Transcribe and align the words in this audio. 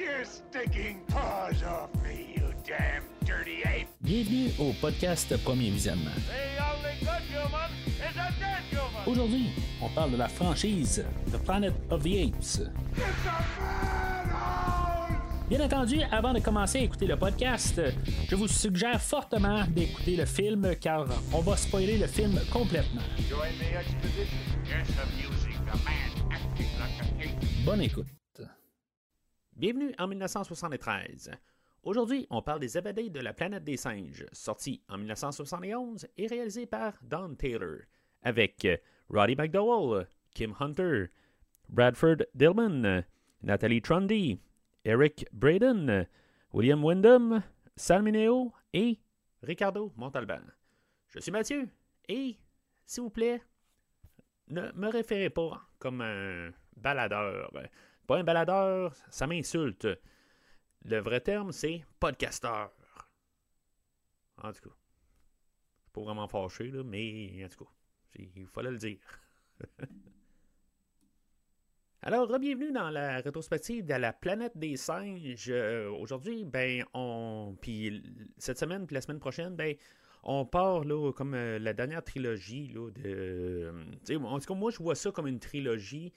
your 0.00 0.24
stinking 0.24 1.00
paws 1.08 1.62
off 1.62 1.90
me, 2.02 2.34
you 2.34 2.54
damn 2.66 3.02
dirty 3.26 3.62
ape! 3.66 3.86
Bienvenue 4.00 4.50
au 4.58 4.72
podcast 4.80 5.36
Premier 5.44 5.68
Visionnement. 5.70 6.10
Aujourd'hui, 9.06 9.50
on 9.82 9.88
parle 9.90 10.12
de 10.12 10.16
la 10.16 10.28
franchise 10.28 11.04
The 11.30 11.36
Planet 11.44 11.74
of 11.90 12.02
the 12.02 12.28
Apes. 12.28 12.62
Bien 15.50 15.60
entendu, 15.60 16.00
avant 16.10 16.32
de 16.32 16.40
commencer 16.40 16.78
à 16.78 16.82
écouter 16.82 17.06
le 17.06 17.16
podcast, 17.16 17.82
je 18.28 18.34
vous 18.36 18.48
suggère 18.48 19.02
fortement 19.02 19.64
d'écouter 19.68 20.16
le 20.16 20.24
film 20.24 20.76
car 20.80 21.06
on 21.34 21.40
va 21.40 21.56
spoiler 21.58 21.98
le 21.98 22.06
film 22.06 22.40
complètement. 22.50 23.02
Join 23.28 23.50
the 27.98 28.19
Bienvenue 29.60 29.94
en 29.98 30.06
1973. 30.06 31.32
Aujourd'hui, 31.82 32.26
on 32.30 32.40
parle 32.40 32.60
des 32.60 32.78
évadés 32.78 33.10
de 33.10 33.20
la 33.20 33.34
planète 33.34 33.62
des 33.62 33.76
singes, 33.76 34.24
sorti 34.32 34.80
en 34.88 34.96
1971 34.96 36.06
et 36.16 36.28
réalisé 36.28 36.64
par 36.64 36.94
Don 37.02 37.34
Taylor, 37.34 37.80
avec 38.22 38.66
Roddy 39.10 39.36
McDowell, 39.36 40.08
Kim 40.32 40.54
Hunter, 40.58 41.08
Bradford 41.68 42.24
Dillman, 42.34 43.04
Nathalie 43.42 43.82
Trundy, 43.82 44.40
Eric 44.86 45.26
Braden, 45.30 46.06
William 46.54 46.82
Wyndham, 46.82 47.42
Sal 47.76 48.02
Mineo 48.02 48.54
et 48.72 48.98
Ricardo 49.42 49.92
Montalban. 49.94 50.40
Je 51.08 51.20
suis 51.20 51.32
Mathieu 51.32 51.68
et, 52.08 52.38
s'il 52.86 53.02
vous 53.02 53.10
plaît, 53.10 53.42
ne 54.48 54.72
me 54.72 54.88
référez 54.88 55.28
pas 55.28 55.60
comme 55.78 56.00
un 56.00 56.50
baladeur. 56.78 57.52
Pas 58.10 58.18
un 58.18 58.24
baladeur, 58.24 58.92
ça 59.08 59.28
m'insulte. 59.28 59.86
Le 60.84 60.98
vrai 60.98 61.20
terme, 61.20 61.52
c'est 61.52 61.84
podcasteur. 62.00 62.72
En 64.42 64.52
tout 64.52 64.68
cas, 64.68 64.74
je 65.86 65.92
pas 65.92 66.00
vraiment 66.00 66.26
fâché, 66.26 66.72
là, 66.72 66.82
mais 66.82 67.44
en 67.44 67.48
tout 67.48 67.66
cas, 67.66 67.70
il 68.16 68.48
fallait 68.48 68.72
le 68.72 68.78
dire. 68.78 68.98
Alors, 72.02 72.36
bienvenue 72.40 72.72
dans 72.72 72.90
la 72.90 73.20
rétrospective 73.20 73.86
de 73.86 73.94
la 73.94 74.12
planète 74.12 74.58
des 74.58 74.76
singes. 74.76 75.48
Euh, 75.48 75.88
Aujourd'hui, 75.90 76.44
ben, 76.44 76.84
on. 76.94 77.56
Puis 77.60 78.02
cette 78.38 78.58
semaine, 78.58 78.88
puis 78.88 78.94
la 78.94 79.02
semaine 79.02 79.20
prochaine, 79.20 79.54
ben, 79.54 79.76
on 80.24 80.44
part, 80.44 80.82
là, 80.82 81.12
comme 81.12 81.34
euh, 81.34 81.60
la 81.60 81.74
dernière 81.74 82.02
trilogie, 82.02 82.72
là, 82.74 82.90
de. 82.90 83.72
euh, 84.10 84.18
en 84.18 84.40
tout 84.40 84.52
cas, 84.52 84.58
moi, 84.58 84.72
je 84.72 84.78
vois 84.78 84.96
ça 84.96 85.12
comme 85.12 85.28
une 85.28 85.38
trilogie. 85.38 86.12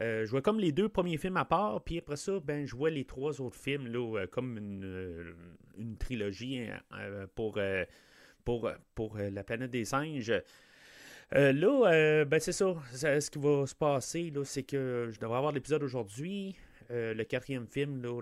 Euh, 0.00 0.24
je 0.24 0.30
vois 0.30 0.40
comme 0.40 0.58
les 0.58 0.72
deux 0.72 0.88
premiers 0.88 1.18
films 1.18 1.36
à 1.36 1.44
part, 1.44 1.82
puis 1.82 1.98
après 1.98 2.16
ça, 2.16 2.40
ben, 2.40 2.66
je 2.66 2.74
vois 2.74 2.90
les 2.90 3.04
trois 3.04 3.40
autres 3.40 3.58
films, 3.58 3.86
là, 3.88 4.20
euh, 4.20 4.26
comme 4.26 4.56
une, 4.56 4.84
euh, 4.84 5.34
une 5.76 5.96
trilogie 5.98 6.60
hein, 6.60 7.26
pour. 7.34 7.58
pour, 8.44 8.70
pour 8.94 9.18
la 9.18 9.44
planète 9.44 9.70
des 9.70 9.84
singes. 9.84 10.32
Là, 11.30 12.24
ben 12.24 12.40
c'est 12.40 12.52
ça. 12.52 12.74
Ce 12.92 13.30
qui 13.30 13.38
va 13.38 13.66
se 13.66 13.74
passer, 13.74 14.30
là, 14.30 14.44
c'est 14.44 14.64
que 14.64 15.10
je 15.12 15.20
devrais 15.20 15.38
avoir 15.38 15.52
l'épisode 15.52 15.82
aujourd'hui, 15.82 16.56
le 16.90 17.22
quatrième 17.22 17.66
film, 17.66 18.02
là, 18.02 18.20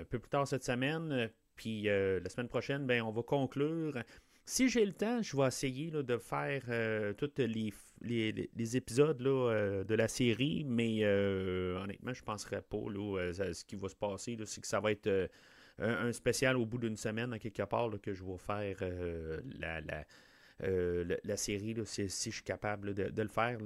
un 0.00 0.04
peu 0.04 0.18
plus 0.18 0.30
tard 0.30 0.48
cette 0.48 0.64
semaine. 0.64 1.30
Puis 1.54 1.82
la 1.82 2.28
semaine 2.30 2.48
prochaine, 2.48 2.86
ben, 2.86 3.02
on 3.02 3.10
va 3.10 3.22
conclure. 3.22 4.02
Si 4.44 4.68
j'ai 4.68 4.84
le 4.84 4.92
temps, 4.92 5.22
je 5.22 5.36
vais 5.36 5.46
essayer 5.46 5.90
de 5.90 6.18
faire 6.18 6.62
euh, 6.68 7.12
tous 7.14 7.30
les, 7.38 8.76
épisodes 8.76 9.22
euh, 9.22 9.84
de 9.84 9.94
la 9.94 10.08
série, 10.08 10.64
mais 10.64 11.00
euh, 11.02 11.80
honnêtement, 11.80 12.12
je 12.12 12.20
ne 12.20 12.24
penserais 12.24 12.62
pas. 12.62 13.32
Ça- 13.32 13.54
ce 13.54 13.64
qui 13.64 13.76
va 13.76 13.88
se 13.88 13.94
passer, 13.94 14.36
c'est 14.44 14.60
que 14.60 14.66
ça 14.66 14.80
va 14.80 14.90
être 14.90 15.30
un, 15.78 16.12
spécial 16.12 16.56
au 16.56 16.66
bout 16.66 16.78
d'une 16.78 16.96
semaine, 16.96 17.32
à 17.32 17.38
quelque 17.38 17.62
part, 17.62 17.88
que 18.02 18.12
je 18.12 18.24
vais 18.24 18.36
faire 18.36 18.76
la, 19.60 21.36
série, 21.36 21.76
si, 21.84 22.08
je 22.08 22.30
suis 22.30 22.42
capable 22.42 22.94
de, 22.94 23.22
le 23.22 23.28
faire 23.28 23.58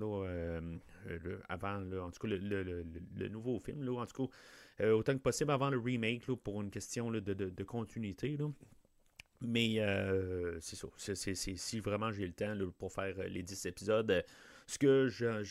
avant, 1.48 1.82
en 2.00 2.10
tout 2.10 2.20
cas, 2.20 2.28
le, 2.28 3.28
nouveau 3.28 3.58
film, 3.60 3.88
en 3.88 4.06
tout 4.06 4.28
cas, 4.78 4.92
autant 4.92 5.14
que 5.14 5.22
possible 5.22 5.52
avant 5.52 5.70
le 5.70 5.78
remake, 5.78 6.26
pour 6.26 6.60
une 6.60 6.70
question 6.70 7.10
de 7.10 7.64
continuité. 7.64 8.36
Mais 9.40 9.78
euh, 9.78 10.58
c'est 10.60 10.76
ça. 10.76 10.88
Si 11.14 11.80
vraiment 11.80 12.12
j'ai 12.12 12.26
le 12.26 12.32
temps 12.32 12.54
pour 12.78 12.92
faire 12.92 13.14
euh, 13.18 13.28
les 13.28 13.42
10 13.42 13.66
épisodes, 13.66 14.10
euh, 14.10 14.22
ce, 14.66 14.78
que 14.78 15.08
je, 15.08 15.44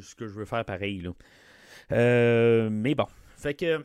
ce 0.00 0.14
que 0.14 0.28
je 0.28 0.34
veux 0.34 0.44
faire 0.44 0.64
pareil. 0.64 1.00
Là. 1.00 2.70
Mais 2.70 2.94
bon. 2.94 3.06
Fait 3.36 3.54
que 3.54 3.84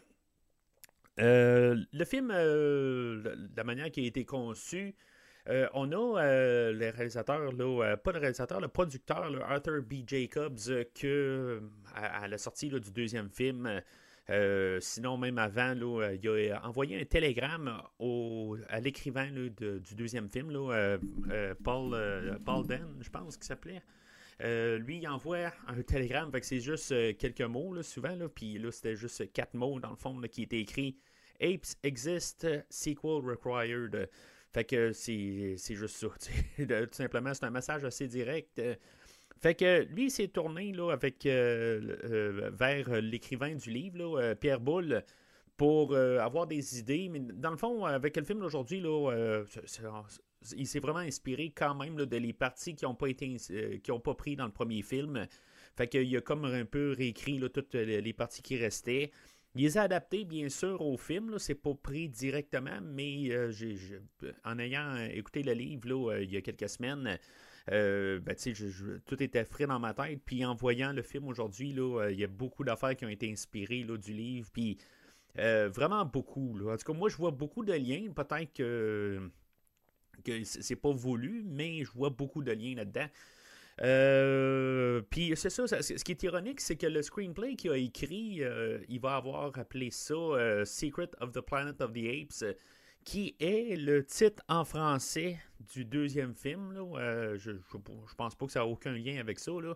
le 1.18 2.06
film, 2.06 2.30
la, 2.30 3.64
manière 3.64 3.90
qui 3.92 4.02
a 4.02 4.08
été 4.08 4.24
conçu, 4.24 4.96
on 5.74 5.92
a 5.92 6.72
le 6.72 6.90
réalisateur, 6.92 7.52
là, 7.54 7.98
pas 7.98 8.12
le 8.12 8.20
réalisateur, 8.20 8.62
le 8.62 8.68
producteur, 8.68 9.32
Arthur 9.50 9.82
B. 9.82 10.06
Jacobs, 10.06 10.86
que 10.94 11.62
à, 11.96 12.24
à 12.24 12.28
la 12.28 12.38
sortie 12.38 12.70
du 12.70 12.92
deuxième 12.92 13.30
film, 13.30 13.82
euh, 14.30 14.80
sinon 14.82 15.18
même 15.18 15.38
avant, 15.38 15.74
là, 15.74 16.02
euh, 16.04 16.18
il 16.22 16.52
a 16.52 16.66
envoyé 16.68 17.00
un 17.00 17.06
télégramme 17.06 17.82
au, 18.00 18.58
à 18.70 18.80
l'écrivain 18.80 19.32
du 19.32 19.96
deuxième 19.96 20.30
film, 20.30 20.52
là, 20.52 20.74
euh, 20.74 20.98
euh, 21.30 21.56
Paul, 21.64 21.94
euh, 21.94 22.38
Paul 22.46 22.68
Den, 22.68 22.86
je 23.00 23.10
pense 23.10 23.38
qu'il 23.38 23.46
s'appelait. 23.46 23.82
Euh, 24.44 24.78
lui, 24.78 24.98
il 24.98 25.08
envoie 25.08 25.52
un 25.68 25.82
télégramme, 25.82 26.32
que 26.32 26.46
c'est 26.46 26.60
juste 26.60 26.92
euh, 26.92 27.14
quelques 27.14 27.42
mots, 27.42 27.74
là, 27.74 27.84
souvent, 27.84 28.16
là, 28.16 28.28
puis 28.28 28.60
là, 28.60 28.72
c'était 28.72 28.96
juste 28.96 29.32
quatre 29.32 29.54
mots, 29.54 29.80
dans 29.80 29.92
le 29.92 29.96
fond, 29.96 30.20
là, 30.20 30.28
qui 30.28 30.44
étaient 30.44 30.60
écrits 30.60 30.98
«Apes 31.42 31.76
exist, 31.84 32.48
sequel 32.70 33.26
required». 33.26 34.10
Fait 34.54 34.64
que 34.64 34.92
c'est 34.94 35.56
c'est 35.58 35.76
juste 35.76 35.98
ça, 35.98 36.08
tout 36.58 36.94
simplement, 36.94 37.34
c'est 37.34 37.46
un 37.46 37.52
message 37.52 37.84
assez 37.84 38.08
direct. 38.08 38.62
Euh. 39.38 39.42
Fait 39.42 39.56
que 39.56 39.84
lui, 39.94 40.06
il 40.06 40.12
s'est 40.12 40.28
tourné 40.28 40.72
là, 40.74 40.92
avec, 40.92 41.26
euh, 41.26 41.98
euh, 42.04 42.50
vers 42.54 43.02
l'écrivain 43.02 43.56
du 43.56 43.70
livre, 43.70 43.98
là, 43.98 44.22
euh, 44.22 44.36
Pierre 44.36 44.60
Boulle, 44.60 45.04
pour 45.56 45.94
euh, 45.94 46.20
avoir 46.20 46.48
des 46.48 46.80
idées. 46.80 47.10
Mais 47.10 47.20
dans 47.20 47.52
le 47.52 47.58
fond, 47.58 47.86
avec 47.86 48.16
le 48.18 48.24
film 48.24 48.40
d'aujourd'hui, 48.40 48.80
là, 48.80 49.12
euh, 49.12 49.46
il 50.56 50.68
s'est 50.68 50.80
vraiment 50.80 51.00
inspiré 51.00 51.52
quand 51.56 51.76
même 51.76 51.98
là, 51.98 52.06
de 52.06 52.18
les 52.18 52.34
parties 52.34 52.76
qui 52.76 52.86
n'ont 52.86 52.96
pas 52.96 53.08
été 53.08 53.36
euh, 53.52 54.00
pas 54.00 54.14
pris 54.14 54.36
dans 54.36 54.46
le 54.46 54.52
premier 54.52 54.82
film. 54.82 55.28
Fait 55.76 55.88
qu'il 55.88 56.16
a 56.16 56.22
comme 56.22 56.46
un 56.46 56.66
peu 56.66 56.94
réécrit 56.98 57.38
là, 57.38 57.50
toutes 57.50 57.76
les 57.76 58.14
parties 58.14 58.42
qui 58.42 58.58
restaient. 58.58 59.12
Il 59.58 59.64
les 59.64 59.78
a 59.78 59.84
adaptés, 59.84 60.24
bien 60.24 60.50
sûr, 60.50 60.82
au 60.82 60.98
film. 60.98 61.40
C'est 61.40 61.56
pas 61.56 61.74
pris 61.74 62.10
directement, 62.10 62.80
mais 62.84 63.30
euh, 63.32 63.52
en 64.46 64.60
ayant 64.60 64.96
écouté 64.98 65.42
le 65.42 65.54
livre 65.54 65.90
là, 65.90 66.14
euh, 66.14 66.24
il 66.24 66.32
y 66.32 66.38
a 66.38 66.42
quelques 66.42 66.70
semaines, 66.70 67.18
euh, 67.72 68.20
ben, 68.20 68.36
tout 69.06 69.22
était 69.22 69.44
frais 69.44 69.68
dans 69.68 69.80
ma 69.80 69.94
tête. 69.94 70.22
Puis 70.26 70.46
en 70.46 70.56
voyant 70.56 70.94
le 70.94 71.02
film 71.02 71.28
aujourd'hui, 71.28 71.76
euh, 71.78 72.12
il 72.12 72.20
y 72.20 72.24
a 72.24 72.28
beaucoup 72.28 72.64
d'affaires 72.64 72.96
qui 72.96 73.06
ont 73.06 73.10
été 73.10 73.32
inspirées 73.32 73.84
là, 73.84 73.98
du 73.98 74.14
livre. 74.14 74.50
Puis 74.52 74.78
euh, 75.38 75.70
vraiment 75.72 76.06
beaucoup. 76.06 76.58
En 76.70 76.78
tout 76.78 76.92
cas, 76.92 76.98
moi, 76.98 77.10
je 77.10 77.18
vois 77.18 77.32
beaucoup 77.32 77.66
de 77.66 77.74
liens. 77.74 78.12
Peut-être 78.16 78.54
que, 78.54 79.30
que 80.24 80.44
c'est 80.44 80.76
pas 80.76 80.92
voulu, 80.92 81.44
mais 81.46 81.84
je 81.84 81.92
vois 81.92 82.10
beaucoup 82.10 82.42
de 82.42 82.52
liens 82.52 82.76
là-dedans. 82.76 83.08
Puis 85.10 85.34
c'est 85.36 85.50
ça, 85.50 85.68
ce 85.68 86.04
qui 86.04 86.12
est 86.12 86.24
ironique, 86.24 86.62
c'est 86.62 86.78
que 86.78 86.88
le 86.88 87.02
screenplay 87.02 87.56
qu'il 87.56 87.72
a 87.72 87.78
écrit, 87.78 88.42
il 88.90 89.00
va 89.00 89.18
avoir 89.18 89.56
appelé 89.60 89.92
ça 89.92 90.16
Secret 90.66 91.12
of 91.20 91.34
the 91.34 91.42
Planet 91.42 91.80
of 91.82 91.94
the 91.94 92.06
Apes, 92.08 92.44
qui 93.08 93.38
est 93.40 93.80
le 93.80 94.04
titre 94.04 94.44
en 94.50 94.66
français 94.66 95.40
du 95.74 95.86
deuxième 95.86 96.36
film. 96.36 96.74
là? 96.74 96.82
Euh, 97.00 97.38
je, 97.38 97.54
je, 97.54 98.16
pense 98.18 98.36
pas 98.36 98.46
que 98.46 98.52
ça 98.52 98.60
a 98.60 98.66
aucun 98.66 98.92
lien 98.92 99.18
avec 99.18 99.40
ça, 99.40 99.54
là. 99.62 99.76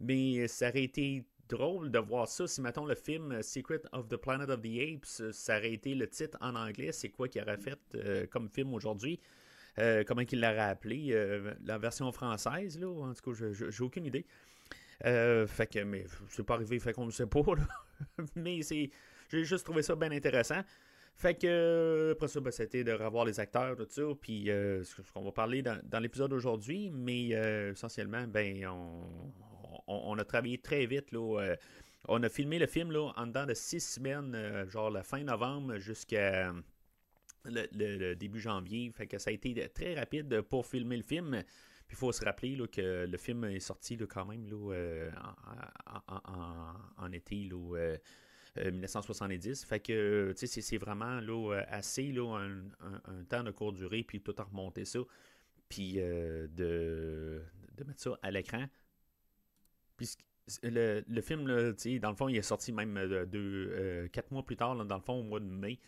mais 0.00 0.48
ça 0.48 0.70
aurait 0.70 0.84
été 0.84 1.26
drôle 1.46 1.90
de 1.90 1.98
voir 1.98 2.26
ça 2.26 2.46
si, 2.46 2.62
mettons, 2.62 2.86
le 2.86 2.94
film 2.94 3.42
Secret 3.42 3.82
of 3.92 4.08
the 4.08 4.16
Planet 4.16 4.48
of 4.48 4.62
the 4.62 4.80
Apes, 4.80 5.30
ça 5.34 5.58
aurait 5.58 5.74
été 5.74 5.94
le 5.94 6.08
titre 6.08 6.38
en 6.40 6.54
anglais, 6.56 6.90
c'est 6.92 7.10
quoi 7.10 7.28
qu'il 7.28 7.42
aurait 7.42 7.58
fait 7.58 7.78
euh, 7.96 8.26
comme 8.28 8.48
film 8.48 8.72
aujourd'hui? 8.72 9.20
Euh, 9.78 10.02
comment 10.06 10.24
qu'il 10.24 10.40
l'aurait 10.40 10.60
appelé, 10.60 11.12
la 11.62 11.76
version 11.76 12.10
française, 12.12 12.78
là, 12.78 12.88
en 12.88 13.12
tout 13.12 13.30
cas, 13.30 13.52
j'ai 13.52 13.84
aucune 13.84 14.06
idée. 14.06 14.24
Fait 15.02 15.70
que, 15.70 15.80
mais 15.80 16.06
c'est 16.30 16.46
pas 16.46 16.54
arrivé, 16.54 16.78
fait 16.78 16.94
qu'on 16.94 17.04
ne 17.04 17.10
sait 17.10 17.26
pas, 17.26 17.42
mais 18.36 18.62
c'est, 18.62 18.88
j'ai 19.28 19.44
juste 19.44 19.66
trouvé 19.66 19.82
ça 19.82 19.94
bien 19.96 20.12
intéressant. 20.12 20.62
Fait 21.20 21.34
que, 21.34 22.12
après 22.12 22.28
ça, 22.28 22.40
ben, 22.40 22.50
c'était 22.50 22.82
de 22.82 22.92
revoir 22.92 23.26
les 23.26 23.38
acteurs, 23.38 23.76
tout 23.76 23.86
ça, 23.90 24.02
puis 24.18 24.50
euh, 24.50 24.82
ce 24.84 25.02
qu'on 25.12 25.22
va 25.22 25.32
parler 25.32 25.60
dans, 25.60 26.00
l'épisode 26.00 26.30
d'aujourd'hui, 26.30 26.88
mais 26.90 27.34
euh, 27.34 27.72
essentiellement, 27.72 28.26
ben, 28.26 28.66
on, 28.66 29.04
on, 29.86 30.16
a 30.18 30.24
travaillé 30.24 30.56
très 30.56 30.86
vite, 30.86 31.12
euh, 31.12 31.56
on 32.08 32.22
a 32.22 32.28
filmé 32.30 32.58
le 32.58 32.66
film, 32.66 32.96
en 32.96 33.26
dedans 33.26 33.44
de 33.44 33.52
six 33.52 33.80
semaines, 33.80 34.34
euh, 34.34 34.66
genre 34.70 34.88
la 34.88 35.02
fin 35.02 35.22
novembre 35.22 35.76
jusqu'à 35.76 36.54
le, 37.44 37.66
le- 37.74 38.14
début 38.14 38.40
janvier. 38.40 38.90
Fait 38.96 39.06
que 39.06 39.18
ça 39.18 39.28
a 39.28 39.34
été 39.34 39.68
très 39.68 39.96
rapide 39.96 40.40
pour 40.40 40.64
filmer 40.64 40.96
le 40.96 41.02
film. 41.02 41.42
Puis 41.86 41.96
il 41.96 41.96
faut 41.96 42.12
se 42.12 42.24
rappeler 42.24 42.56
que 42.72 43.04
le 43.06 43.18
film 43.18 43.44
est 43.44 43.60
sorti 43.60 43.98
quand 44.08 44.24
même 44.24 44.48
euh, 44.50 45.10
en, 46.96 47.12
été 47.12 47.50
1970. 48.64 49.64
Fait 49.64 49.80
que, 49.80 50.32
c'est 50.36 50.78
vraiment 50.78 51.20
là, 51.20 51.64
assez 51.68 52.14
un, 52.18 53.24
temps 53.28 53.42
de 53.42 53.50
courte 53.50 53.76
durée, 53.76 54.02
puis 54.02 54.20
tout 54.20 54.34
a 54.38 54.42
remonté 54.42 54.84
ça, 54.84 55.00
puis 55.68 55.94
de, 55.94 56.48
de 57.76 57.84
mettre 57.84 58.00
ça 58.00 58.18
à 58.22 58.30
l'écran. 58.30 58.66
Le, 60.62 61.20
film, 61.20 61.44
dans 61.44 62.10
le 62.10 62.16
fond, 62.16 62.28
il 62.28 62.36
est 62.36 62.42
sorti 62.42 62.72
même 62.72 62.98
quatre 64.12 64.30
mois 64.30 64.44
plus 64.44 64.56
tard, 64.56 64.74
dans 64.76 64.96
le 64.96 65.02
fond, 65.02 65.20
au 65.20 65.22
mois 65.22 65.40
de 65.40 65.46
mai. 65.46 65.78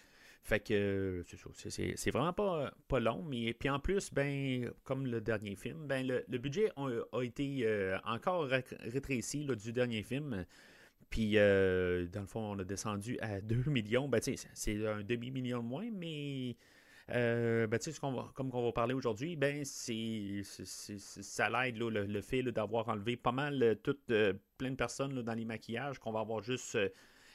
Fait 0.44 0.58
que 0.58 1.22
c'est 1.24 2.10
vraiment 2.10 2.32
pas, 2.32 3.00
long, 3.00 3.22
mais 3.22 3.54
puis 3.54 3.70
en 3.70 3.78
plus, 3.78 4.12
ben, 4.12 4.72
comme 4.82 5.06
le 5.06 5.20
dernier 5.20 5.54
film, 5.54 5.86
ben 5.86 6.04
le, 6.04 6.38
budget 6.38 6.72
a, 6.76 7.22
été 7.22 7.60
euh, 7.62 7.96
encore 8.04 8.46
rétréci 8.46 9.46
du 9.46 9.72
dernier 9.72 10.02
film. 10.02 10.44
Puis 11.12 11.34
euh, 11.36 12.06
dans 12.06 12.22
le 12.22 12.26
fond, 12.26 12.40
on 12.40 12.58
a 12.58 12.64
descendu 12.64 13.18
à 13.20 13.40
2 13.42 13.70
millions. 13.70 14.08
Ben, 14.08 14.20
c'est 14.20 14.86
un 14.86 15.02
demi-million 15.02 15.62
de 15.62 15.68
moins, 15.68 15.88
mais 15.92 16.56
euh, 17.10 17.68
ben, 17.68 17.78
comme 18.34 18.50
on 18.52 18.64
va 18.64 18.72
parler 18.72 18.94
aujourd'hui, 18.94 19.36
ben, 19.36 19.64
c'est, 19.64 20.42
ça 20.42 21.48
l'aide 21.48 21.78
le, 21.78 22.06
le, 22.06 22.20
fait 22.20 22.42
d'avoir 22.42 22.88
enlevé 22.88 23.16
pas 23.16 23.32
mal 23.32 23.78
toutes 23.84 24.12
plein 24.58 24.70
de 24.70 24.76
personnes 24.76 25.22
dans 25.22 25.34
les 25.34 25.44
maquillages, 25.44 26.00
qu'on 26.00 26.12
va 26.12 26.20
avoir 26.20 26.42
juste 26.42 26.76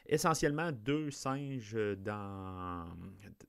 essentiellement 0.07 0.71
deux 0.71 1.11
singes 1.11 1.77
dans, 1.97 2.85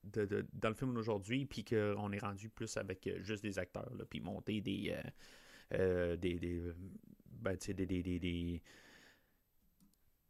dans 0.05 0.69
le 0.69 0.75
film 0.75 0.95
d'aujourd'hui, 0.95 1.47
puis 1.47 1.65
qu'on 1.65 2.13
est 2.13 2.19
rendu 2.19 2.49
plus 2.49 2.77
avec 2.77 3.07
euh, 3.07 3.23
juste 3.23 3.43
des 3.43 3.59
acteurs, 3.59 3.91
puis 4.11 4.21
monter 4.21 4.61
des, 4.61 4.95
euh, 4.95 5.11
euh, 5.75 6.17
des, 6.17 6.39
des, 6.39 6.61
ben, 7.31 7.57
des, 7.57 7.87
des, 7.87 8.63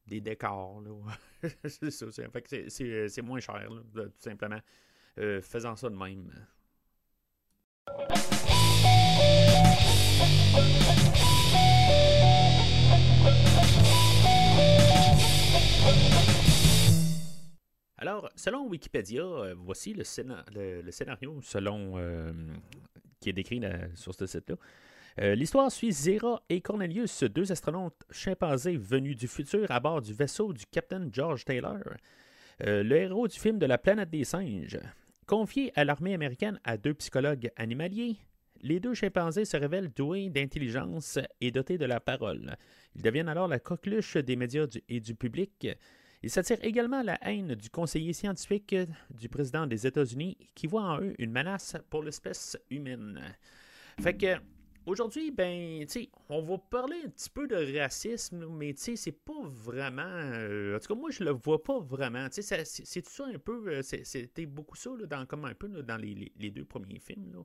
des, 0.08 0.20
décors. 0.20 0.82
c'est 1.68 3.22
moins 3.22 3.40
cher, 3.40 3.68
tout 3.94 4.10
simplement. 4.18 4.60
faisant 5.42 5.76
ça 5.76 5.88
de 5.88 5.96
même. 5.96 6.30
Alors, 18.00 18.30
selon 18.36 18.66
Wikipédia, 18.68 19.22
euh, 19.22 19.54
voici 19.58 19.92
le, 19.92 20.04
scénario 20.04 21.40
selon 21.42 21.94
euh, 21.96 22.32
qui 23.20 23.28
est 23.30 23.32
décrit 23.32 23.60
sur 23.94 24.14
ce 24.14 24.26
site-là. 24.26 24.54
Euh, 25.20 25.34
l'histoire 25.34 25.70
suit 25.72 25.92
Zera 25.92 26.42
et 26.48 26.60
Cornelius, 26.60 27.24
deux 27.24 27.50
astronautes 27.50 28.04
chimpanzés 28.10 28.76
venus 28.76 29.16
du 29.16 29.26
futur 29.26 29.70
à 29.70 29.80
bord 29.80 30.00
du 30.00 30.12
vaisseau 30.12 30.52
du 30.52 30.64
capitaine 30.66 31.10
George 31.12 31.44
Taylor, 31.44 31.78
le 32.60 32.96
héros 32.96 33.28
du 33.28 33.38
film 33.38 33.58
de 33.58 33.66
la 33.66 33.78
planète 33.78 34.10
des 34.10 34.24
singes. 34.24 34.80
Confiés 35.26 35.72
à 35.76 35.84
l'armée 35.84 36.14
américaine 36.14 36.58
à 36.64 36.76
deux 36.76 36.94
psychologues 36.94 37.50
animaliers, 37.56 38.16
les 38.62 38.80
deux 38.80 38.94
chimpanzés 38.94 39.44
se 39.44 39.56
révèlent 39.56 39.90
doués 39.90 40.28
d'intelligence 40.30 41.18
et 41.40 41.50
dotés 41.50 41.78
de 41.78 41.84
la 41.84 42.00
parole. 42.00 42.56
Ils 42.96 43.02
deviennent 43.02 43.28
alors 43.28 43.46
la 43.46 43.60
coqueluche 43.60 44.16
des 44.16 44.36
médias 44.36 44.66
et 44.88 45.00
du 45.00 45.14
public 45.14 45.68
il 46.22 46.30
s'attire 46.30 46.58
également 46.62 47.02
la 47.02 47.18
haine 47.22 47.54
du 47.54 47.70
conseiller 47.70 48.12
scientifique 48.12 48.74
du 49.10 49.28
président 49.28 49.66
des 49.66 49.86
États-Unis 49.86 50.36
qui 50.54 50.66
voit 50.66 50.82
en 50.82 51.00
eux 51.00 51.14
une 51.18 51.30
menace 51.30 51.76
pour 51.90 52.02
l'espèce 52.02 52.58
humaine. 52.70 53.20
Fait 54.00 54.16
aujourd'hui, 54.88 55.30
ben, 55.30 55.84
tu 55.86 56.08
on 56.28 56.42
va 56.42 56.58
parler 56.58 56.96
un 57.04 57.08
petit 57.08 57.30
peu 57.30 57.46
de 57.46 57.78
racisme, 57.78 58.46
mais 58.46 58.74
tu 58.74 58.82
sais, 58.82 58.96
c'est 58.96 59.12
pas 59.12 59.40
vraiment. 59.44 60.02
Euh, 60.02 60.76
en 60.76 60.80
tout 60.80 60.94
cas, 60.94 60.98
moi, 60.98 61.10
je 61.10 61.24
le 61.24 61.30
vois 61.30 61.62
pas 61.62 61.78
vraiment. 61.78 62.28
Tu 62.28 62.42
sais, 62.42 62.64
c'est 62.64 63.06
ça 63.06 63.24
un 63.26 63.38
peu. 63.38 63.68
Euh, 63.68 63.82
c'était 63.82 64.46
beaucoup 64.46 64.76
ça, 64.76 64.90
dans, 65.06 65.18
un 65.18 65.54
peu 65.54 65.68
dans 65.68 65.96
les, 65.96 66.50
deux 66.50 66.64
premiers 66.64 66.98
films. 66.98 67.44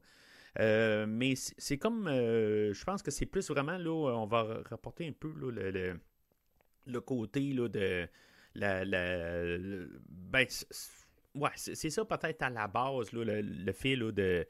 Euh, 0.60 1.06
mais 1.08 1.34
c'est 1.36 1.78
comme. 1.78 2.08
je 2.08 2.84
pense 2.84 3.02
que 3.02 3.12
c'est 3.12 3.26
plus 3.26 3.50
vraiment. 3.50 3.78
là 3.78 3.92
On 3.92 4.26
va 4.26 4.62
rapporter 4.70 5.08
un 5.08 5.14
peu 5.14 5.32
le, 5.36 6.00
le, 6.86 7.02
côté 7.02 7.54
là, 7.54 7.68
de 7.68 8.08
la, 8.56 8.86
ben, 10.10 10.48
ouais, 11.36 11.52
c'est 11.56 11.90
ça 11.90 12.06
peut-être 12.06 12.42
à 12.44 12.50
la 12.50 12.68
base, 12.68 13.12
le, 13.12 13.42
le, 13.42 13.72
fait 13.72 13.96
de 13.96 14.46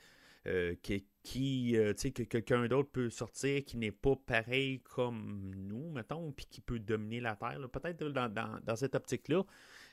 euh, 0.45 0.75
qui, 0.81 1.05
euh, 1.35 1.93
que 1.93 2.23
quelqu'un 2.23 2.67
d'autre 2.67 2.89
peut 2.89 3.09
sortir 3.09 3.63
qui 3.63 3.77
n'est 3.77 3.91
pas 3.91 4.15
pareil 4.15 4.81
comme 4.81 5.51
nous, 5.55 5.89
mettons, 5.91 6.31
puis 6.31 6.45
qui 6.45 6.61
peut 6.61 6.79
dominer 6.79 7.19
la 7.21 7.35
Terre, 7.35 7.59
peut-être 7.71 8.03
dans, 8.09 8.75
cette 8.75 8.95
optique-là. 8.95 9.43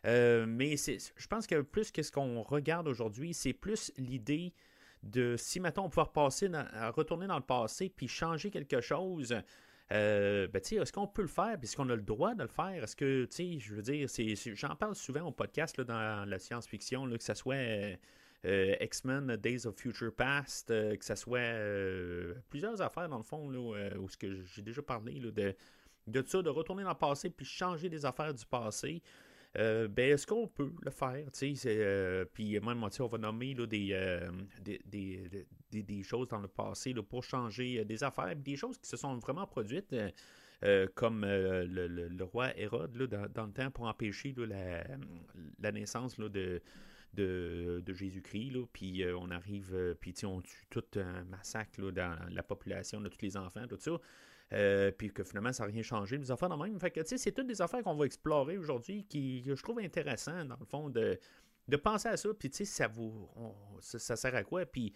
Euh, 0.06 0.46
mais 0.46 0.76
je 0.76 1.26
pense 1.28 1.46
que 1.46 1.60
plus 1.60 1.92
que 1.92 2.02
ce 2.02 2.10
qu'on 2.10 2.42
regarde 2.42 2.88
aujourd'hui, 2.88 3.34
c'est 3.34 3.52
plus 3.52 3.92
l'idée 3.96 4.52
de 5.02 5.36
si, 5.38 5.60
mettons, 5.60 5.84
on 5.84 5.88
pouvait 5.88 6.06
repasser 6.06 6.50
retourner 6.94 7.26
dans 7.26 7.38
le 7.38 7.44
passé 7.44 7.88
puis 7.88 8.08
changer 8.08 8.50
quelque 8.50 8.80
chose. 8.80 9.34
Euh, 9.92 10.46
ben, 10.46 10.60
est-ce 10.60 10.92
qu'on 10.92 11.06
peut 11.06 11.22
le 11.22 11.28
faire? 11.28 11.58
Est-ce 11.60 11.76
qu'on 11.76 11.88
a 11.90 11.96
le 11.96 12.02
droit 12.02 12.34
de 12.34 12.42
le 12.42 12.48
faire? 12.48 12.84
Est-ce 12.84 12.94
que, 12.94 13.26
je 13.30 13.74
veux 13.74 13.82
dire, 13.82 14.08
j'en 14.54 14.76
parle 14.76 14.94
souvent 14.94 15.22
au 15.22 15.32
podcast 15.32 15.76
là, 15.78 15.84
dans 15.84 16.28
la 16.28 16.38
science-fiction, 16.38 17.10
que 17.10 17.22
ce 17.22 17.34
soit 17.34 17.54
euh, 17.54 17.96
X-Men 18.44 19.37
Days 19.37 19.66
of 19.66 19.76
Future 19.76 20.14
Past, 20.14 20.69
que 20.69 21.04
ce 21.04 21.14
soit 21.14 22.40
plusieurs 22.48 22.81
affaires 22.81 23.08
dans 23.08 23.19
le 23.19 23.22
fond, 23.22 23.50
là, 23.50 23.98
où 23.98 24.08
ce 24.08 24.16
que 24.16 24.42
j'ai 24.44 24.62
déjà 24.62 24.82
parlé 24.82 25.20
de, 25.20 25.54
de 26.06 26.25
ça, 26.26 26.42
de 26.42 26.50
retourner 26.50 26.82
dans 26.82 26.90
le 26.90 26.94
passé 26.94 27.31
puis 27.31 27.46
changer 27.46 27.88
des 27.88 28.04
affaires 28.04 28.34
du 28.34 28.44
passé. 28.46 29.02
Euh, 29.58 29.88
ben, 29.88 30.12
est-ce 30.12 30.26
qu'on 30.26 30.46
peut 30.46 30.72
le 30.81 30.90
faire? 30.90 31.26
Euh, 31.66 32.25
puis 32.32 32.60
même, 32.60 32.84
on 32.84 33.06
va 33.06 33.19
nommer 33.19 33.54
là, 33.54 33.64
euh, 33.72 34.31
des, 34.62 34.81
des, 34.84 35.82
des, 35.82 36.02
choses 36.04 36.28
dans 36.28 36.38
le 36.38 36.48
passé 36.48 36.92
là, 36.92 37.02
pour 37.02 37.25
changer 37.25 37.84
des 37.84 38.04
affaires, 38.04 38.37
des 38.37 38.56
choses 38.56 38.78
qui 38.78 38.88
se 38.88 38.96
sont 38.96 39.16
vraiment 39.19 39.46
produites. 39.46 39.94
comme 40.94 41.22
le, 41.25 41.66
le, 41.88 42.25
roi 42.25 42.56
Hérode 42.56 42.94
là, 42.96 43.06
dans, 43.28 43.46
le 43.46 43.52
temps 43.52 43.70
pour 43.72 43.87
empêcher 43.87 44.34
la, 44.37 44.84
la, 45.58 45.72
naissance 45.72 46.16
là, 46.16 46.28
de, 46.28 46.62
de, 47.14 47.82
Jésus-Christ. 47.86 48.52
Puis 48.72 49.04
on 49.16 49.30
arrive, 49.30 49.96
puis 50.00 50.14
on 50.24 50.40
tue 50.40 50.66
tout 50.70 50.84
un 50.96 51.24
massacre 51.24 51.90
dans 51.90 52.16
la 52.30 52.42
population 52.42 53.00
de 53.00 53.08
tous 53.08 53.22
les 53.22 53.36
enfants, 53.36 53.66
tout 53.66 53.78
ça. 53.78 53.98
Euh, 54.52 54.90
puis 54.90 55.12
que 55.12 55.22
finalement, 55.22 55.52
ça 55.52 55.64
n'a 55.64 55.72
rien 55.72 55.82
changé. 55.82 56.18
Des 56.18 56.30
affaires 56.30 56.48
de 56.48 56.56
même. 56.56 56.78
Fait 56.80 56.90
que, 56.90 57.00
tu 57.00 57.08
sais, 57.08 57.18
c'est 57.18 57.32
toutes 57.32 57.46
des 57.46 57.62
affaires 57.62 57.82
qu'on 57.82 57.94
va 57.94 58.06
explorer 58.06 58.58
aujourd'hui 58.58 59.04
qui, 59.04 59.42
que 59.44 59.54
je 59.54 59.62
trouve 59.62 59.78
intéressant, 59.78 60.44
dans 60.44 60.56
le 60.58 60.66
fond, 60.66 60.88
de, 60.88 61.18
de 61.68 61.76
penser 61.76 62.08
à 62.08 62.16
ça. 62.16 62.28
Puis, 62.34 62.50
tu 62.50 62.58
sais, 62.58 62.64
ça, 62.64 62.88
vous, 62.88 63.28
ça, 63.80 64.16
sert 64.16 64.35
à 64.35 64.42
quoi? 64.42 64.66
Puis, 64.66 64.92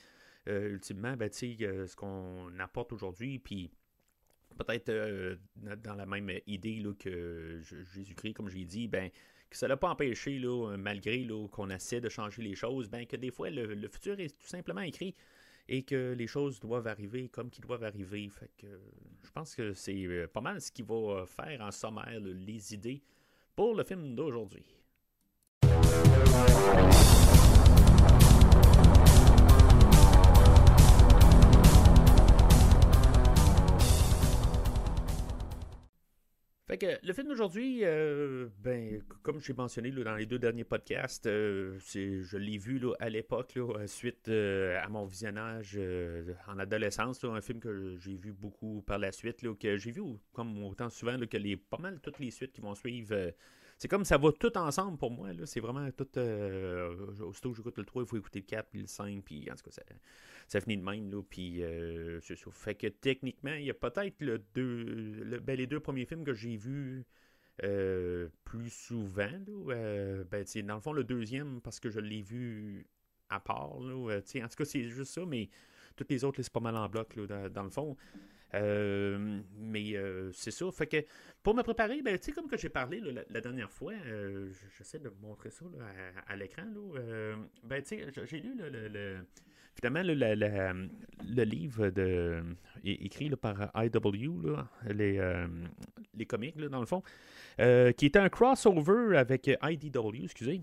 euh, 0.49 0.71
ultimement, 0.71 1.17
ben, 1.17 1.31
tu 1.31 1.57
sais, 1.57 1.65
euh, 1.65 1.87
ce 1.87 1.95
qu'on 1.95 2.59
apporte 2.59 2.93
aujourd'hui, 2.93 3.39
puis 3.39 3.71
peut-être 4.59 5.39
dans 5.57 5.95
la 5.95 6.07
même 6.07 6.31
idée 6.47 6.81
là, 6.81 6.93
que 6.95 7.61
Jésus-Christ, 7.93 8.35
comme 8.35 8.49
j'ai 8.49 8.65
dit, 8.65 8.89
ben, 8.89 9.11
que 9.55 9.59
ça 9.59 9.69
l'a 9.69 9.77
pas 9.77 9.89
empêché, 9.89 10.39
là, 10.39 10.77
malgré 10.77 11.27
qu'on 11.51 11.71
essaie 11.71 12.01
de 12.01 12.09
changer 12.09 12.43
les 12.43 12.57
choses, 12.57 12.89
ben, 12.89 13.07
que 13.07 13.17
des 13.17 13.31
fois, 13.31 13.51
le, 13.51 13.75
le 13.75 13.89
futur 13.89 14.19
est 14.19 14.37
tout 14.37 14.49
simplement 14.49 14.81
écrit 14.81 15.15
et 15.69 15.83
que 15.83 16.13
les 16.13 16.27
choses 16.27 16.61
doivent 16.61 16.87
arriver 16.87 17.29
comme 17.29 17.51
qu'ils 17.51 17.65
doivent 17.65 17.85
arriver. 17.85 18.31
Je 18.61 19.31
pense 19.33 19.55
que 19.55 19.73
c'est 19.73 20.05
euh, 20.05 20.27
pas 20.27 20.41
mal 20.41 20.61
ce 20.61 20.71
qui 20.71 20.83
va 20.83 20.95
euh, 20.95 21.27
faire 21.27 21.61
en 21.61 21.71
sommaire 21.71 22.21
les 22.21 22.75
idées 22.75 23.03
pour 23.55 23.75
le 23.75 23.85
film 23.85 24.15
d'aujourd'hui. 24.15 24.65
Le 36.83 37.13
film 37.13 37.29
d'aujourd'hui, 37.29 37.81
euh, 37.83 38.49
ben, 38.63 39.01
comme 39.23 39.41
j'ai 39.41 39.53
mentionné 39.53 39.91
dans 39.91 40.17
les 40.17 40.27
deux 40.27 40.39
derniers 40.39 40.65
podcasts, 40.65 41.27
euh, 41.27 41.79
je 41.79 42.37
l'ai 42.37 42.59
vu 42.59 42.81
à 42.99 43.09
l'époque, 43.09 43.59
suite 43.87 44.29
euh, 44.29 44.81
à 44.83 44.89
mon 44.89 45.05
visionnage 45.05 45.79
en 46.49 46.59
adolescence, 46.59 47.23
un 47.25 47.41
film 47.41 47.61
que 47.61 47.97
j'ai 47.99 48.17
vu 48.17 48.33
beaucoup 48.33 48.83
par 48.87 48.99
la 48.99 49.13
suite, 49.13 49.43
que 49.59 49.77
j'ai 49.77 49.93
vu 49.93 50.03
comme 50.33 50.65
autant 50.65 50.91
souvent 50.91 51.19
que 51.19 51.37
les 51.37 51.57
pas 51.57 51.79
mal 51.79 52.01
toutes 52.01 52.19
les 52.19 52.31
suites 52.31 52.53
qui 52.53 52.61
vont 52.61 52.75
suivre 52.75 53.33
c'est 53.79 53.89
comme 53.89 54.05
ça 54.05 54.19
va 54.19 54.33
tout 54.33 54.57
ensemble 54.57 54.99
pour 54.99 55.11
moi. 55.11 55.31
C'est 55.45 55.61
vraiment 55.61 55.91
tout. 55.91 56.09
Euh, 56.17 56.95
aussitôt 57.21 57.51
que 57.51 57.57
j'écoute 57.57 57.79
le 57.79 57.85
3, 57.85 58.03
il 58.03 58.09
faut 58.09 58.17
écouter 58.17 58.41
le 58.41 58.47
4 58.47 58.69
puis 58.71 58.81
le 58.81 58.87
5. 58.87 59.23
Puis 59.25 59.49
en 59.51 59.55
tout 59.55 59.65
cas, 59.65 59.71
ça, 59.71 59.83
ça 60.49 60.61
finit 60.61 60.77
de 60.77 60.85
même. 60.85 61.11
Là, 61.11 61.23
puis 61.29 61.63
euh, 61.63 62.21
c'est 62.21 62.37
ça. 62.37 62.51
Fait 62.51 62.75
que 62.75 62.87
techniquement, 62.87 63.55
il 63.55 63.65
y 63.65 63.71
a 63.71 63.75
peut-être 63.75 64.21
le 64.21 64.43
deux, 64.55 65.41
ben, 65.43 65.57
les 65.57 65.67
deux 65.67 65.81
premiers 65.81 66.07
films 66.07 66.25
que 66.25 66.35
j'ai 66.35 66.57
vus 66.57 67.05
euh, 67.63 68.29
plus 68.45 68.71
souvent. 68.71 69.31
Là, 69.47 70.25
ben, 70.25 70.45
dans 70.65 70.75
le 70.75 70.81
fond, 70.81 70.93
le 70.93 71.05
deuxième, 71.05 71.61
parce 71.61 71.81
que 71.81 71.91
je 71.91 72.01
l'ai 72.01 72.23
vu 72.23 72.87
à 73.29 73.41
part. 73.41 73.81
Là, 73.81 74.19
en 74.19 74.21
tout 74.21 74.57
cas, 74.57 74.65
c'est 74.65 74.85
juste 74.85 75.13
ça. 75.13 75.27
Mais 75.27 75.49
toutes 75.97 76.11
les 76.11 76.25
autres, 76.25 76.43
c'est 76.43 76.53
pas 76.53 76.61
mal 76.61 76.77
en 76.77 76.89
bloc, 76.89 77.17
là, 77.17 77.49
dans, 77.49 77.63
le 77.63 77.71
fond. 77.71 77.97
Euh, 78.55 79.41
mais 79.59 79.95
euh, 79.95 80.31
c'est 80.33 80.51
ça. 80.51 80.71
Fait 80.73 80.87
que 80.87 81.05
pour 81.43 81.55
me 81.55 81.63
préparer, 81.63 82.01
ben, 82.03 82.19
tu 82.19 82.27
sais, 82.27 82.33
comme 82.33 82.49
que 82.49 82.57
j'ai 82.57 82.69
parlé 82.69 83.01
la, 83.01 83.23
la, 83.29 83.41
dernière 83.41 83.71
fois, 83.71 83.93
euh, 84.07 84.51
j'essaie 84.79 84.99
de 84.99 85.13
montrer 85.21 85.51
ça 85.51 85.65
là, 85.77 85.85
à, 86.27 86.33
à 86.33 86.37
l'écran. 86.37 86.65
ben, 87.65 87.83
tu 87.83 87.97
sais, 87.97 88.07
j'ai 88.27 88.41
lu 88.41 88.55
le, 88.57 88.69
le, 88.69 88.89
le, 88.89 89.17
finalement 89.75 90.03
le, 90.03 90.15
le, 90.15 91.45
livre 91.45 91.91
de, 91.91 92.43
écrit 92.85 93.31
par 93.31 93.71
IW, 93.75 94.57
les, 94.91 95.47
les 96.15 96.27
comics, 96.27 96.57
là, 96.57 96.69
dans 96.69 96.81
le 96.81 96.87
fond, 96.87 97.03
qui 97.59 98.07
était 98.07 98.19
un 98.19 98.29
crossover 98.29 99.17
avec 99.17 99.51
IDW, 99.63 100.25
excusez 100.25 100.63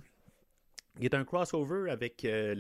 il 0.99 1.05
est 1.05 1.13
un 1.13 1.23
crossover 1.23 1.89
avec 1.89 2.25
euh, 2.25 2.53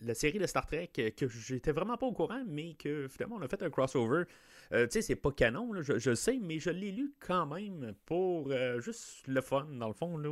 la, 0.00 0.14
série 0.14 0.38
de 0.38 0.46
Star 0.46 0.66
Trek 0.66 0.90
que 1.16 1.28
j'étais 1.28 1.72
vraiment 1.72 1.96
pas 1.96 2.06
au 2.06 2.12
courant, 2.12 2.42
mais 2.46 2.74
que 2.74 3.08
finalement 3.08 3.36
on 3.36 3.42
a 3.42 3.48
fait 3.48 3.62
un 3.62 3.70
crossover. 3.70 4.24
Euh, 4.72 4.86
tu 4.86 4.92
sais, 4.92 5.02
c'est 5.02 5.16
pas 5.16 5.32
canon, 5.32 5.70
je, 5.82 5.98
je, 5.98 6.14
sais, 6.14 6.38
mais 6.40 6.58
je 6.58 6.70
l'ai 6.70 6.92
lu 6.92 7.12
quand 7.20 7.46
même 7.46 7.92
pour 8.06 8.50
euh, 8.50 8.80
juste 8.80 9.26
le 9.28 9.40
fun, 9.42 9.66
dans 9.70 9.88
le 9.88 9.92
fond. 9.92 10.16
Là, 10.16 10.30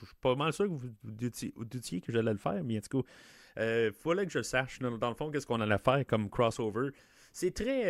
je 0.00 0.06
suis 0.06 0.16
pas 0.20 0.34
mal 0.34 0.52
sûr 0.52 0.64
que 0.64 0.72
vous 0.72 1.64
doutiez 1.64 2.00
que 2.00 2.10
j'allais 2.12 2.32
le 2.32 2.38
faire, 2.38 2.64
mais 2.64 2.78
en 2.78 2.80
tout 2.80 3.02
cas, 3.02 3.08
il 3.86 3.92
fallait 3.92 4.24
que 4.24 4.32
je 4.32 4.42
sache, 4.42 4.78
dans, 4.78 5.08
le 5.10 5.14
fond, 5.14 5.30
qu'est-ce 5.30 5.46
qu'on 5.46 5.60
allait 5.60 5.78
faire 5.78 6.04
comme 6.06 6.30
crossover. 6.30 6.90
C'est 7.34 7.54
très. 7.54 7.84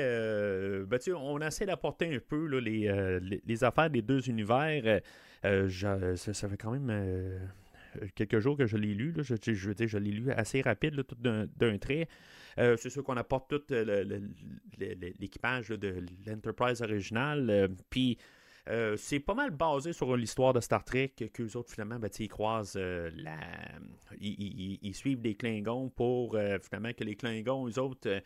ben, 0.85 0.99
tu 0.99 1.05
sais, 1.05 1.13
on 1.13 1.41
essaie 1.41 1.67
d'apporter 1.67 2.15
un 2.15 2.19
peu 2.19 2.59
les, 2.59 3.21
les, 3.45 3.65
affaires 3.65 3.89
des 3.89 4.03
deux 4.03 4.29
univers. 4.29 5.01
Euh, 5.45 5.69
ça, 6.17 6.35
ça, 6.35 6.49
fait 6.49 6.57
quand 6.57 6.71
même 6.71 6.89
euh, 6.91 7.39
quelques 8.15 8.39
jours 8.39 8.57
que 8.57 8.67
je 8.67 8.77
l'ai 8.77 8.95
lu. 8.95 9.15
Je, 9.19 9.35
je, 9.43 9.53
je, 9.53 9.87
je 9.87 9.99
l'ai 9.99 10.11
lu 10.11 10.31
assez 10.33 10.61
rapide, 10.61 10.95
là, 10.95 11.03
tout 11.05 11.17
d'un 11.17 11.79
trait. 11.79 12.09
Euh, 12.59 12.77
c'est 12.77 12.91
sûr 12.91 13.03
qu'on 13.03 13.17
apporte 13.17 13.49
tout 13.49 13.75
l'équipage 14.79 15.69
de 15.69 16.05
l'Enterprise 16.27 16.83
originale. 16.83 17.69
Puis. 17.91 18.19
c'est 18.97 19.19
pas 19.21 19.35
mal 19.35 19.51
basé 19.51 19.93
sur 19.93 20.17
l'histoire 20.17 20.53
de 20.53 20.61
Star 20.61 20.85
Trek 20.85 21.15
qu'eux 21.33 21.57
autres, 21.57 21.73
finalement, 21.73 21.99
ben, 21.99 22.11
ils 22.19 22.29
croisent 22.29 22.77
la. 22.77 23.37
Ils, 24.21 24.79
ils, 24.81 24.95
suivent 24.95 25.21
des 25.21 25.35
Klingons 25.35 25.89
pour 25.89 26.39
finalement 26.63 26.93
que 26.93 27.03
les 27.03 27.17
Klingons, 27.17 27.69
eux 27.69 27.79
autres, 27.81 28.23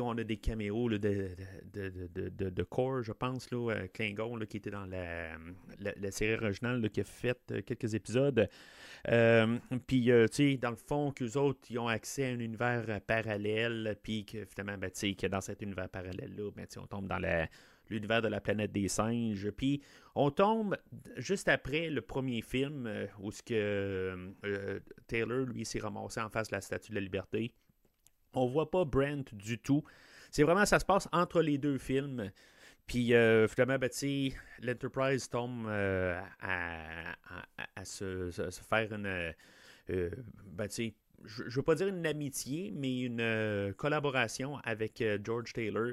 on 0.00 0.18
a 0.18 0.24
des 0.24 0.36
caméos 0.36 0.88
de, 0.90 0.96
de, 0.96 1.30
de, 1.72 2.28
de, 2.28 2.50
de, 2.50 2.66
je 3.02 3.12
pense, 3.12 3.50
là, 3.50 3.70
euh, 3.70 3.86
Klingon, 3.92 4.36
là, 4.36 4.46
qui 4.46 4.58
était 4.58 4.70
dans 4.70 4.86
la, 4.86 5.36
la, 5.78 6.10
série 6.10 6.34
originale, 6.34 6.88
qui 6.90 7.00
a 7.00 7.04
fait 7.04 7.38
euh, 7.50 7.62
quelques 7.62 7.94
épisodes. 7.94 8.48
Euh, 9.08 9.58
puis, 9.86 10.08
dans 10.58 10.70
le 10.70 10.76
fond, 10.76 11.12
qu'eux 11.12 11.36
autres, 11.36 11.60
ils 11.70 11.78
ont 11.78 11.88
accès 11.88 12.26
à 12.26 12.28
un 12.28 12.40
univers 12.40 13.00
parallèle, 13.06 13.96
puis 14.02 14.24
que 14.24 14.44
finalement, 14.44 14.78
ben, 14.78 14.90
dans 15.30 15.40
cet 15.40 15.62
univers 15.62 15.88
parallèle-là, 15.88 16.50
ben, 16.54 16.66
on 16.76 16.86
tombe 16.86 17.06
dans 17.06 17.22
l'univers 17.88 18.20
de 18.20 18.28
la 18.28 18.40
planète 18.40 18.72
des 18.72 18.88
singes. 18.88 19.50
Puis 19.50 19.80
on 20.14 20.30
tombe 20.30 20.76
juste 21.16 21.48
après 21.48 21.88
le 21.88 22.02
premier 22.02 22.42
film 22.42 22.90
où 23.20 23.30
ce 23.30 23.42
que 23.42 24.34
Taylor, 25.06 25.46
lui, 25.46 25.64
s'est 25.64 25.78
ramassé 25.78 26.20
en 26.20 26.28
face 26.28 26.48
de 26.48 26.56
la 26.56 26.60
Statue 26.60 26.90
de 26.90 26.96
la 26.96 27.00
Liberté. 27.00 27.54
On 28.34 28.46
voit 28.46 28.70
pas 28.70 28.84
Brent 28.84 29.34
du 29.34 29.58
tout. 29.58 29.82
C'est 30.30 30.42
vraiment, 30.42 30.66
ça 30.66 30.78
se 30.78 30.84
passe 30.84 31.08
entre 31.12 31.40
les 31.40 31.58
deux 31.58 31.78
films. 31.78 32.30
Puis 32.88 33.14
euh, 33.14 33.46
finalement, 33.46 33.78
ben, 33.78 33.90
l'Enterprise 34.62 35.28
tombe 35.28 35.66
euh, 35.68 36.18
à, 36.40 37.84
se, 37.84 38.30
faire 38.68 38.92
une. 38.92 39.32
Euh, 39.90 40.10
ben, 40.46 40.68
je 40.70 41.42
ne 41.42 41.50
veux 41.50 41.62
pas 41.62 41.74
dire 41.74 41.88
une 41.88 42.06
amitié, 42.06 42.72
mais 42.74 43.02
une 43.02 43.74
collaboration 43.76 44.56
avec 44.64 45.04
George 45.22 45.52
Taylor. 45.52 45.92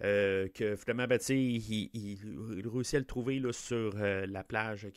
que 0.00 0.74
finalement, 0.76 1.06
ben, 1.06 1.20
il, 1.28 1.90
il, 1.94 2.68
réussit 2.68 2.96
à 2.96 2.98
le 2.98 3.04
trouver 3.04 3.40
sur 3.52 3.94
la 3.94 4.42
plage, 4.42 4.88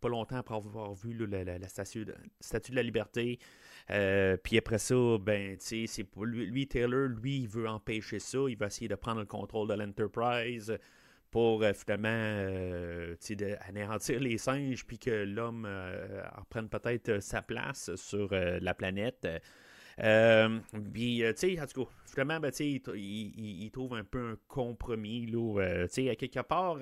pas 0.00 0.08
longtemps 0.08 0.36
après 0.36 0.54
avoir 0.54 0.94
vu 0.94 1.14
la, 1.26 1.68
statue 1.68 2.06
de 2.06 2.74
la 2.74 2.82
liberté. 2.82 3.38
Euh, 3.90 4.36
puis 4.42 4.56
après 4.56 4.78
ça, 4.78 4.94
ben, 5.20 5.56
lui, 6.16 6.46
lui, 6.46 6.66
Taylor, 6.66 7.08
lui, 7.08 7.40
il 7.40 7.48
veut 7.48 7.68
empêcher 7.68 8.18
ça. 8.18 8.38
Il 8.48 8.56
va 8.56 8.66
essayer 8.66 8.88
de 8.88 8.94
prendre 8.94 9.20
le 9.20 9.26
contrôle 9.26 9.68
de 9.68 9.74
l'Enterprise 9.74 10.76
pour 11.30 11.62
euh, 11.62 11.72
finalement 11.72 12.08
euh, 12.08 13.16
anéantir 13.68 14.20
les 14.20 14.38
singes, 14.38 14.86
puis 14.86 14.98
que 14.98 15.10
l'homme 15.10 15.68
reprenne 16.36 16.68
peut-être 16.68 17.20
sa 17.20 17.42
place 17.42 17.94
sur 17.96 18.30
la 18.32 18.74
planète. 18.74 19.26
puis, 19.96 21.22
tu 21.22 21.34
sais, 21.36 21.60
en 21.60 21.66
tout 21.66 21.84
cas, 21.84 21.90
finalement, 22.06 22.40
ben, 22.40 22.52
il, 22.60 22.80
il, 22.94 23.64
il, 23.64 23.70
trouve 23.70 23.94
un 23.94 24.04
peu 24.04 24.30
un 24.30 24.36
compromis. 24.48 25.26
Là, 25.26 25.86
tu 25.88 25.94
sais, 25.94 26.08
à 26.08 26.16
quelque 26.16 26.40
part, 26.40 26.78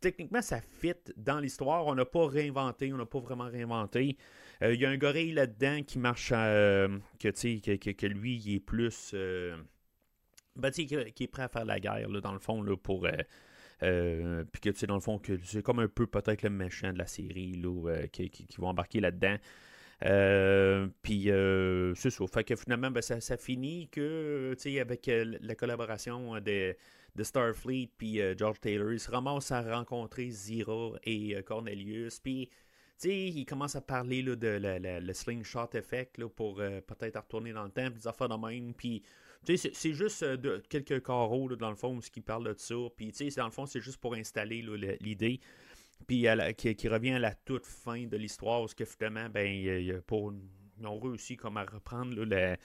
techniquement, 0.00 0.42
ça 0.42 0.60
fit 0.60 0.92
dans 1.16 1.40
l'histoire. 1.40 1.86
On 1.86 1.94
n'a 1.94 2.04
pas 2.04 2.26
réinventé, 2.26 2.92
on 2.92 2.98
n'a 2.98 3.06
pas 3.06 3.20
vraiment 3.20 3.48
réinventé. 3.48 4.18
Euh, 4.64 4.74
il 4.74 4.80
y 4.80 4.86
a 4.86 4.90
un 4.90 4.96
gorille 4.96 5.32
là-dedans 5.32 5.82
qui 5.82 5.98
marche, 5.98 6.32
euh, 6.34 6.88
que, 7.18 7.28
que, 7.28 8.06
lui, 8.06 8.36
il 8.36 8.54
est 8.56 8.60
plus. 8.60 9.10
Euh, 9.14 9.56
ben, 10.56 10.70
qui, 10.70 10.86
qui, 10.86 11.24
est 11.24 11.28
prêt 11.28 11.42
à 11.42 11.48
faire 11.48 11.64
la 11.64 11.80
guerre, 11.80 12.08
là, 12.08 12.20
dans 12.20 12.32
le 12.32 12.38
fond, 12.38 12.62
là, 12.62 12.76
pour. 12.76 13.06
Euh, 13.82 14.44
puis 14.52 14.60
que 14.60 14.70
tu 14.70 14.78
sais, 14.78 14.86
dans 14.86 14.94
le 14.94 15.00
fond, 15.00 15.18
que 15.18 15.38
c'est 15.44 15.62
comme 15.62 15.80
un 15.80 15.88
peu 15.88 16.06
peut-être 16.06 16.42
le 16.42 16.50
méchant 16.50 16.92
de 16.92 16.98
la 16.98 17.06
série 17.06 17.54
là, 17.54 18.06
qui, 18.10 18.46
vont 18.56 18.68
embarquer 18.68 19.00
là-dedans. 19.00 19.36
puis 21.02 21.24
c'est 21.96 22.10
ça. 22.10 22.26
Fait 22.26 22.44
que 22.44 22.56
finalement, 22.56 22.90
ben, 22.90 23.02
ça, 23.02 23.36
finit 23.36 23.88
que, 23.88 24.54
tu 24.54 24.62
sais, 24.62 24.80
avec 24.80 25.10
la 25.10 25.54
collaboration 25.56 26.40
de, 26.40 26.74
de 27.16 27.22
Starfleet 27.22 27.90
puis 27.98 28.20
George 28.38 28.60
Taylor, 28.60 28.92
ils 28.92 29.00
se 29.00 29.10
ramassent 29.10 29.52
à 29.52 29.60
rencontrer 29.60 30.30
Zira 30.30 30.92
et 31.02 31.42
Cornelius. 31.42 32.20
Puis 32.20 32.48
il 33.02 33.44
commence 33.44 33.76
à 33.76 33.80
parler 33.80 34.22
là, 34.22 34.36
de 34.36 34.58
le 35.00 35.12
slingshot 35.12 35.68
effect 35.74 36.18
là, 36.18 36.28
pour 36.28 36.60
euh, 36.60 36.80
peut-être 36.80 37.20
retourner 37.20 37.52
dans 37.52 37.64
le 37.64 37.70
temps, 37.70 37.90
des 37.90 38.06
affaires 38.06 38.28
de 38.28 38.36
même. 38.36 38.74
Puis, 38.74 39.02
c'est 39.44 39.92
juste 39.92 40.22
euh, 40.22 40.60
quelques 40.68 41.04
carreaux, 41.04 41.48
là, 41.48 41.56
dans 41.56 41.70
le 41.70 41.76
fond, 41.76 42.00
ce 42.00 42.10
qui 42.10 42.20
parle 42.20 42.44
de 42.44 42.54
ça. 42.56 42.74
Puis, 42.96 43.12
dans 43.36 43.44
le 43.44 43.50
fond, 43.50 43.66
c'est 43.66 43.80
juste 43.80 43.98
pour 43.98 44.14
installer 44.14 44.64
l'idée. 45.00 45.40
Puis, 46.06 46.26
qui, 46.56 46.88
revient 46.88 47.12
à 47.12 47.18
la 47.18 47.34
toute 47.34 47.66
fin 47.66 48.06
de 48.06 48.16
l'histoire, 48.16 48.62
où 48.62 48.66
que 48.66 48.84
finalement, 48.84 49.28
ben, 49.28 50.00
pour, 50.02 50.32
ils 50.78 50.86
ont 50.86 50.98
réussi 50.98 51.36
comme 51.36 51.56
à 51.56 51.64
reprendre 51.64 52.14
le, 52.14 52.56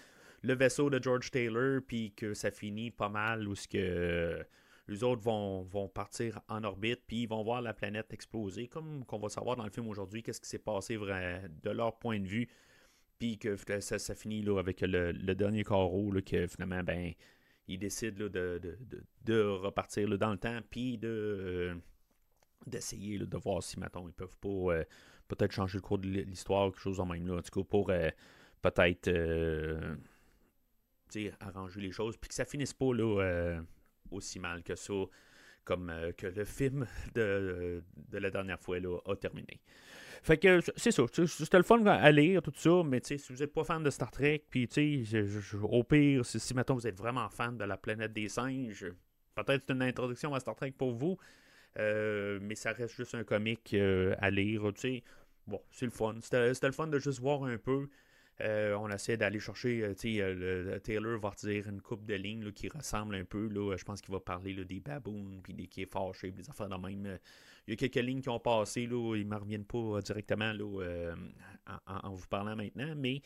le, 0.41 0.55
vaisseau 0.55 0.89
de 0.89 1.01
George 1.01 1.31
Taylor, 1.31 1.81
puis 1.85 2.13
que 2.15 2.33
ça 2.33 2.51
finit 2.51 2.91
pas 2.91 3.09
mal, 3.09 3.47
où 3.47 3.55
ce 3.55 3.67
que 3.67 4.45
les 4.89 5.03
autres 5.03 5.21
vont, 5.21 5.63
vont 5.63 5.87
partir 5.87 6.41
en 6.47 6.63
orbite, 6.63 7.01
puis 7.05 7.23
ils 7.23 7.27
vont 7.27 7.43
voir 7.43 7.61
la 7.61 7.73
planète 7.73 8.11
exploser, 8.13 8.67
comme 8.67 9.05
qu'on 9.05 9.19
va 9.19 9.29
savoir 9.29 9.55
dans 9.55 9.63
le 9.63 9.69
film 9.69 9.87
aujourd'hui, 9.87 10.23
qu'est-ce 10.23 10.41
qui 10.41 10.49
s'est 10.49 10.59
passé 10.59 10.97
de 10.97 11.69
leur 11.69 11.97
point 11.99 12.19
de 12.19 12.27
vue, 12.27 12.49
puis 13.19 13.37
que 13.37 13.57
ça, 13.57 13.99
ça 13.99 14.15
finit 14.15 14.41
là, 14.41 14.57
avec 14.59 14.81
le, 14.81 15.11
dernier 15.35 15.63
carreau, 15.63 16.11
là, 16.11 16.21
que 16.21 16.47
finalement, 16.47 16.83
ben, 16.83 17.13
ils 17.67 17.77
décident 17.77 18.27
de, 18.27 18.61
de, 19.25 19.41
repartir 19.41 20.07
dans 20.17 20.31
le 20.31 20.37
temps, 20.37 20.59
puis 20.69 20.97
de 20.97 21.07
euh, 21.07 21.75
d'essayer 22.65 23.19
de 23.19 23.37
voir 23.37 23.61
si, 23.63 23.79
maintenant 23.79 24.07
ils 24.07 24.13
peuvent 24.13 24.37
pas 24.37 24.49
euh, 24.49 24.83
peut-être 25.27 25.51
changer 25.51 25.77
le 25.77 25.81
cours 25.81 25.99
de 25.99 26.07
l'histoire, 26.07 26.71
quelque 26.71 26.81
chose 26.81 26.99
en 26.99 27.05
même 27.05 27.27
là, 27.27 27.35
en 27.35 27.41
tout 27.41 27.61
cas, 27.61 27.67
pour 27.67 27.89
euh, 27.89 28.09
peut-être 28.61 29.09
arranger 31.39 31.81
les 31.81 31.91
choses, 31.91 32.17
puis 32.17 32.29
que 32.29 32.35
ça 32.35 32.45
finisse 32.45 32.73
pas 32.73 32.93
là 32.93 33.61
aussi 34.11 34.39
mal 34.39 34.63
que 34.63 34.75
ça, 34.75 34.93
comme 35.63 35.89
euh, 35.89 36.11
que 36.13 36.27
le 36.27 36.45
film 36.45 36.87
de, 37.13 37.83
de, 37.95 38.17
la 38.17 38.29
dernière 38.29 38.59
fois 38.59 38.79
là, 38.79 38.97
a 39.05 39.15
terminé. 39.15 39.59
Fait 40.21 40.37
que 40.37 40.59
c'est 40.75 40.91
ça, 40.91 41.03
c'était 41.27 41.57
le 41.57 41.63
fun 41.63 41.85
à 41.85 42.11
lire, 42.11 42.41
tout 42.41 42.51
ça, 42.55 42.81
mais 42.83 42.99
si 43.03 43.15
vous 43.29 43.35
n'êtes 43.35 43.53
pas 43.53 43.63
fan 43.63 43.81
de 43.81 43.89
Star 43.89 44.11
Trek, 44.11 44.43
puis 44.49 44.67
au 45.61 45.83
pire, 45.83 46.25
si, 46.25 46.39
si 46.39 46.53
maintenant 46.53 46.75
vous 46.75 46.87
êtes 46.87 46.97
vraiment 46.97 47.29
fan 47.29 47.57
de 47.57 47.63
la 47.63 47.77
planète 47.77 48.11
des 48.11 48.27
singes, 48.27 48.91
peut-être 49.35 49.71
une 49.71 49.81
introduction 49.81 50.33
à 50.33 50.39
Star 50.41 50.55
Trek 50.55 50.73
pour 50.77 50.91
vous, 50.91 51.17
euh, 51.77 52.39
mais 52.41 52.55
ça 52.55 52.73
reste 52.73 52.95
juste 52.95 53.15
un 53.15 53.23
comique 53.23 53.73
euh, 53.73 54.15
à 54.19 54.29
lire, 54.29 54.63
tu 54.73 54.81
sais. 54.81 55.03
Bon, 55.47 55.61
c'est 55.71 55.85
le 55.85 55.91
fun. 55.91 56.15
C'était 56.21 56.67
le 56.67 56.73
fun 56.73 56.87
de 56.87 56.99
juste 56.99 57.19
voir 57.19 57.43
un 57.43 57.57
peu 57.57 57.87
euh, 58.41 58.73
on 58.75 58.89
essaie 58.89 59.17
d'aller 59.17 59.39
chercher, 59.39 59.83
euh, 59.83 59.93
tu 59.93 60.15
sais, 60.15 60.21
euh, 60.21 60.79
Taylor 60.79 61.19
va 61.19 61.31
dire 61.37 61.67
une 61.67 61.81
coupe 61.81 62.05
de 62.05 62.13
lignes 62.13 62.51
qui 62.53 62.69
ressemble 62.69 63.15
un 63.15 63.25
peu, 63.25 63.47
là, 63.49 63.75
je 63.75 63.83
pense 63.83 64.01
qu'il 64.01 64.13
va 64.13 64.21
parler 64.21 64.53
des 64.63 64.79
baboons, 64.79 65.41
puis 65.43 65.53
des 65.53 65.67
qui 65.67 65.81
est 65.81 65.91
fâché, 65.91 66.31
des 66.31 66.49
affaires 66.49 66.69
de 66.69 66.75
même. 66.75 67.19
Il 67.67 67.71
y 67.71 67.73
a 67.73 67.75
quelques 67.75 67.95
lignes 67.95 68.21
qui 68.21 68.29
ont 68.29 68.39
passé, 68.39 68.87
là, 68.87 69.15
ils 69.15 69.27
ne 69.27 69.29
me 69.29 69.35
reviennent 69.35 69.65
pas 69.65 70.01
directement 70.01 70.53
là, 70.53 71.15
en, 71.85 72.13
vous 72.13 72.27
parlant 72.27 72.55
maintenant, 72.55 72.93
mais 72.95 73.21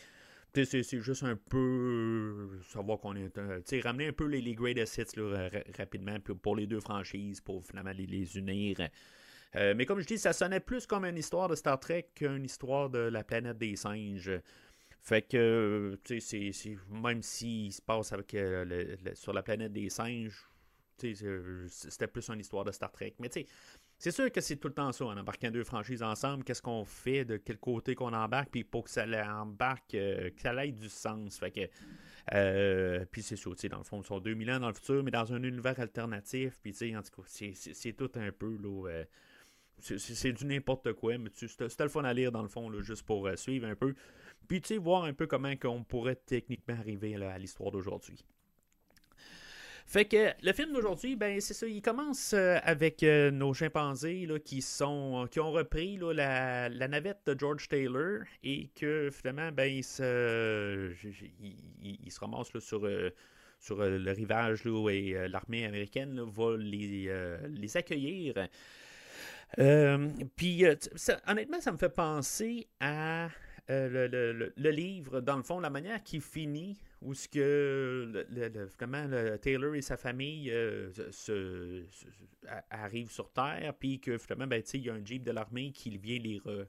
c'est 0.53 0.83
juste 0.83 1.23
un 1.23 1.35
peu 1.35 2.49
savoir 2.71 2.99
qu'on 2.99 3.15
est. 3.15 3.31
Tu 3.65 3.81
ramener 3.81 4.07
un 4.07 4.13
peu 4.13 4.25
les, 4.25 4.41
les 4.41 4.53
greatest 4.55 4.97
hits 4.97 5.19
là, 5.19 5.49
rapidement 5.77 6.17
pour 6.19 6.55
les 6.55 6.65
deux 6.65 6.79
franchises, 6.79 7.39
pour 7.39 7.63
finalement 7.63 7.91
les, 7.91 8.05
les 8.07 8.37
unir. 8.37 8.77
mais 9.53 9.85
comme 9.85 9.99
je 10.01 10.07
dis, 10.07 10.17
ça 10.17 10.33
sonnait 10.33 10.59
plus 10.59 10.87
comme 10.87 11.05
une 11.05 11.17
histoire 11.17 11.47
de 11.47 11.55
Star 11.55 11.79
Trek 11.79 12.09
qu'une 12.15 12.45
histoire 12.45 12.89
de 12.89 12.99
la 12.99 13.23
planète 13.23 13.59
des 13.59 13.75
singes. 13.75 14.31
Fait 15.03 15.21
que, 15.21 15.99
tu 16.03 16.21
sais, 16.21 16.51
même 16.89 17.21
s'il 17.21 17.73
se 17.73 17.81
passe 17.81 18.13
avec, 18.13 18.35
sur 19.15 19.33
la 19.33 19.43
planète 19.43 19.73
des 19.73 19.89
singes, 19.89 20.47
c'était 20.97 22.07
plus 22.07 22.29
une 22.29 22.39
histoire 22.39 22.63
de 22.63 22.71
Star 22.71 22.91
Trek. 22.91 23.13
Mais 23.19 23.27
tu 23.29 23.41
sais, 23.41 23.47
c'est 23.97 24.11
sûr 24.11 24.31
que 24.31 24.41
c'est 24.41 24.57
tout 24.57 24.67
le 24.67 24.73
temps 24.73 24.91
ça, 24.91 25.05
en 25.05 25.17
embarquant 25.17 25.51
deux 25.51 25.63
franchises 25.63 26.03
ensemble, 26.03 26.43
qu'est-ce 26.43 26.61
qu'on 26.61 26.85
fait, 26.85 27.25
de 27.25 27.37
quel 27.37 27.57
côté 27.57 27.95
qu'on 27.95 28.13
embarque, 28.13 28.49
puis 28.49 28.63
pour 28.63 28.85
que 28.85 28.89
ça 28.89 29.05
embarque, 29.41 29.91
que 29.91 30.31
ça 30.37 30.65
ait 30.65 30.71
du 30.71 30.89
sens. 30.89 31.37
Fait 31.37 31.51
que, 31.51 31.61
euh, 32.33 33.05
puis 33.11 33.21
c'est 33.21 33.35
ça, 33.35 33.49
dans 33.69 33.77
le 33.77 33.83
fond, 33.83 34.01
ils 34.01 34.05
sont 34.05 34.19
2000 34.19 34.51
ans 34.51 34.59
dans 34.59 34.67
le 34.67 34.73
futur, 34.73 35.03
mais 35.03 35.11
dans 35.11 35.33
un 35.33 35.43
univers 35.43 35.79
alternatif, 35.79 36.59
puis 36.61 36.95
en 36.95 37.01
tout 37.01 37.21
cas, 37.21 37.27
c'est 37.27 37.93
tout 37.93 38.11
un 38.15 38.31
peu, 38.31 38.57
là, 38.57 38.89
euh, 38.89 39.05
c'est 39.79 40.31
du 40.31 40.45
n'importe 40.45 40.93
quoi, 40.93 41.17
mais 41.17 41.29
c'était 41.33 41.83
le 41.83 41.89
fun 41.89 42.03
à 42.03 42.13
lire 42.13 42.31
dans 42.31 42.41
le 42.41 42.47
fond, 42.47 42.69
là, 42.69 42.81
juste 42.81 43.03
pour 43.03 43.27
euh, 43.27 43.35
suivre 43.35 43.67
un 43.67 43.75
peu. 43.75 43.95
Puis 44.47 44.61
tu 44.61 44.69
sais, 44.69 44.77
voir 44.77 45.03
un 45.05 45.13
peu 45.13 45.27
comment 45.27 45.53
on 45.65 45.83
pourrait 45.83 46.15
techniquement 46.15 46.75
arriver 46.75 47.15
à 47.15 47.37
l'histoire 47.37 47.71
d'aujourd'hui. 47.71 48.23
Fait 49.85 50.05
que 50.05 50.31
le 50.41 50.53
film 50.53 50.71
d'aujourd'hui, 50.71 51.15
ben 51.15 51.39
c'est 51.41 51.53
ça, 51.53 51.67
il 51.67 51.81
commence 51.81 52.33
euh, 52.33 52.57
avec 52.63 53.03
euh, 53.03 53.31
nos 53.31 53.53
chimpanzés 53.53 54.25
là, 54.25 54.39
qui 54.39 54.61
sont 54.61 55.27
qui 55.29 55.39
ont 55.39 55.51
repris 55.51 55.97
la, 55.97 56.69
navette 56.69 57.19
de 57.25 57.37
George 57.37 57.67
Taylor 57.67 58.21
et 58.43 58.69
que 58.75 59.09
finalement 59.11 59.51
ben 59.51 59.65
ils 59.65 59.83
se, 59.83 60.91
ils, 61.81 62.11
se 62.11 62.19
ramassent 62.19 62.57
sur 62.59 62.89
sur 63.59 63.77
le 63.77 64.11
rivage 64.11 64.63
là, 64.63 64.89
et 64.89 65.27
l'armée 65.27 65.65
américaine 65.65 66.21
va 66.21 66.57
les, 66.57 67.13
les 67.49 67.77
accueillir. 67.77 68.35
puis 70.35 70.65
honnêtement, 71.27 71.61
ça 71.61 71.71
me 71.71 71.77
fait 71.77 71.93
penser 71.93 72.67
à 72.79 73.29
le, 73.69 74.51
le, 74.55 74.69
livre, 74.71 75.21
dans 75.21 75.37
le 75.37 75.43
fond, 75.43 75.59
la 75.59 75.69
manière 75.69 76.03
qu'il 76.03 76.21
finit 76.21 76.77
où 77.03 77.13
ce 77.13 77.27
que 77.27 78.25
le, 78.29 79.37
Taylor 79.37 79.75
et 79.75 79.81
sa 79.81 79.97
famille 79.97 80.49
euh, 80.51 80.91
se, 81.11 81.83
arrivent 82.69 83.11
sur 83.11 83.31
Terre, 83.31 83.73
puis 83.77 83.99
que 83.99 84.17
finalement, 84.17 84.47
ben, 84.47 84.63
il 84.73 84.81
y 84.81 84.89
a 84.89 84.93
un 84.93 85.03
jeep 85.03 85.23
de 85.23 85.31
l'armée 85.31 85.71
qui 85.71 85.97
vient 85.97 86.19
les, 86.19 86.41
euh, 86.45 86.65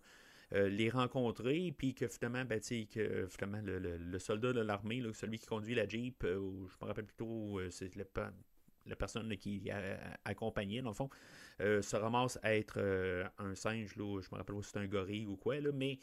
les 0.68 0.90
rencontrer, 0.90 1.72
puis 1.76 1.94
que 1.94 2.08
finalement, 2.08 2.44
ben, 2.44 2.60
que, 2.60 3.28
le, 3.64 4.18
soldat 4.18 4.52
de 4.52 4.60
l'armée, 4.60 5.02
celui 5.12 5.38
qui 5.38 5.46
conduit 5.46 5.74
la 5.74 5.88
jeep, 5.88 6.24
euh, 6.24 6.36
ou 6.36 6.68
je 6.68 6.76
me 6.80 6.88
rappelle 6.88 7.06
plutôt, 7.06 7.60
c'est 7.70 7.90
la 7.96 8.96
personne 8.96 9.36
qui 9.36 9.70
accompagnait, 10.24 10.82
dans 10.82 10.90
le 10.90 10.94
fond, 10.94 11.10
se 11.58 11.96
ramasse 11.96 12.38
à 12.42 12.54
être 12.56 12.78
un 13.38 13.54
singe, 13.54 13.96
là, 13.96 14.20
je 14.20 14.28
me 14.32 14.36
rappelle 14.36 14.56
pas 14.56 14.62
si 14.62 14.70
c'est 14.70 14.78
un 14.80 14.86
gorille 14.86 15.26
ou 15.26 15.36
quoi, 15.36 15.60
là, 15.60 15.70
mais 15.72 15.98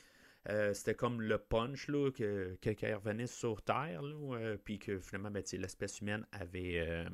euh, 0.49 0.73
c'était 0.73 0.95
comme 0.95 1.21
le 1.21 1.37
punch 1.37 1.87
là, 1.87 2.09
que, 2.11 2.57
que, 2.59 2.95
revenait 2.95 3.27
sur 3.27 3.61
Terre, 3.61 4.01
euh, 4.03 4.57
puis 4.63 4.79
que 4.79 4.97
finalement 4.97 5.29
ben, 5.29 5.43
l'espèce 5.53 5.99
humaine 6.01 6.25
avait, 6.31 6.79
euh, 6.79 7.05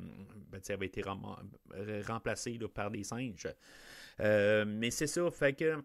ben, 0.50 0.62
avait 0.70 0.86
été 0.86 1.02
remplacée 2.08 2.58
par 2.74 2.90
des 2.90 3.04
singes. 3.04 3.50
mais 4.20 4.92
c'est 4.92 5.08
ça, 5.08 5.30
fait 5.30 5.54
que 5.54 5.84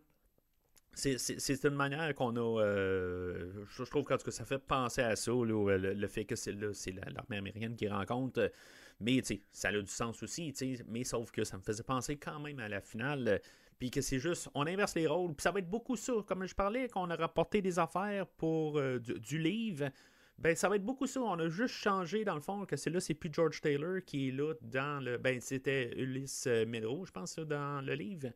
c'est 0.95 1.65
une 1.65 1.75
manière 1.75 2.15
qu'on 2.15 2.37
a. 2.37 2.63
je, 2.63 3.83
trouve 3.85 4.05
que 4.05 4.31
ça 4.31 4.45
fait 4.45 4.59
penser 4.59 5.01
à 5.01 5.17
ça, 5.17 5.33
le, 5.33 6.07
fait 6.07 6.25
que 6.25 6.37
c'est 6.37 6.53
l'armée 6.53 7.39
américaine 7.39 7.75
qui 7.75 7.89
rencontre. 7.89 8.53
Mais 9.01 9.21
ça 9.51 9.69
a 9.69 9.73
du 9.73 9.87
sens 9.87 10.23
aussi, 10.23 10.55
mais 10.87 11.03
sauf 11.03 11.33
que 11.33 11.43
ça 11.43 11.57
me 11.57 11.63
faisait 11.63 11.83
penser 11.83 12.19
quand 12.19 12.39
même 12.39 12.61
à 12.61 12.69
la 12.69 12.81
finale 12.81 13.41
puis 13.83 13.91
que 13.91 14.01
c'est 14.01 14.21
juste, 14.21 14.49
on 14.55 14.65
inverse 14.69 14.95
les 14.95 15.09
rôles, 15.09 15.35
puis 15.35 15.43
ça 15.43 15.51
va 15.51 15.59
être 15.59 15.69
beaucoup 15.69 15.97
ça. 15.97 16.13
Comme 16.25 16.47
je 16.47 16.55
parlais, 16.55 16.87
qu'on 16.87 17.11
a 17.11 17.17
rapporté 17.17 17.61
des 17.61 17.81
affaires 17.81 18.29
pour 18.29 18.79
euh, 18.79 19.01
du, 19.01 19.39
livre, 19.39 19.91
ben 20.39 20.55
ça 20.55 20.69
va 20.69 20.77
être 20.77 20.85
beaucoup 20.85 21.09
ça. 21.09 21.21
On 21.21 21.37
a 21.41 21.49
juste 21.49 21.75
changé, 21.75 22.25
dans 22.25 22.37
le 22.37 22.41
fond, 22.41 22.65
que 22.65 22.77
c'est 22.77 22.91
là, 22.91 23.01
c'est 23.01 23.15
plus 23.15 23.33
George 23.33 23.61
Taylor 23.61 23.99
qui 24.07 24.29
est 24.29 24.31
là 24.31 24.55
dans 24.61 25.05
le. 25.05 25.19
Ben, 25.19 25.41
c'était 25.41 25.93
Ulysse 25.97 26.47
Medro, 26.69 27.05
je 27.05 27.11
pense, 27.11 27.35
dans 27.41 27.85
le 27.85 27.95
livre. 27.95 28.29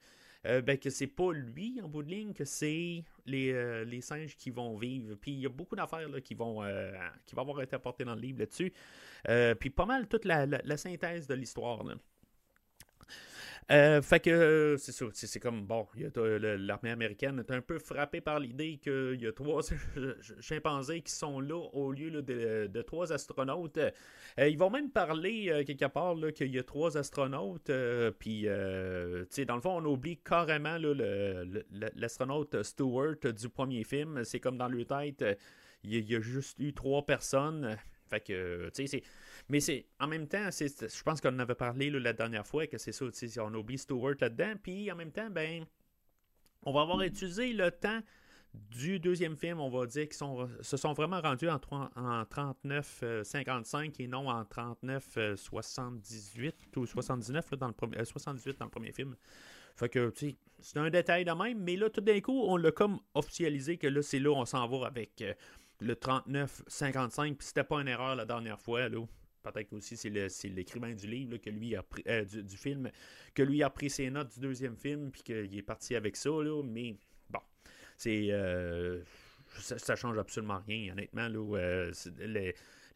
Euh, 0.46 0.62
ben, 0.62 0.76
que 0.78 0.90
c'est 0.90 1.06
pas 1.06 1.32
lui 1.32 1.80
en 1.80 1.88
bout 1.88 2.02
de 2.02 2.10
ligne, 2.10 2.32
que 2.32 2.44
c'est 2.44 3.04
les, 3.24 3.52
euh, 3.52 3.84
les, 3.84 4.00
singes 4.00 4.36
qui 4.36 4.50
vont 4.50 4.76
vivre. 4.76 5.14
Puis 5.14 5.30
il 5.30 5.38
y 5.38 5.46
a 5.46 5.48
beaucoup 5.48 5.76
d'affaires 5.76 6.08
qui 6.24 6.34
vont 6.34 6.62
qui 7.24 7.38
avoir 7.38 7.62
été 7.62 7.76
apportées 7.76 8.04
dans 8.04 8.16
le 8.16 8.20
livre 8.20 8.40
là-dessus. 8.40 8.72
puis 9.60 9.70
pas 9.70 9.86
mal 9.86 10.08
toute 10.08 10.24
la, 10.24 10.44
la 10.44 10.76
synthèse 10.76 11.28
de 11.28 11.34
l'histoire. 11.34 11.84
Euh, 13.72 14.00
fait 14.00 14.20
que 14.20 14.30
euh, 14.30 14.76
c'est 14.76 14.92
ça, 14.92 15.06
c'est 15.12 15.40
comme 15.40 15.66
bon, 15.66 15.88
l'armée 16.14 16.90
américaine 16.90 17.40
est 17.40 17.50
un 17.52 17.60
peu 17.60 17.80
frappée 17.80 18.20
par 18.20 18.38
l'idée 18.38 18.78
qu'il 18.80 19.20
y 19.20 19.26
a 19.26 19.32
trois 19.32 19.60
chimpanzés 20.40 21.00
qui 21.00 21.12
sont 21.12 21.40
là 21.40 21.56
au 21.56 21.90
lieu 21.90 22.22
de, 22.22 22.82
trois 22.82 23.12
astronautes. 23.12 23.78
Euh, 23.78 24.48
ils 24.48 24.56
vont 24.56 24.70
même 24.70 24.90
parler 24.90 25.64
quelque 25.66 25.86
part 25.86 26.14
qu'il 26.32 26.54
y 26.54 26.58
a 26.60 26.62
trois 26.62 26.96
astronautes, 26.96 27.72
puis 28.20 28.44
dans 28.44 29.56
le 29.56 29.60
fond, 29.60 29.78
on 29.78 29.84
oublie 29.84 30.18
carrément 30.18 30.78
l'astronaute 31.96 32.62
Stewart 32.62 33.16
du 33.36 33.48
premier 33.48 33.82
film. 33.82 34.22
C'est 34.22 34.38
comme 34.38 34.58
dans 34.58 34.68
le 34.68 34.84
tête, 34.84 35.24
il 35.82 36.08
y, 36.08 36.14
a 36.14 36.20
juste 36.20 36.58
eu 36.60 36.72
trois 36.72 37.04
personnes. 37.04 37.76
Fait 38.08 38.20
que, 38.20 38.70
tu 38.72 38.86
sais, 38.86 38.86
c'est 38.86 39.02
mais 39.48 39.60
c'est 39.60 39.86
en 40.00 40.08
même 40.08 40.26
temps, 40.26 40.48
je 40.50 41.02
pense 41.02 41.20
qu'on 41.20 41.34
en 41.34 41.38
avait 41.38 41.54
parlé 41.54 41.88
la 41.90 42.12
dernière 42.12 42.44
fois 42.46 42.66
que 42.66 42.78
c'est 42.78 42.90
ça, 42.92 43.06
on 43.44 43.54
oublie 43.54 43.78
Stewart 43.78 44.16
là-dedans. 44.20 44.54
Puis 44.62 44.90
en 44.90 44.96
même 44.96 45.12
temps, 45.12 45.30
ben, 45.30 45.64
on 46.62 46.72
va 46.72 46.80
avoir 46.82 47.00
utilisé 47.02 47.52
le 47.52 47.70
temps 47.70 48.00
du 48.54 48.98
deuxième 48.98 49.36
film, 49.36 49.60
on 49.60 49.68
va 49.68 49.86
dire 49.86 50.08
qu'ils 50.08 50.18
se 50.62 50.76
sont 50.76 50.92
vraiment 50.94 51.20
rendus 51.20 51.48
en, 51.48 51.60
en 51.70 52.22
39-55 52.22 53.04
euh, 53.04 53.22
et 53.98 54.08
non 54.08 54.28
en 54.30 54.42
39-78 54.42 56.52
ou 56.76 56.86
79 56.86 57.50
dans 57.52 57.68
le 57.68 57.74
premier, 57.74 58.02
78 58.02 58.48
euh, 58.48 58.54
dans 58.58 58.64
le 58.64 58.70
premier 58.70 58.92
film. 58.92 59.14
Fait 59.76 59.90
que, 59.90 60.08
tu 60.10 60.30
sais, 60.30 60.36
c'est 60.58 60.78
un 60.78 60.88
détail 60.88 61.26
de 61.26 61.32
même, 61.32 61.58
mais 61.58 61.76
là, 61.76 61.90
tout 61.90 62.00
d'un 62.00 62.18
coup, 62.20 62.44
on 62.46 62.56
l'a 62.56 62.72
comme 62.72 62.98
officialisé 63.14 63.76
que 63.76 63.88
là, 63.88 64.00
c'est 64.00 64.18
là, 64.18 64.30
on 64.30 64.46
s'en 64.46 64.66
va 64.66 64.86
avec 64.86 65.20
euh, 65.20 65.34
le 65.80 65.94
39-55, 65.94 67.36
puis 67.36 67.46
c'était 67.46 67.62
pas 67.62 67.82
une 67.82 67.88
erreur 67.88 68.16
la 68.16 68.24
dernière 68.24 68.58
fois, 68.58 68.88
là 68.88 69.04
peut-être 69.52 69.72
aussi 69.72 69.96
c'est 69.96 70.48
l'écrivain 70.48 70.94
du 70.94 71.06
livre 71.06 71.36
que 71.38 71.50
lui 71.50 71.76
a 71.76 71.82
pris, 71.82 72.02
euh, 72.08 72.24
du, 72.24 72.56
film, 72.56 72.90
que 73.34 73.42
lui 73.42 73.62
a 73.62 73.70
pris 73.70 73.90
ses 73.90 74.10
notes 74.10 74.34
du 74.34 74.40
deuxième 74.40 74.76
film, 74.76 75.10
puis 75.10 75.22
qu'il 75.22 75.56
est 75.56 75.62
parti 75.62 75.94
avec 75.94 76.16
ça, 76.16 76.30
là, 76.30 76.62
mais 76.62 76.96
bon, 77.30 77.40
c'est 77.96 78.28
euh, 78.30 79.02
ça, 79.58 79.96
change 79.96 80.18
absolument 80.18 80.60
rien, 80.66 80.92
honnêtement. 80.92 81.28
Euh, 81.30 81.92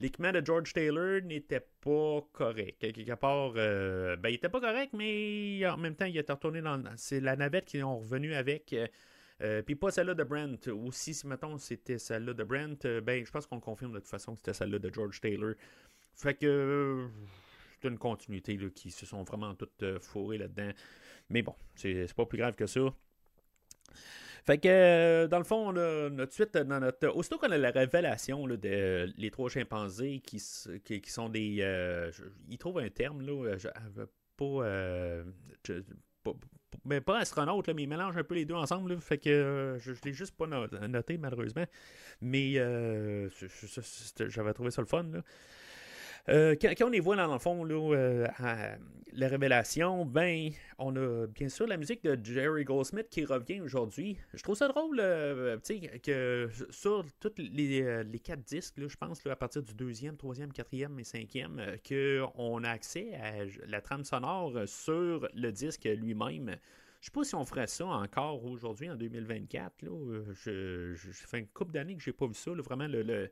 l'équipement 0.01 0.33
de 0.33 0.45
George 0.45 0.73
Taylor 0.73 1.23
n'était 1.23 1.67
pas 1.81 2.21
correct. 2.33 2.79
Quelque 2.79 3.15
part, 3.15 3.53
ben, 3.53 4.29
il 4.29 4.35
était 4.35 4.49
pas 4.49 4.61
correct, 4.61 4.93
mais 4.93 5.67
en 5.67 5.77
même 5.77 5.95
temps, 5.95 6.07
il 6.07 6.17
était 6.17 6.33
retourné 6.33 6.63
dans. 6.63 6.83
C'est 6.97 7.21
la 7.21 7.37
navette 7.37 7.67
qu'ils 7.67 7.85
ont 7.85 7.99
revenu 8.01 8.35
avec. 8.35 8.75
puis 9.67 9.75
pas 9.75 9.91
celle-là 9.91 10.15
de 10.15 10.25
Brent. 10.25 10.69
Aussi, 10.69 11.15
si 11.15 11.27
mettons 11.27 11.59
c'était 11.59 11.99
celle-là 11.99 12.33
de 12.33 12.45
Brent, 12.45 12.87
ben 13.03 13.25
je 13.25 13.31
pense 13.31 13.47
qu'on 13.47 13.61
confirme 13.61 13.93
de 13.93 13.99
toute 13.99 14.09
façon 14.09 14.33
que 14.33 14.39
c'était 14.39 14.55
celle-là 14.55 14.79
de 14.79 14.93
George 14.93 15.21
Taylor. 15.21 15.55
Fait 16.15 16.35
que 16.35 17.09
c'est 17.81 17.89
une 17.89 17.99
continuité 17.99 18.57
là, 18.57 18.69
qui 18.75 18.91
se 18.91 19.07
sont 19.07 19.23
vraiment 19.23 19.55
toutes 19.55 19.83
euh, 19.83 19.99
fourrées 19.99 20.39
là-dedans. 20.39 20.71
Mais 21.29 21.43
bon, 21.43 21.55
c'est 21.75 22.13
pas 22.15 22.27
plus 22.27 22.39
grave 22.39 22.55
que 22.55 22.67
ça. 22.67 22.81
Fait 24.45 24.59
que, 24.59 24.69
euh, 24.69 25.29
dans 25.29 25.39
le 25.39 25.45
fond, 25.45 25.69
on 25.69 25.77
a 25.77 26.09
notre 26.11 26.33
suite 26.33 26.57
dans 26.57 26.81
notre. 26.81 27.09
Aussitôt 27.09 27.39
qu'on 27.39 27.51
a 27.51 27.59
la 27.59 27.71
révélation 27.71 28.47
là, 28.47 28.57
les 28.63 29.31
trois 29.31 29.49
chimpanzés 29.49 30.21
qui, 30.21 30.43
qui, 30.85 31.11
sont 31.11 31.29
des. 31.29 31.59
Euh, 31.61 32.11
ils 32.49 32.59
trouvent 32.59 32.79
un 32.79 32.89
terme, 32.89 33.23
là. 33.23 33.57
pas, 34.37 36.33
mais 36.85 37.01
pas 37.01 37.19
astronaute, 37.19 37.67
là, 37.67 37.75
mais 37.75 37.83
ils 37.83 37.89
mélangent 37.89 38.17
un 38.17 38.25
peu 38.25 38.35
les 38.35 38.45
deux 38.45 38.55
ensemble. 38.55 38.99
fait 39.01 39.19
que 39.19 39.77
je, 39.79 39.91
ne 39.91 39.97
l'ai 40.05 40.13
juste 40.13 40.35
pas 40.37 40.47
noté, 40.47 41.19
malheureusement. 41.19 41.67
Mais 42.23 42.55
j'avais 44.29 44.53
trouvé 44.55 44.71
ça 44.71 44.81
le 44.81 44.89
fun. 44.89 45.05
Là. 45.05 45.23
Euh, 46.29 46.55
quand, 46.61 46.87
on 46.87 46.91
les 46.91 47.01
voit 47.01 47.17
dans 47.17 47.33
le 47.33 47.39
fond, 47.39 47.67
euh, 47.69 48.27
la 49.13 49.29
révélation, 49.29 50.05
ben, 50.05 50.51
on 50.79 50.95
a 50.97 51.27
bien 51.27 51.49
sûr 51.49 51.67
la 51.67 51.77
musique 51.77 52.05
de 52.05 52.19
Jerry 52.23 52.65
Goldsmith 52.65 53.09
qui 53.11 53.25
revient 53.25 53.61
aujourd'hui. 53.61 54.19
Je 54.35 54.43
trouve 54.43 54.57
ça 54.57 54.69
drôle, 54.69 54.99
euh, 55.01 55.59
que 56.03 56.49
sur 56.71 57.05
tous 57.19 57.33
les, 57.39 58.05
quatre 58.23 58.45
disques, 58.45 58.75
je 58.77 58.97
pense, 58.97 59.27
à 59.27 59.37
partir 59.37 59.63
du 59.63 59.75
deuxième, 59.75 60.17
troisième, 60.17 60.53
quatrième 60.53 60.99
et 60.99 61.05
cinquième, 61.05 61.61
qu'on 61.89 62.65
a 62.65 62.71
accès 62.71 63.15
à 63.15 63.45
la 63.67 63.81
trame 63.81 64.05
sonore 64.05 64.53
sur 64.67 65.29
le 65.35 65.51
disque 65.51 65.85
lui-même. 65.85 66.57
Je 67.01 67.07
sais 67.07 67.13
pas 67.13 67.25
si 67.25 67.35
on 67.35 67.47
ferait 67.47 67.67
ça 67.67 67.87
encore 67.87 68.45
aujourd'hui, 68.45 68.91
en 68.91 68.95
2024. 68.95 69.83
Là. 69.83 70.23
Je, 70.35 70.95
une 71.33 71.47
couple 71.47 71.73
d'années 71.73 71.97
que 71.97 72.03
j'ai 72.03 72.13
pas 72.13 72.27
vu 72.27 72.35
ça. 72.35 72.51
vraiment, 72.51 72.87
le 72.87 73.31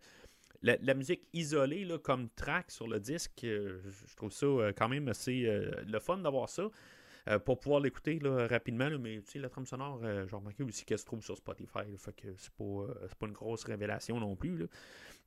la, 0.62 0.94
musique 0.94 1.23
isolée 1.33 1.85
là, 1.85 1.99
comme 1.99 2.29
track 2.31 2.71
sur 2.71 2.88
le 2.88 2.99
disque, 2.99 3.44
euh, 3.44 3.81
je 4.07 4.16
trouve 4.16 4.33
ça 4.33 4.47
euh, 4.47 4.73
quand 4.77 4.88
même 4.88 5.09
assez 5.09 5.47
euh, 5.47 5.71
le 5.87 5.99
fun 6.01 6.18
d'avoir 6.18 6.49
ça. 6.49 6.68
pour 7.44 7.61
pouvoir 7.61 7.81
l'écouter 7.81 8.18
rapidement. 8.23 8.88
mais 8.99 9.21
la 9.35 9.51
trame 9.51 9.66
sonore, 9.66 10.01
j'ai 10.03 10.35
remarqué 10.35 10.62
aussi 10.62 10.87
qu'elle 10.87 10.99
se 10.99 11.05
trouve 11.05 11.23
sur 11.23 11.37
Spotify. 11.37 11.85
fait 11.99 12.16
que 12.16 12.29
c'est 12.38 12.53
pas, 12.55 13.27
une 13.27 13.33
grosse 13.33 13.64
révélation 13.64 14.18
non 14.18 14.35
plus. 14.35 14.66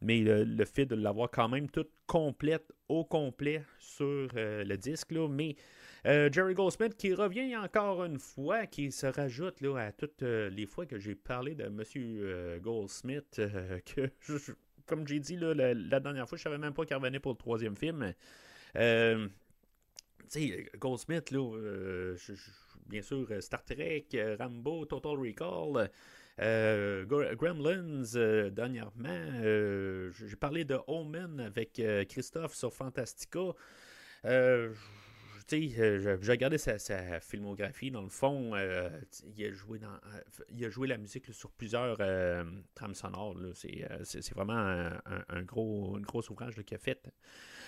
Mais 0.01 0.21
le 0.21 0.65
fait 0.65 0.87
de 0.87 0.95
l'avoir 0.95 1.29
quand 1.29 1.47
même 1.47 1.69
toute 1.69 1.91
complète, 2.07 2.73
au 2.89 3.05
complet 3.05 3.63
sur 3.77 4.29
le 4.33 4.75
disque. 4.77 5.11
Là, 5.11 5.27
mais 5.29 5.55
Jerry 6.03 6.55
Goldsmith 6.55 6.97
qui 6.97 7.13
revient 7.13 7.55
encore 7.55 8.03
une 8.03 8.17
fois, 8.17 8.65
qui 8.65 8.91
se 8.91 9.05
rajoute 9.05 9.61
là, 9.61 9.75
à 9.77 9.91
toutes 9.91 10.23
les 10.23 10.65
fois 10.65 10.87
que 10.87 10.97
j'ai 10.97 11.13
parlé 11.13 11.53
de 11.53 11.65
M. 11.65 12.59
Goldsmith, 12.61 13.35
que 13.85 14.09
comme 14.91 15.07
j'ai 15.07 15.21
dit 15.21 15.37
la, 15.37 15.99
dernière 16.01 16.27
fois, 16.27 16.37
je 16.37 16.43
savais 16.43 16.57
même 16.57 16.73
pas 16.73 16.85
qu'il 16.85 16.97
revenait 16.97 17.21
pour 17.21 17.31
le 17.31 17.37
troisième 17.37 17.77
film. 17.77 18.13
Euh, 18.75 19.27
tu 20.29 20.49
sais, 20.49 20.69
Goldsmith, 20.77 21.31
là, 21.31 21.39
euh, 21.39 22.17
bien 22.87 23.01
sûr, 23.01 23.25
Star 23.39 23.63
Trek, 23.63 24.07
Rambo, 24.37 24.83
Total 24.83 25.13
Recall, 25.13 25.89
euh, 26.41 27.05
Gremlins, 27.05 28.49
dernièrement. 28.51 30.11
j'ai 30.11 30.35
parlé 30.35 30.65
de 30.65 30.77
Omen 30.87 31.39
avec 31.39 31.81
Christophe 32.09 32.53
sur 32.53 32.73
Fantastica. 32.73 33.53
Euh, 35.53 36.17
j'ai 36.21 36.31
regardé 36.31 36.57
sa, 36.57 37.19
filmographie, 37.19 37.91
dans 37.91 38.01
le 38.01 38.09
fond, 38.09 38.55
euh, 38.55 38.89
il, 39.35 39.45
a 39.45 39.51
joué 39.51 39.79
dans, 39.79 39.87
euh, 39.87 40.21
il 40.49 40.63
a 40.65 40.69
joué 40.69 40.87
la 40.87 40.97
musique 40.97 41.33
sur 41.33 41.51
plusieurs 41.51 41.97
trames 42.75 42.95
sonores. 42.95 43.37
C'est 43.55 44.33
vraiment 44.33 44.89
un 45.29 45.41
gros 45.43 45.99
ouvrage 46.29 46.55
qu'il 46.63 46.75
a 46.75 46.79
fait. 46.79 47.11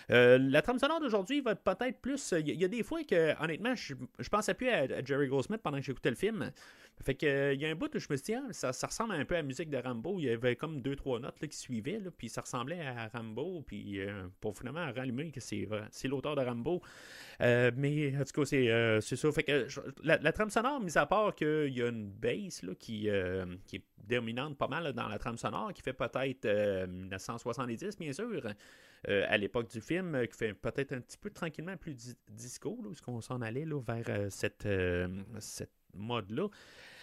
La 0.10 0.62
trame 0.62 0.80
sonore 0.80 1.00
d'aujourd'hui 1.00 1.42
va 1.42 1.56
peut-être 1.56 2.00
plus. 2.00 2.34
Il 2.40 2.50
y, 2.50 2.66
a 2.66 2.68
des 2.68 2.84
fois 2.84 3.04
que, 3.04 3.42
honnêtement, 3.44 3.76
je, 3.76 3.94
pensais 4.30 4.54
plus 4.54 4.70
à, 4.70 5.04
Jerry 5.04 5.28
Goldsmith 5.28 5.62
pendant 5.62 5.78
que 5.78 5.84
j'écoutais 5.84 6.10
le 6.10 6.16
film. 6.16 6.52
Fait 7.02 7.16
que 7.16 7.54
il 7.54 7.60
y 7.60 7.66
a 7.66 7.70
un 7.70 7.76
bout 7.76 7.94
où 7.96 8.00
je 8.00 8.08
me 8.10 8.16
suis 8.16 8.34
dit, 8.34 8.36
ah, 8.36 8.72
ça, 8.72 8.88
ressemble 8.88 9.16
un 9.16 9.26
peu 9.26 9.36
à 9.36 9.40
la 9.40 9.44
musique 9.44 9.70
de 9.70 9.78
Rambo. 9.78 10.20
Il 10.20 10.26
y 10.26 10.30
avait 10.30 10.56
comme 10.56 10.82
deux, 10.82 10.96
trois 10.96 11.20
notes 11.20 11.42
là, 11.42 11.48
qui 11.48 11.58
suivaient, 11.58 12.00
là, 12.00 12.12
puis 12.16 12.30
ça 12.30 12.42
ressemblait 12.42 12.82
à 12.82 13.08
Rambo. 13.08 13.64
Puis 13.66 14.00
pour 14.40 14.58
finalement 14.58 14.92
rallumer 14.94 15.32
que 15.32 15.40
c'est 15.40 15.68
l'auteur 16.08 16.36
de 16.36 16.42
Rambo. 16.42 16.82
Euh, 17.42 17.72
mais 17.76 18.16
en 18.16 18.24
tout 18.24 18.42
cas, 18.42 18.46
c'est 18.46 18.70
euh, 18.70 19.02
ça. 19.02 19.32
Fait 19.32 19.44
que 19.44 19.68
la, 20.04 20.32
trame 20.32 20.50
sonore, 20.50 20.80
mis 20.80 20.98
à 20.98 21.06
part 21.06 21.36
qu'il 21.36 21.74
y 21.74 21.82
a 21.82 21.88
une 21.88 22.10
bass 22.10 22.64
là, 22.64 22.74
qui, 22.76 23.10
euh, 23.10 23.46
qui 23.68 23.78
est 23.78 23.84
dominante 24.08 24.58
pas 24.58 24.68
mal 24.68 24.94
dans 24.94 25.08
la 25.08 25.18
trame 25.18 25.38
sonore, 25.38 25.74
qui 25.74 25.82
fait 25.82 25.94
peut-être 25.94 26.48
1970, 26.88 27.98
bien 27.98 28.14
sûr, 28.14 28.42
à 29.08 29.38
l'époque 29.38 29.70
du 29.70 29.82
film, 29.82 30.28
qui 30.28 30.38
fait 30.38 30.54
peut-être 30.54 30.94
un 30.94 31.02
petit 31.02 31.18
peu 31.18 31.30
tranquillement 31.30 31.78
plus 31.78 32.16
disco, 32.30 32.80
là, 32.84 32.90
qu'on 33.06 33.22
s'en 33.22 33.42
allait 33.42 33.66
là, 33.66 33.80
vers 33.82 34.32
cette, 34.32 34.68
cette 35.40 35.72
mode-là. 35.94 36.48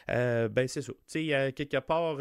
ben 0.09 0.69
c'est 0.69 0.83
ça. 0.83 0.93
Tu 0.93 1.29
sais, 1.29 1.53
quelque 1.53 1.79
part, 1.79 2.17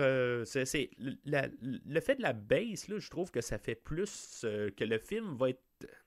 c'est 0.45 0.89
le 0.97 1.99
fait 1.99 2.15
de 2.15 2.21
la 2.21 2.33
bass, 2.33 2.87
là, 2.87 2.99
je 2.99 3.09
trouve 3.09 3.31
que 3.31 3.41
ça 3.41 3.57
fait 3.57 3.75
plus 3.75 4.39
que 4.43 4.83
le 4.83 4.97
film 4.97 5.35
va 5.35 5.49
être 5.49 5.61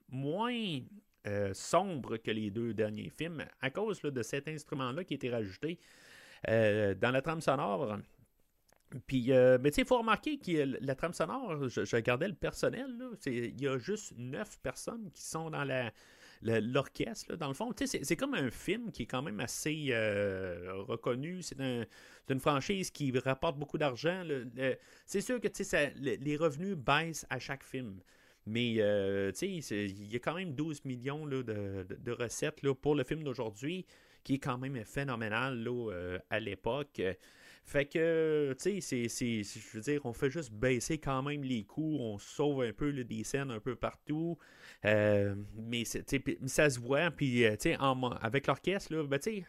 moins 0.09 0.79
euh, 1.25 1.53
sombre 1.53 2.17
que 2.17 2.31
les 2.31 2.51
deux 2.51 2.73
derniers 2.73 3.09
films 3.09 3.45
à 3.61 3.69
cause 3.69 4.01
de 4.01 4.23
cet 4.23 4.49
instrument-là 4.49 5.05
qui 5.05 5.13
a 5.13 5.15
été 5.15 5.29
rajouté 5.29 5.79
euh, 6.49 6.95
dans 6.95 7.11
la 7.11 7.21
trame 7.21 7.39
sonore. 7.39 7.97
Puis, 9.07 9.31
euh, 9.31 9.57
mais 9.61 9.71
tu 9.71 9.75
sais, 9.75 9.81
il 9.81 9.87
faut 9.87 9.97
remarquer 9.97 10.37
que 10.37 10.77
la 10.81 10.95
trame 10.95 11.13
sonore, 11.13 11.67
je, 11.69 11.95
regardais 11.95 12.27
le 12.27 12.33
personnel, 12.33 12.95
il 13.25 13.59
y 13.61 13.67
a 13.67 13.77
juste 13.77 14.13
neuf 14.17 14.59
personnes 14.59 15.09
qui 15.13 15.23
sont 15.23 15.49
dans 15.49 15.63
la, 15.63 15.91
l'orchestre, 16.41 17.35
dans 17.35 17.47
le 17.47 17.53
fond. 17.53 17.71
C'est 17.75 18.15
comme 18.15 18.33
un 18.33 18.49
film 18.49 18.91
qui 18.91 19.03
est 19.03 19.07
quand 19.07 19.21
même 19.21 19.39
assez 19.39 19.89
reconnu. 20.87 21.41
C'est 21.41 21.57
une 22.29 22.39
franchise 22.39 22.91
qui 22.91 23.17
rapporte 23.17 23.57
beaucoup 23.57 23.77
d'argent. 23.77 24.23
C'est 25.05 25.21
sûr 25.21 25.39
que 25.39 25.47
les 25.99 26.37
revenus 26.37 26.75
baissent 26.75 27.25
à 27.29 27.39
chaque 27.39 27.63
film. 27.63 27.99
Mais, 28.45 28.75
euh, 28.79 29.31
il 29.41 30.11
y 30.11 30.15
a 30.15 30.19
quand 30.19 30.33
même 30.35 30.53
12 30.53 30.85
millions 30.85 31.25
de, 31.25 32.11
recettes 32.11 32.61
là, 32.61 32.73
pour 32.75 32.95
le 32.95 33.03
film 33.03 33.23
d'aujourd'hui, 33.23 33.85
qui 34.23 34.35
est 34.35 34.39
quand 34.39 34.57
même 34.57 34.83
phénoménal 34.83 35.65
euh, 35.67 36.19
à 36.29 36.39
l'époque. 36.39 37.01
Fait 37.65 37.85
que, 37.85 38.53
tu 38.61 38.81
sais, 38.81 39.07
je 39.07 39.77
veux 39.77 39.81
dire, 39.81 40.01
on 40.05 40.13
fait 40.13 40.29
juste 40.29 40.51
baisser 40.51 40.97
quand 40.97 41.23
même 41.23 41.43
les 41.43 41.63
coûts, 41.63 41.97
on 41.99 42.17
sauve 42.19 42.63
un 42.63 42.73
peu 42.73 42.91
des 42.91 43.23
scènes 43.23 43.51
un 43.51 43.59
peu 43.59 43.75
partout. 43.75 44.37
Euh, 44.85 45.33
mais, 45.55 45.83
ça 45.85 46.69
se 46.69 46.79
voit, 46.79 47.09
puis, 47.09 47.45
tu 47.51 47.57
sais, 47.59 47.77
avec 48.21 48.47
l'orchestre, 48.47 48.93
là, 48.93 49.03
ben, 49.03 49.17
tu 49.17 49.37
sais, 49.37 49.45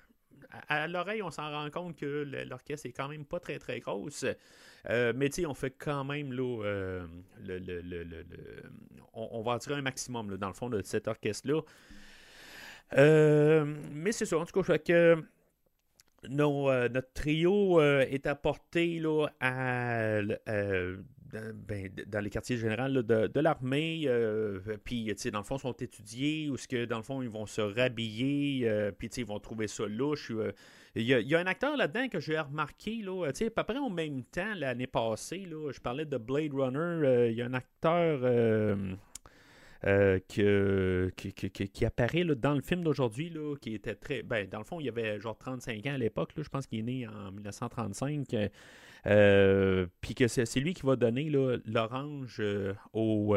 à, 0.68 0.86
l'oreille, 0.86 1.22
on 1.22 1.30
s'en 1.30 1.50
rend 1.50 1.70
compte 1.70 1.96
que 1.96 2.24
l'orchestre 2.48 2.86
est 2.86 2.92
quand 2.92 3.08
même 3.08 3.24
pas 3.24 3.40
très 3.40 3.58
très 3.58 3.80
grosse. 3.80 4.24
Euh, 4.90 5.12
mais 5.16 5.28
tu 5.28 5.42
sais, 5.42 5.46
on 5.46 5.54
fait 5.54 5.70
quand 5.70 6.04
même 6.04 6.32
là, 6.32 6.62
euh, 6.64 7.06
le, 7.42 8.22
on, 9.14 9.42
va 9.42 9.52
en 9.52 9.58
tirer 9.58 9.76
un 9.76 9.82
maximum 9.82 10.36
dans 10.36 10.48
le 10.48 10.54
fond 10.54 10.68
de 10.68 10.82
cet 10.82 11.08
orchestre-là. 11.08 11.62
Euh, 12.96 13.64
mais 13.92 14.12
c'est 14.12 14.26
ça, 14.26 14.38
en 14.38 14.44
tout 14.44 14.62
cas, 14.62 14.78
que 14.78 15.24
notre 16.28 17.12
trio 17.12 17.80
est 17.80 18.26
apporté 18.26 18.98
là, 19.00 19.26
à, 19.40 20.20
ben, 21.32 21.90
dans 22.06 22.20
les 22.20 22.30
quartiers 22.30 22.56
généraux 22.56 23.02
de, 23.02 23.40
l'armée, 23.40 24.08
puis 24.84 25.14
dans 25.32 25.38
le 25.38 25.44
fond, 25.44 25.58
sont 25.58 25.72
étudiés, 25.72 26.48
ou 26.50 26.56
ce 26.56 26.68
que 26.68 26.84
dans 26.84 26.98
le 26.98 27.02
fond, 27.02 27.22
ils 27.22 27.28
vont 27.28 27.46
se 27.46 27.60
rhabiller, 27.60 28.68
puis 28.98 29.08
ils 29.08 29.26
vont 29.26 29.38
trouver 29.40 29.66
ça 29.66 29.86
louche. 29.86 30.32
Il 30.96 31.02
y, 31.02 31.34
a, 31.34 31.40
un 31.40 31.46
acteur 31.46 31.76
là-dedans 31.76 32.08
que 32.08 32.20
j'ai 32.20 32.38
remarqué, 32.38 33.02
là, 33.02 33.26
à 33.26 33.32
peu 33.32 33.64
près 33.64 33.78
au 33.78 33.90
même 33.90 34.22
temps, 34.22 34.54
l'année 34.54 34.86
passée, 34.86 35.44
là, 35.44 35.72
je 35.72 35.80
parlais 35.80 36.04
de 36.04 36.16
Blade 36.16 36.54
Runner, 36.54 36.78
euh, 36.78 37.30
il 37.30 37.36
y 37.36 37.42
a 37.42 37.46
un 37.46 37.54
acteur 37.54 38.20
euh, 39.86 40.18
euh, 40.38 41.10
qui, 41.16 41.84
apparaît 41.84 42.24
dans 42.24 42.54
le 42.54 42.62
film 42.62 42.82
d'aujourd'hui, 42.82 43.32
qui 43.60 43.74
était 43.74 43.94
très... 43.94 44.22
Ben, 44.22 44.48
dans 44.48 44.58
le 44.58 44.64
fond, 44.64 44.80
il 44.80 44.86
y 44.86 44.88
avait 44.88 45.20
genre 45.20 45.36
35 45.36 45.86
ans 45.86 45.94
à 45.94 45.98
l'époque, 45.98 46.30
je 46.36 46.48
pense 46.48 46.66
qu'il 46.66 46.80
est 46.80 46.82
né 46.82 47.06
en 47.06 47.32
1935, 47.32 48.26
puis 50.00 50.14
que 50.14 50.28
c'est 50.28 50.60
lui 50.60 50.74
qui 50.74 50.86
va 50.86 50.96
donner 50.96 51.30
l'orange 51.66 52.42
au, 52.92 53.36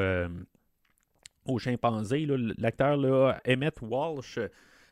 au 1.45 1.59
chimpanzé. 1.59 2.27
L'acteur 2.57 2.97
Emmett 3.47 3.81
Walsh 3.81 4.39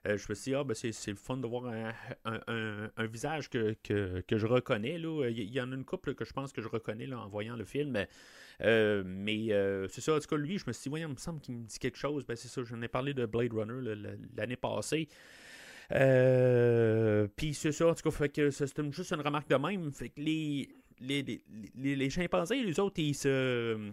euh, 0.06 0.18
je 0.18 0.26
me 0.30 0.36
suis 0.36 0.52
dit, 0.52 0.56
ah, 0.56 0.64
ben, 0.64 0.76
c'est 0.76 1.08
le 1.08 1.16
fun 1.16 1.38
de 1.38 1.48
voir 1.48 1.66
un, 2.26 3.06
visage 3.08 3.50
que, 3.50 3.76
je 3.88 4.46
reconnais. 4.46 4.98
Là. 4.98 5.30
Il 5.30 5.52
y 5.52 5.60
en 5.60 5.72
a 5.72 5.76
une 5.76 5.86
couple 5.86 6.14
que 6.14 6.26
je 6.26 6.34
pense 6.34 6.52
que 6.52 6.62
je 6.62 6.68
reconnais 6.68 7.08
là, 7.08 7.20
en 7.20 7.28
voyant 7.28 7.56
le 7.56 7.66
film. 7.66 7.98
Euh, 8.62 9.04
mais 9.06 9.52
euh, 9.52 9.88
c'est 9.88 10.02
ça, 10.02 10.16
en 10.16 10.20
tout 10.20 10.28
cas, 10.28 10.38
lui, 10.38 10.58
je 10.58 10.66
me 10.68 10.74
suis 10.74 10.84
dit, 10.84 10.90
voyons, 10.90 11.10
il 11.10 11.14
me 11.14 11.18
semble 11.18 11.42
qu'il 11.42 11.56
me 11.56 11.66
dit 11.66 11.80
quelque 11.80 11.98
chose. 11.98 12.26
Ben, 12.26 12.36
c'est 12.36 12.48
ça, 12.48 12.62
j'en 12.64 12.82
ai 12.82 12.88
parlé 12.88 13.14
de 13.14 13.26
Blade 13.26 13.54
Runner 13.54 13.96
l'année 14.36 14.56
passée. 14.56 15.08
Puis 15.90 17.54
c'est 17.54 17.72
ça, 17.72 17.88
en 17.88 17.96
tout 17.96 18.10
cas, 18.10 18.12
fait 18.12 18.30
que 18.30 18.52
c'est 18.52 18.92
juste 18.92 19.12
une 19.12 19.22
remarque 19.22 19.50
de 19.50 19.56
même. 19.56 19.92
Fait 19.92 20.10
que 20.10 20.22
les, 20.22 20.70
les, 21.00 21.42
les, 21.76 22.10
chimpanzés, 22.10 22.64
les 22.64 22.80
autres, 22.80 23.00
ils 23.00 23.16
se. 23.16 23.92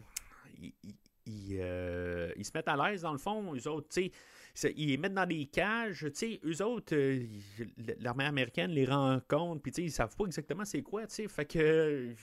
Ils, 1.24 1.56
se 2.44 2.50
mettent 2.54 2.68
à 2.68 2.76
l'aise 2.76 3.02
dans 3.02 3.12
le 3.12 3.18
fond. 3.18 3.52
Les 3.52 3.66
autres, 3.66 3.88
tu 3.88 4.04
sais 4.04 4.12
ils 4.76 4.88
les 4.88 4.96
mettent 4.96 5.14
dans 5.14 5.26
des 5.26 5.46
cages. 5.46 6.06
Sais, 6.12 6.40
eux 6.44 6.62
autres, 6.62 6.94
euh, 6.94 7.24
l'armée 8.00 8.24
américaine 8.24 8.70
les 8.70 8.84
rencontre, 8.84 9.62
puis 9.62 9.72
ils 9.78 9.90
savent 9.90 10.14
pas 10.16 10.24
exactement 10.26 10.64
c'est 10.64 10.82
quoi, 10.82 11.06
sais. 11.08 11.26
Fait 11.28 11.46
que 11.46 12.14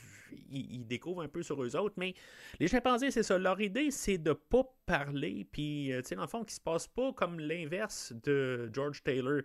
ils, 0.51 0.85
découvrent 0.85 1.23
un 1.23 1.27
peu 1.27 1.41
sur 1.41 1.61
eux 1.63 1.75
autres. 1.75 1.95
Mais 1.97 2.13
les 2.59 2.67
chimpanzés, 2.67 3.11
c'est 3.11 3.23
ça. 3.23 3.37
Leur 3.37 3.59
idée, 3.61 3.91
c'est 3.91 4.17
de 4.17 4.33
pas 4.33 4.63
parler, 4.85 5.47
puis 5.51 5.91
euh, 5.91 6.01
dans 6.15 6.21
le 6.21 6.27
fond, 6.27 6.43
qu'ils 6.43 6.55
se 6.55 6.61
passe 6.61 6.87
pas 6.87 7.11
comme 7.13 7.39
l'inverse 7.39 8.13
de 8.23 8.69
George 8.73 9.03
Taylor. 9.03 9.41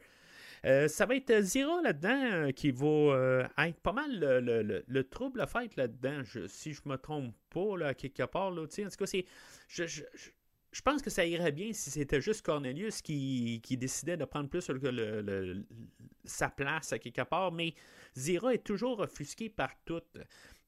Euh, 0.67 0.89
ça 0.89 1.05
va 1.05 1.17
être 1.17 1.43
Zira 1.43 1.83
là-dedans 1.83 2.51
qui 2.53 2.71
va 2.71 3.49
être 3.59 3.81
pas 3.81 3.93
mal 3.93 4.19
le, 4.19 5.03
trouble 5.03 5.43
à 5.43 5.47
fait 5.47 5.77
là-dedans, 5.77 6.23
si 6.47 6.73
je 6.73 6.81
me 6.87 6.97
trompe 6.97 7.35
pas, 7.51 7.77
là, 7.77 7.95
quelque 7.95 8.23
part. 8.25 8.51
Là, 8.51 8.63
en 8.63 8.67
tout 8.67 8.97
cas, 8.99 9.07
c'est. 9.07 9.25
Pense 10.83 11.03
que 11.03 11.11
ça 11.11 11.25
irait 11.25 11.53
bien 11.53 11.73
si 11.73 11.91
c'était 11.91 12.21
juste 12.21 12.43
Cornelius 12.45 13.01
qui, 13.03 13.61
décidait 13.71 14.17
de 14.17 14.25
prendre 14.25 14.49
plus 14.49 14.71
sa 16.25 16.49
place 16.49 16.93
à 16.93 16.99
quelque 16.99 17.23
part, 17.23 17.53
mais 17.53 17.75
Zira 18.17 18.55
est 18.55 18.65
toujours 18.65 19.01
offusquée 19.01 19.49
par 19.49 19.71
tout. 19.85 20.03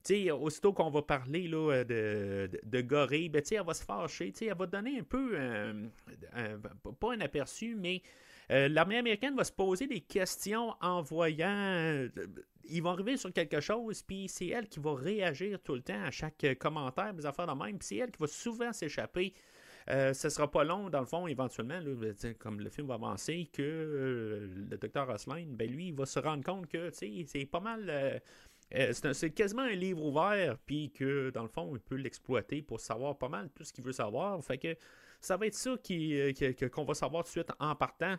sais, 0.03 0.31
aussitôt 0.31 0.73
qu'on 0.73 0.91
va 0.91 1.03
parler 1.03 1.49
là, 1.49 1.85
de, 1.85 2.49
de, 2.63 2.81
Gorée, 2.83 3.29
ben, 3.29 3.43
elle 3.51 3.65
va 3.65 3.75
se 3.75 3.85
fâcher. 3.85 4.33
Elle 4.41 4.57
va 4.57 4.67
donner 4.67 5.01
un 5.01 5.03
peu, 5.03 5.37
pas 7.01 7.13
un 7.13 7.21
aperçu, 7.21 7.75
mais 7.75 8.03
euh, 8.51 8.69
l'armée 8.69 8.99
américaine 8.99 9.35
va 9.35 9.45
se 9.45 9.53
poser 9.53 9.87
des 9.87 10.01
questions 10.01 10.75
en 10.81 11.03
voyant. 11.03 11.49
Euh, 11.49 12.09
ils 12.69 12.83
vont 12.83 12.91
arriver 12.91 13.17
sur 13.17 13.33
quelque 13.33 13.61
chose, 13.61 14.03
puis 14.03 14.29
c'est 14.29 14.49
elle 14.49 14.69
qui 14.69 14.81
va 14.81 14.95
réagir 14.95 15.61
tout 15.63 15.75
le 15.75 15.83
temps 15.83 16.03
à 16.03 16.11
chaque 16.11 16.47
commentaire, 16.59 17.15
des 17.15 17.27
affaires 17.27 17.47
de 17.47 17.53
même, 17.53 17.79
puis 17.79 17.89
c'est 17.89 17.97
elle 17.97 18.11
qui 18.11 18.19
va 18.19 18.27
souvent 18.27 18.73
s'échapper 18.73 19.35
euh, 19.89 20.13
ce 20.15 20.29
sera 20.29 20.51
pas 20.51 20.65
long, 20.65 20.91
dans 20.91 21.01
le 21.01 21.07
fond, 21.07 21.27
éventuellement, 21.29 21.81
comme 22.39 22.61
le 22.61 22.71
film 22.71 22.89
va 22.89 22.95
avancer, 22.95 23.49
que 23.53 23.63
euh, 23.63 24.49
le 24.69 24.77
docteur 24.77 25.09
Osline, 25.09 25.55
ben 25.55 25.71
lui, 25.71 25.89
il 25.89 25.95
va 25.95 26.07
se 26.07 26.19
rendre 26.19 26.43
compte 26.43 26.67
que 26.67 26.91
c'est 26.91 27.47
pas 27.51 27.61
mal. 27.61 27.89
Euh, 28.75 28.93
c'est 29.13 29.31
quasiment 29.31 29.63
un 29.63 29.75
livre 29.75 30.05
ouvert, 30.05 30.59
puis 30.67 30.91
que 30.91 31.31
dans 31.31 31.43
le 31.43 31.49
fond, 31.49 31.71
il 31.75 31.81
peut 31.81 31.95
l'exploiter 31.95 32.63
pour 32.63 32.81
savoir 32.81 33.17
pas 33.17 33.29
mal 33.29 33.49
tout 33.55 33.63
ce 33.63 33.73
qu'il 33.73 33.85
veut 33.85 33.93
savoir. 33.93 34.43
Fait 34.45 34.59
que 34.59 34.77
ça 35.21 35.37
va 35.37 35.47
être 35.47 35.55
ça 35.55 35.77
qu'on 36.73 36.85
va 36.85 36.95
savoir 36.95 37.23
tout 37.23 37.29
de 37.29 37.33
suite 37.33 37.53
en 37.61 37.77
partant. 37.77 38.17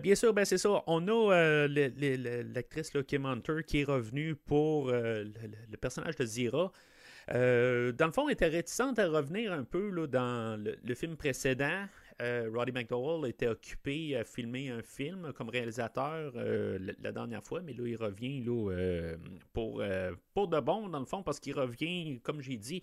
bien 0.00 0.14
sûr, 0.14 0.32
ben 0.32 0.44
c'est 0.44 0.58
ça. 0.58 0.84
On 0.86 1.08
a 1.08 1.66
l'actrice 1.66 2.92
Kim 3.08 3.26
Hunter 3.26 3.64
qui 3.66 3.80
est 3.80 3.84
revenue 3.84 4.36
pour 4.36 4.92
le, 4.92 5.76
personnage 5.76 6.14
de 6.14 6.24
Zira. 6.24 6.70
Euh, 7.32 7.92
dans 7.92 8.06
le 8.06 8.12
fond, 8.12 8.28
elle 8.28 8.34
était 8.34 8.48
réticente 8.48 8.98
à 8.98 9.08
revenir 9.08 9.52
un 9.52 9.64
peu 9.64 9.88
là, 9.88 10.06
dans 10.06 10.60
le, 10.60 10.94
film 10.94 11.16
précédent. 11.16 11.86
Euh, 12.22 12.48
Roddy 12.52 12.72
McDowell 12.72 13.28
était 13.28 13.48
occupé 13.48 14.16
à 14.16 14.24
filmer 14.24 14.70
un 14.70 14.82
film 14.82 15.32
comme 15.32 15.48
réalisateur 15.48 16.32
euh, 16.36 16.78
la, 17.02 17.12
dernière 17.12 17.42
fois, 17.42 17.60
mais 17.62 17.72
là, 17.72 17.86
il 17.86 17.96
revient 17.96 18.40
là, 18.44 19.14
pour, 19.52 19.82
pour 20.34 20.48
de 20.48 20.60
bon, 20.60 20.88
dans 20.88 21.00
le 21.00 21.06
fond, 21.06 21.22
parce 21.22 21.40
qu'il 21.40 21.54
revient, 21.54 22.20
comme 22.22 22.40
j'ai 22.40 22.56
dit, 22.56 22.82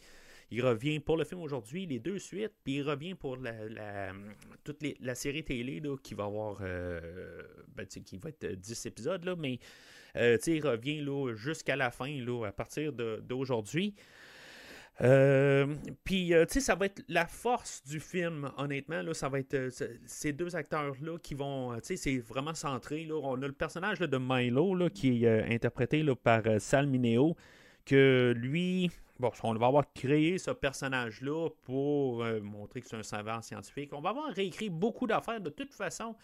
il 0.49 0.65
revient 0.65 0.99
pour 0.99 1.15
le 1.15 1.23
film 1.23 1.41
aujourd'hui, 1.41 1.85
les 1.85 1.99
deux 1.99 2.19
suites, 2.19 2.51
puis 2.65 2.77
il 2.77 2.81
revient 2.81 3.15
pour 3.15 3.37
la, 3.37 4.11
toute 4.65 4.83
la 4.99 5.15
série 5.15 5.45
télé 5.45 5.81
qui 6.03 6.13
va 6.13 6.25
avoir 6.25 6.59
ben, 6.59 7.85
qui 7.85 8.17
va 8.17 8.29
être 8.29 8.45
10 8.45 8.85
épisodes, 8.85 9.23
là, 9.23 9.35
mais 9.37 9.59
il 10.15 10.61
revient 10.61 11.05
jusqu'à 11.35 11.77
la 11.77 11.89
fin, 11.89 12.13
là, 12.19 12.47
à 12.47 12.51
partir 12.51 12.91
d'aujourd'hui. 12.91 13.95
Euh, 15.01 15.75
puis, 16.03 16.33
euh, 16.33 16.45
tu 16.45 16.55
sais, 16.55 16.59
ça 16.59 16.75
va 16.75 16.85
être 16.85 17.03
la 17.07 17.25
force 17.25 17.83
du 17.83 17.99
film, 17.99 18.51
honnêtement. 18.57 19.01
Là, 19.01 19.13
ça 19.13 19.29
va 19.29 19.39
être 19.39 19.53
euh, 19.55 19.69
ces 20.05 20.33
deux 20.33 20.55
acteurs-là 20.55 21.17
qui 21.17 21.33
vont. 21.33 21.73
tu 21.75 21.79
sais, 21.83 21.95
c'est 21.97 22.17
vraiment 22.19 22.53
centré. 22.53 23.05
Là. 23.05 23.15
On 23.23 23.41
a 23.41 23.47
le 23.47 23.53
personnage 23.53 23.99
de 23.99 24.17
Milo 24.17 24.75
là, 24.75 24.89
qui 24.89 25.25
est 25.25 25.53
interprété 25.53 26.05
par 26.23 26.43
Sal 26.59 26.87
Mineo, 26.87 27.35
que 27.85 28.33
lui. 28.35 28.91
Bon, 29.19 29.31
on 29.43 29.53
va 29.53 29.67
avoir 29.67 29.93
créé 29.93 30.39
ce 30.39 30.49
personnage-là 30.49 31.49
pour 31.61 32.25
montrer 32.41 32.81
que 32.81 32.87
c'est 32.87 32.95
un 32.95 33.03
savant 33.03 33.39
scientifique. 33.43 33.93
On 33.93 34.01
va 34.01 34.09
avoir 34.09 34.33
réécrit 34.33 34.71
beaucoup 34.71 35.05
d'affaires 35.05 35.39
de 35.39 35.51
toute 35.51 35.75
façon 35.75 36.15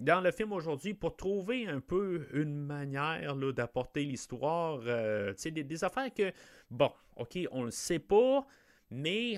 dans 0.00 0.20
le 0.20 0.32
film 0.32 0.52
aujourd'hui 0.52 0.94
pour 0.94 1.14
trouver 1.14 1.66
un 1.66 1.80
peu 1.80 2.26
une 2.32 2.54
manière 2.54 3.36
d'apporter 3.36 4.04
l'histoire. 4.04 4.80
Euh, 4.86 5.34
des, 5.44 5.62
des, 5.62 5.84
affaires 5.84 6.12
que, 6.12 6.32
bon, 6.70 6.90
OK, 7.16 7.38
on 7.52 7.64
le 7.64 7.70
sait 7.70 7.98
pas, 7.98 8.46
mais 8.90 9.36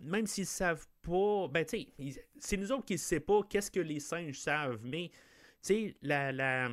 même 0.00 0.26
s'ils 0.26 0.46
savent 0.46 0.86
pas, 1.02 1.48
ben, 1.48 1.64
tu 1.64 1.86
sais, 2.00 2.26
c'est 2.38 2.56
nous 2.56 2.72
autres 2.72 2.86
qui 2.86 2.94
ne 2.94 2.98
savons 2.98 3.20
pas 3.20 3.40
qu'est-ce 3.48 3.70
que 3.70 3.80
les 3.80 4.00
singes 4.00 4.38
savent, 4.38 4.80
mais, 4.82 5.10
tu 5.10 5.18
sais, 5.62 5.96
la, 6.02 6.32
la, 6.32 6.70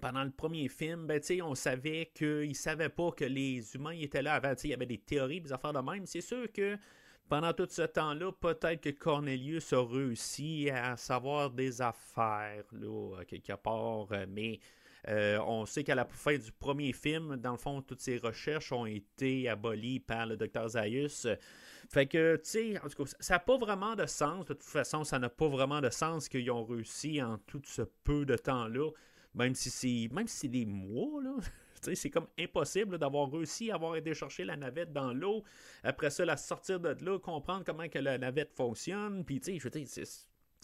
pendant 0.00 0.22
le 0.24 0.30
premier 0.30 0.68
film, 0.68 1.06
ben, 1.06 1.20
on 1.42 1.54
savait 1.54 2.10
qu'ils 2.14 2.48
ne 2.48 2.54
savaient 2.54 2.88
pas 2.88 3.10
que 3.12 3.24
les 3.24 3.74
humains 3.74 3.90
étaient 3.90 4.22
là 4.22 4.34
avant. 4.34 4.54
Il 4.62 4.70
y 4.70 4.74
avait 4.74 4.86
des 4.86 4.98
théories, 4.98 5.40
des 5.40 5.52
affaires 5.52 5.72
de 5.72 5.80
même. 5.80 6.06
C'est 6.06 6.20
sûr 6.20 6.50
que 6.52 6.78
pendant 7.28 7.52
tout 7.52 7.66
ce 7.68 7.82
temps-là, 7.82 8.32
peut-être 8.32 8.80
que 8.80 8.90
Cornelius 8.90 9.72
a 9.72 9.82
réussi 9.82 10.70
à 10.70 10.96
savoir 10.96 11.50
des 11.50 11.82
affaires, 11.82 12.64
là, 12.72 13.24
quelque 13.26 13.54
part, 13.54 14.06
euh, 14.12 14.26
mais 14.28 14.60
euh, 15.08 15.38
on 15.46 15.66
sait 15.66 15.84
qu'à 15.84 15.94
la 15.94 16.04
fin 16.04 16.36
du 16.36 16.50
premier 16.52 16.92
film, 16.92 17.36
dans 17.36 17.52
le 17.52 17.58
fond, 17.58 17.80
toutes 17.82 18.00
ces 18.00 18.18
recherches 18.18 18.72
ont 18.72 18.86
été 18.86 19.48
abolies 19.48 20.00
par 20.00 20.26
le 20.26 20.36
docteur 20.36 20.68
Zaius. 20.68 21.28
Fait 21.88 22.06
que, 22.06 22.36
tu 22.36 22.42
sais, 22.44 22.78
en 22.80 22.88
tout 22.88 23.04
cas, 23.04 23.10
ça 23.20 23.34
n'a 23.34 23.38
pas 23.38 23.56
vraiment 23.56 23.94
de 23.94 24.06
sens. 24.06 24.46
De 24.46 24.54
toute 24.54 24.64
façon, 24.64 25.04
ça 25.04 25.18
n'a 25.18 25.28
pas 25.28 25.48
vraiment 25.48 25.80
de 25.80 25.90
sens 25.90 26.28
qu'ils 26.28 26.50
ont 26.50 26.64
réussi 26.64 27.22
en 27.22 27.38
tout 27.38 27.62
ce 27.64 27.82
peu 28.02 28.24
de 28.24 28.36
temps-là, 28.36 28.90
même 29.34 29.54
si 29.54 29.70
c'est 29.70 30.08
même 30.12 30.26
si 30.26 30.36
c'est 30.38 30.48
des 30.48 30.66
mois, 30.66 31.22
là. 31.22 31.36
C'est 31.94 32.10
comme 32.10 32.26
impossible 32.38 32.98
d'avoir 32.98 33.30
réussi 33.30 33.70
à 33.70 33.76
avoir 33.76 33.96
été 33.96 34.14
chercher 34.14 34.44
la 34.44 34.56
navette 34.56 34.92
dans 34.92 35.12
l'eau. 35.12 35.44
Après 35.82 36.10
ça, 36.10 36.24
la 36.24 36.36
sortir 36.36 36.80
de 36.80 36.96
là, 37.04 37.18
comprendre 37.18 37.64
comment 37.64 37.88
que 37.88 37.98
la 37.98 38.18
navette 38.18 38.52
fonctionne. 38.52 39.24
Puis, 39.24 39.40
tu 39.40 39.52
sais, 39.52 39.58
je 39.58 39.64
veux 39.64 39.70
dire, 39.70 39.86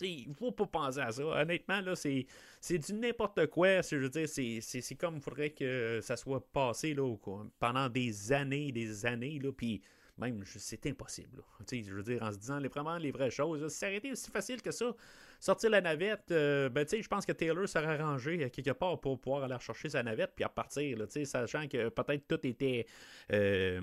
il 0.00 0.28
ne 0.28 0.34
faut 0.34 0.52
pas 0.52 0.66
penser 0.66 1.00
à 1.00 1.12
ça. 1.12 1.22
Honnêtement, 1.22 1.80
là, 1.80 1.94
c'est, 1.94 2.26
c'est 2.60 2.78
du 2.78 2.94
n'importe 2.94 3.46
quoi. 3.46 3.82
Je 3.82 3.96
veux 3.96 4.08
dire, 4.08 4.28
c'est, 4.28 4.60
c'est, 4.60 4.94
comme 4.94 5.16
il 5.16 5.22
faudrait 5.22 5.50
que 5.50 6.00
ça 6.02 6.16
soit 6.16 6.44
passé 6.52 6.94
là, 6.94 7.14
pendant 7.58 7.88
des 7.88 8.32
années 8.32 8.72
des 8.72 9.06
années. 9.06 9.38
Là, 9.38 9.52
puis 9.52 9.82
même, 10.18 10.42
c'est 10.44 10.86
impossible. 10.86 11.42
Je 11.70 11.94
veux 11.94 12.02
dire, 12.02 12.22
en 12.22 12.32
se 12.32 12.38
disant 12.38 12.58
les, 12.58 12.68
vraiment 12.68 12.98
les 12.98 13.10
vraies 13.10 13.30
choses. 13.30 13.66
Ça 13.72 13.86
aurait 13.86 13.96
été 13.96 14.12
aussi 14.12 14.30
facile 14.30 14.60
que 14.60 14.70
ça, 14.70 14.94
sortir 15.42 15.70
la 15.70 15.80
navette, 15.80 16.30
euh, 16.30 16.68
ben, 16.68 16.86
je 16.88 17.08
pense 17.08 17.26
que 17.26 17.32
Taylor 17.32 17.68
s'est 17.68 17.80
arrangé 17.80 18.48
quelque 18.50 18.70
part 18.70 19.00
pour 19.00 19.20
pouvoir 19.20 19.42
aller 19.42 19.56
chercher 19.58 19.88
sa 19.88 20.00
navette 20.04 20.30
puis 20.36 20.44
repartir, 20.44 20.96
là, 20.96 21.06
sachant 21.24 21.66
que 21.66 21.88
peut-être 21.88 22.28
tout 22.28 22.46
était 22.46 22.86
euh, 23.32 23.80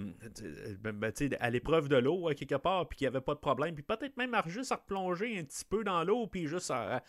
ben, 0.79 0.93
ben 0.93 1.11
à 1.37 1.49
l'épreuve 1.49 1.89
de 1.89 1.97
l'eau 1.97 2.29
quelque 2.33 2.55
part, 2.55 2.87
puis 2.87 2.99
qu'il 2.99 3.05
n'y 3.05 3.09
avait 3.09 3.23
pas 3.23 3.33
de 3.33 3.39
problème. 3.39 3.75
Puis 3.75 3.83
peut-être 3.83 4.15
même 4.15 4.33
à 4.33 4.43
juste 4.47 4.71
à 4.71 4.75
replonger 4.75 5.37
un 5.37 5.43
petit 5.43 5.65
peu 5.65 5.83
dans 5.83 6.01
l'eau, 6.05 6.27
puis 6.27 6.47
juste 6.47 6.71
à, 6.71 7.03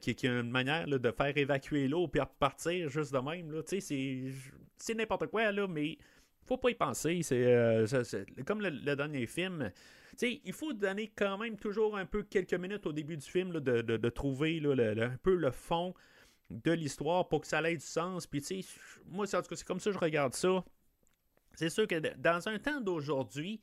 qu'il 0.00 0.16
y 0.22 0.26
a 0.28 0.40
une 0.40 0.50
manière 0.50 0.86
de 0.86 1.10
faire 1.10 1.36
évacuer 1.36 1.86
l'eau, 1.86 2.08
puis 2.08 2.22
repartir 2.22 2.88
juste 2.88 3.12
de 3.12 3.18
même. 3.18 3.52
C'est 4.78 4.94
n'importe 4.94 5.26
quoi, 5.26 5.52
là, 5.52 5.68
mais 5.68 5.98
faut 6.46 6.56
pas 6.56 6.70
y 6.70 6.74
penser. 6.74 7.20
C'est 7.22 7.44
euh, 7.44 7.86
comme 8.46 8.62
le, 8.62 8.96
dernier 8.96 9.26
film. 9.26 9.70
Il 10.22 10.52
faut 10.52 10.72
donner 10.72 11.12
quand 11.14 11.38
même 11.38 11.56
toujours 11.56 11.96
un 11.96 12.06
peu 12.06 12.22
quelques 12.22 12.54
minutes 12.54 12.86
au 12.86 12.92
début 12.92 13.16
du 13.16 13.26
film 13.26 13.52
de, 13.52 14.08
trouver 14.08 14.60
un 14.64 15.16
peu 15.22 15.34
le 15.34 15.50
fond 15.50 15.94
de 16.50 16.72
l'histoire 16.72 17.28
pour 17.28 17.42
que 17.42 17.46
ça 17.46 17.62
ait 17.62 17.76
du 17.76 17.84
sens. 17.84 18.26
Puis, 18.26 18.66
moi, 19.06 19.26
c'est 19.26 19.64
comme 19.64 19.80
ça 19.80 19.90
que 19.90 19.94
je 19.94 20.00
regarde 20.00 20.34
ça. 20.34 20.64
C'est 21.54 21.70
sûr 21.70 21.86
que 21.86 21.96
dans 22.16 22.48
un 22.48 22.58
temps 22.58 22.80
d'aujourd'hui, 22.80 23.60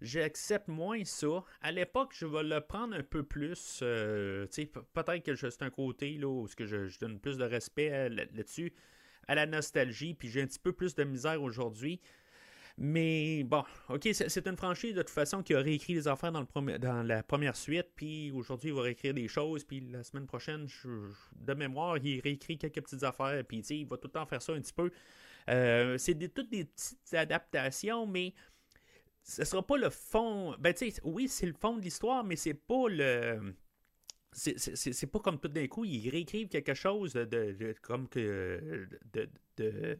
j'accepte 0.00 0.68
moins 0.68 1.04
ça. 1.04 1.44
À 1.60 1.72
l'époque, 1.72 2.12
je 2.14 2.26
vais 2.26 2.42
le 2.42 2.60
prendre 2.60 2.94
un 2.94 3.02
peu 3.02 3.22
plus. 3.22 3.80
Euh, 3.82 4.46
peut-être 4.46 5.22
que 5.22 5.34
c'est 5.34 5.62
un 5.62 5.70
côté 5.70 6.16
là, 6.16 6.28
où 6.28 6.46
que 6.56 6.66
je, 6.66 6.98
donne 6.98 7.18
plus 7.18 7.36
de 7.36 7.44
respect 7.44 8.08
là-dessus, 8.08 8.72
à 9.28 9.34
la 9.34 9.46
nostalgie, 9.46 10.14
puis 10.14 10.28
j'ai 10.28 10.42
un 10.42 10.46
petit 10.46 10.58
peu 10.58 10.72
plus 10.72 10.94
de 10.94 11.04
misère 11.04 11.42
aujourd'hui. 11.42 12.00
Mais 12.82 13.44
bon, 13.44 13.62
ok, 13.90 14.08
c'est 14.10 14.46
une 14.46 14.56
franchise 14.56 14.94
de 14.94 15.02
toute 15.02 15.10
façon 15.10 15.42
qui 15.42 15.52
a 15.52 15.60
réécrit 15.60 15.92
les 15.92 16.08
affaires 16.08 16.32
dans, 16.32 16.40
le 16.40 16.78
dans 16.78 17.02
la 17.02 17.22
première 17.22 17.54
suite, 17.54 17.88
puis 17.94 18.30
aujourd'hui 18.30 18.70
il 18.70 18.74
va 18.74 18.80
réécrire 18.80 19.12
des 19.12 19.28
choses, 19.28 19.64
puis 19.64 19.80
la 19.80 20.02
semaine 20.02 20.26
prochaine, 20.26 20.66
de 21.36 21.54
mémoire, 21.54 21.98
il 21.98 22.20
réécrit 22.20 22.56
quelques 22.56 22.80
petites 22.80 23.02
affaires, 23.02 23.44
puis 23.46 23.58
il 23.58 23.86
va 23.86 23.98
tout 23.98 24.08
le 24.08 24.12
temps 24.12 24.24
faire 24.24 24.40
ça 24.40 24.54
un 24.54 24.62
petit 24.62 24.72
peu. 24.72 24.90
Euh, 25.50 25.98
c'est 25.98 26.14
toutes 26.32 26.48
des 26.48 26.64
petites 26.64 27.12
adaptations, 27.12 28.06
mais 28.06 28.32
ce 29.24 29.44
sera 29.44 29.66
pas 29.66 29.76
le 29.76 29.90
fond. 29.90 30.56
Ben, 30.58 30.72
tu 30.72 30.90
sais, 30.90 31.02
oui, 31.04 31.28
c'est 31.28 31.46
le 31.46 31.52
fond 31.52 31.76
de 31.76 31.82
l'histoire, 31.82 32.24
mais 32.24 32.36
c'est 32.36 32.54
pas 32.54 32.88
le. 32.88 33.54
C'est 34.32 35.10
pas 35.10 35.18
comme 35.18 35.38
tout 35.38 35.48
d'un 35.48 35.66
coup, 35.66 35.84
ils 35.84 36.08
réécrivent 36.08 36.48
quelque 36.48 36.72
chose 36.72 37.12
de, 37.12 37.74
comme 37.82 38.08
que. 38.08 38.88
de 39.12 39.98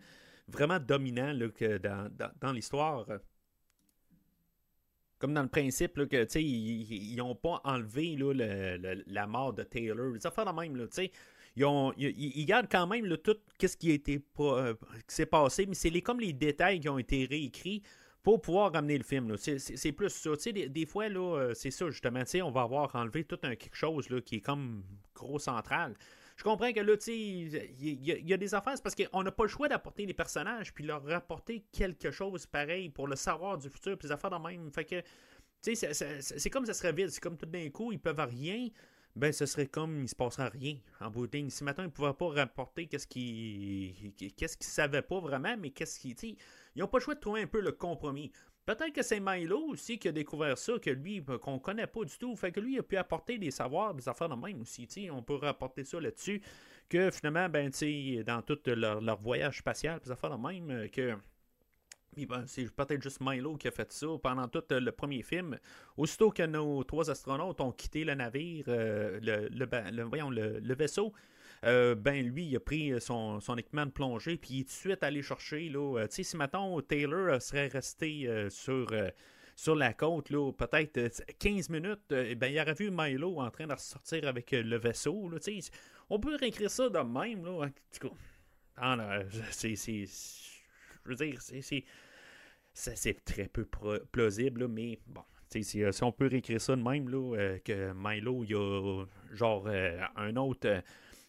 vraiment 0.51 0.79
dominant 0.79 1.33
là, 1.33 1.49
que 1.49 1.79
dans, 1.79 2.11
dans, 2.41 2.53
l'histoire. 2.53 3.07
Comme 5.19 5.35
dans 5.35 5.43
le 5.43 5.49
principe 5.49 5.97
là, 5.99 6.07
que 6.07 6.39
ils 6.39 7.17
n'ont 7.17 7.35
pas 7.35 7.61
enlevé 7.65 8.17
là, 8.17 8.77
la 9.07 9.27
mort 9.27 9.53
de 9.53 9.63
Taylor. 9.63 10.15
Les 10.15 10.27
affaires 10.27 10.47
de 10.47 10.59
même, 10.59 10.77
là, 10.77 10.87
ils, 11.57 11.65
ont, 11.65 11.93
ils, 11.97 12.45
gardent 12.47 12.71
quand 12.71 12.87
même 12.87 13.17
tout 13.19 13.37
ce 13.61 13.77
qui 13.77 14.03
euh, 14.41 14.75
s'est 15.07 15.27
passé, 15.27 15.67
mais 15.67 15.75
c'est 15.75 15.91
les, 15.91 16.01
comme 16.01 16.21
les 16.21 16.33
détails 16.33 16.81
qui 16.81 16.89
ont 16.89 16.99
été 16.99 17.27
réécrits 17.27 17.83
pour 18.23 18.41
pouvoir 18.41 18.73
ramener 18.73 18.99
le 18.99 19.05
film. 19.05 19.37
C'est 19.37 19.93
plus 19.93 20.11
ça. 20.11 20.31
Des, 20.53 20.69
des, 20.69 20.87
fois, 20.87 21.05
euh, 21.05 21.55
c'est 21.55 21.71
ça, 21.71 21.91
justement. 21.91 22.23
On 22.43 22.51
va 22.51 22.63
avoir 22.63 22.95
enlevé 22.95 23.25
tout 23.25 23.39
un 23.43 23.57
quelque 23.57 23.77
chose 23.77 24.09
là, 24.11 24.21
qui 24.21 24.37
est 24.37 24.41
comme 24.41 24.85
gros 25.15 25.39
central. 25.39 25.95
Je 26.41 26.45
comprends 26.45 26.73
que 26.73 26.81
là, 26.81 26.97
tu 26.97 27.03
sais, 27.03 27.19
il 27.19 28.03
y, 28.03 28.33
a 28.33 28.37
des 28.39 28.55
affaires, 28.55 28.73
parce 28.83 28.95
qu'on 28.95 29.23
n'a 29.23 29.31
pas 29.31 29.43
le 29.43 29.51
choix 29.51 29.69
d'apporter 29.69 30.07
les 30.07 30.15
personnages 30.15 30.73
puis 30.73 30.83
leur 30.87 31.05
rapporter 31.05 31.67
quelque 31.71 32.11
chose 32.11 32.47
pareil 32.47 32.89
pour 32.89 33.09
le 33.09 33.15
savoir 33.15 33.59
du 33.59 33.69
futur, 33.69 33.99
puis 33.99 34.09
les 34.09 34.13
affaires 34.13 34.31
dans 34.31 34.41
même. 34.41 34.73
Fait 34.73 34.87
que, 34.87 35.03
tu 35.63 35.77
sais, 35.77 35.93
c'est 35.93 36.49
comme 36.49 36.65
ça 36.65 36.73
serait 36.73 36.95
vide. 36.95 37.11
C'est 37.11 37.21
comme 37.21 37.37
tout 37.37 37.45
d'un 37.45 37.69
coup, 37.69 37.93
ils 37.93 38.01
peuvent 38.01 38.27
rien. 38.27 38.69
Ben, 39.15 39.35
ce 39.35 39.45
serait 39.45 39.67
comme 39.67 40.05
il 40.05 40.09
se 40.09 40.15
passerait 40.15 40.49
rien 40.49 40.79
en 41.01 41.11
bout 41.11 41.29
Si 41.51 41.63
maintenant 41.63 41.85
ils 41.85 41.89
ne 41.89 41.93
pouvaient 41.93 42.15
pas 42.15 42.29
rapporter 42.29 42.87
qu'est-ce 42.87 43.07
qu'ils 43.07 44.15
qu'est-ce 44.35 44.57
qu'ils 44.57 44.67
savaient 44.67 45.03
pas 45.03 45.21
vraiment, 45.21 45.59
mais 45.59 45.69
qu'est-ce 45.69 46.01
qu'ils. 46.01 46.17
Ils 46.23 46.39
n'ont 46.77 46.89
pas 46.89 47.01
le 47.01 47.05
choix 47.05 47.17
de 47.17 47.21
trouver 47.21 47.43
un 47.43 47.49
peu 47.49 47.61
le 47.61 47.73
compromis. 47.73 48.33
Peut-être 48.67 48.93
que 48.93 49.03
c'est 49.03 49.21
Milo 49.21 49.59
aussi 49.69 49.99
qui 49.99 50.09
a 50.09 50.13
découvert 50.13 50.57
ça, 50.57 50.79
que 50.79 50.91
lui, 50.91 51.25
euh, 51.29 51.39
qu'on 51.39 51.59
connaît 51.59 51.87
pas 51.87 52.05
du 52.05 52.17
tout. 52.19 52.37
Fait 52.37 52.53
que 52.53 52.61
lui, 52.61 52.79
a 52.79 52.83
pu 52.83 52.97
apporter 52.97 53.39
des 53.39 53.51
savoirs, 53.51 53.95
des 53.95 54.09
affaires 54.09 54.29
de 54.29 54.35
même 54.35 54.61
aussi. 54.61 54.87
On 55.11 55.23
peut 55.23 55.37
rapporter 55.37 55.85
ça 55.85 56.01
là-dessus. 56.01 56.41
Que 56.89 57.11
finalement, 57.11 57.49
ben, 57.49 57.71
dans 58.27 58.43
tout 58.43 58.59
leur, 58.67 59.17
voyage 59.19 59.59
spatial, 59.59 60.01
des 60.01 60.11
affaires 60.11 60.37
de 60.37 60.43
même, 60.43 60.71
euh, 60.71 60.89
que 60.89 61.17
ben, 62.17 62.45
c'est 62.47 62.69
peut-être 62.75 63.03
juste 63.03 63.21
Milo 63.21 63.57
qui 63.57 63.69
a 63.69 63.71
fait 63.71 63.91
ça 63.93 64.09
pendant 64.23 64.49
tout 64.49 64.65
euh, 64.73 64.81
le 64.81 64.93
premier 64.93 65.23
film. 65.23 65.59
Aussitôt 65.97 66.31
que 66.31 66.43
nos 66.43 66.83
trois 66.85 67.11
astronautes 67.11 67.61
ont 67.61 67.73
quitté 67.73 68.05
le 68.05 68.15
navire, 68.15 68.65
euh, 68.69 69.21
le, 69.23 69.49
le, 69.49 70.03
voyons, 70.03 70.31
le, 70.31 70.75
vaisseau, 70.75 71.13
euh, 71.65 71.95
ben 71.95 72.27
lui, 72.27 72.45
il 72.45 72.57
a 72.57 72.61
pris 72.61 73.01
son, 73.01 73.41
son, 73.41 73.57
équipement 73.57 73.87
de 73.87 73.91
plongée, 73.91 74.37
puis 74.37 74.55
il 74.55 74.61
est 74.61 74.65
tout 74.65 74.69
de 74.69 74.93
suite 74.93 75.03
allé 75.03 75.23
chercher. 75.23 75.69
Là, 75.69 76.07
tu 76.09 76.17
sais, 76.17 76.23
si 76.23 76.37
maintenant 76.37 76.81
Taylor 76.81 77.41
serait 77.43 77.69
resté 77.69 78.49
sur, 78.49 78.89
sur 79.57 79.75
la 79.75 79.93
côte, 79.93 80.31
là, 80.31 80.53
peut-être 80.53 81.23
15 81.39 81.69
minutes, 81.69 82.09
ben, 82.09 82.47
il 82.47 82.61
aurait 82.61 82.75
vu 82.75 82.91
Milo 82.91 83.41
en 83.41 83.51
train 83.51 83.67
de 83.67 83.75
ressortir 83.75 84.27
avec 84.27 84.53
le 84.53 84.77
vaisseau. 84.79 85.29
Là, 85.29 85.39
on 86.09 86.19
peut 86.19 86.37
réécrire 86.37 86.71
ça 86.71 86.89
de 86.89 86.99
même. 86.99 87.45
Là, 87.45 87.69
ah, 88.77 89.21
c'est 89.51 89.77
je 91.05 91.09
veux 91.09 91.15
dire, 91.15 91.41
c'est 92.73 93.25
très 93.25 93.49
peu 93.49 93.67
plausible, 94.13 94.69
mais 94.69 94.99
bon. 95.07 95.23
Si, 95.49 95.83
euh, 95.83 95.91
si, 95.91 96.05
on 96.05 96.13
peut 96.13 96.29
réécrire 96.29 96.61
ça 96.61 96.77
de 96.77 96.83
même, 96.83 97.09
là, 97.09 97.37
euh, 97.37 97.59
que 97.59 97.93
Milo, 97.93 98.45
il 98.45 98.51
y 98.51 98.55
a 98.55 99.05
genre 99.33 99.65
euh, 99.67 100.01
un 100.15 100.37
autre. 100.37 100.83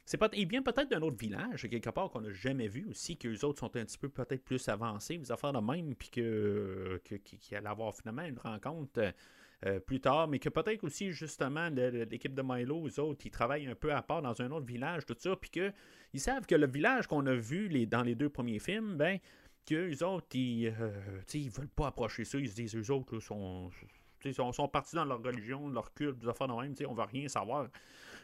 C'est 0.06 0.18
pas, 0.18 0.30
il 0.34 0.48
vient 0.48 0.62
peut-être 0.62 0.90
d'un 0.90 1.02
autre 1.02 1.18
village, 1.18 1.68
quelque 1.70 1.90
part 1.90 2.10
qu'on 2.10 2.22
n'a 2.22 2.32
jamais 2.32 2.68
vu 2.68 2.86
aussi, 2.90 3.18
que 3.18 3.28
les 3.28 3.44
autres 3.44 3.60
sont 3.60 3.76
un 3.76 3.86
petit 3.86 3.98
peu 3.98 4.10
peut-être 4.10 4.44
plus 4.44 4.68
avancés, 4.68 5.18
les 5.18 5.32
affaires 5.32 5.54
de 5.54 5.60
même, 5.60 5.96
puis 5.96 6.10
que, 6.10 7.02
qu'il 7.04 7.58
allait 7.58 7.70
avoir 7.70 7.96
finalement 7.96 8.24
une 8.24 8.40
rencontre 8.40 9.14
plus 9.86 10.02
tard, 10.02 10.28
mais 10.28 10.40
que 10.40 10.50
peut-être 10.50 10.84
aussi 10.84 11.12
justement 11.12 11.70
l'équipe 11.70 12.34
de 12.34 12.42
Milo, 12.44 12.88
les 12.88 12.98
autres, 13.00 13.26
ils 13.26 13.32
travaillent 13.32 13.68
un 13.68 13.76
peu 13.76 13.94
à 13.94 14.02
part 14.02 14.24
dans 14.24 14.42
un 14.42 14.50
autre 14.50 14.66
village, 14.66 15.06
tout 15.06 15.16
ça, 15.20 15.36
puis 15.36 15.52
qu'ils 15.52 16.20
savent 16.20 16.48
que 16.48 16.56
le 16.56 16.68
village 16.68 17.06
qu'on 17.06 17.26
a 17.28 17.36
vu 17.36 17.86
dans 17.86 18.02
les 18.02 18.16
deux 18.16 18.30
premiers 18.30 18.60
films, 18.60 18.98
ben 18.98 19.20
qu'eux 19.66 20.04
autres, 20.04 20.36
ils, 20.36 20.68
euh, 20.68 21.50
veulent 21.50 21.68
pas 21.68 21.88
approcher 21.88 22.26
ça. 22.26 22.38
Ils 22.38 22.50
se 22.50 22.56
disent, 22.56 22.76
eux 22.76 22.92
autres, 22.92 23.20
sont, 23.20 23.70
sont, 24.34 24.52
sont, 24.52 24.68
partis 24.68 24.96
dans 24.96 25.06
leur 25.06 25.22
religion, 25.22 25.70
leur 25.70 25.94
culte, 25.94 26.20
des 26.20 26.28
affaires 26.28 26.48
de 26.48 26.54
même, 26.54 26.74
on 26.88 26.94
veut 26.94 27.04
rien 27.04 27.28
savoir. 27.28 27.68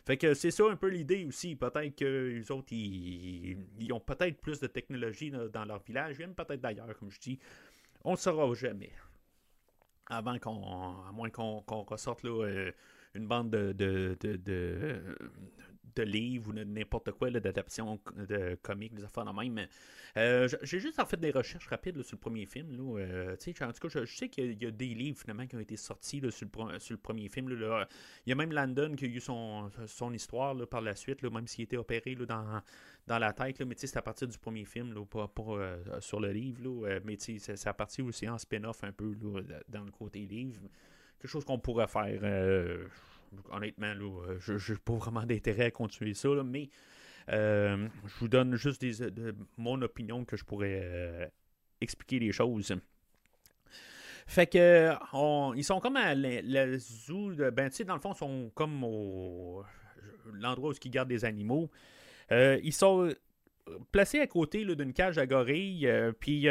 Fait 0.07 0.15
que 0.15 0.33
c'est 0.33 0.51
ça 0.51 0.63
un 0.69 0.77
peu 0.77 0.87
l'idée 0.87 1.25
aussi. 1.25 1.57
Peut-être 1.57 1.93
que 1.93 2.29
les 2.29 2.49
autres, 2.49 2.71
ils, 2.71 3.91
ont 3.91 3.99
peut-être 3.99 4.39
plus 4.39 4.57
de 4.57 4.67
technologie 4.67 5.31
dans 5.31 5.65
leur 5.65 5.83
village. 5.83 6.15
Viennent 6.15 6.33
peut-être 6.33 6.61
d'ailleurs, 6.61 6.97
comme 6.97 7.11
je 7.11 7.19
dis. 7.19 7.39
On 8.05 8.11
ne 8.11 8.15
saura 8.15 8.53
jamais. 8.53 8.93
Avant 10.05 10.39
qu'on. 10.39 10.63
À 11.09 11.11
moins 11.11 11.29
qu'on 11.29 11.59
ressorte 11.83 12.23
là, 12.23 12.29
euh, 12.29 12.71
une 13.15 13.27
bande 13.27 13.49
de, 13.49 13.73
de, 13.73 14.15
de, 14.21 14.37
de 14.37 15.01
livres 16.01 16.51
ou 16.51 16.53
n'importe 16.53 17.11
quoi 17.11 17.29
d'adaptation 17.29 17.99
de 18.15 18.57
comics, 18.61 18.93
des 18.93 19.03
affaires 19.03 19.25
de 19.25 19.31
même. 19.31 19.67
Euh, 20.17 20.47
j'ai 20.63 20.79
juste 20.79 20.99
en 20.99 21.05
fait 21.05 21.19
des 21.19 21.31
recherches 21.31 21.67
rapides 21.67 22.01
sur 22.01 22.15
le 22.15 22.19
premier 22.19 22.45
film. 22.45 22.75
Euh, 22.97 23.35
en 23.61 23.71
tout 23.71 23.87
cas, 23.87 23.87
je, 23.87 24.05
sais 24.05 24.29
qu'il 24.29 24.61
y, 24.61 24.65
a 24.65 24.71
des 24.71 24.95
livres 24.95 25.19
finalement 25.19 25.45
qui 25.45 25.55
ont 25.55 25.59
été 25.59 25.77
sortis 25.77 26.21
sur, 26.31 26.47
le, 26.47 26.97
premier 26.97 27.29
film. 27.29 27.49
Il 27.51 28.29
y 28.29 28.31
a 28.31 28.35
même 28.35 28.51
Landon 28.51 28.95
qui 28.95 29.05
a 29.05 29.07
eu 29.07 29.19
son, 29.19 29.69
histoire 30.13 30.55
par 30.67 30.81
la 30.81 30.95
suite, 30.95 31.21
même 31.23 31.47
s'il 31.47 31.65
était 31.65 31.77
opéré 31.77 32.15
dans, 32.15 32.61
dans 33.05 33.19
la 33.19 33.33
tête. 33.33 33.61
mais 33.61 33.75
c'est 33.77 33.95
à 33.95 34.01
partir 34.01 34.27
du 34.27 34.37
premier 34.39 34.65
film, 34.65 35.05
pas, 35.05 35.29
euh, 35.37 35.77
sur 35.99 36.19
le 36.19 36.31
livre. 36.31 36.99
mais 37.05 37.17
c'est 37.19 37.67
à 37.67 37.73
partir 37.73 38.05
aussi 38.05 38.27
en 38.27 38.37
spin-off 38.39 38.83
un 38.83 38.91
peu 38.91 39.13
dans 39.67 39.83
le 39.83 39.91
côté 39.91 40.21
livre. 40.21 40.61
Quelque 41.19 41.31
chose 41.31 41.45
qu'on 41.45 41.59
pourrait 41.59 41.87
faire 41.87 42.07
honnêtement, 43.51 43.93
là, 43.93 44.37
je 44.39 44.53
n'ai 44.53 44.79
pas 44.79 44.93
vraiment 44.93 45.23
d'intérêt 45.23 45.65
à 45.65 45.71
continuer 45.71 46.13
ça, 46.13 46.29
mais 46.43 46.69
euh, 47.29 47.87
je 48.05 48.15
vous 48.19 48.27
donne 48.27 48.55
juste 48.55 48.81
des, 48.81 49.11
de, 49.11 49.35
mon 49.57 49.81
opinion 49.81 50.23
que 50.23 50.37
je 50.37 50.45
pourrais 50.45 50.81
euh, 50.83 51.27
expliquer 51.81 52.19
les 52.19 52.31
choses. 52.31 52.73
Fait 54.25 54.47
que 54.47 54.93
ils 55.55 55.63
sont 55.63 55.79
comme 55.79 55.97
à 55.97 56.13
la, 56.15 56.77
zoo, 56.77 57.33
de, 57.33 57.49
ben 57.49 57.69
tu 57.69 57.77
sais, 57.77 57.83
dans 57.85 57.95
le 57.95 58.01
fond, 58.01 58.13
ils 58.13 58.17
sont 58.17 58.51
comme 58.53 58.81
l'endroit 60.33 60.71
où 60.71 60.73
ils 60.83 60.91
gardent 60.91 61.09
des 61.09 61.25
animaux. 61.25 61.69
Euh, 62.31 62.59
ils 62.63 62.73
sont 62.73 63.13
placés 63.91 64.19
à 64.19 64.27
côté 64.27 64.63
d'une 64.63 64.93
cage 64.93 65.17
à 65.17 65.25
gorilles. 65.25 65.89
puis 66.19 66.43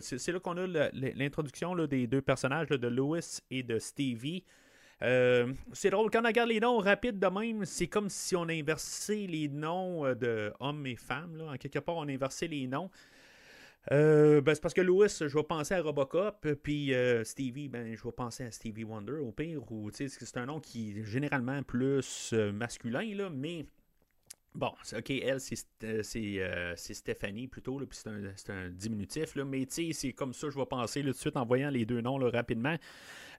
c'est 0.00 0.32
là 0.32 0.40
qu'on 0.40 0.56
a 0.56 0.90
l'introduction 0.92 1.74
des 1.86 2.06
deux 2.06 2.22
personnages 2.22 2.68
de 2.68 2.88
Lewis 2.88 3.40
et 3.50 3.62
de 3.62 3.78
Stevie. 3.78 4.44
Euh, 5.02 5.52
c'est 5.72 5.90
drôle, 5.90 6.10
quand 6.10 6.22
on 6.22 6.26
regarde 6.26 6.48
les 6.48 6.60
noms 6.60 6.78
rapides 6.78 7.18
de 7.18 7.26
même, 7.26 7.64
c'est 7.64 7.88
comme 7.88 8.08
si 8.08 8.36
on 8.36 8.48
inversait 8.48 9.26
les 9.28 9.48
noms 9.48 10.06
euh, 10.06 10.14
de 10.14 10.52
hommes 10.60 10.86
et 10.86 10.96
femmes. 10.96 11.42
En 11.48 11.56
quelque 11.56 11.78
part, 11.78 11.96
on 11.96 12.08
inversait 12.08 12.46
les 12.46 12.66
noms. 12.66 12.90
Euh, 13.92 14.40
ben, 14.40 14.54
c'est 14.54 14.62
parce 14.62 14.72
que 14.72 14.80
Louis, 14.80 15.08
je 15.08 15.26
vais 15.26 15.42
penser 15.42 15.74
à 15.74 15.82
Robocop, 15.82 16.46
puis 16.62 16.94
Stevie, 17.24 17.68
ben, 17.68 17.94
je 17.94 18.02
vais 18.02 18.12
penser 18.12 18.44
à 18.44 18.50
Stevie 18.50 18.84
Wonder 18.84 19.18
au 19.18 19.30
pire, 19.30 19.70
ou 19.70 19.90
c'est 19.92 20.36
un 20.36 20.46
nom 20.46 20.60
qui 20.60 20.92
est 20.92 21.04
généralement 21.04 21.62
plus 21.62 22.32
masculin, 22.32 23.14
là, 23.14 23.28
mais 23.30 23.66
Bon, 24.54 24.72
ok, 24.96 25.10
elle, 25.10 25.40
c'est 25.40 25.66
euh, 25.82 26.76
Stéphanie 26.76 27.48
plutôt, 27.48 27.76
puis 27.78 27.98
c'est 28.36 28.50
un, 28.50 28.70
diminutif, 28.70 29.34
là, 29.34 29.44
mais 29.44 29.66
tu 29.66 29.86
sais, 29.86 29.92
c'est 29.92 30.12
comme 30.12 30.32
ça, 30.32 30.48
je 30.48 30.56
vais 30.56 30.66
penser 30.66 31.00
tout 31.02 31.08
de 31.08 31.12
suite 31.12 31.36
en 31.36 31.44
voyant 31.44 31.70
les 31.70 31.84
deux 31.84 32.00
noms 32.00 32.18
rapidement. 32.18 32.76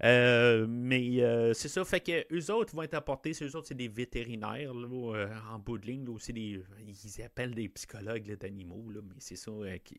Euh, 0.03 0.65
mais 0.67 1.21
euh, 1.21 1.53
c'est 1.53 1.69
ça, 1.69 1.85
fait 1.85 2.01
que 2.01 2.35
eux 2.35 2.51
autres 2.51 2.75
vont 2.75 2.81
être 2.81 2.95
apportés, 2.95 3.31
eux 3.41 3.55
autres, 3.55 3.67
c'est 3.67 3.75
des 3.75 3.87
vétérinaires 3.87 4.73
en 4.73 5.57
bout 5.57 5.77
de 5.77 5.85
ligne, 5.87 6.05
aussi 6.09 6.33
des, 6.33 6.61
ils 6.85 7.23
appellent 7.23 7.55
des 7.55 7.69
psychologues 7.69 8.35
d'animaux, 8.37 8.83
mais 8.93 9.15
c'est 9.19 9.37
ça 9.37 9.53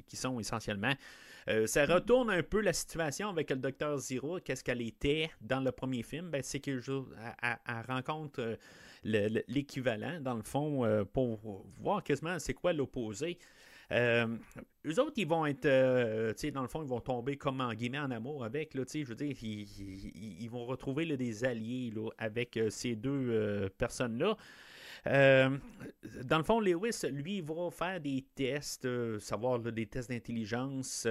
qui, 0.07 0.17
sont 0.17 0.39
essentiellement. 0.39 0.93
ça 1.65 1.87
retourne 1.87 2.29
un 2.29 2.43
peu 2.43 2.61
la 2.61 2.75
situation 2.75 3.31
avec 3.31 3.49
le 3.49 3.57
docteur 3.57 3.97
Zero, 3.97 4.39
qu'est-ce 4.41 4.63
qu'elle 4.63 4.83
était 4.83 5.31
dans 5.41 5.61
le 5.61 5.73
premier 5.73 6.03
film, 6.03 6.29
ben, 6.29 6.43
c'est 6.43 6.61
qu'elle 6.61 6.83
rencontre 7.89 8.59
l'équivalent, 9.07 10.21
dans 10.21 10.35
le 10.35 10.43
fond, 10.43 10.85
euh, 10.85 11.05
pour 11.05 11.65
voir 11.81 12.03
quasiment 12.03 12.39
c'est 12.39 12.55
quoi 12.55 12.73
l'opposé. 12.73 13.39
Euh, 13.93 14.27
eux 14.85 15.01
autres, 15.01 15.15
ils 15.17 15.29
vont 15.29 15.47
être, 15.47 15.67
euh, 15.67 16.33
tu 16.33 16.41
sais, 16.41 16.51
dans 16.51 16.63
le 16.63 16.69
fond, 16.69 16.83
ils 16.83 16.89
vont 16.89 17.01
tomber 17.01 17.37
comme 17.37 17.61
en 17.61 17.73
guillemets 17.73 18.01
en 18.01 18.11
amour 18.11 18.45
avec, 18.45 18.71
tu 18.71 18.83
sais, 18.87 19.05
je 19.05 19.09
veux 19.09 19.15
dire, 19.15 19.37
ils, 19.41 20.49
vont 20.51 20.67
retrouver 20.67 21.17
des 21.17 21.45
alliés 21.45 21.93
là, 21.95 22.11
avec 22.19 22.59
ces 22.71 22.97
deux 22.97 23.69
personnes-là. 23.79 24.37
dans 25.05 26.39
le 26.39 26.43
fond, 26.43 26.59
Lewis, 26.59 27.03
lui, 27.13 27.41
va 27.41 27.71
faire 27.71 28.01
des 28.01 28.25
tests, 28.35 28.89
savoir 29.21 29.61
des 29.61 29.87
tests 29.87 30.11
d'intelligence 30.11 31.07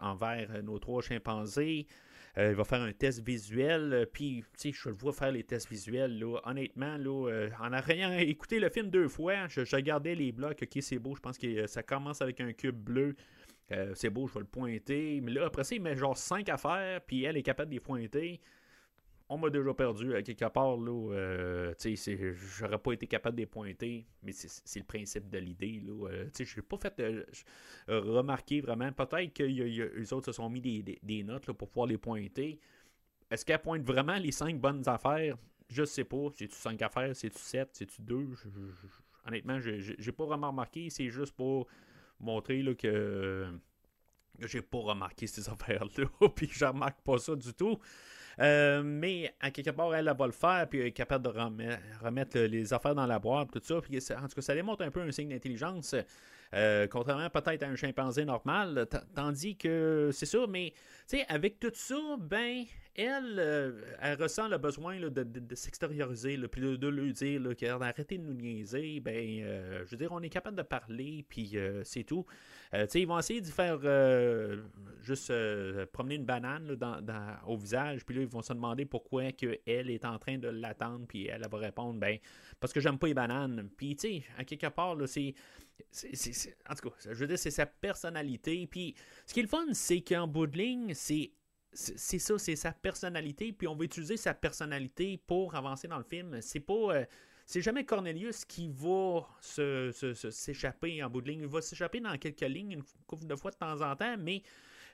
envers 0.00 0.62
nos 0.62 0.78
trois 0.78 1.02
chimpanzés. 1.02 1.88
Euh, 2.38 2.50
il 2.50 2.56
va 2.56 2.64
faire 2.64 2.80
un 2.80 2.92
test 2.92 3.20
visuel. 3.24 3.92
Euh, 3.92 4.06
puis, 4.06 4.42
tu 4.58 4.72
sais, 4.72 4.72
je 4.72 4.88
le 4.88 4.94
vois 4.94 5.12
faire 5.12 5.32
les 5.32 5.44
tests 5.44 5.68
visuels. 5.68 6.18
Là, 6.18 6.40
honnêtement, 6.44 6.96
là, 6.96 7.28
euh, 7.28 7.50
en 7.60 7.72
ayant 7.72 8.12
écouté 8.12 8.58
le 8.58 8.70
film 8.70 8.88
deux 8.88 9.08
fois, 9.08 9.48
je, 9.48 9.60
regardais 9.74 10.14
les 10.14 10.32
blocs. 10.32 10.58
Ok, 10.62 10.78
c'est 10.80 10.98
beau. 10.98 11.14
Je 11.14 11.20
pense 11.20 11.36
que 11.36 11.66
ça 11.66 11.82
commence 11.82 12.22
avec 12.22 12.40
un 12.40 12.52
cube 12.52 12.76
bleu. 12.76 13.14
c'est 13.94 14.10
beau, 14.10 14.26
je 14.28 14.34
vais 14.34 14.40
le 14.40 14.46
pointer. 14.46 15.20
Mais 15.22 15.32
là, 15.32 15.46
après 15.46 15.64
ça, 15.64 15.74
il 15.74 15.82
met 15.82 15.96
genre 15.96 16.16
cinq 16.16 16.48
affaires. 16.48 17.00
Puis 17.06 17.24
elle 17.24 17.36
est 17.36 17.42
capable 17.42 17.70
de 17.70 17.74
les 17.74 17.80
pointer 17.80 18.40
on 19.28 19.38
m'a 19.38 19.50
déjà 19.50 19.74
perdu 19.74 20.14
à 20.14 20.22
quelque 20.22 20.44
part. 20.48 20.76
Là, 20.76 21.12
euh, 21.14 21.74
j'aurais 22.34 22.78
pas 22.78 22.92
été 22.92 23.06
capable 23.06 23.36
de 23.36 23.42
les 23.42 23.46
pointer, 23.46 24.06
mais 24.22 24.32
c'est 24.32 24.80
le 24.80 24.84
principe 24.84 25.28
de 25.28 25.38
l'idée. 25.38 25.82
Euh, 25.88 26.28
je 26.38 26.56
n'ai 26.56 26.62
pas 26.62 26.76
fait 26.76 27.00
euh, 27.00 27.24
remarquer 27.88 28.60
vraiment. 28.60 28.90
Peut-être 28.92 29.32
que 29.32 29.42
les 29.42 30.12
autres 30.12 30.26
se 30.26 30.32
sont 30.32 30.48
mis 30.50 30.60
des, 30.60 31.22
notes 31.22 31.50
pour 31.52 31.68
pouvoir 31.68 31.86
les 31.86 31.98
pointer. 31.98 32.60
Est-ce 33.30 33.44
qu'elle 33.44 33.60
pointe 33.60 33.82
vraiment 33.82 34.16
les 34.16 34.32
cinq 34.32 34.60
bonnes 34.60 34.86
affaires? 34.88 35.36
Je 35.68 35.84
sais 35.84 36.04
pas. 36.04 36.28
C'est-tu 36.34 36.54
cinq 36.54 36.82
affaires? 36.82 37.16
C'est-tu 37.16 37.38
sept? 37.38 37.70
C'est-tu 37.72 38.02
deux? 38.02 38.28
Honnêtement, 39.26 39.58
je 39.60 39.94
n'ai 39.94 40.12
pas 40.12 40.26
vraiment 40.26 40.48
remarqué. 40.48 40.90
C'est 40.90 41.08
juste 41.08 41.34
pour 41.34 41.66
montrer 42.20 42.62
là, 42.62 42.74
que 42.74 43.46
j'ai 44.40 44.62
pas 44.62 44.78
remarqué 44.78 45.26
ces 45.26 45.48
affaires-là. 45.48 46.28
Puis 46.34 46.48
je 46.52 46.64
remarque 46.64 47.00
pas 47.02 47.18
ça 47.18 47.34
du 47.36 47.52
tout. 47.54 47.78
Euh, 48.38 48.82
mais 48.82 49.34
à 49.40 49.50
quelque 49.50 49.70
part, 49.70 49.94
elle, 49.94 50.12
va 50.16 50.26
le 50.26 50.32
faire, 50.32 50.66
puis 50.68 50.80
elle 50.80 50.86
est 50.86 50.92
capable 50.92 51.24
de 51.24 51.30
remettre, 52.02 52.38
les 52.38 52.72
affaires 52.72 52.94
dans 52.94 53.06
la 53.06 53.18
boîte, 53.18 53.50
tout 53.52 53.60
ça. 53.62 53.80
Puis, 53.80 53.98
en 53.98 54.28
tout 54.28 54.34
cas, 54.34 54.40
ça 54.40 54.54
démontre 54.54 54.82
un 54.82 54.90
peu 54.90 55.00
un 55.00 55.12
signe 55.12 55.28
d'intelligence. 55.28 55.94
Euh, 56.54 56.86
contrairement 56.86 57.30
peut-être 57.30 57.62
à 57.62 57.66
un 57.66 57.76
chimpanzé 57.76 58.24
normal, 58.24 58.86
tandis 59.14 59.56
que 59.56 60.10
c'est 60.12 60.26
ça, 60.26 60.46
mais 60.48 60.72
avec 61.28 61.58
tout 61.58 61.70
ça, 61.74 61.96
ben, 62.18 62.64
elle, 62.94 63.36
euh, 63.38 63.80
elle 64.00 64.22
ressent 64.22 64.48
le 64.48 64.58
besoin 64.58 64.98
de, 65.00 65.54
s'extérioriser, 65.54 66.36
puis 66.48 66.78
de, 66.78 66.88
lui 66.88 67.12
dire 67.12 67.40
d'arrêter 67.78 68.18
de 68.18 68.22
nous 68.22 68.34
niaiser. 68.34 69.00
Ben, 69.00 69.44
je 69.84 69.90
veux 69.90 69.96
dire, 69.96 70.12
on 70.12 70.20
est 70.20 70.28
capable 70.28 70.56
de 70.56 70.62
parler, 70.62 71.24
puis 71.28 71.56
c'est 71.84 72.04
tout. 72.04 72.26
ils 72.72 73.06
vont 73.06 73.18
essayer 73.18 73.40
de 73.40 73.46
faire 73.46 73.80
juste 75.02 75.30
euh, 75.30 75.86
promener 75.92 76.14
une 76.14 76.24
banane 76.24 76.76
au 77.46 77.56
visage, 77.56 78.04
puis 78.04 78.14
là, 78.16 78.22
ils 78.22 78.28
vont 78.28 78.42
se 78.42 78.52
demander 78.52 78.84
pourquoi 78.84 79.32
que 79.32 79.58
elle 79.66 79.90
est 79.90 80.04
en 80.04 80.18
train 80.18 80.38
de 80.38 80.48
l'attendre, 80.48 81.06
puis 81.06 81.26
elle, 81.26 81.42
elle 81.44 81.50
va 81.50 81.58
répondre, 81.58 81.98
ben, 81.98 82.18
parce 82.62 82.72
que 82.72 82.78
j'aime 82.80 82.96
pas 82.96 83.08
les 83.08 83.14
bananes. 83.14 83.68
Puis, 83.76 83.96
tu 83.96 84.08
sais, 84.08 84.24
à 84.38 84.44
quelque 84.44 84.68
part, 84.68 84.94
là, 84.94 85.06
c'est. 85.08 85.34
En 86.70 86.74
tout 86.76 86.88
cas, 86.90 86.96
je 87.04 87.12
veux 87.14 87.26
dire, 87.26 87.38
c'est 87.38 87.50
sa 87.50 87.66
personnalité. 87.66 88.66
Puis, 88.68 88.94
ce 89.26 89.34
qui 89.34 89.40
est 89.40 89.42
le 89.42 89.48
fun, 89.48 89.66
c'est 89.72 90.00
qu'en 90.00 90.28
bout 90.28 90.46
de 90.46 90.56
ligne, 90.56 90.94
c'est. 90.94 91.32
C'est 91.74 92.18
ça, 92.18 92.38
c'est 92.38 92.54
sa 92.54 92.70
personnalité, 92.72 93.50
puis 93.52 93.66
on 93.66 93.74
va 93.74 93.84
utiliser 93.84 94.18
sa 94.18 94.34
personnalité 94.34 95.18
pour 95.26 95.54
avancer 95.54 95.88
dans 95.88 95.96
le 95.98 96.04
film. 96.04 96.40
C'est 96.42 96.60
pas. 96.60 96.74
euh, 96.74 97.04
c'est 97.46 97.62
jamais 97.62 97.84
Cornelius 97.84 98.44
qui 98.44 98.68
va 98.68 99.26
se- 99.40 99.90
se- 99.92 100.12
se- 100.14 100.30
s'échapper 100.30 101.02
en 101.02 101.10
bout 101.10 101.22
de 101.22 101.30
ligne. 101.30 101.40
Il 101.40 101.46
va 101.48 101.62
s'échapper 101.62 101.98
dans 102.00 102.16
quelques 102.18 102.42
lignes 102.42 102.72
une 102.72 102.82
couple 103.06 103.26
de 103.26 103.34
fois 103.34 103.50
de 103.50 103.56
temps 103.56 103.80
en 103.80 103.96
temps, 103.96 104.16
mais 104.18 104.42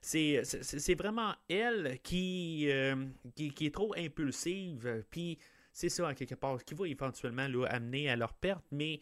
c'est 0.00 0.94
vraiment 0.96 1.34
elle 1.48 1.98
qui, 2.02 2.68
euh, 2.70 3.06
qui, 3.34 3.50
qui 3.50 3.66
est 3.66 3.74
trop 3.74 3.92
impulsive. 3.96 5.04
Puis 5.10 5.36
c'est 5.78 5.90
ça, 5.90 6.08
en 6.08 6.14
quelque 6.14 6.34
part, 6.34 6.64
qui 6.64 6.74
va 6.74 6.88
éventuellement 6.88 7.46
là, 7.46 7.66
amener 7.66 8.10
à 8.10 8.16
leur 8.16 8.32
perte, 8.34 8.64
mais 8.72 8.98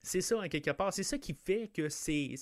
c'est 0.00 0.20
ça, 0.20 0.38
en 0.38 0.46
quelque 0.48 0.70
part. 0.70 0.92
C'est 0.92 1.02
ça 1.02 1.18
qui 1.18 1.34
fait 1.34 1.66
que 1.74 1.88
c'est. 1.88 2.36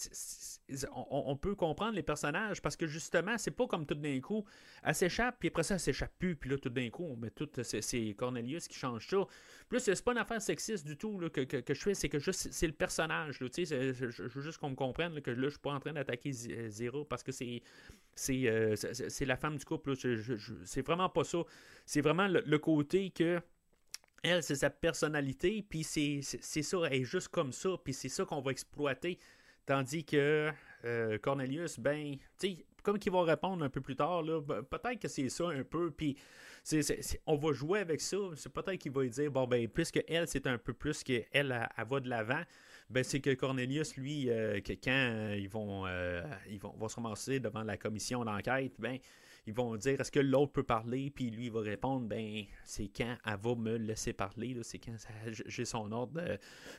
On, 1.11 1.34
peut 1.36 1.55
comprendre 1.55 1.95
les 1.95 2.03
personnages 2.03 2.61
parce 2.61 2.76
que 2.76 2.86
justement, 2.86 3.39
c'est 3.39 3.51
pas 3.51 3.66
comme 3.66 3.86
tout 3.86 3.95
d'un 3.95 4.20
coup, 4.20 4.45
elle 4.84 4.95
s'échappe, 4.95 5.36
puis 5.41 5.49
après 5.49 5.62
ça, 5.62 5.74
elle 5.74 5.80
s'échappe 5.80 6.12
plus, 6.18 6.36
puis 6.36 6.51
là, 6.51 6.59
tout 6.59 6.68
d'un 6.68 6.91
coup. 6.91 7.18
C'est 7.62 8.14
Cornelius 8.14 8.68
qui 8.68 8.76
change 8.76 9.09
ça. 9.09 9.26
Plus, 9.70 9.80
c'est 9.80 10.05
pas 10.05 10.12
une 10.12 10.18
affaire 10.18 10.43
sexiste 10.43 10.86
du 10.86 10.99
tout 10.99 11.18
là, 11.18 11.30
que, 11.30 11.41
que- 11.41 11.74
je 11.74 11.80
fais, 11.80 11.95
c'est 11.95 12.11
que 12.11 12.18
juste 12.18 12.53
c'est 12.53 12.66
le 12.66 12.74
personnage. 12.74 13.39
Je 13.41 14.28
veux 14.28 14.43
juste 14.43 14.59
qu'on 14.59 14.70
me 14.70 14.76
comprenne 14.76 15.18
que 15.22 15.30
là, 15.30 15.45
je 15.45 15.49
suis 15.49 15.59
pas 15.61 15.72
en 15.72 15.80
train 15.80 15.95
d'attaquer 15.95 16.32
euh, 16.51 16.68
Zero 16.68 17.07
parce 17.07 17.22
que 17.22 17.32
c'est. 17.32 17.62
C'est 18.14 18.49
euh, 18.49 18.74
la 19.22 19.36
femme 19.39 19.57
du 19.57 19.64
couple. 19.64 19.95
c'est 19.97 20.86
vraiment 20.86 21.09
pas 21.09 21.24
ça. 21.24 21.39
C'est 21.86 22.03
vraiment 22.03 22.28
le 22.28 22.59
côté 22.59 23.09
que. 23.09 23.41
Elle, 24.23 24.43
c'est 24.43 24.57
sa 24.57 24.71
personnalité, 24.71 25.64
puis 25.69 25.85
c'est 25.85 26.23
ça, 26.23 26.79
elle 26.87 27.01
est 27.01 27.05
juste 27.05 27.29
comme 27.29 27.53
ça, 27.53 27.71
puis 27.83 27.93
c'est 27.93 28.09
ça 28.09 28.25
qu'on 28.25 28.41
va 28.41 28.51
exploiter. 28.51 29.19
Tandis 29.64 30.05
que 30.05 30.51
euh, 30.85 31.19
Cornelius, 31.19 31.79
ben, 31.79 32.16
tu 32.39 32.57
comme 32.83 32.99
qu'il 32.99 33.12
va 33.12 33.23
répondre 33.23 33.62
un 33.64 33.69
peu 33.69 33.81
plus 33.81 33.97
tard, 33.97 34.23
là, 34.23 34.41
ben, 34.41 34.62
peut-être 34.62 35.01
que 35.01 35.09
c'est 35.09 35.29
ça 35.29 35.49
un 35.49 35.62
peu, 35.62 35.91
puis 35.91 36.16
on 37.27 37.37
va 37.37 37.53
jouer 37.53 37.81
avec 37.81 38.01
ça. 38.01 38.16
C'est 38.35 38.53
peut-être 38.53 38.79
qu'il 38.79 38.93
va 38.93 39.05
dire, 39.07 39.31
bon, 39.31 39.47
ben, 39.47 39.69
puisque 39.69 40.03
elle, 40.09 40.29
c'est 40.29 40.47
un 40.47 40.59
peu 40.59 40.73
plus 40.73 41.03
qu'elle, 41.03 41.27
elle, 41.33 41.69
elle 41.77 41.87
va 41.87 42.01
de 42.01 42.09
l'avant, 42.09 42.43
ben, 42.91 43.05
c'est 43.05 43.21
que 43.21 43.35
Cornelius, 43.35 43.97
lui, 43.97 44.31
euh, 44.31 44.61
que 44.61 44.73
quand 44.73 44.91
euh, 44.91 45.37
ils, 45.39 45.49
vont, 45.49 45.87
euh, 45.87 46.23
ils 46.49 46.59
vont, 46.59 46.75
vont 46.77 46.89
se 46.89 46.97
ramasser 46.97 47.41
devant 47.41 47.62
la 47.62 47.77
commission 47.77 48.25
d'enquête, 48.25 48.73
ben, 48.79 48.99
ils 49.49 49.55
vont 49.55 49.75
dire 49.77 49.99
est-ce 49.99 50.13
que 50.13 50.21
l'autre 50.21 50.53
peut 50.53 50.63
parler? 50.63 51.11
Puis 51.11 51.31
lui 51.31 51.47
il 51.47 51.51
va 51.53 51.61
répondre 51.61 52.07
ben 52.07 52.45
c'est 52.65 52.89
quand 52.95 53.17
elle 53.25 53.37
va 53.41 53.55
me 53.55 53.77
laisser 53.79 54.13
parler 54.13 54.55
c'est 54.63 54.79
quand 54.79 54.95
j'ai 55.47 55.65
son 55.65 55.91
ordre 55.91 56.21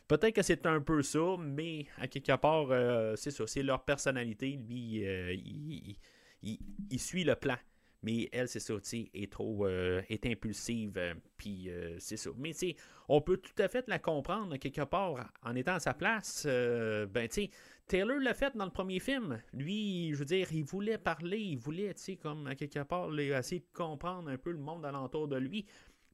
peut-être 0.06 0.34
que 0.36 0.42
c'est 0.42 0.64
un 0.66 0.80
peu 0.80 1.02
ça 1.02 1.36
mais 1.38 1.86
à 1.98 2.06
quelque 2.06 2.36
part 2.36 2.68
euh, 2.70 3.16
c'est 3.16 3.32
ça 3.32 3.44
c'est 3.48 3.64
leur 3.64 3.84
personnalité. 3.84 4.58
Lui 4.68 5.04
euh, 5.04 5.32
il, 5.34 5.96
il- 6.42 6.98
suit 7.00 7.24
le 7.24 7.34
plan. 7.34 7.56
Mais 8.02 8.28
elle 8.32 8.48
c'est 8.48 8.60
ça 8.60 8.74
tu 8.80 9.10
est 9.12 9.30
trop 9.32 9.66
euh, 9.66 10.00
est 10.08 10.24
impulsive 10.26 10.96
euh, 10.96 11.14
puis 11.36 11.68
c'est 11.98 12.16
ça. 12.16 12.30
Mais 12.38 12.54
tu 12.54 12.74
on 13.08 13.20
peut 13.20 13.36
tout 13.36 13.60
à 13.60 13.66
fait 13.68 13.86
la 13.88 13.98
comprendre 13.98 14.56
quelque 14.58 14.82
part 14.84 15.32
en 15.42 15.56
étant 15.56 15.74
à 15.74 15.80
sa 15.80 15.92
place 15.92 16.46
ben 16.46 17.28
tu 17.28 17.48
Taylor 17.90 18.20
l'a 18.20 18.34
fait 18.34 18.56
dans 18.56 18.66
le 18.66 18.70
premier 18.70 19.00
film. 19.00 19.42
Lui, 19.52 20.12
je 20.12 20.18
veux 20.18 20.24
dire, 20.24 20.46
il 20.52 20.62
voulait 20.62 20.96
parler, 20.96 21.38
il 21.40 21.58
voulait, 21.58 21.92
tu 21.94 22.02
sais, 22.02 22.16
comme 22.16 22.46
à 22.46 22.54
quelque 22.54 22.84
part, 22.84 23.10
là, 23.10 23.40
essayer 23.40 23.62
de 23.62 23.66
comprendre 23.72 24.30
un 24.30 24.38
peu 24.38 24.52
le 24.52 24.58
monde 24.58 24.86
alentour 24.86 25.26
de 25.26 25.34
lui. 25.36 25.66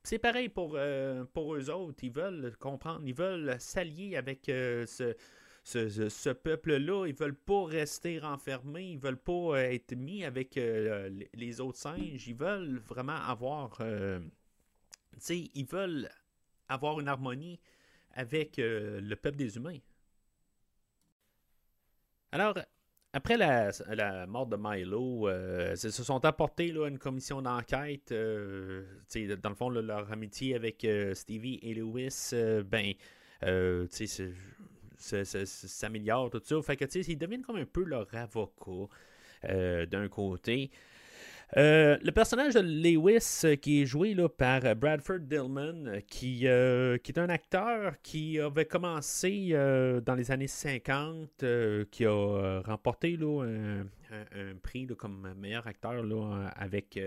C'est 0.03 0.19
pareil 0.19 0.49
pour, 0.49 0.73
euh, 0.77 1.25
pour 1.35 1.55
eux 1.55 1.69
autres. 1.69 2.03
Ils 2.03 2.11
veulent 2.13 2.57
comprendre, 2.59 3.03
ils 3.05 3.13
veulent 3.15 3.57
s'allier 3.59 4.17
avec 4.17 4.49
euh, 4.49 4.87
ce, 4.87 5.15
ce, 5.65 6.09
ce- 6.09 6.31
peuple-là. 6.31 7.07
Ils 7.09 7.15
veulent 7.15 7.35
pas 7.37 7.67
rester 7.67 8.21
renfermés, 8.21 8.93
ils 8.93 8.99
veulent 8.99 9.19
pas 9.21 9.33
euh, 9.33 9.57
être 9.57 9.95
mis 9.95 10.25
avec 10.25 10.55
les- 10.55 11.61
autres 11.61 11.79
singes. 11.79 12.27
Ils 12.27 12.37
veulent 12.37 12.79
vraiment 12.79 13.17
avoir, 13.17 13.77
tu 13.77 14.31
sais, 15.19 15.51
ils 15.55 15.67
veulent 15.67 16.09
avoir 16.69 17.01
une 17.01 17.09
harmonie 17.09 17.61
avec 18.13 18.55
le 18.57 19.15
peuple 19.15 19.37
des 19.37 19.57
humains. 19.59 19.79
Alors, 22.37 22.53
après 23.15 23.39
la, 23.39 24.27
mort 24.27 24.47
de 24.47 24.59
Milo, 24.61 25.27
euh, 25.27 25.75
ils 25.83 25.91
se 25.91 26.05
sont 26.05 26.23
apportés 26.27 26.71
là, 26.71 26.87
une 26.87 26.99
commission 26.99 27.41
d'enquête. 27.41 28.13
euh, 28.13 28.85
dans 29.43 29.49
le 29.49 29.55
fond, 29.55 29.71
leur 29.71 30.13
amitié 30.13 30.55
avec 30.55 30.85
euh, 30.85 31.15
Stevie 31.15 31.59
et 31.63 31.73
Lewis, 31.73 32.33
euh, 32.35 32.63
ben, 32.63 32.93
euh, 33.43 33.87
s'améliore, 34.99 36.29
tout 36.29 36.43
ça. 36.45 36.61
Fait 36.61 36.77
que, 36.77 36.85
ils 37.11 37.17
deviennent 37.17 37.41
comme 37.41 37.57
un 37.57 37.65
peu 37.65 37.85
leur 37.85 38.07
avocat 38.15 38.93
euh, 39.47 39.87
d'un 39.87 40.09
côté. 40.09 40.71
Euh, 41.57 41.97
le 42.03 42.11
personnage 42.11 42.55
de 42.55 42.61
Lewis, 42.61 43.43
euh, 43.45 43.55
qui 43.55 43.83
est 43.83 43.87
joué 43.87 44.15
là, 44.15 44.29
par 44.29 44.65
euh, 44.65 44.75
Bradford 44.75 45.21
Dillman, 45.21 46.01
qui, 46.09 46.39
qui 46.41 46.47
est 46.47 47.19
un 47.19 47.29
acteur 47.29 47.95
qui 48.03 48.41
avait 48.41 48.65
commencé 48.65 49.51
dans 50.05 50.15
les 50.17 50.33
années 50.33 50.49
50, 50.49 51.43
euh, 51.45 51.85
qui 51.91 52.05
a 52.05 52.63
remporté 52.65 53.17
là, 53.17 53.45
un, 53.45 54.57
prix 54.61 54.87
là, 54.87 54.95
comme 54.97 55.35
meilleur 55.39 55.67
acteur 55.67 56.03
là, 56.03 56.51
avec 56.57 56.99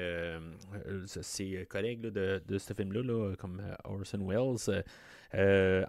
ses 1.05 1.65
collègues 1.69 2.01
de, 2.01 2.41
de 2.45 2.57
ce 2.57 2.73
film-là, 2.73 3.03
là, 3.03 3.35
comme 3.37 3.61
Orson 3.83 4.25
Welles. 4.25 4.83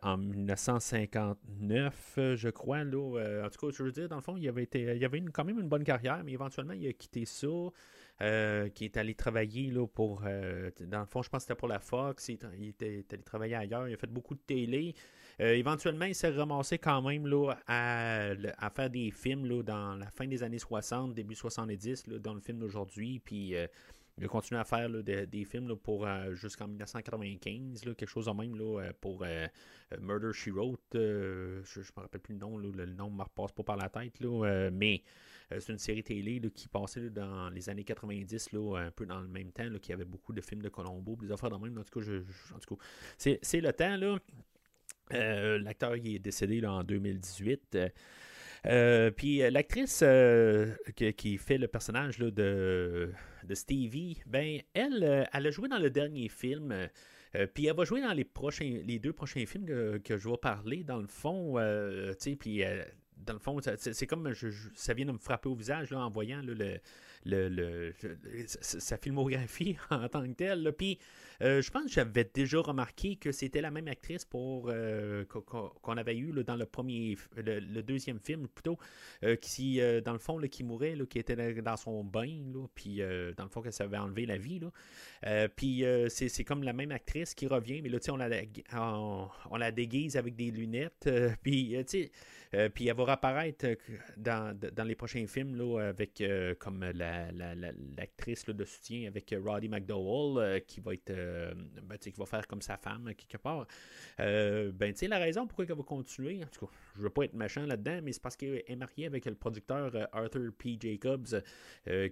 en 0.03 0.16
1959, 0.18 2.14
euh, 2.18 2.36
je 2.36 2.48
crois. 2.48 2.82
Là, 2.82 3.44
en 3.44 3.48
tout 3.48 3.66
cas, 3.66 3.72
je 3.76 3.82
veux 3.84 3.92
dire, 3.92 4.09
dans 4.09 4.16
le 4.16 4.22
fond, 4.22 4.36
il 4.36 4.48
avait, 4.48 4.64
été, 4.64 4.96
il 4.96 5.05
avait 5.05 5.22
quand 5.32 5.44
même 5.44 5.61
une 5.61 5.68
bonne 5.68 5.84
carrière, 5.84 6.22
mais 6.24 6.32
éventuellement, 6.32 6.74
il 6.74 6.86
a 6.88 6.92
quitté 6.92 7.24
ça. 7.24 7.46
Euh, 8.23 8.68
qui 8.68 8.85
est 8.85 8.99
allé 8.99 9.14
travailler 9.14 9.71
là, 9.71 9.87
pour. 9.87 10.25
euh, 10.27 10.71
dans 10.81 11.01
le 11.01 11.07
fond, 11.07 11.23
je 11.23 11.31
pense 11.31 11.39
que 11.39 11.49
c'était 11.49 11.59
pour 11.59 11.68
la 11.68 11.79
Fox. 11.79 12.29
Il, 12.29 12.68
était, 12.68 12.99
est 12.99 13.12
allé 13.14 13.23
travailler 13.23 13.55
ailleurs. 13.55 13.89
Il 13.89 13.95
a 13.95 13.97
fait 13.97 14.11
beaucoup 14.11 14.35
de 14.35 14.41
télé. 14.41 14.95
Euh, 15.41 15.55
éventuellement, 15.55 16.05
il 16.05 16.14
s'est 16.14 16.29
ramassé 16.29 16.77
quand 16.77 17.01
même 17.01 17.27
là, 17.27 17.55
à, 17.66 18.71
faire 18.75 18.91
des 18.91 19.11
films 19.11 19.47
là, 19.47 19.62
dans 19.62 19.95
la 19.95 20.11
fin 20.11 20.27
des 20.27 20.43
années 20.43 20.59
60, 20.59 21.14
début 21.14 21.35
70, 21.35 22.09
là, 22.09 22.18
dans 22.18 22.35
le 22.35 22.41
film 22.41 22.59
d'aujourd'hui. 22.59 23.21
Puis. 23.21 23.55
il 24.18 24.25
a 24.25 24.29
continué 24.29 24.61
à 24.61 24.64
faire 24.64 24.91
des, 24.91 25.45
films 25.47 25.68
là, 25.68 25.77
pour 25.77 26.07
jusqu'en 26.35 26.68
1995, 26.68 27.87
là, 27.87 27.95
quelque 27.95 28.07
chose 28.07 28.27
de 28.27 28.33
même 28.33 28.55
pour 29.01 29.25
Murder 29.99 30.33
She 30.35 30.49
Wrote. 30.49 30.81
je 30.93 30.99
ne 30.99 31.85
me 31.97 32.03
rappelle 32.03 32.21
plus 32.21 32.35
le 32.35 32.41
nom, 32.41 32.59
le, 32.59 32.85
nom 32.85 33.09
ne 33.11 33.16
me 33.16 33.23
repasse 33.23 33.53
pas 33.53 33.62
par 33.62 33.77
la 33.79 33.89
tête, 33.89 34.21
mais 34.21 35.03
c'est 35.59 35.72
une 35.72 35.78
série 35.78 36.03
télé 36.03 36.40
qui 36.55 36.68
passait 36.68 37.11
dans 37.11 37.51
les 37.51 37.68
années 37.68 37.84
90, 37.84 38.53
là, 38.53 38.76
un 38.78 38.90
peu 38.90 39.07
dans 39.07 39.20
le 39.20 39.28
même 39.28 39.51
temps, 39.53 39.68
qui 39.82 39.92
avait 39.92 40.05
beaucoup 40.05 40.32
de 40.32 40.40
films 40.40 40.62
de 40.62 40.68
Colombo, 40.68 41.16
des 41.20 41.32
affaires 41.32 41.51
de 41.51 41.57
même. 41.57 41.76
En 41.78 41.82
tout 41.84 41.98
cas, 42.01 42.05
je- 42.07 42.22
c'est, 43.42 43.61
le 43.61 43.72
temps. 43.72 43.96
Là. 43.96 44.18
Euh, 45.12 45.59
l'acteur 45.59 45.94
est 45.94 46.18
décédé 46.20 46.64
en 46.64 46.84
2018. 46.84 47.74
Euh, 47.74 47.88
euh, 48.66 49.11
puis 49.11 49.42
euh, 49.42 49.51
l'actrice 49.51 50.03
euh, 50.05 50.74
qui, 50.94 51.12
qui 51.14 51.38
fait 51.38 51.59
le 51.59 51.66
personnage 51.66 52.18
de, 52.18 52.30
de 52.30 53.55
Stevie, 53.55 54.22
ben 54.26 54.61
elle, 54.74 55.03
euh, 55.03 55.24
elle 55.32 55.46
a 55.46 55.51
joué 55.51 55.68
dans 55.68 55.78
le 55.78 55.90
dernier 55.90 56.28
film. 56.28 56.70
euh, 56.72 56.86
euh, 57.36 57.46
puis 57.46 57.66
elle 57.66 57.76
va 57.76 57.84
jouer 57.84 58.03
dans 58.03 58.12
les 58.12 58.24
prochains, 58.24 58.80
les 58.84 58.98
deux 58.98 59.12
prochains 59.12 59.46
films 59.46 59.64
que, 59.66 59.98
que 59.98 60.16
je 60.18 60.28
vais 60.28 60.36
parler. 60.36 60.84
Dans 60.84 60.98
le 60.98 61.07
fond, 61.07 61.55
euh, 61.59 62.12
puis 62.38 62.62
euh, 62.64 62.84
dans 63.27 63.33
le 63.35 63.39
fond, 63.39 63.59
c'est 63.77 64.07
comme 64.07 64.33
je- 64.33 64.49
ça 64.75 64.95
vient 64.95 65.07
de 65.07 65.12
me 65.12 65.18
frapper 65.18 65.49
au 65.49 65.55
visage 65.55 65.91
là, 65.91 66.01
en 66.01 66.11
voyant 66.11 66.43
le, 66.43 66.55
le, 66.55 67.49
le- 67.49 67.95
sa 68.47 68.97
filmographie 68.97 69.77
en 69.91 70.09
tant 70.09 70.23
que 70.27 70.33
telle. 70.35 70.73
Puis 70.77 70.99
euh, 71.43 71.62
je 71.62 71.70
pense 71.70 71.84
que 71.84 71.91
j'avais 71.91 72.28
déjà 72.32 72.61
remarqué 72.61 73.16
que 73.16 73.32
c'était 73.32 73.61
la 73.61 73.70
même 73.70 73.88
actrice 73.88 74.24
pour 74.24 74.68
euh, 74.68 75.24
qu'on- 75.24 75.97
avait 75.97 76.16
eu 76.16 76.32
dans 76.45 76.57
le 76.57 76.66
premier, 76.66 77.16
le, 77.36 77.80
deuxième 77.82 78.20
film 78.20 78.47
plutôt, 78.47 78.78
euh, 79.24 79.36
qui 79.36 79.80
dans 80.05 80.12
le 80.12 80.18
fond 80.18 80.38
qui 80.41 80.64
mourait, 80.64 80.97
qui 81.09 81.18
était 81.18 81.36
dans- 81.62 81.76
son 81.76 82.05
bain, 82.05 82.28
puis 82.74 82.99
dans 83.36 83.45
le 83.45 83.51
fond 83.51 83.62
qu'elle 83.62 83.72
s'avait 83.72 83.97
enlevé 83.97 84.26
la 84.26 84.36
vie. 84.36 84.61
Puis 85.57 85.84
c'est 86.09 86.45
comme 86.45 86.62
la 86.62 86.72
même 86.72 86.93
actrice 86.93 87.34
qui 87.34 87.47
revient, 87.47 87.80
mais 87.82 87.88
là 87.88 87.99
tu 87.99 88.07
sais 88.07 88.11
on 88.11 88.16
la, 88.16 88.28
la 89.59 89.72
déguise 89.72 90.16
avec 90.16 90.36
des 90.36 90.51
lunettes. 90.51 91.09
puis 91.43 91.76
puis 92.74 92.88
elle 92.88 92.97
va 92.97 93.12
apparaître 93.12 93.66
dans, 94.16 94.57
les 94.84 94.95
prochains 94.95 95.26
films 95.26 95.57
là, 95.57 95.88
avec 95.88 96.22
comme 96.59 96.84
l'actrice 96.84 98.47
la, 98.47 98.55
de 98.55 98.64
soutien 98.64 99.07
avec 99.07 99.34
Roddy 99.43 99.68
McDowell 99.68 100.62
qui 100.66 100.80
va 100.80 100.95
être 100.95 101.12
ben, 101.83 101.99
qui 101.99 102.11
va 102.11 102.26
faire 102.26 102.47
comme 102.47 102.62
sa 102.62 102.76
femme 102.76 103.12
quelque 103.14 103.39
part. 103.39 103.66
ben 104.18 104.93
tu 104.93 104.97
sais 104.97 105.09
la 105.09 105.18
raison 105.18 105.47
pourquoi 105.47 105.64
elle 105.68 105.74
va 105.74 105.83
continuer, 105.83 106.43
en 106.43 106.47
tout 106.49 106.66
cas, 106.66 106.72
je 106.97 107.03
veux 107.03 107.11
pas 107.11 107.24
être 107.24 107.34
méchant 107.34 107.66
là-dedans, 107.66 108.01
mais 108.03 108.12
c'est 108.12 108.22
parce 108.22 108.36
qu'elle 108.36 108.62
est 108.66 108.76
mariée 108.76 109.07
avec 109.07 109.24
le 109.26 109.34
producteur 109.34 109.93
Arthur 110.12 110.53
P. 110.57 110.76
Jacobs 110.80 111.43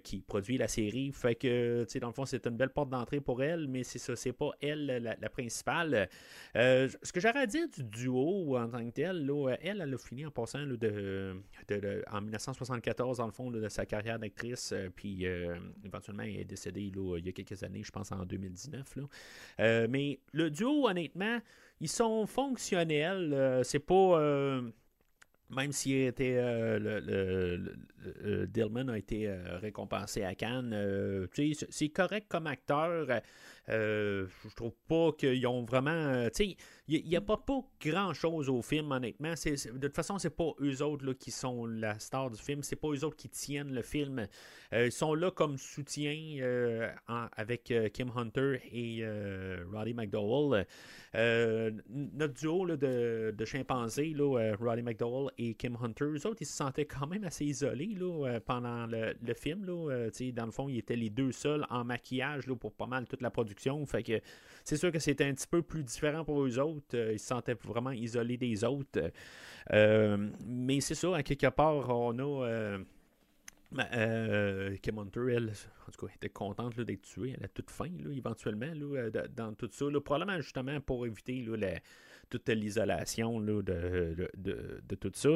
qui 0.03 0.21
produit 0.21 0.57
la 0.57 0.67
série. 0.67 1.11
Fait 1.11 1.35
que 1.35 1.83
tu 1.83 1.91
sais 1.91 1.99
dans 1.99 2.07
le 2.07 2.13
fond 2.13 2.25
c'est 2.25 2.45
une 2.47 2.57
belle 2.57 2.69
porte 2.69 2.89
d'entrée 2.89 3.21
pour 3.21 3.41
elle, 3.43 3.67
mais 3.67 3.83
c'est 3.83 3.99
ça, 3.99 4.15
c'est 4.15 4.33
pas 4.33 4.51
elle 4.61 4.85
la, 5.19 5.29
principale. 5.29 6.09
ce 6.53 7.11
que 7.11 7.19
j'aurais 7.19 7.39
à 7.41 7.45
dire 7.45 7.67
du 7.69 7.83
duo 7.83 8.57
en 8.57 8.67
tant 8.69 8.85
que 8.85 8.91
tel, 8.91 9.29
elle, 9.61 9.81
elle 9.81 9.93
a 9.93 9.97
fini 9.97 10.25
en 10.25 10.31
passant 10.31 10.59
en 10.59 12.21
1974, 12.21 13.17
dans 13.17 13.25
le 13.25 13.31
fond, 13.31 13.51
de 13.51 13.67
sa 13.69 13.85
carrière 13.85 14.19
d'actrice, 14.19 14.71
euh, 14.71 14.89
puis 14.93 15.25
euh, 15.25 15.55
éventuellement, 15.85 16.23
elle 16.23 16.41
est 16.41 16.45
décédée 16.45 16.81
il 16.81 17.25
y 17.25 17.29
a 17.29 17.31
quelques 17.31 17.63
années, 17.63 17.83
je 17.83 17.91
pense 17.91 18.11
en 18.11 18.25
2019. 18.25 18.97
Euh, 19.59 19.87
mais 19.89 20.19
le 20.31 20.49
duo, 20.49 20.87
honnêtement, 20.87 21.39
ils 21.79 21.89
sont 21.89 22.25
fonctionnels. 22.25 23.61
c'est 23.63 23.79
pas 23.79 24.61
même 25.51 25.71
si 25.71 25.93
était, 25.95 26.35
le, 26.79 27.75
Dillman 28.45 28.87
a 28.89 28.97
été 28.97 29.27
récompensé 29.61 30.23
à 30.23 30.35
Cannes, 30.35 31.27
c'est 31.71 31.89
correct 31.89 32.27
comme 32.29 32.45
acteur. 32.45 33.07
je 33.67 34.55
trouve 34.55 34.75
pas 34.87 35.11
qu'ils 35.17 35.47
ont 35.47 35.63
vraiment. 35.63 36.27
Il 36.91 37.07
n'y 37.07 37.15
a 37.15 37.21
pas, 37.21 37.37
grand-chose 37.79 38.49
au 38.49 38.63
film, 38.63 38.91
honnêtement. 38.91 39.33
de 39.33 39.87
toute 39.87 39.95
façon, 39.95 40.17
c'est 40.17 40.35
pas 40.35 40.51
eux 40.59 40.81
autres 40.81 41.05
là, 41.05 41.13
qui 41.13 41.29
sont 41.29 41.67
la 41.67 41.99
star 41.99 42.31
du 42.31 42.41
film. 42.41 42.63
C'est 42.63 42.75
pas 42.75 42.87
eux 42.87 43.03
autres 43.05 43.15
qui 43.15 43.29
tiennent 43.29 43.71
le 43.71 43.83
film. 43.83 44.27
Euh, 44.73 44.87
ils 44.87 44.91
sont 44.91 45.13
là 45.13 45.29
comme 45.29 45.59
soutien 45.59 46.39
euh, 46.41 46.89
avec 47.07 47.69
euh, 47.69 47.89
Kim 47.89 48.11
Hunter 48.15 48.59
et 48.71 49.05
Roddy 49.71 49.93
McDowell. 49.93 50.65
notre 51.13 52.33
duo 52.33 52.65
de, 52.65 53.45
chimpanzés, 53.45 54.13
là, 54.15 54.55
Roddy 54.59 54.81
McDowell 54.81 55.31
et 55.37 55.53
Kim 55.53 55.77
Hunter, 55.79 56.05
eux 56.05 56.25
autres, 56.25 56.41
ils 56.41 56.47
se 56.47 56.57
sentaient 56.57 56.85
quand 56.85 57.05
même 57.05 57.23
assez 57.23 57.45
isolés 57.45 57.95
là, 57.99 58.39
pendant 58.39 58.87
le, 58.87 59.13
film. 59.35 59.63
Là. 59.63 60.09
dans 60.33 60.45
le 60.45 60.51
fond, 60.51 60.67
ils 60.67 60.79
étaient 60.79 60.95
les 60.95 61.11
deux 61.11 61.31
seuls 61.31 61.67
en 61.69 61.83
maquillage 61.83 62.47
là, 62.47 62.55
pour 62.55 62.73
pas 62.73 62.87
mal 62.87 63.05
toute 63.05 63.21
la 63.21 63.29
production. 63.29 63.85
Fait 63.85 64.01
que 64.01 64.19
c'est 64.69 64.77
sûr 64.77 64.91
que 64.91 64.99
c'était 64.99 65.25
un 65.25 65.33
petit 65.33 65.47
peu 65.47 65.63
plus 65.63 65.83
différent 65.83 66.23
pour 66.23 66.43
eux 66.43 66.59
autres. 66.59 66.95
Euh, 66.95 67.13
ils 67.13 67.19
se 67.19 67.25
sentaient 67.25 67.55
vraiment 67.55 67.89
isolés 67.89 68.37
des 68.37 68.63
autres. 68.63 69.11
Euh, 69.73 70.29
mais 70.45 70.79
c'est 70.79 70.93
ça, 70.93 71.15
à 71.15 71.23
quelque 71.23 71.47
part, 71.47 71.89
on 71.89 72.19
a. 72.19 72.45
Euh, 72.45 72.79
euh 73.95 74.75
elle, 74.83 75.51
en 75.87 75.91
tout 75.91 76.05
cas, 76.05 76.13
était 76.13 76.29
contente 76.29 76.79
d'être 76.79 77.01
tuée 77.01 77.33
à 77.35 77.41
la 77.41 77.47
toute 77.47 77.71
là, 77.79 78.11
éventuellement, 78.11 78.71
là, 78.73 79.09
dans 79.35 79.53
tout 79.55 79.69
ça. 79.71 79.85
probablement 80.03 80.39
justement 80.39 80.79
pour 80.81 81.07
éviter 81.07 81.47
toute 82.29 82.49
l'isolation 82.49 83.39
de, 83.41 84.29
tout 84.99 85.11
ça. 85.13 85.29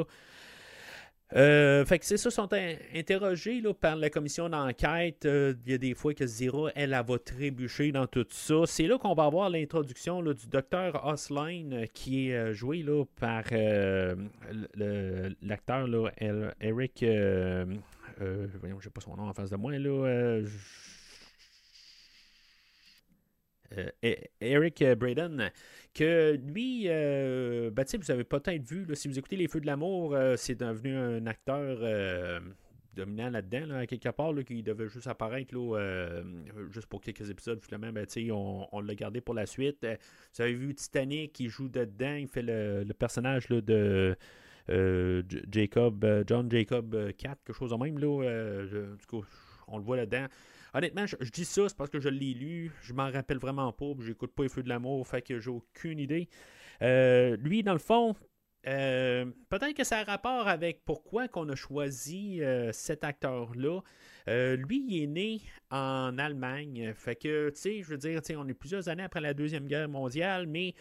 Euh, 1.36 1.84
fait 1.84 1.98
que 1.98 2.06
c'est 2.06 2.16
ça, 2.16 2.30
sont 2.30 2.48
interrogés 2.94 3.60
là, 3.60 3.74
par 3.74 3.96
la 3.96 4.08
commission 4.08 4.48
d'enquête. 4.48 5.26
Euh, 5.26 5.54
il 5.66 5.72
y 5.72 5.74
a 5.74 5.78
des 5.78 5.94
fois 5.94 6.14
que 6.14 6.24
Zira, 6.26 6.70
elle, 6.76 6.92
elle, 6.92 7.04
va 7.04 7.18
trébucher 7.18 7.90
dans 7.90 8.06
tout 8.06 8.26
ça. 8.30 8.62
C'est 8.66 8.86
là 8.86 8.98
qu'on 8.98 9.14
va 9.14 9.24
avoir 9.24 9.50
l'introduction 9.50 10.22
du 10.22 10.46
docteur 10.46 11.04
Osline 11.04 11.86
qui 11.92 12.30
est 12.30 12.34
euh, 12.34 12.52
joué 12.52 12.82
là, 12.82 13.04
par 13.18 13.42
l'acteur 15.42 15.88
Eric. 16.60 17.04
voyons, 18.60 18.80
j'ai 18.80 18.90
pas 18.90 19.00
son 19.00 19.16
nom 19.16 19.28
en 19.28 19.34
face 19.34 19.50
de 19.50 19.56
moi. 19.56 19.76
Là, 19.76 20.40
euh, 23.78 23.90
e-, 24.02 24.16
Eric 24.40 24.82
euh, 24.82 24.94
Braden, 24.94 25.50
que 25.94 26.38
lui, 26.44 26.84
euh, 26.88 27.70
ben, 27.70 27.84
vous 27.98 28.10
avez 28.10 28.24
peut-être 28.24 28.62
vu, 28.62 28.86
si 28.94 29.08
vous 29.08 29.18
écoutez 29.18 29.36
Les 29.36 29.48
Feux 29.48 29.60
de 29.60 29.66
l'amour, 29.66 30.16
c'est 30.36 30.56
devenu 30.56 30.96
un 30.96 31.26
acteur 31.26 31.78
dominant 32.94 33.30
là-dedans, 33.30 33.84
quelque 33.86 34.10
part, 34.10 34.32
qui 34.46 34.62
devait 34.62 34.88
juste 34.88 35.06
apparaître 35.06 35.54
juste 36.70 36.86
pour 36.86 37.00
quelques 37.00 37.30
épisodes. 37.30 37.60
Finalement, 37.62 37.92
ben, 37.92 38.06
on, 38.30 38.66
on 38.72 38.80
l'a 38.80 38.94
gardé 38.94 39.20
pour 39.20 39.34
la 39.34 39.46
suite. 39.46 39.86
Vous 40.34 40.42
avez 40.42 40.54
vu 40.54 40.74
Titanic 40.74 41.32
qui 41.32 41.48
joue 41.48 41.68
dedans, 41.68 42.14
il 42.14 42.28
fait 42.28 42.42
le, 42.42 42.84
personnage 42.92 43.48
de. 43.48 44.16
Jacob, 45.52 46.24
John 46.26 46.50
Jacob 46.50 47.12
4, 47.16 47.44
quelque 47.44 47.56
chose 47.56 47.70
de 47.70 47.76
même. 47.76 47.98
Là, 47.98 49.24
on 49.68 49.78
le 49.78 49.84
voit 49.84 49.96
là-dedans. 49.96 50.26
Honnêtement, 50.74 51.06
je, 51.06 51.30
dis 51.30 51.44
ça, 51.44 51.68
c'est 51.68 51.76
parce 51.76 51.88
que 51.88 52.00
je 52.00 52.08
l'ai 52.08 52.34
lu. 52.34 52.72
Je 52.82 52.92
m'en 52.92 53.08
rappelle 53.10 53.38
vraiment 53.38 53.72
pas. 53.72 53.92
J'écoute 54.00 54.32
pas 54.34 54.42
les 54.42 54.48
feux 54.48 54.64
de 54.64 54.68
l'amour, 54.68 55.06
fait 55.06 55.22
que 55.22 55.38
j'ai 55.38 55.50
aucune 55.50 56.00
idée. 56.00 56.28
Euh, 56.82 57.36
lui, 57.36 57.62
dans 57.62 57.72
le 57.72 57.78
fond, 57.78 58.16
euh, 58.66 59.24
peut-être 59.48 59.74
que 59.74 59.84
ça 59.84 59.98
a 59.98 60.04
rapport 60.04 60.48
avec 60.48 60.84
pourquoi 60.84 61.28
qu'on 61.28 61.48
a 61.48 61.54
choisi 61.54 62.42
euh, 62.42 62.72
cet 62.72 63.04
acteur-là. 63.04 63.80
lui, 64.26 64.84
il 64.88 65.02
est 65.04 65.06
né 65.06 65.42
en 65.70 66.18
Allemagne. 66.18 66.92
Fait 66.96 67.14
que, 67.14 67.50
tu 67.50 67.56
sais, 67.56 67.82
je 67.82 67.90
veux 67.90 67.98
dire, 67.98 68.20
on 68.36 68.48
est 68.48 68.54
plusieurs 68.54 68.88
années 68.88 69.04
après 69.04 69.20
la 69.20 69.32
Deuxième 69.32 69.68
Guerre 69.68 69.88
mondiale, 69.88 70.48
mais 70.48 70.74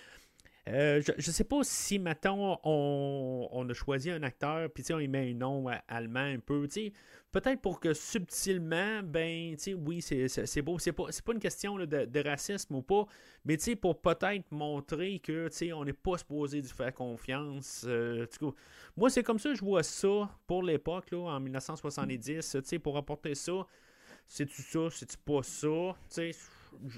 je 0.65 1.13
ne 1.15 1.21
sais 1.21 1.43
pas 1.43 1.59
si, 1.63 1.99
maintenant 1.99 2.59
on, 2.63 3.67
a 3.69 3.73
choisi 3.73 4.09
un 4.09 4.23
acteur, 4.23 4.69
puis 4.69 4.83
on 4.91 4.99
y 4.99 5.07
met 5.07 5.31
un 5.31 5.33
nom 5.33 5.65
allemand 5.87 6.19
un 6.19 6.39
peu. 6.39 6.67
Peut-être 7.31 7.61
pour 7.61 7.79
que 7.79 7.93
subtilement, 7.93 9.01
ben, 9.03 9.55
oui, 9.85 10.01
c'est 10.01 10.61
beau. 10.61 10.79
C'est 10.79 10.91
pas, 10.93 11.05
pas 11.25 11.33
une 11.33 11.39
question 11.39 11.77
de, 11.77 12.27
racisme 12.27 12.75
ou 12.75 12.81
pas, 12.81 13.05
mais 13.43 13.57
pour 13.81 13.99
peut-être 14.01 14.51
montrer 14.51 15.19
que, 15.19 15.49
on 15.73 15.83
n'est 15.83 15.93
pas 15.93 16.17
supposé 16.17 16.61
de 16.61 16.67
faire 16.67 16.93
confiance. 16.93 17.83
Euh, 17.87 18.25
moi, 18.95 19.09
c'est 19.09 19.23
comme 19.23 19.39
ça 19.39 19.49
que 19.49 19.55
je 19.55 19.65
vois 19.65 19.83
ça 19.83 20.29
pour 20.47 20.63
l'époque, 20.63 21.11
en 21.11 21.39
1970, 21.39 22.51
tu 22.51 22.61
sais, 22.63 22.79
pour 22.79 22.97
apporter 22.97 23.35
ça. 23.35 23.67
C'est-tu 24.25 24.61
ça, 24.61 24.89
c'est-tu 24.89 25.17
pas 25.17 25.43
ça? 25.43 25.95
Tu 26.09 26.31
sais, 26.31 26.31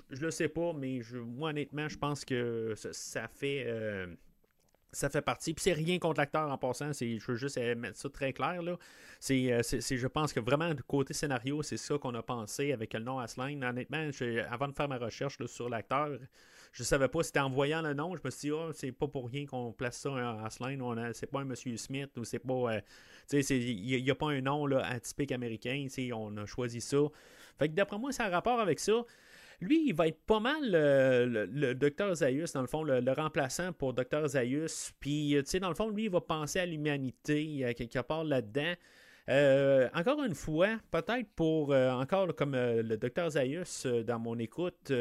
je, 0.09 0.21
le 0.21 0.31
sais 0.31 0.47
pas, 0.47 0.73
mais 0.73 1.01
je, 1.01 1.17
moi, 1.17 1.49
honnêtement, 1.49 1.87
je 1.87 1.97
pense 1.97 2.25
que 2.25 2.73
ça, 2.75 3.27
fait. 3.27 3.63
Euh, 3.67 4.07
ça 4.95 5.09
fait 5.09 5.21
partie. 5.21 5.53
Puis 5.53 5.63
c'est 5.63 5.73
rien 5.73 5.99
contre 5.99 6.19
l'acteur 6.19 6.49
en 6.49 6.57
passant, 6.57 6.91
je 6.93 7.19
veux 7.27 7.35
juste 7.35 7.57
mettre 7.57 7.97
ça 7.97 8.09
très 8.09 8.33
clair. 8.33 8.61
Là. 8.61 8.77
Euh, 9.31 9.61
c'est, 9.63 9.97
je 9.97 10.07
pense 10.07 10.33
que 10.33 10.39
vraiment, 10.39 10.73
du 10.73 10.83
côté 10.83 11.13
scénario, 11.13 11.61
c'est 11.63 11.77
ça 11.77 11.97
qu'on 11.97 12.13
a 12.15 12.23
pensé 12.23 12.71
avec 12.71 12.93
le 12.93 13.01
nom 13.01 13.19
Asline. 13.19 13.63
Honnêtement, 13.63 14.09
avant 14.49 14.67
de 14.67 14.73
faire 14.73 14.87
ma 14.87 14.97
recherche 14.97 15.43
sur 15.47 15.69
l'acteur, 15.69 16.09
je 16.71 16.83
savais 16.83 17.07
pas, 17.07 17.23
c'était 17.23 17.39
en 17.39 17.49
voyant 17.49 17.81
le 17.81 17.93
nom, 17.93 18.15
je 18.15 18.21
me 18.23 18.29
suis 18.29 18.49
dit, 18.49 18.51
oh, 18.51 18.71
c'est 18.73 18.91
pas 18.91 19.07
pour 19.07 19.29
rien 19.29 19.45
qu'on 19.45 19.71
place 19.71 19.97
ça 19.97 20.13
à 20.15 20.45
Asline. 20.45 20.81
C'est 21.13 21.29
pas 21.29 21.41
un 21.41 21.45
Monsieur 21.45 21.75
Smith 21.77 22.11
ou 22.17 22.23
c'est 22.23 22.39
pas. 22.39 22.75
Euh, 22.75 22.81
il 23.31 24.03
n'y 24.03 24.11
a, 24.11 24.15
pas 24.15 24.29
un 24.29 24.41
nom 24.41 24.65
là, 24.65 24.85
atypique 24.85 25.31
américain. 25.31 25.87
On 26.13 26.37
a 26.37 26.45
choisi 26.45 26.81
ça. 26.81 26.97
Fait 27.57 27.69
que 27.69 27.73
d'après 27.73 27.97
moi, 27.97 28.11
ça 28.11 28.25
a 28.25 28.29
rapport 28.29 28.59
avec 28.59 28.79
ça. 28.79 29.03
Lui, 29.61 29.87
il 29.87 29.95
va 29.95 30.07
être 30.07 30.21
pas 30.25 30.39
mal 30.39 30.71
le, 30.71 31.73
docteur 31.73 32.13
Zaius, 32.15 32.53
dans 32.53 32.61
le 32.61 32.67
fond, 32.67 32.83
le, 32.83 33.11
remplaçant 33.11 33.73
pour 33.73 33.93
docteur 33.93 34.27
Zaius. 34.27 34.93
Puis, 34.99 35.35
euh, 35.35 35.41
tu 35.41 35.51
sais, 35.51 35.59
dans 35.59 35.69
le 35.69 35.75
fond, 35.75 35.89
lui, 35.89 36.05
il 36.05 36.09
va 36.09 36.21
penser 36.21 36.59
à 36.59 36.65
l'humanité, 36.65 37.73
quelque 37.77 37.99
part 37.99 38.23
là-dedans. 38.23 38.73
Euh, 39.27 39.89
encore 39.95 40.23
une 40.23 40.35
fois, 40.35 40.77
peut-être 40.91 41.27
pour 41.35 41.73
euh, 41.73 41.89
encore 41.91 42.35
comme 42.35 42.55
le 42.55 42.95
docteur 42.95 43.31
Zaius 43.31 43.85
dans 43.85 44.19
mon 44.19 44.37
écoute 44.37 44.91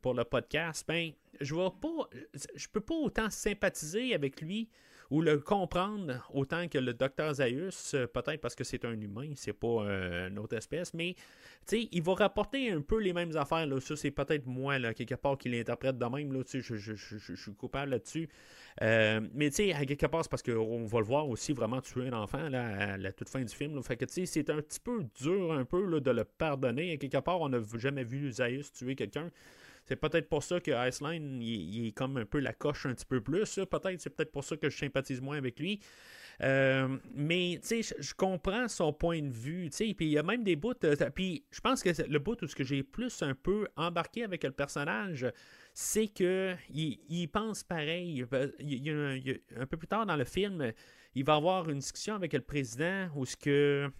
pour 0.00 0.14
le 0.14 0.24
podcast, 0.24 0.86
ben 0.88 1.10
je 1.40 1.54
ne 1.54 1.68
pas, 1.68 2.08
je 2.54 2.66
peux 2.68 2.80
pas 2.80 2.94
autant 2.94 3.28
sympathiser 3.28 4.14
avec 4.14 4.40
lui 4.40 4.70
ou 5.10 5.20
le 5.20 5.38
comprendre 5.38 6.28
autant 6.32 6.68
que 6.68 6.78
le 6.78 6.94
docteur 6.94 7.34
Zaius, 7.34 7.96
peut-être 8.12 8.40
parce 8.40 8.54
que 8.54 8.64
c'est 8.64 8.84
un 8.84 9.00
humain, 9.00 9.32
c'est 9.34 9.52
pas 9.52 9.82
une 10.28 10.38
autre 10.38 10.56
espèce, 10.56 10.94
mais 10.94 11.14
il 11.72 12.02
va 12.02 12.14
rapporter 12.14 12.70
un 12.70 12.80
peu 12.80 13.00
les 13.00 13.12
mêmes 13.12 13.36
affaires. 13.36 13.66
Là. 13.66 13.80
Ça, 13.80 13.96
c'est 13.96 14.10
peut-être 14.10 14.46
moi, 14.46 14.78
là, 14.78 14.94
quelque 14.94 15.14
part, 15.14 15.38
qui 15.38 15.48
l'interprète 15.48 15.98
de 15.98 16.06
même. 16.06 16.32
Là, 16.32 16.42
je, 16.46 16.60
je, 16.60 17.34
suis 17.34 17.54
coupable 17.54 17.92
là-dessus. 17.92 18.28
Euh, 18.82 19.20
mais 19.32 19.50
tu 19.50 19.56
sais, 19.56 19.72
à 19.72 19.84
quelque 19.84 20.06
part, 20.06 20.24
c'est 20.24 20.30
parce 20.30 20.42
qu'on 20.42 20.84
va 20.84 20.98
le 20.98 21.04
voir 21.04 21.28
aussi 21.28 21.52
vraiment 21.52 21.80
tuer 21.80 22.08
un 22.08 22.12
enfant 22.12 22.48
là, 22.48 22.92
à 22.92 22.96
la 22.96 23.12
toute 23.12 23.28
fin 23.28 23.42
du 23.42 23.54
film. 23.54 23.80
Tu 23.82 24.06
sais, 24.08 24.26
c'est 24.26 24.50
un 24.50 24.60
petit 24.60 24.80
peu 24.80 25.04
dur 25.20 25.52
un 25.52 25.64
peu 25.64 25.84
là, 25.84 26.00
de 26.00 26.10
le 26.10 26.24
pardonner. 26.24 26.92
À 26.92 26.96
quelque 26.96 27.18
part, 27.18 27.40
on 27.40 27.48
n'a 27.48 27.60
jamais 27.76 28.04
vu 28.04 28.30
Zaius 28.30 28.72
tuer 28.72 28.94
quelqu'un. 28.94 29.30
C'est 29.84 29.96
peut-être 29.96 30.28
pour 30.28 30.42
ça 30.42 30.60
que 30.60 30.70
Iceland, 30.88 31.40
il, 31.40 31.88
est 31.88 31.92
comme 31.92 32.16
un 32.16 32.24
peu 32.24 32.38
la 32.38 32.52
coche 32.52 32.86
un 32.86 32.94
petit 32.94 33.04
peu 33.04 33.20
plus. 33.20 33.58
Peut-être, 33.70 34.00
c'est 34.00 34.10
peut-être 34.10 34.32
pour 34.32 34.44
ça 34.44 34.56
que 34.56 34.70
je 34.70 34.76
sympathise 34.76 35.20
moins 35.20 35.36
avec 35.36 35.58
lui. 35.60 35.80
Euh, 36.42 36.96
mais, 37.14 37.60
tu 37.62 37.82
sais, 37.82 37.94
je 37.98 38.14
comprends 38.14 38.66
son 38.66 38.92
point 38.92 39.22
de 39.22 39.30
vue, 39.30 39.70
tu 39.70 39.76
sais, 39.76 39.94
puis 39.94 40.06
il 40.06 40.12
y 40.12 40.18
a 40.18 40.22
même 40.22 40.42
des 40.42 40.56
bouts, 40.56 40.72
euh, 40.82 40.96
puis 41.14 41.44
je 41.52 41.60
pense 41.60 41.82
que 41.82 41.90
le 42.08 42.18
bout 42.18 42.42
où 42.42 42.46
ce 42.48 42.56
que 42.56 42.64
j'ai 42.64 42.82
plus 42.82 43.22
un 43.22 43.34
peu 43.34 43.68
embarqué 43.76 44.24
avec 44.24 44.42
le 44.42 44.50
personnage, 44.50 45.26
c'est 45.74 46.08
que 46.08 46.54
il, 46.70 47.28
pense 47.28 47.62
pareil. 47.62 48.24
Un 48.24 49.66
peu 49.66 49.76
plus 49.76 49.86
tard 49.86 50.06
dans 50.06 50.16
le 50.16 50.24
film, 50.24 50.72
il 51.14 51.24
va 51.24 51.34
avoir 51.34 51.68
une 51.68 51.78
discussion 51.78 52.14
avec 52.14 52.32
le 52.32 52.40
président 52.40 53.08
où 53.14 53.24
ce 53.26 53.36
que 53.36 53.90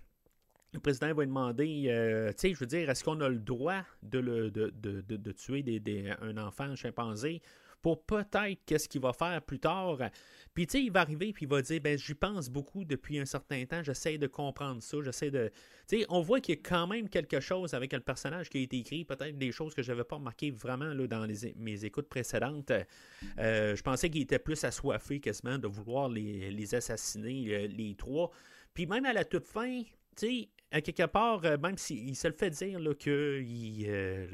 le 0.75 0.81
président 0.81 1.15
va 1.15 1.23
lui 1.23 1.29
demander, 1.29 1.85
euh, 1.89 2.29
tu 2.31 2.35
sais, 2.39 2.55
je 2.55 2.59
veux 2.59 2.67
dire, 2.67 2.91
est-ce 2.91 3.05
qu'on 3.05 3.21
a 3.21 3.29
le 3.29 3.39
droit 3.39 3.83
de, 4.03 4.19
le, 4.19 4.51
de, 4.51 4.73
de, 4.75 5.01
de, 5.01 5.17
de 5.17 5.33
tuer 5.33 5.63
des, 5.63 5.81
des, 5.81 6.13
un 6.21 6.37
enfant 6.37 6.75
chimpanzé 6.75 7.41
pour 7.81 8.03
peut-être 8.03 8.61
qu'est-ce 8.65 8.89
qu'il 8.89 9.03
va 9.03 9.13
faire 9.13 9.43
plus 9.43 9.61
tard? 9.61 9.99
Puis, 10.55 10.67
tu 10.67 10.79
sais, 10.79 10.85
il 10.85 10.91
va 10.91 11.01
arriver 11.01 11.33
puis 11.33 11.45
il 11.45 11.49
va 11.49 11.61
dire, 11.61 11.81
ben, 11.81 11.99
j'y 11.99 12.15
pense 12.15 12.49
beaucoup 12.49 12.85
depuis 12.85 13.19
un 13.19 13.27
certain 13.27 13.65
temps, 13.67 13.83
j'essaie 13.83 14.19
de 14.19 14.27
comprendre 14.27 14.83
ça, 14.83 14.97
j'essaie 15.05 15.31
de... 15.31 15.51
Tu 15.87 16.01
sais, 16.01 16.07
on 16.09 16.23
voit 16.23 16.41
qu'il 16.41 16.55
y 16.55 16.59
a 16.59 16.61
quand 16.63 16.87
même 16.87 17.09
quelque 17.09 17.41
chose 17.41 17.75
avec 17.75 17.93
le 17.93 18.01
personnage 18.01 18.49
qui 18.49 18.59
a 18.59 18.61
été 18.63 18.79
écrit, 18.79 19.05
peut-être 19.05 19.37
des 19.37 19.53
choses 19.53 19.75
que 19.75 19.83
je 19.83 19.93
n'avais 19.93 20.05
pas 20.05 20.17
remarquées 20.17 20.51
vraiment 20.51 20.95
là, 20.95 21.07
dans 21.07 21.27
les, 21.27 21.55
mes 21.57 21.85
écoutes 21.85 22.09
précédentes. 22.09 22.73
Euh, 23.39 23.77
je 23.77 23.83
pensais 23.83 24.09
qu'il 24.09 24.23
était 24.23 24.39
plus 24.39 24.65
assoiffé 24.65 25.21
quasiment 25.21 25.59
de 25.59 25.69
vouloir 25.69 26.09
les, 26.09 26.51
les 26.51 26.75
assassiner, 26.75 27.45
les, 27.45 27.69
les 27.69 27.95
trois. 27.97 28.31
Puis 28.73 28.87
même 28.87 29.05
à 29.05 29.13
la 29.13 29.25
toute 29.25 29.47
fin, 29.47 29.83
tu 29.83 29.89
sais, 30.17 30.49
à 30.71 30.81
quelque 30.81 31.07
part, 31.07 31.45
euh, 31.45 31.57
même 31.57 31.79
s'il 31.79 32.17
se 32.17 32.29
le 32.29 32.35
fait 32.35 32.51
dire 32.51 32.79
qu'il 32.99 33.87
euh, 33.89 34.27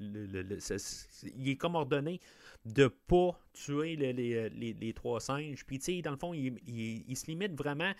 il 0.00 1.48
est 1.48 1.56
comme 1.56 1.74
ordonné 1.76 2.20
de 2.64 2.84
ne 2.84 2.88
pas 2.88 3.40
tuer 3.52 3.96
les, 3.96 4.50
les, 4.50 4.92
trois 4.92 5.20
singes. 5.20 5.64
Puis, 5.64 5.78
tu 5.78 5.84
sais, 5.96 6.02
dans 6.02 6.10
le 6.10 6.16
fond, 6.16 6.34
il, 6.34 7.16
se 7.16 7.26
limite 7.26 7.54
vraiment 7.54 7.92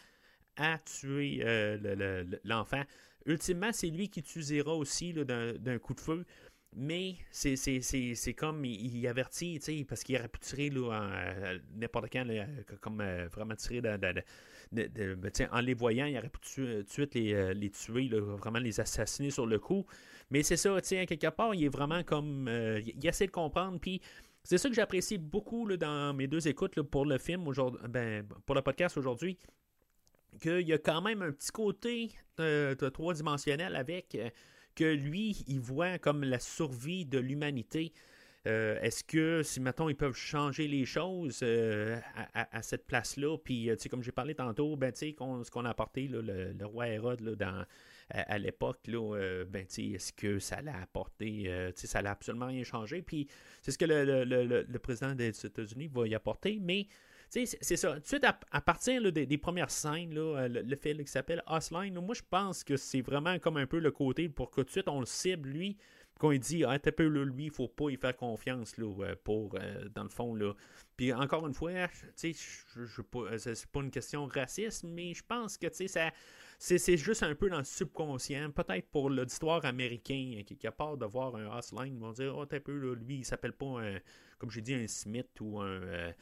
à 0.57 0.79
tuer 0.79 1.41
euh, 1.43 2.25
l'enfant. 2.45 2.83
Ultimement, 3.27 3.73
c'est 3.73 3.89
lui 3.89 4.09
qui 4.09 4.23
tue 4.23 4.43
Zera 4.43 4.75
aussi 4.75 5.13
d'un 5.13 5.79
coup 5.79 5.95
de 5.95 6.01
feu. 6.01 6.25
Mais 6.77 7.17
c'est 7.31 8.35
comme 8.37 8.65
il, 8.65 8.97
il 8.97 9.07
avertit, 9.07 9.59
parce 9.89 10.03
qu'il 10.03 10.17
aurait 10.17 10.29
pu 10.29 10.39
tirer 10.41 10.71
n'importe 11.75 12.13
quand, 12.13 12.27
comme 12.81 13.01
euh, 13.01 13.27
vraiment 13.29 13.55
tirer 13.57 13.81
de, 13.81 14.23
de, 14.73 14.87
de, 14.87 15.15
ben, 15.15 15.31
en 15.53 15.61
les 15.61 15.75
voyant, 15.75 16.07
il 16.07 16.17
aurait 16.19 16.29
pu 16.29 16.41
tuer, 16.41 16.85
tuer 16.85 17.09
les, 17.15 17.33
euh, 17.33 17.55
les, 17.55 17.71
tuer, 17.71 18.09
là, 18.09 18.21
vraiment 18.21 18.59
les 18.59 18.81
assassiner 18.81 19.31
sur 19.31 19.47
le 19.47 19.59
coup. 19.59 19.87
Mais 20.31 20.43
c'est 20.43 20.57
ça, 20.57 20.77
à 20.77 20.81
quelque 20.81 21.31
part, 21.31 21.55
il 21.55 21.65
est 21.65 21.69
vraiment 21.69 22.03
comme. 22.03 22.49
Euh, 22.49 22.81
il 22.81 23.07
essaie 23.07 23.27
de 23.27 23.33
comprendre. 23.33 23.79
Puis 23.81 24.01
c'est 24.43 24.59
ça 24.59 24.69
que 24.69 24.75
j'apprécie 24.75 25.19
beaucoup 25.19 25.67
là, 25.67 25.77
dans 25.77 26.15
mes 26.15 26.27
deux 26.27 26.49
écoutes 26.49 26.81
pour 26.83 27.05
le 27.07 27.19
film 27.19 27.47
aujourd'hui, 27.49 27.81
ben, 27.89 28.27
pour 28.47 28.55
le 28.55 28.63
podcast 28.63 28.97
aujourd'hui. 28.97 29.39
Qu'il 30.41 30.67
y 30.69 30.73
a 30.73 30.79
quand 30.79 31.03
même 31.03 31.23
un 31.23 31.33
petit 31.33 31.51
côté 31.51 32.11
euh, 32.39 32.75
trois-dimensionnel 32.75 33.75
avec 33.77 34.15
euh, 34.15 34.31
que 34.75 34.85
lui, 34.85 35.43
il 35.49 35.61
voit 35.61 35.99
comme 35.99 36.23
la 36.23 36.39
survie 36.39 37.05
de 37.05 37.19
l'humanité. 37.19 37.93
Euh, 38.47 38.81
Est-ce 38.81 39.05
que, 39.05 39.43
si 39.43 39.61
mettons, 39.61 39.89
ils 39.89 39.97
peuvent 39.97 40.17
changer 40.17 40.69
les 40.69 40.85
choses 40.85 41.41
euh, 41.43 41.99
à, 42.35 42.63
cette 42.63 42.87
place-là, 42.87 43.37
puis, 43.37 43.69
tu 43.73 43.77
sais, 43.79 43.89
comme 43.89 44.03
j'ai 44.03 44.13
parlé 44.13 44.35
tantôt, 44.35 44.77
ben, 44.77 44.93
tu 44.93 44.99
sais, 44.99 45.17
ce 45.19 45.51
qu'on 45.51 45.65
a 45.65 45.71
apporté, 45.71 46.09
le, 46.09 46.65
roi 46.65 46.89
Hérode, 46.89 47.21
là, 47.21 47.35
dans, 47.35 47.65
à, 48.11 48.39
l'époque, 48.39 48.81
euh, 48.89 49.45
ben, 49.45 49.67
est-ce 49.67 50.13
que 50.13 50.39
ça 50.39 50.63
l'a 50.63 50.81
apporté, 50.81 51.45
euh, 51.47 51.73
ça 51.75 52.01
l'a 52.01 52.13
absolument 52.13 52.47
rien 52.47 52.65
changé, 52.65 53.03
puis 53.03 53.29
c'est 53.63 53.71
ce 53.71 53.79
que 53.79 53.85
le, 53.85 54.79
président 54.79 55.15
des 55.15 55.29
États-Unis 55.29 55.89
va 55.93 56.07
y 56.07 56.15
apporter, 56.15 56.59
mais 56.61 56.87
c'est 57.29 57.47
ça. 57.47 57.95
Tout 57.95 58.01
de 58.01 58.07
suite, 58.07 58.25
à, 58.25 58.61
partir 58.63 59.13
des, 59.13 59.39
premières 59.39 59.71
scènes, 59.71 60.15
le, 60.15 60.77
film 60.77 61.05
qui 61.05 61.11
s'appelle 61.11 61.43
Hustline, 61.51 61.95
moi 62.01 62.15
je 62.15 62.23
pense 62.29 62.65
que 62.65 62.77
c'est 62.79 63.03
vraiment 63.03 63.39
comme 63.39 63.59
un 63.59 63.67
peu 63.67 63.79
le 63.79 63.91
côté 63.91 64.31
pour 64.31 64.51
que 64.51 64.63
tout 64.63 64.67
de 64.67 64.71
suite 64.71 64.89
on 64.89 65.01
le 65.01 65.07
cible, 65.07 65.51
lui, 65.51 65.77
qu'on 66.19 66.33
dit, 66.33 66.65
ah, 66.65 66.79
t'es 66.79 66.93
peu, 66.93 67.07
là, 67.09 67.25
lui, 67.25 67.45
il 67.45 67.51
faut 67.51 67.69
pas 67.69 67.91
y 67.91 67.97
faire 67.97 68.17
confiance, 68.17 68.77
là, 68.77 68.87
euh, 69.05 69.15
pour, 69.25 69.55
euh, 69.55 69.89
dans 69.95 70.03
le 70.03 70.09
fond, 70.09 70.35
là. 70.35 70.53
Puis 70.97 71.13
encore 71.13 71.47
une 71.47 71.55
fois, 71.55 71.73
tu 72.17 72.35
sais, 72.35 72.35
c'est 72.35 73.67
pas 73.71 73.81
une 73.81 73.91
question 73.91 74.27
raciste, 74.27 74.85
mais 74.85 75.15
je 75.15 75.23
pense 75.25 75.57
que, 75.57 75.69
c'est 75.71 76.97
juste 76.97 77.23
un 77.23 77.35
peu 77.35 77.49
dans 77.49 77.59
le 77.59 77.65
subconscient. 77.65 78.51
Peut-être 78.51 78.89
pour 78.91 79.11
l'auditoire 79.11 79.65
américain 79.65 80.35
euh, 80.39 80.43
qui 80.43 80.55
est 80.55 80.59
capable 80.59 80.99
de 80.99 81.07
voir 81.07 81.37
un 81.37 81.57
Hustline, 81.57 81.95
ils 81.95 82.01
vont 82.01 82.13
dire 82.13 82.37
Oh, 82.37 82.47
t'es 82.47 82.61
peu, 82.61 82.77
là, 82.77 82.95
lui, 82.95 83.19
il 83.19 83.25
s'appelle 83.25 83.53
pas, 83.53 83.81
un, 83.81 83.99
comme 84.39 84.51
j'ai 84.51 84.63
dit, 84.63 84.75
un 84.75 84.87
Smith 84.87 85.41
ou 85.41 85.61
un. 85.61 86.13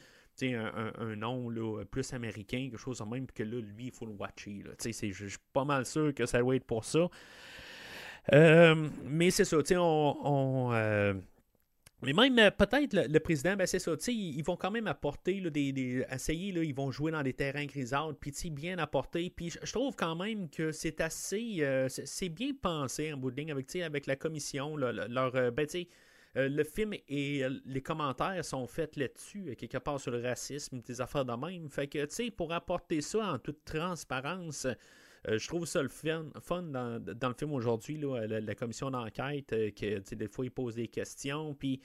Euh, 0.43 0.91
un, 0.99 1.15
nom 1.15 1.49
plus 1.89 2.13
américain, 2.13 2.67
quelque 2.69 2.77
chose 2.79 2.99
de 2.99 3.03
même, 3.05 3.25
que 3.25 3.41
là, 3.41 3.59
lui, 3.59 3.85
il 3.85 3.91
faut 3.91 4.05
le 4.05 4.11
watcher. 4.11 4.63
Je 4.79 4.91
suis 4.91 5.37
pas 5.51 5.65
mal 5.65 5.83
sûr 5.83 6.13
que 6.13 6.27
ça 6.27 6.39
doit 6.39 6.55
être 6.55 6.65
pour 6.65 6.85
ça. 6.85 7.09
Euh, 8.33 8.89
mais 9.05 9.31
c'est 9.31 9.45
ça, 9.45 9.57
on, 9.71 10.17
on 10.23 10.73
euh, 10.73 11.13
mais 12.01 12.13
même 12.13 12.37
euh, 12.39 12.51
peut-être 12.51 12.93
le, 12.93 13.19
président, 13.19 13.55
ben 13.55 13.65
c'est 13.65 13.79
ça, 13.79 13.93
ils, 14.07 14.37
ils 14.37 14.43
vont 14.43 14.57
quand 14.57 14.69
même 14.69 14.87
apporter 14.87 15.39
là, 15.39 15.49
des, 15.49 16.05
essayer, 16.11 16.51
là, 16.51 16.63
ils 16.63 16.75
vont 16.75 16.91
jouer 16.91 17.11
dans 17.11 17.23
des 17.23 17.33
terrains 17.33 17.65
grisâtres, 17.65 18.17
puis 18.19 18.33
bien 18.51 18.77
apporter. 18.77 19.29
Puis 19.29 19.51
je, 19.63 19.71
trouve 19.71 19.95
quand 19.95 20.15
même 20.15 20.49
que 20.49 20.71
c'est 20.71 21.01
assez, 21.01 21.65
c'est 21.87 22.29
bien 22.29 22.51
pensé 22.61 23.13
en 23.13 23.17
bout 23.17 23.31
de 23.31 23.37
ligne 23.37 23.51
avec, 23.51 23.73
avec 23.77 24.05
la 24.05 24.15
commission, 24.15 24.75
leur, 24.75 25.51
ben 25.51 25.65
tu 25.65 25.87
euh, 26.37 26.49
le 26.49 26.63
film 26.63 26.93
et 27.07 27.43
les 27.65 27.81
commentaires 27.81 28.43
sont 28.45 28.67
faits 28.67 28.95
là-dessus, 28.95 29.55
quelque 29.57 29.79
part 29.79 29.99
sur 29.99 30.11
le 30.11 30.21
racisme, 30.21 30.81
des 30.81 31.01
affaires 31.01 31.25
de 31.25 31.33
même. 31.33 31.69
Fait 31.69 31.87
que, 31.87 32.05
tu 32.05 32.15
sais, 32.15 32.31
pour 32.31 32.53
apporter 32.53 33.01
ça 33.01 33.33
en 33.33 33.39
toute 33.39 33.63
transparence, 33.65 34.67
euh, 35.27 35.37
je 35.37 35.47
trouve 35.47 35.65
ça 35.65 35.81
le 35.81 35.89
fun, 35.89 36.25
fun 36.41 36.63
dans, 36.63 37.01
le 37.05 37.33
film 37.33 37.53
aujourd'hui, 37.53 37.99
la, 37.99 38.39
la, 38.39 38.55
commission 38.55 38.91
d'enquête, 38.91 39.53
euh, 39.53 39.71
que 39.71 40.15
des 40.15 40.27
fois 40.27 40.45
ils 40.45 40.51
posent 40.51 40.75
des 40.75 40.87
questions, 40.87 41.53
puis 41.53 41.81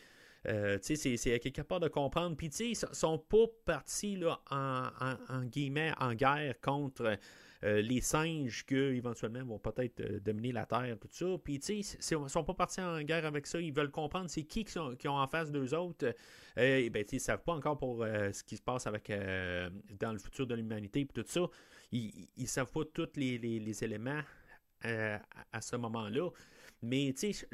euh, 0.49 0.79
c'est 0.83 1.41
quelque 1.41 1.63
part 1.63 1.81
de 1.81 1.89
comprendre. 1.89 2.37
Puis 2.37 2.49
ils 2.49 2.77
sont 2.77 3.19
pas 3.19 3.47
partis 3.65 4.17
là, 4.17 4.41
en, 4.51 4.89
en, 5.29 5.45
guillemets 5.45 5.93
en 6.01 6.15
guerre 6.15 6.61
contre 6.61 7.17
euh, 7.65 7.81
les 7.81 8.01
singes 8.01 8.67
qui 8.67 8.75
éventuellement 8.75 9.45
vont 9.45 9.59
peut-être 9.61 10.01
euh, 10.01 10.21
dominer 10.21 10.51
la 10.51 10.67
Terre, 10.67 10.97
tout 11.01 11.09
ça. 11.13 11.27
Puis, 11.45 11.61
tu 11.61 11.75
ils 11.75 11.85
sont 11.85 12.45
pas 12.45 12.55
partis 12.55 12.81
en 12.81 13.01
guerre 13.03 13.25
avec 13.25 13.47
ça. 13.47 13.61
Ils 13.61 13.73
veulent 13.73 13.91
comprendre 13.91 14.29
c'est 14.29 14.43
qui 14.43 14.65
qui, 14.65 14.73
sont, 14.73 14.97
qui 14.97 15.07
ont 15.07 15.17
en 15.17 15.29
face 15.29 15.53
d'eux 15.53 15.75
autres. 15.75 16.13
Et 16.57 16.91
ben, 16.91 17.05
ils 17.11 17.21
savent 17.21 17.43
pas 17.43 17.53
encore 17.53 17.79
pour 17.79 18.05
ce 18.05 18.43
qui 18.43 18.57
se 18.57 18.63
passe 18.63 18.87
avec 18.87 19.11
dans 20.01 20.13
le 20.13 20.19
futur 20.19 20.47
de 20.47 20.55
l'humanité 20.55 21.01
et 21.01 21.07
tout 21.07 21.25
ça. 21.27 21.47
Ils, 21.93 22.29
ils 22.37 22.49
savent 22.49 22.71
pas 22.71 22.83
tous 22.93 23.11
les, 23.15 23.39
les, 23.39 23.85
éléments 23.85 24.23
à 24.83 25.61
ce 25.61 25.77
moment-là. 25.77 26.29
Mais 26.83 27.15
tu 27.17 27.33
sais, 27.33 27.47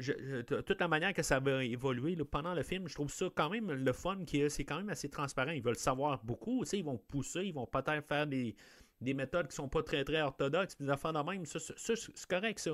toute 0.65 0.79
la 0.79 0.87
manière 0.87 1.13
que 1.13 1.21
ça 1.21 1.39
va 1.39 1.63
évoluer 1.63 2.15
pendant 2.29 2.55
le 2.55 2.63
film, 2.63 2.87
je 2.87 2.95
trouve 2.95 3.11
ça 3.11 3.27
quand 3.35 3.51
même 3.51 3.71
le 3.71 3.93
fun 3.93 4.25
qui 4.25 4.49
c'est 4.49 4.65
quand 4.65 4.77
même 4.77 4.89
assez 4.89 5.07
transparent. 5.07 5.51
Ils 5.51 5.61
veulent 5.61 5.75
savoir 5.75 6.23
beaucoup, 6.23 6.63
tu 6.63 6.71
sais, 6.71 6.79
ils 6.79 6.85
vont 6.85 6.97
pousser, 6.97 7.43
ils 7.43 7.53
vont 7.53 7.67
peut-être 7.67 8.07
faire 8.07 8.25
des, 8.25 8.55
des 9.01 9.13
méthodes 9.13 9.47
qui 9.47 9.55
sont 9.55 9.69
pas 9.69 9.83
très 9.83 10.03
très 10.03 10.21
orthodoxes, 10.21 10.77
des 10.79 10.89
affaires 10.89 11.13
de 11.13 11.19
même, 11.19 11.45
ça 11.45 11.59
c'est 11.59 12.27
correct 12.27 12.59
ça. 12.59 12.71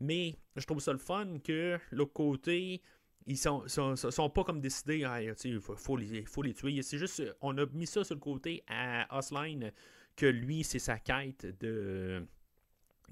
Mais 0.00 0.36
je 0.56 0.66
trouve 0.66 0.80
ça 0.80 0.92
le 0.92 0.98
fun 0.98 1.38
que 1.42 1.78
l'autre 1.90 2.12
côté, 2.12 2.82
ils 3.26 3.38
sont, 3.38 3.66
sont, 3.66 3.96
sont, 3.96 4.30
pas 4.30 4.44
comme 4.44 4.60
décidés, 4.60 5.04
ah, 5.04 5.22
il 5.22 5.60
faut, 5.60 5.76
faut, 5.76 5.96
les, 5.96 6.24
faut 6.26 6.42
les 6.42 6.52
tuer. 6.52 6.82
C'est 6.82 6.98
juste, 6.98 7.22
on 7.40 7.56
a 7.56 7.66
mis 7.66 7.86
ça 7.86 8.04
sur 8.04 8.14
le 8.14 8.20
côté 8.20 8.62
à 8.68 9.06
Osline, 9.16 9.72
que 10.16 10.26
lui, 10.26 10.64
c'est 10.64 10.78
sa 10.78 10.98
quête 10.98 11.46
de 11.60 12.26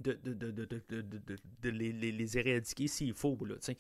de, 0.00 0.18
de, 0.24 0.32
de, 0.32 0.50
de, 0.50 1.70
les, 1.70 1.92
les, 1.92 2.12
les, 2.12 2.38
éradiquer 2.38 2.86
s'il 2.86 3.14
faut. 3.14 3.38
Là, 3.44 3.56
t'sais. 3.56 3.76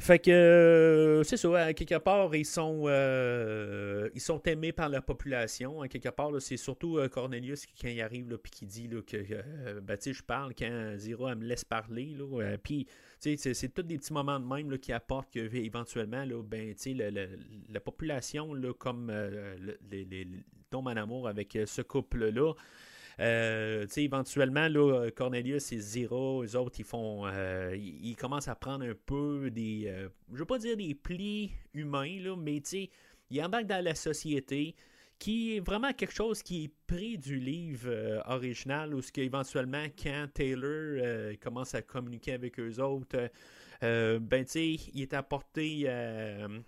Fait 0.00 0.18
que 0.18 0.30
euh, 0.30 1.22
c'est 1.24 1.36
ça, 1.36 1.74
quelque 1.74 1.98
part, 1.98 2.34
ils 2.34 2.46
sont 2.46 2.84
euh, 2.86 4.08
ils 4.14 4.20
sont 4.20 4.42
aimés 4.44 4.72
par 4.72 4.88
la 4.88 5.02
population. 5.02 5.82
Quelque 5.82 6.08
part, 6.08 6.30
c'est 6.40 6.56
surtout 6.56 6.96
euh, 6.96 7.08
Cornelius 7.08 7.66
qui, 7.66 7.74
quand 7.82 7.88
il 7.88 8.00
arrive, 8.00 8.38
puis 8.38 8.50
qui 8.50 8.64
dit 8.64 8.88
là, 8.88 9.02
que 9.02 9.18
ben, 9.80 9.98
je 10.00 10.22
parle 10.22 10.54
quand 10.58 10.94
Zira 10.96 11.34
me 11.34 11.44
laisse 11.44 11.66
parler. 11.66 12.16
Puis 12.62 12.86
c'est 13.18 13.74
tous 13.74 13.82
des 13.82 13.98
petits 13.98 14.14
moments 14.14 14.40
de 14.40 14.46
même 14.46 14.70
là, 14.70 14.78
qui 14.78 14.90
apportent 14.94 15.30
que 15.30 15.54
éventuellement, 15.54 16.24
là, 16.24 16.42
ben, 16.42 16.74
le, 16.86 17.10
le, 17.10 17.28
la 17.68 17.80
population, 17.80 18.54
là, 18.54 18.72
comme 18.72 19.08
le, 19.10 19.78
les, 19.90 20.06
les, 20.06 20.26
tombe 20.70 20.86
en 20.86 20.96
amour 20.96 21.28
avec 21.28 21.58
ce 21.66 21.82
couple-là. 21.82 22.54
Euh, 23.20 23.86
éventuellement, 23.96 24.68
là, 24.68 25.10
Cornelius 25.10 25.72
et 25.72 25.78
Zira, 25.78 26.42
eux 26.42 26.56
autres, 26.56 26.80
ils 26.80 26.84
font. 26.84 27.26
Euh, 27.26 27.76
ils, 27.76 28.16
commencent 28.16 28.48
à 28.48 28.54
prendre 28.54 28.84
un 28.84 28.94
peu 29.06 29.50
des. 29.50 29.84
Euh, 29.88 30.08
je 30.32 30.38
veux 30.38 30.46
pas 30.46 30.58
dire 30.58 30.76
des 30.76 30.94
plis 30.94 31.52
humains, 31.74 32.18
là, 32.20 32.34
mais 32.36 32.62
ils 33.30 33.42
embarquent 33.42 33.66
dans 33.66 33.84
la 33.84 33.94
société 33.94 34.74
qui 35.18 35.56
est 35.56 35.60
vraiment 35.60 35.92
quelque 35.92 36.14
chose 36.14 36.42
qui 36.42 36.64
est 36.64 36.70
pris 36.86 37.18
du 37.18 37.38
livre 37.38 37.90
euh, 37.90 38.22
original, 38.24 38.94
où 38.94 39.02
ce 39.02 39.12
qu'éventuellement, 39.12 39.84
quand 40.02 40.28
Taylor 40.32 41.34
commence 41.42 41.74
à 41.74 41.82
communiquer 41.82 42.32
avec 42.32 42.58
eux 42.58 42.80
autres, 42.80 43.28
euh, 43.82 44.18
ben 44.18 44.44
tu 44.44 44.50
sais, 44.52 44.90
il 44.94 45.02
est 45.02 45.14
apporté, 45.14 45.86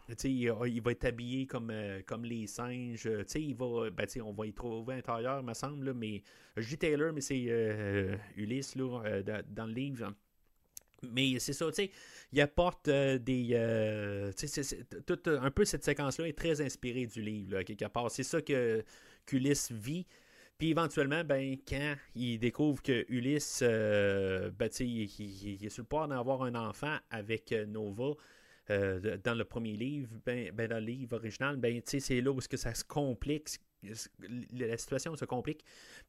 tu 0.09 0.15
sais, 0.17 0.31
il, 0.31 0.81
va 0.83 0.93
être 0.93 1.05
habillé 1.05 1.47
comme, 1.47 1.73
comme 2.07 2.25
les 2.25 2.47
singes, 2.47 3.03
tu 3.03 3.25
sais, 3.27 3.43
il 3.43 3.55
va, 3.55 3.91
ben 3.91 4.07
tu 4.07 4.13
sais, 4.13 4.21
on 4.21 4.33
va 4.33 4.47
y 4.47 4.53
trouver 4.53 4.95
intérieur, 4.95 5.43
me 5.43 5.55
semble, 5.55 5.93
mais 5.95 6.23
dis 6.57 6.79
Taylor, 6.79 7.13
mais 7.13 7.21
c'est 7.21 8.19
Ulysse, 8.37 8.77
là, 8.77 9.23
dans 9.49 9.67
le 9.67 9.73
livre. 9.73 10.15
Mais 11.11 11.39
c'est 11.39 11.53
ça, 11.53 11.67
tu 11.69 11.75
sais, 11.75 11.91
il 12.33 12.41
apporte 12.41 12.89
euh, 12.89 13.19
des. 13.19 13.51
Euh, 13.53 14.33
tu 14.33 14.47
sais, 14.47 14.87
un 15.27 15.51
peu 15.51 15.65
cette 15.65 15.85
séquence-là 15.85 16.29
est 16.29 16.39
très 16.39 16.61
inspirée 16.61 17.07
du 17.07 17.21
livre, 17.23 17.63
quelque 17.63 17.87
part. 17.87 18.11
C'est 18.11 18.23
ça 18.23 18.41
que 18.41 18.85
qu'Ulysse 19.27 19.73
vit. 19.73 20.07
Puis 20.59 20.71
éventuellement, 20.71 21.25
ben, 21.25 21.57
quand 21.67 21.97
il 22.15 22.39
découvre 22.39 22.83
que 22.83 23.05
Ulysse, 23.09 23.61
euh, 23.63 24.51
ben, 24.51 24.69
il, 24.79 25.03
il, 25.03 25.65
est 25.65 25.69
sur 25.69 25.83
le 25.83 25.89
point 25.89 26.09
d'avoir 26.09 26.43
un 26.43 26.55
enfant 26.55 26.97
avec 27.11 27.53
Nova, 27.69 28.15
euh, 28.71 29.19
dans 29.25 29.35
le 29.35 29.45
premier 29.45 29.73
livre, 29.73 30.09
ben, 30.25 30.53
ben, 30.53 30.69
dans 30.69 30.79
le 30.79 30.87
livre 30.87 31.17
original, 31.17 31.57
ben, 31.57 31.83
c'est 31.85 32.21
là 32.21 32.31
où 32.31 32.39
que 32.39 32.57
ça 32.57 32.73
se 32.75 32.85
complique, 32.85 33.49
la 34.53 34.79
situation 34.79 35.17
se 35.17 35.25
complique. 35.25 35.65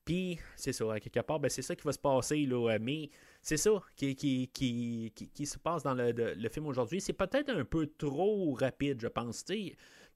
Puis, 0.06 0.38
c'est 0.56 0.72
ça, 0.72 0.94
à 0.94 1.00
quelque 1.00 1.20
part, 1.22 1.40
ben, 1.40 1.50
c'est 1.50 1.64
ça 1.64 1.76
qui 1.76 1.84
va 1.84 1.92
se 1.92 2.00
passer, 2.00 2.46
là, 2.46 2.78
mais 2.80 3.10
c'est 3.42 3.58
ça 3.58 3.72
qui, 3.96 4.16
qui, 4.16 4.50
qui, 4.54 5.12
qui, 5.12 5.46
se 5.48 5.58
passe 5.58 5.82
dans 5.82 5.96
le, 5.96 6.12
le 6.12 6.50
film 6.50 6.68
aujourd'hui. 6.68 7.02
C'est 7.02 7.14
peut-être 7.14 7.50
un 7.50 7.66
peu 7.66 7.88
trop 7.98 8.54
rapide, 8.54 9.02
je 9.02 9.08
pense. 9.08 9.44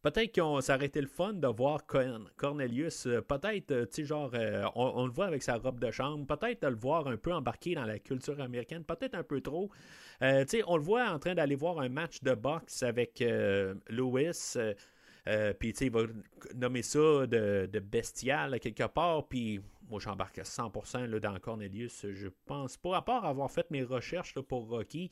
Peut-être 0.03 0.35
qu'on 0.35 0.61
ça 0.61 0.75
aurait 0.75 0.85
été 0.85 1.01
le 1.01 1.07
fun 1.07 1.33
de 1.33 1.47
voir 1.47 1.85
Cornelius, 2.35 3.07
euh, 3.07 3.21
peut-être, 3.21 3.71
euh, 3.71 3.85
tu 3.85 3.95
sais, 3.95 4.05
genre, 4.05 4.31
euh, 4.35 4.63
on, 4.75 5.05
le 5.05 5.11
voit 5.11 5.25
avec 5.25 5.41
sa 5.41 5.57
robe 5.57 5.79
de 5.79 5.89
chambre, 5.89 6.25
peut-être 6.27 6.61
de 6.61 6.67
le 6.67 6.75
voir 6.75 7.07
un 7.07 7.17
peu 7.17 7.33
embarqué 7.33 7.73
dans 7.73 7.85
la 7.85 7.97
culture 7.97 8.39
américaine, 8.39 8.83
peut-être 8.83 9.15
un 9.15 9.23
peu 9.23 9.41
trop. 9.41 9.71
tu 10.21 10.27
sais, 10.47 10.63
on 10.67 10.77
le 10.77 10.83
voit 10.83 11.09
en 11.09 11.19
train 11.19 11.33
d'aller 11.33 11.55
voir 11.55 11.79
un 11.79 11.89
match 11.89 12.21
de 12.21 12.33
boxe 12.35 12.83
avec 12.83 13.23
Lewis. 13.89 14.55
puis, 15.59 15.73
tu 15.73 15.77
sais, 15.77 15.85
il 15.87 15.91
va 15.91 16.01
nommer 16.55 16.83
ça 16.83 17.25
de, 17.27 17.79
bestial 17.79 18.59
quelque 18.59 18.87
part. 18.87 19.27
Puis, 19.27 19.59
moi, 19.89 19.99
j'embarque 19.99 20.39
à 20.39 20.43
100% 20.43 21.05
là, 21.05 21.19
dans 21.19 21.39
Cornelius. 21.39 22.05
Je 22.11 22.27
pense 22.45 22.77
pas, 22.77 22.97
à 22.97 23.01
part 23.01 23.25
avoir 23.25 23.49
fait 23.51 23.69
mes 23.71 23.83
recherches 23.83 24.39
pour 24.41 24.67
Rocky, 24.67 25.11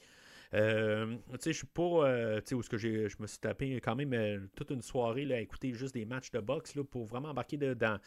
euh, 0.53 1.15
tu 1.33 1.39
sais, 1.39 1.53
je 1.53 1.57
suis 1.57 1.67
pas. 1.67 1.81
Euh, 1.81 2.39
tu 2.41 2.49
sais, 2.49 2.55
où 2.55 2.61
ce 2.61 2.69
que 2.69 2.77
je 2.77 3.15
me 3.19 3.27
suis 3.27 3.39
tapé 3.39 3.75
quand 3.81 3.95
même 3.95 4.13
euh, 4.13 4.39
toute 4.55 4.71
une 4.71 4.81
soirée 4.81 5.25
là, 5.25 5.35
à 5.35 5.39
écouter 5.39 5.73
juste 5.73 5.93
des 5.93 6.05
matchs 6.05 6.31
de 6.31 6.39
boxe 6.39 6.75
là, 6.75 6.83
pour 6.83 7.05
vraiment 7.05 7.29
embarquer 7.29 7.57
dans, 7.57 7.99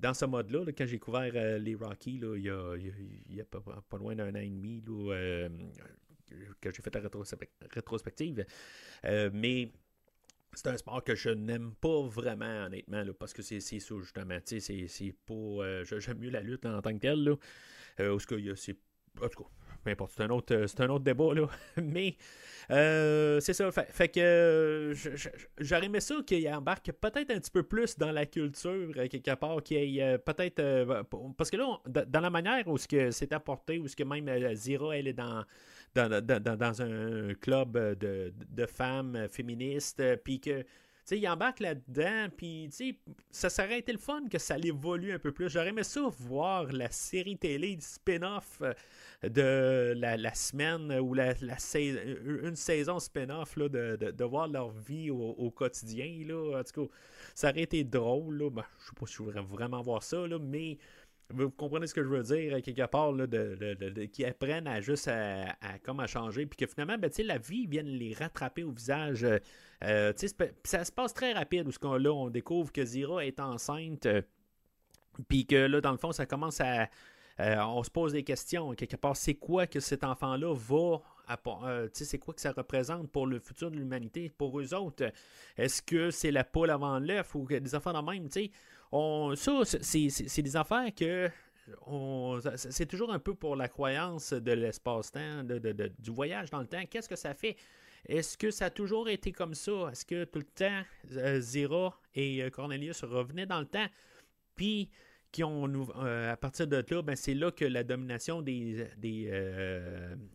dans 0.00 0.14
ce 0.14 0.24
mode-là. 0.24 0.64
quand 0.76 0.86
j'ai 0.86 0.98
couvert 0.98 1.58
les 1.58 1.74
Rockies, 1.74 2.20
il 2.22 2.42
y 2.42 3.40
a, 3.40 3.44
pas, 3.44 3.98
loin 3.98 4.14
d'un 4.14 4.34
an 4.34 4.40
et 4.40 4.48
demi 4.50 4.82
que 6.60 6.70
j'ai 6.72 6.82
fait 6.82 6.94
la 6.94 7.00
rétrospective. 7.72 8.44
mais 9.32 9.72
c'est 10.52 10.68
un 10.68 10.76
sport 10.76 11.04
que 11.04 11.14
je 11.14 11.28
n'aime 11.28 11.74
pas 11.74 12.02
vraiment, 12.02 12.64
honnêtement, 12.66 13.04
parce 13.18 13.34
que 13.34 13.42
c'est 13.42 13.60
ça, 13.60 13.94
justement. 14.00 14.38
C'est, 14.44 15.14
pas. 15.26 15.84
j'aime 15.84 16.18
mieux 16.18 16.30
la 16.30 16.40
lutte 16.40 16.64
en 16.66 16.80
tant 16.80 16.94
que 16.94 17.00
telle. 17.00 17.24
Là, 17.24 17.36
c'est. 18.56 18.76
En 19.22 19.28
tout 19.28 19.44
cas, 19.44 19.50
peu 19.86 19.92
importe, 19.92 20.12
c'est 20.16 20.24
un 20.24 20.30
autre, 20.30 20.52
euh, 20.52 20.66
c'est 20.66 20.80
un 20.80 20.88
autre 20.88 21.04
débat, 21.04 21.32
là. 21.32 21.46
Mais 21.82 22.16
euh, 22.72 23.38
c'est 23.38 23.52
ça. 23.52 23.70
Fait, 23.70 24.08
que 24.08 24.18
euh, 24.20 24.94
j'aurais 25.58 25.86
aimé 25.86 26.00
ça 26.00 26.16
qu'il 26.26 26.48
embarque 26.52 26.90
peut-être 26.90 27.30
un 27.30 27.38
petit 27.38 27.52
peu 27.52 27.62
plus 27.62 27.96
dans 27.96 28.10
la 28.10 28.26
culture, 28.26 28.92
quelque 28.94 29.34
part, 29.36 29.62
qu'il 29.62 30.18
peut-être. 30.24 31.04
parce 31.36 31.50
que 31.50 31.56
là, 31.56 31.78
dans 31.86 32.20
la 32.20 32.30
manière 32.30 32.66
où 32.66 32.76
c'est 32.78 33.32
apporté, 33.32 33.78
où 33.78 33.86
ce 33.86 33.94
que 33.94 34.02
même 34.02 34.28
Zira, 34.54 34.96
elle 34.96 35.08
est 35.08 35.12
dans. 35.12 35.44
Dans, 35.94 36.10
dans, 36.20 36.82
un 36.82 37.32
club 37.40 37.72
de, 37.72 38.30
de 38.50 38.66
femmes 38.66 39.28
féministes, 39.30 40.02
puis 40.22 40.40
que 40.40 40.62
sais, 41.06 41.18
il 41.18 41.22
là-dedans, 41.22 42.28
puis 42.36 42.68
ça 43.30 43.48
serait 43.48 43.78
été 43.78 43.92
le 43.92 43.98
fun 43.98 44.24
que 44.30 44.38
ça 44.38 44.56
évolue 44.58 45.12
un 45.12 45.18
peu 45.18 45.30
plus. 45.32 45.48
J'aurais 45.48 45.68
aimé 45.68 45.84
ça 45.84 46.00
voir 46.18 46.72
la 46.72 46.90
série 46.90 47.36
télé 47.36 47.78
spin-off 47.80 48.60
euh, 48.60 48.74
de 49.28 49.94
la, 49.96 50.34
semaine 50.34 50.92
ou 50.98 51.14
la, 51.14 51.34
une 51.40 52.56
saison 52.56 52.98
spin-off 52.98 53.56
de, 53.56 53.96
de, 53.96 54.24
voir 54.24 54.48
leur 54.48 54.70
vie 54.70 55.10
au, 55.10 55.50
quotidien. 55.50 56.24
Là. 56.26 56.60
En 56.60 56.64
tout 56.64 56.86
cas, 56.86 56.92
ça 57.34 57.50
aurait 57.50 57.62
été 57.62 57.84
drôle. 57.84 58.38
Là. 58.38 58.50
Ben, 58.50 58.64
je 58.80 58.86
sais 58.86 58.92
pas 58.98 59.06
si 59.06 59.14
je 59.14 59.22
voudrais 59.22 59.42
vraiment 59.42 59.82
voir 59.82 60.02
ça, 60.02 60.26
là, 60.26 60.38
mais 60.40 60.78
vous 61.30 61.50
comprenez 61.50 61.86
ce 61.86 61.94
que 61.94 62.02
je 62.02 62.08
veux 62.08 62.22
dire, 62.22 62.62
quelque 62.62 62.86
part, 62.86 63.12
là, 63.12 63.26
de, 63.26 64.04
qui 64.06 64.24
apprennent 64.24 64.66
à 64.66 64.80
juste 64.80 65.08
à, 65.08 66.06
changer, 66.06 66.46
puis 66.46 66.56
que 66.56 66.70
finalement, 66.70 66.98
ben, 66.98 67.10
la 67.24 67.38
vie 67.38 67.66
vient 67.66 67.82
les 67.82 68.14
rattraper 68.14 68.64
au 68.64 68.72
visage. 68.72 69.26
Euh, 69.84 70.12
euh, 70.12 70.48
ça 70.64 70.84
se 70.84 70.92
passe 70.92 71.14
très 71.14 71.32
rapide, 71.32 71.68
où 71.68 71.72
ce 71.72 71.78
qu'on, 71.78 71.96
là, 71.96 72.12
on 72.12 72.30
découvre 72.30 72.72
que 72.72 72.84
Zira 72.84 73.24
est 73.24 73.40
enceinte, 73.40 74.06
euh, 74.06 74.22
puis 75.28 75.46
que 75.46 75.56
là, 75.56 75.80
dans 75.80 75.92
le 75.92 75.98
fond, 75.98 76.12
ça 76.12 76.26
commence 76.26 76.60
à. 76.60 76.88
on 77.38 77.82
se 77.82 77.90
pose 77.90 78.12
des 78.12 78.24
questions, 78.24 78.72
quelque 78.74 78.96
part, 78.96 79.16
c'est 79.16 79.34
quoi 79.34 79.66
que 79.66 79.80
cet 79.80 80.04
enfant-là 80.04 80.54
va 80.54 81.02
c'est 81.92 82.18
quoi 82.18 82.34
que 82.34 82.40
ça 82.40 82.52
représente 82.52 83.10
pour 83.10 83.26
le 83.26 83.40
futur 83.40 83.70
de 83.70 83.76
l'humanité, 83.76 84.30
pour 84.38 84.60
eux 84.60 84.74
autres? 84.74 85.10
Est-ce 85.56 85.82
que 85.82 86.10
c'est 86.10 86.30
la 86.30 86.44
poule 86.44 86.70
avant 86.70 86.98
l'œuf 87.00 87.34
ou 87.34 87.46
des 87.46 87.74
enfants 87.74 87.92
de 87.92 88.10
même? 88.10 88.30
sais? 88.30 88.50
On, 88.92 89.34
ça, 89.34 89.62
c'est 89.64 90.42
des 90.42 90.56
affaires 90.56 90.94
que 90.94 91.28
c'est 92.56 92.86
toujours 92.86 93.12
un 93.12 93.18
peu 93.18 93.34
pour 93.34 93.56
la 93.56 93.68
croyance 93.68 94.32
de 94.32 94.52
l'espace-temps, 94.52 95.42
de, 95.42 95.92
du 95.98 96.10
voyage 96.10 96.50
dans 96.50 96.60
le 96.60 96.66
temps. 96.66 96.82
Qu'est-ce 96.88 97.08
que 97.08 97.16
ça 97.16 97.34
fait? 97.34 97.56
Est-ce 98.08 98.38
que 98.38 98.50
ça 98.50 98.66
a 98.66 98.70
toujours 98.70 99.08
été 99.08 99.32
comme 99.32 99.54
ça? 99.54 99.88
Est-ce 99.90 100.04
que 100.04 100.24
tout 100.24 100.38
le 100.38 100.44
temps, 100.44 100.82
euh, 101.12 101.40
Zira 101.40 101.98
et 102.14 102.42
euh, 102.42 102.50
Cornelius 102.50 103.02
revenaient 103.02 103.46
dans 103.46 103.60
le 103.60 103.66
temps? 103.66 103.86
Puis, 104.54 104.90
qui 105.32 105.42
ont, 105.42 105.68
euh, 105.96 106.32
à 106.32 106.36
partir 106.36 106.66
de 106.68 106.84
là, 106.88 107.02
ben, 107.02 107.16
c'est 107.16 107.34
là 107.34 107.50
que 107.50 107.64
la 107.64 107.82
domination 107.82 108.42
des, 108.42 108.86
des, 108.96 109.30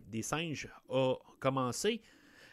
des 0.07 0.21
singes 0.21 0.67
a 0.89 1.15
commencé. 1.39 2.01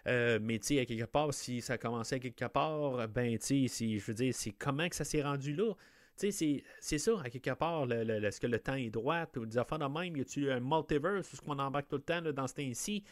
mais 0.07 0.59
tu 0.61 0.69
sais, 0.69 0.81
à 0.81 0.87
quelque 0.87 1.05
part, 1.05 1.35
si 1.35 1.61
ça 1.61 1.75
a 1.75 1.79
commencé 1.79 2.15
à 2.15 2.19
quelque 2.21 2.47
part, 2.47 3.07
ben 3.09 3.37
tu 3.39 3.69
sais, 3.69 3.99
je 3.99 4.07
veux 4.07 4.15
dire, 4.15 4.33
c'est 4.35 4.53
comment 4.53 4.89
que 4.89 4.95
ça 4.95 5.05
s'est 5.05 5.23
rendu 5.23 5.55
là? 5.55 5.75
Tu 6.17 6.33
sais, 6.33 6.63
c'est 6.81 6.99
ça, 6.99 7.21
à 7.23 7.29
quelque 7.29 7.55
part, 7.55 7.91
est-ce 7.93 8.41
que 8.41 8.47
le 8.47 8.61
temps 8.61 8.75
est 8.75 8.89
droit, 8.89 9.27
ou 9.37 9.45
des 9.45 9.59
affaires 9.59 9.79
de 9.79 9.87
même, 9.87 10.17
y 10.17 10.21
a-tu 10.23 10.51
un 10.51 10.61
multiverse, 10.61 11.29
ce 11.35 11.41
qu'on 11.43 11.59
embarque 11.59 11.89
tout 11.89 11.97
le 11.97 12.03
temps 12.03 12.23
dans 12.23 12.47
ce 12.47 12.55
temps-ci? 12.55 13.05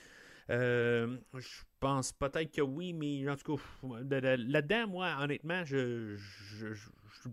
Euh, 0.51 1.17
peut-être 2.19 2.53
que 2.53 2.63
oui, 2.63 2.93
mais 2.93 3.29
en 3.29 3.37
tout 3.37 3.57
cas, 3.57 4.37
là-dedans, 4.37 4.89
moi, 4.89 5.17
honnêtement, 5.21 5.65
je, 5.65 6.17
je, 6.17 6.67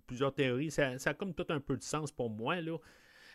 plusieurs 0.08 0.34
théories. 0.34 0.72
Ça, 0.72 0.94
a 1.06 1.14
comme 1.14 1.34
tout 1.34 1.46
un 1.50 1.60
peu 1.60 1.78
de 1.78 1.84
sens 1.84 2.12
pour 2.12 2.30
moi, 2.30 2.62
là. 2.62 2.78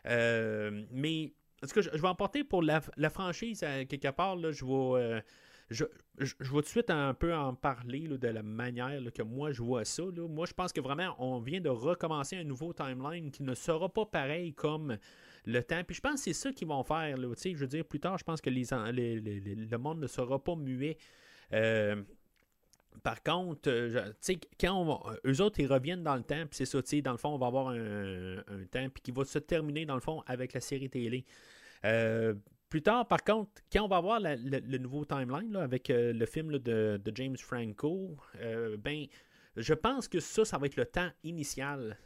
Euh, 0.06 0.84
mais, 0.90 1.32
en 1.62 1.66
tout 1.66 1.74
cas, 1.74 1.80
je, 1.80 1.90
vais 1.90 2.08
emporter 2.08 2.44
pour 2.44 2.62
la, 2.62 2.80
franchise, 3.10 3.62
à 3.62 3.84
quelque 3.84 4.10
part, 4.10 4.36
là, 4.36 4.52
je 4.52 4.64
vais... 4.64 5.02
Euh, 5.02 5.20
je, 5.70 5.84
je, 6.18 6.34
vais 6.40 6.48
tout 6.48 6.60
de 6.60 6.66
suite 6.66 6.90
un 6.90 7.12
peu 7.12 7.34
en 7.34 7.54
parler 7.54 8.08
de 8.08 8.28
la 8.28 8.42
manière 8.42 9.00
que 9.12 9.22
moi 9.22 9.52
je 9.52 9.62
vois 9.62 9.84
ça. 9.84 10.02
Moi, 10.16 10.46
je 10.46 10.54
pense 10.54 10.72
que 10.72 10.80
vraiment, 10.80 11.14
on 11.18 11.40
vient 11.40 11.60
de 11.60 11.68
recommencer 11.68 12.36
un 12.36 12.44
nouveau 12.44 12.72
timeline 12.72 13.30
qui 13.30 13.42
ne 13.42 13.54
sera 13.54 13.88
pas 13.88 14.06
pareil 14.06 14.54
comme 14.54 14.96
le 15.44 15.62
temps. 15.62 15.82
Puis 15.84 15.96
je 15.96 16.00
pense 16.00 16.14
que 16.14 16.20
c'est 16.20 16.32
ça 16.32 16.52
qu'ils 16.52 16.68
vont 16.68 16.82
faire. 16.82 17.16
Je 17.16 17.56
veux 17.56 17.66
dire, 17.66 17.84
plus 17.84 18.00
tard, 18.00 18.18
je 18.18 18.24
pense 18.24 18.40
que 18.40 18.50
les, 18.50 18.64
le 19.20 19.76
monde 19.78 20.00
ne 20.00 20.06
sera 20.06 20.42
pas 20.42 20.56
muet. 20.56 20.96
Euh, 21.52 22.02
par 23.02 23.22
contre, 23.22 23.68
euh, 23.70 24.12
quand 24.58 25.02
eux 25.24 25.40
autres, 25.40 25.60
ils 25.60 25.72
reviennent 25.72 26.02
dans 26.02 26.16
le 26.16 26.22
temps, 26.22 26.46
puis 26.46 26.64
c'est 26.64 26.66
ça, 26.66 26.80
dans 27.02 27.12
le 27.12 27.18
fond, 27.18 27.30
on 27.30 27.38
va 27.38 27.46
avoir 27.46 27.68
un, 27.68 28.42
temps, 28.70 28.88
puis 28.90 29.02
qui 29.02 29.10
va 29.12 29.24
se 29.24 29.38
terminer, 29.38 29.86
dans 29.86 29.94
le 29.94 30.00
fond, 30.00 30.22
avec 30.26 30.52
la 30.52 30.60
série 30.60 30.90
télé. 30.90 31.24
Euh, 31.84 32.34
plus 32.68 32.82
tard, 32.82 33.06
par 33.06 33.22
contre, 33.22 33.50
quand 33.72 33.84
on 33.84 33.88
va 33.88 34.00
voir 34.00 34.20
le 34.20 34.78
nouveau 34.78 35.04
timeline 35.04 35.54
avec 35.56 35.88
le 35.88 36.26
film 36.26 36.58
de, 36.58 37.00
James 37.14 37.36
Franco, 37.36 38.16
ben, 38.78 39.06
je 39.56 39.74
pense 39.74 40.08
que 40.08 40.20
ça, 40.20 40.44
ça 40.44 40.58
va 40.58 40.66
être 40.66 40.76
le 40.76 40.86
temps 40.86 41.10
initial. 41.22 41.96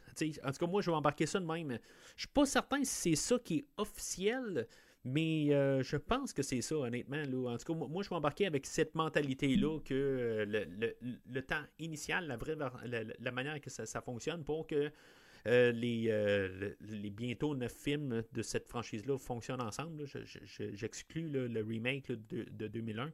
En 0.43 0.51
tout 0.51 0.57
cas, 0.57 0.67
moi, 0.67 0.81
je 0.81 0.89
vais 0.89 0.95
embarquer 0.95 1.25
ça 1.25 1.39
de 1.39 1.45
même. 1.45 1.77
Je 2.15 2.21
suis 2.21 2.27
pas 2.33 2.45
certain 2.45 2.83
si 2.83 3.15
c'est 3.15 3.15
ça 3.15 3.39
qui 3.39 3.59
est 3.59 3.65
officiel, 3.77 4.67
mais 5.03 5.53
euh, 5.53 5.83
je 5.83 5.97
pense 5.97 6.33
que 6.33 6.43
c'est 6.43 6.61
ça, 6.61 6.75
honnêtement. 6.75 7.23
En 7.47 7.57
tout 7.57 7.73
cas, 7.73 7.87
moi, 7.87 8.03
je 8.03 8.09
vais 8.09 8.15
embarquer 8.15 8.45
avec 8.45 8.65
cette 8.65 8.95
mentalité-là 8.95 9.79
que 9.83 10.45
le, 10.47 11.41
temps 11.41 11.63
initial, 11.79 12.37
la 13.19 13.31
manière 13.31 13.59
que 13.59 13.69
ça 13.69 14.01
fonctionne 14.01 14.43
pour 14.43 14.67
que 14.67 14.91
euh, 15.45 15.73
les, 15.73 16.07
euh, 16.09 16.73
bientôt 17.11 17.53
neuf 17.53 17.73
films 17.73 18.23
de 18.31 18.41
cette 18.41 18.67
franchise-là 18.67 19.17
fonctionnent 19.17 19.61
ensemble. 19.61 20.05
J'exclus 20.73 21.29
le 21.29 21.61
remake 21.61 22.11
de, 22.11 22.45
de, 22.49 22.67
2001. 22.67 23.11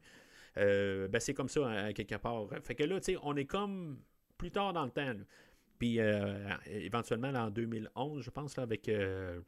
Euh, 0.56 1.08
ben 1.08 1.20
c'est 1.20 1.34
comme 1.34 1.48
ça, 1.48 1.92
quelque 1.92 2.16
part. 2.16 2.48
Fait 2.62 2.74
que 2.74 2.84
là, 2.84 2.98
on 3.22 3.36
est 3.36 3.46
comme 3.46 4.00
plus 4.38 4.50
tard 4.50 4.72
dans 4.72 4.84
le 4.84 4.90
temps. 4.90 5.12
Puis 5.80 5.98
éventuellement, 6.66 7.30
en 7.30 7.50
2011, 7.50 8.22
je 8.22 8.30
pense, 8.30 8.56
avec 8.58 8.88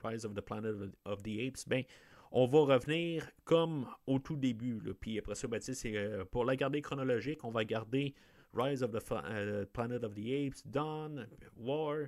Rise 0.03 0.25
of 0.25 0.35
the 0.35 0.41
Planet 0.41 0.75
of 1.05 1.23
the 1.23 1.47
Apes, 1.47 1.69
ben, 1.69 1.85
on 2.33 2.47
va 2.47 2.75
revenir 2.75 3.29
comme 3.45 3.87
au 4.07 4.19
tout 4.19 4.37
début. 4.37 4.81
Puis 4.99 5.19
après 5.19 5.37
ça, 5.37 5.47
ben, 5.47 5.61
c'est, 5.61 5.95
pour 6.33 6.45
la 6.45 6.57
garder 6.57 6.81
chronologique, 6.81 7.45
on 7.45 7.51
va 7.51 7.65
garder 7.65 8.15
Rise 8.55 8.83
of 8.83 8.91
the 8.91 9.67
Planet 9.73 10.05
of 10.05 10.15
the 10.15 10.47
Apes, 10.47 10.67
Dawn, 10.67 11.27
War, 11.57 12.07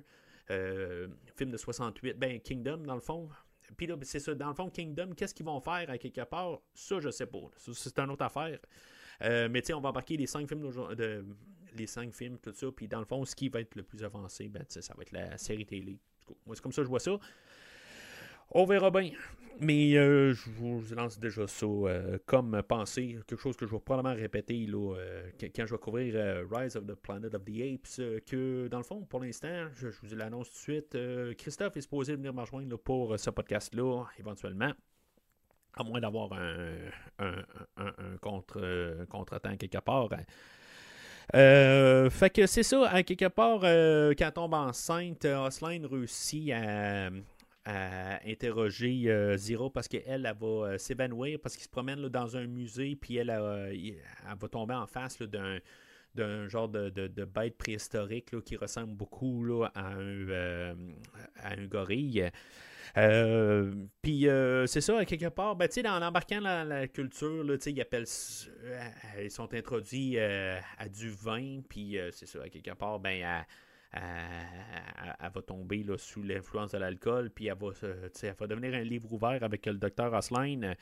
euh, 0.51 1.07
film 1.35 1.51
de 1.51 1.57
68, 1.57 2.17
ben 2.17 2.39
Kingdom 2.39 2.77
dans 2.77 2.95
le 2.95 3.01
fond. 3.01 3.29
Puis 3.77 3.87
là, 3.87 3.95
c'est 4.03 4.19
ça, 4.19 4.35
dans 4.35 4.49
le 4.49 4.53
fond, 4.53 4.69
Kingdom, 4.69 5.13
qu'est-ce 5.17 5.33
qu'ils 5.33 5.45
vont 5.45 5.59
faire 5.59 5.89
à 5.89 5.97
quelque 5.97 6.23
part? 6.23 6.59
Ça, 6.73 6.99
je 6.99 7.09
sais 7.09 7.25
pas. 7.25 7.39
c'est 7.57 7.97
une 7.97 8.11
autre 8.11 8.23
affaire. 8.23 8.59
Euh, 9.23 9.47
mais 9.49 9.61
tu 9.61 9.67
sais, 9.67 9.73
on 9.73 9.81
va 9.81 9.89
embarquer 9.89 10.17
les 10.17 10.27
cinq 10.27 10.47
films 10.47 10.69
de, 10.95 11.25
les 11.77 11.87
cinq 11.87 12.13
films, 12.13 12.37
tout 12.39 12.53
ça. 12.53 12.67
Puis 12.75 12.87
dans 12.87 12.99
le 12.99 13.05
fond, 13.05 13.23
ce 13.25 13.35
qui 13.35 13.49
va 13.49 13.61
être 13.61 13.75
le 13.75 13.83
plus 13.83 14.03
avancé, 14.03 14.47
ben, 14.47 14.63
ça 14.67 14.93
va 14.95 15.01
être 15.01 15.11
la 15.11 15.37
série 15.37 15.65
télé. 15.65 15.99
Moi, 16.45 16.55
c'est 16.55 16.61
comme 16.61 16.71
ça 16.71 16.81
que 16.81 16.85
je 16.85 16.89
vois 16.89 16.99
ça. 16.99 17.17
On 18.51 18.65
verra 18.65 18.91
bien. 18.91 19.11
Mais 19.59 19.95
euh, 19.95 20.33
je 20.33 20.49
vous 20.49 20.83
lance 20.93 21.17
déjà 21.17 21.47
ça 21.47 21.65
euh, 21.65 22.17
comme 22.25 22.61
pensée, 22.67 23.17
quelque 23.25 23.39
chose 23.39 23.55
que 23.55 23.65
je 23.65 23.71
vais 23.71 23.79
probablement 23.79 24.13
répéter 24.13 24.65
là, 24.65 24.95
euh, 24.97 25.29
quand 25.39 25.65
je 25.65 25.73
vais 25.73 25.79
couvrir 25.79 26.45
Rise 26.51 26.75
of 26.75 26.85
the 26.85 26.95
Planet 26.95 27.33
of 27.33 27.45
the 27.45 27.61
Apes, 27.61 28.25
que 28.25 28.67
dans 28.67 28.79
le 28.79 28.83
fond, 28.83 29.01
pour 29.05 29.21
l'instant, 29.21 29.67
je, 29.73 29.87
vous 29.87 30.15
l'annonce 30.15 30.49
tout 30.49 30.55
de 30.55 30.59
suite, 30.59 30.97
Christophe 31.37 31.77
est 31.77 31.81
supposé 31.81 32.15
venir 32.15 32.33
me 32.33 32.41
rejoindre 32.41 32.77
pour 32.77 33.17
ce 33.17 33.29
podcast-là, 33.29 34.03
éventuellement. 34.19 34.73
À 35.77 35.83
moins 35.83 35.99
d'avoir 35.99 36.33
un, 36.33 36.75
un, 37.19 38.17
contre, 38.21 39.05
contre-temps 39.09 39.57
quelque 39.57 39.79
part. 39.79 40.09
Fait 41.33 42.29
que 42.33 42.45
c'est 42.45 42.63
ça, 42.63 42.87
à 42.89 43.03
quelque 43.03 43.27
part, 43.27 43.61
quand 43.61 44.27
on 44.27 44.31
tombe 44.31 44.53
enceinte, 44.53 45.25
Osline 45.25 45.85
réussit 45.85 46.51
à, 46.51 47.09
interroger 48.25 49.03
euh, 49.07 49.37
Zero 49.37 49.69
parce 49.69 49.87
qu'elle, 49.87 50.03
elle, 50.05 50.35
va 50.39 50.47
euh, 50.47 50.77
s'évanouir 50.77 51.39
parce 51.41 51.55
qu'il 51.55 51.63
se 51.63 51.69
promène 51.69 52.07
dans 52.09 52.37
un 52.37 52.45
musée, 52.45 52.95
puis 52.95 53.17
elle, 53.17 53.31
euh, 53.31 53.73
elle, 53.73 54.37
va 54.39 54.47
tomber 54.47 54.75
en 54.75 54.87
face 54.87 55.21
d'un 55.21 55.59
d'un 56.13 56.47
genre 56.47 56.69
de, 56.69 56.89
de, 56.89 57.25
bête 57.25 57.57
préhistorique 57.57 58.39
qui 58.45 58.55
ressemble 58.55 58.93
beaucoup 58.93 59.43
là, 59.43 59.69
à, 59.75 59.89
à 61.43 61.51
un 61.51 61.65
gorille. 61.65 62.31
Puis 62.93 64.27
c'est 64.67 64.81
ça, 64.81 65.05
quelque 65.05 65.29
part, 65.29 65.55
ben, 65.55 65.69
en 65.85 66.01
embarquant 66.01 66.39
la 66.39 66.87
culture, 66.87 67.43
là, 67.43 67.55
ils, 67.65 67.81
appellent, 67.81 68.05
ils 69.21 69.31
sont 69.31 69.53
introduits 69.53 70.19
à 70.19 70.89
du 70.89 71.09
vin, 71.09 71.61
puis 71.67 71.97
c'est 72.11 72.27
ça, 72.27 72.47
quelque 72.49 72.73
part, 72.73 72.99
ben, 72.99 73.45
elle, 73.93 75.31
va 75.33 75.41
tomber 75.41 75.85
sous 75.97 76.23
l'influence 76.23 76.71
de 76.71 76.77
l'alcool, 76.77 77.29
puis 77.29 77.47
elle 77.47 77.57
va, 77.57 77.69
va 77.71 78.47
devenir 78.47 78.73
un 78.73 78.83
livre 78.83 79.11
ouvert 79.11 79.43
avec 79.43 79.65
le 79.65 79.75
docteur 79.75 80.13
Osline, 80.13 80.75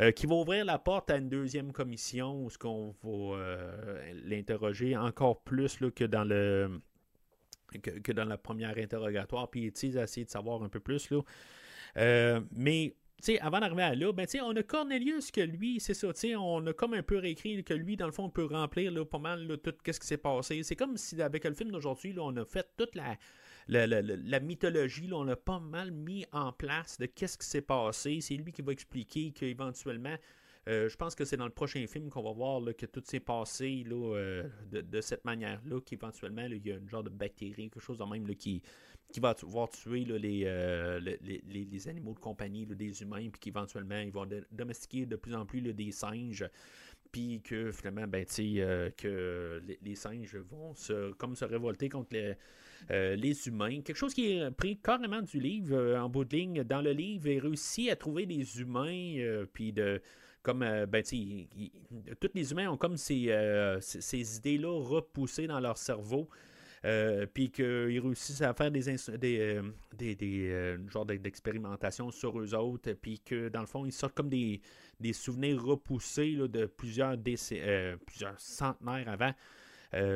euh, 0.00 0.10
qui 0.10 0.26
va 0.26 0.36
ouvrir 0.36 0.64
la 0.64 0.78
porte 0.78 1.10
à 1.10 1.16
une 1.16 1.28
deuxième 1.28 1.72
commission 1.72 2.44
où 2.44 2.50
ce 2.50 2.56
qu'on 2.56 2.94
va 3.02 3.36
euh, 3.36 4.12
l'interroger 4.24 4.96
encore 4.96 5.42
plus 5.42 5.78
que 5.94 6.04
dans 6.04 6.24
le 6.24 6.80
que, 7.80 8.12
dans 8.12 8.24
la 8.24 8.38
première 8.38 8.76
interrogatoire, 8.78 9.50
puis 9.50 9.66
essayer 9.66 10.24
de 10.24 10.30
savoir 10.30 10.62
un 10.62 10.68
peu 10.68 10.80
plus. 10.80 11.10
Là. 11.10 11.20
Euh, 11.98 12.40
mais 12.52 12.94
avant 13.40 13.60
d'arriver 13.60 13.82
à 13.82 13.94
là, 13.94 14.12
ben, 14.12 14.26
on 14.42 14.56
a 14.56 14.62
Cornelius 14.62 15.30
que 15.30 15.40
lui, 15.40 15.78
c'est 15.78 15.94
ça, 15.94 16.08
on 16.38 16.66
a 16.66 16.72
comme 16.72 16.94
un 16.94 17.02
peu 17.02 17.18
réécrit 17.18 17.62
que 17.62 17.74
lui, 17.74 17.96
dans 17.96 18.06
le 18.06 18.12
fond, 18.12 18.24
on 18.24 18.30
peut 18.30 18.46
remplir 18.46 18.90
là, 18.90 19.04
pas 19.04 19.18
mal 19.18 19.58
tout 19.62 19.74
ce 19.86 20.00
qui 20.00 20.06
s'est 20.06 20.16
passé. 20.16 20.62
C'est 20.62 20.76
comme 20.76 20.96
si 20.96 21.20
avec 21.22 21.44
le 21.44 21.54
film 21.54 21.70
d'aujourd'hui, 21.70 22.14
on 22.18 22.36
a 22.36 22.44
fait 22.44 22.66
toute 22.76 22.96
la, 22.96 23.16
la, 23.68 24.40
mythologie, 24.40 25.06
là, 25.06 25.16
on 25.16 25.28
a 25.28 25.36
pas 25.36 25.60
mal 25.60 25.92
mis 25.92 26.26
en 26.32 26.52
place 26.52 26.98
de 26.98 27.06
qu'est-ce 27.06 27.38
qui 27.38 27.46
s'est 27.46 27.62
passé. 27.62 28.20
C'est 28.20 28.34
lui 28.34 28.52
qui 28.52 28.62
va 28.62 28.72
expliquer 28.72 29.30
qu'éventuellement, 29.30 30.16
euh, 30.68 30.88
je 30.88 30.96
pense 30.96 31.16
que 31.16 31.24
c'est 31.24 31.36
dans 31.36 31.46
le 31.46 31.50
prochain 31.52 31.84
film 31.88 32.08
qu'on 32.08 32.22
va 32.22 32.32
voir 32.32 32.62
que 32.78 32.86
tout 32.86 33.02
s'est 33.04 33.20
passé 33.20 33.84
là, 33.84 34.14
euh, 34.14 34.48
de, 34.70 35.00
cette 35.00 35.24
manière-là, 35.24 35.80
qu'éventuellement, 35.80 36.46
il 36.46 36.64
y 36.64 36.70
a 36.70 36.76
une 36.76 36.88
genre 36.88 37.02
de 37.02 37.10
bactérie, 37.10 37.68
quelque 37.68 37.80
chose 37.80 37.98
de 37.98 38.04
même 38.04 38.28
là, 38.28 38.34
qui, 38.34 38.62
qui 39.12 39.18
va 39.18 39.34
pouvoir 39.34 39.70
tuer 39.70 40.06
euh, 40.08 41.00
les, 41.00 41.42
les, 41.64 41.88
animaux 41.88 42.14
de 42.14 42.20
compagnie, 42.20 42.64
des 42.64 43.02
humains, 43.02 43.28
puis 43.28 43.40
qu'éventuellement, 43.40 43.98
ils 43.98 44.12
vont 44.12 44.28
domestiquer 44.52 45.04
de 45.04 45.16
plus 45.16 45.34
en 45.34 45.44
plus 45.46 45.60
des 45.60 45.90
singes 45.90 46.48
puis 47.10 47.42
que 47.42 47.70
finalement, 47.72 48.06
ben, 48.08 48.24
euh, 48.38 48.90
que 48.96 49.62
les, 49.82 49.94
singes 49.94 50.36
vont 50.36 50.74
se, 50.74 51.12
comme 51.12 51.36
se 51.36 51.44
révolter 51.44 51.90
contre 51.90 52.08
les, 52.12 52.36
les 52.88 53.48
humains. 53.48 53.82
Quelque 53.82 53.98
chose 53.98 54.14
qui 54.14 54.32
est 54.32 54.50
pris 54.52 54.78
carrément 54.78 55.20
du 55.20 55.38
livre 55.38 55.98
en 55.98 56.08
bout 56.08 56.24
de 56.24 56.34
ligne. 56.34 56.64
Dans 56.64 56.80
le 56.80 56.92
livre, 56.92 57.26
il 57.26 57.38
réussit 57.38 57.90
à 57.90 57.96
trouver 57.96 58.24
des 58.24 58.60
humains, 58.62 59.44
puis 59.52 59.74
de 59.74 60.00
comme 60.42 60.60
ben, 60.88 61.02
tous 62.20 62.30
les 62.34 62.52
humains 62.52 62.70
ont 62.70 62.76
comme 62.76 62.96
ces, 62.96 63.30
ces 63.80 64.36
idées-là 64.36 64.82
repoussées 64.82 65.46
dans 65.46 65.60
leur 65.60 65.78
cerveau. 65.78 66.28
Euh, 66.84 67.26
puis 67.32 67.50
qu'ils 67.50 68.00
réussissent 68.00 68.42
à 68.42 68.54
faire 68.54 68.70
des, 68.72 68.82
des, 69.18 69.38
euh, 69.38 69.62
des, 69.94 70.48
euh, 70.50 70.78
genres 70.88 71.06
d'expérimentation 71.06 72.10
sur 72.10 72.40
eux 72.40 72.54
autres, 72.56 72.92
puis 72.94 73.20
que 73.20 73.48
dans 73.48 73.60
le 73.60 73.66
fond, 73.66 73.86
ils 73.86 73.92
sortent 73.92 74.16
comme 74.16 74.28
des, 74.28 74.60
souvenirs 75.12 75.62
repoussés 75.62 76.34
de 76.34 76.66
plusieurs, 76.66 77.16
plusieurs 77.18 78.40
centenaires 78.40 79.08
avant. 79.08 79.32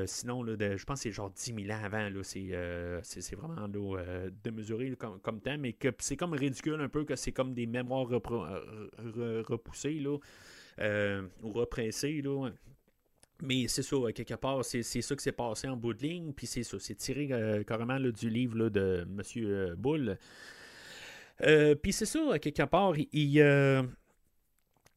Sinon, 0.06 0.44
je 0.46 0.84
pense 0.84 0.98
que 0.98 1.02
c'est 1.02 1.12
genre 1.12 1.30
10 1.30 1.54
000 1.66 1.70
ans 1.70 1.84
avant. 1.84 2.08
C'est 2.22 3.34
vraiment 3.34 3.68
de 3.68 4.50
mesurer 4.50 4.94
comme, 4.96 5.20
comme 5.20 5.40
temps, 5.40 5.58
mais 5.58 5.72
que 5.72 5.88
c'est 5.98 6.16
comme 6.16 6.32
ridicule 6.32 6.80
un 6.80 6.88
peu 6.88 7.04
que 7.04 7.16
c'est 7.16 7.32
comme 7.32 7.54
des 7.54 7.66
mémoires 7.66 8.08
repoussées 8.08 10.00
là, 10.00 10.18
ou 11.42 11.52
repressées. 11.52 12.22
Là. 12.22 12.50
Mais 13.42 13.68
c'est 13.68 13.82
ça, 13.82 13.96
quelque 14.14 14.34
part, 14.34 14.64
c'est 14.64 14.82
ça 14.82 15.14
qui 15.14 15.22
s'est 15.22 15.32
passé 15.32 15.68
en 15.68 15.76
bout 15.76 15.92
de 15.92 16.02
ligne, 16.02 16.32
puis 16.32 16.46
c'est 16.46 16.62
ça, 16.62 16.78
c'est 16.80 16.94
tiré 16.94 17.28
euh, 17.32 17.62
carrément 17.64 18.00
du 18.00 18.30
livre 18.30 18.70
de 18.70 19.06
M. 19.06 19.22
Euh, 19.36 19.74
Boulle. 19.76 20.18
Euh, 21.42 21.74
puis 21.74 21.92
c'est 21.92 22.06
ça, 22.06 22.38
quelque 22.38 22.62
part, 22.62 22.94
il, 22.96 23.38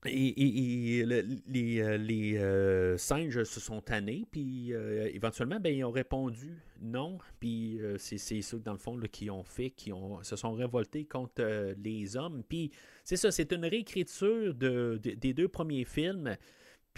et, 0.05 1.05
les, 1.47 2.97
singes 2.97 3.43
se 3.43 3.59
sont 3.59 3.81
tannés, 3.81 4.25
puis 4.31 4.71
éventuellement, 5.13 5.59
ben, 5.59 5.75
ils 5.75 5.83
ont 5.83 5.91
répondu 5.91 6.57
non. 6.81 7.17
Puis 7.39 7.79
c'est 7.97 8.17
ça, 8.17 8.57
dans 8.57 8.73
le 8.73 8.77
fond, 8.77 8.97
qui 9.11 9.29
ont 9.29 9.43
fait, 9.43 9.71
qui 9.71 9.91
ont, 9.91 10.23
se 10.23 10.35
sont 10.35 10.53
révoltés 10.53 11.05
contre 11.05 11.73
les 11.83 12.15
hommes. 12.15 12.43
Puis 12.47 12.71
c'est 13.03 13.17
ça, 13.17 13.31
c'est 13.31 13.51
une 13.51 13.65
réécriture 13.65 14.53
de, 14.53 14.99
des 15.03 15.33
deux 15.33 15.47
premiers 15.47 15.85
films. 15.85 16.37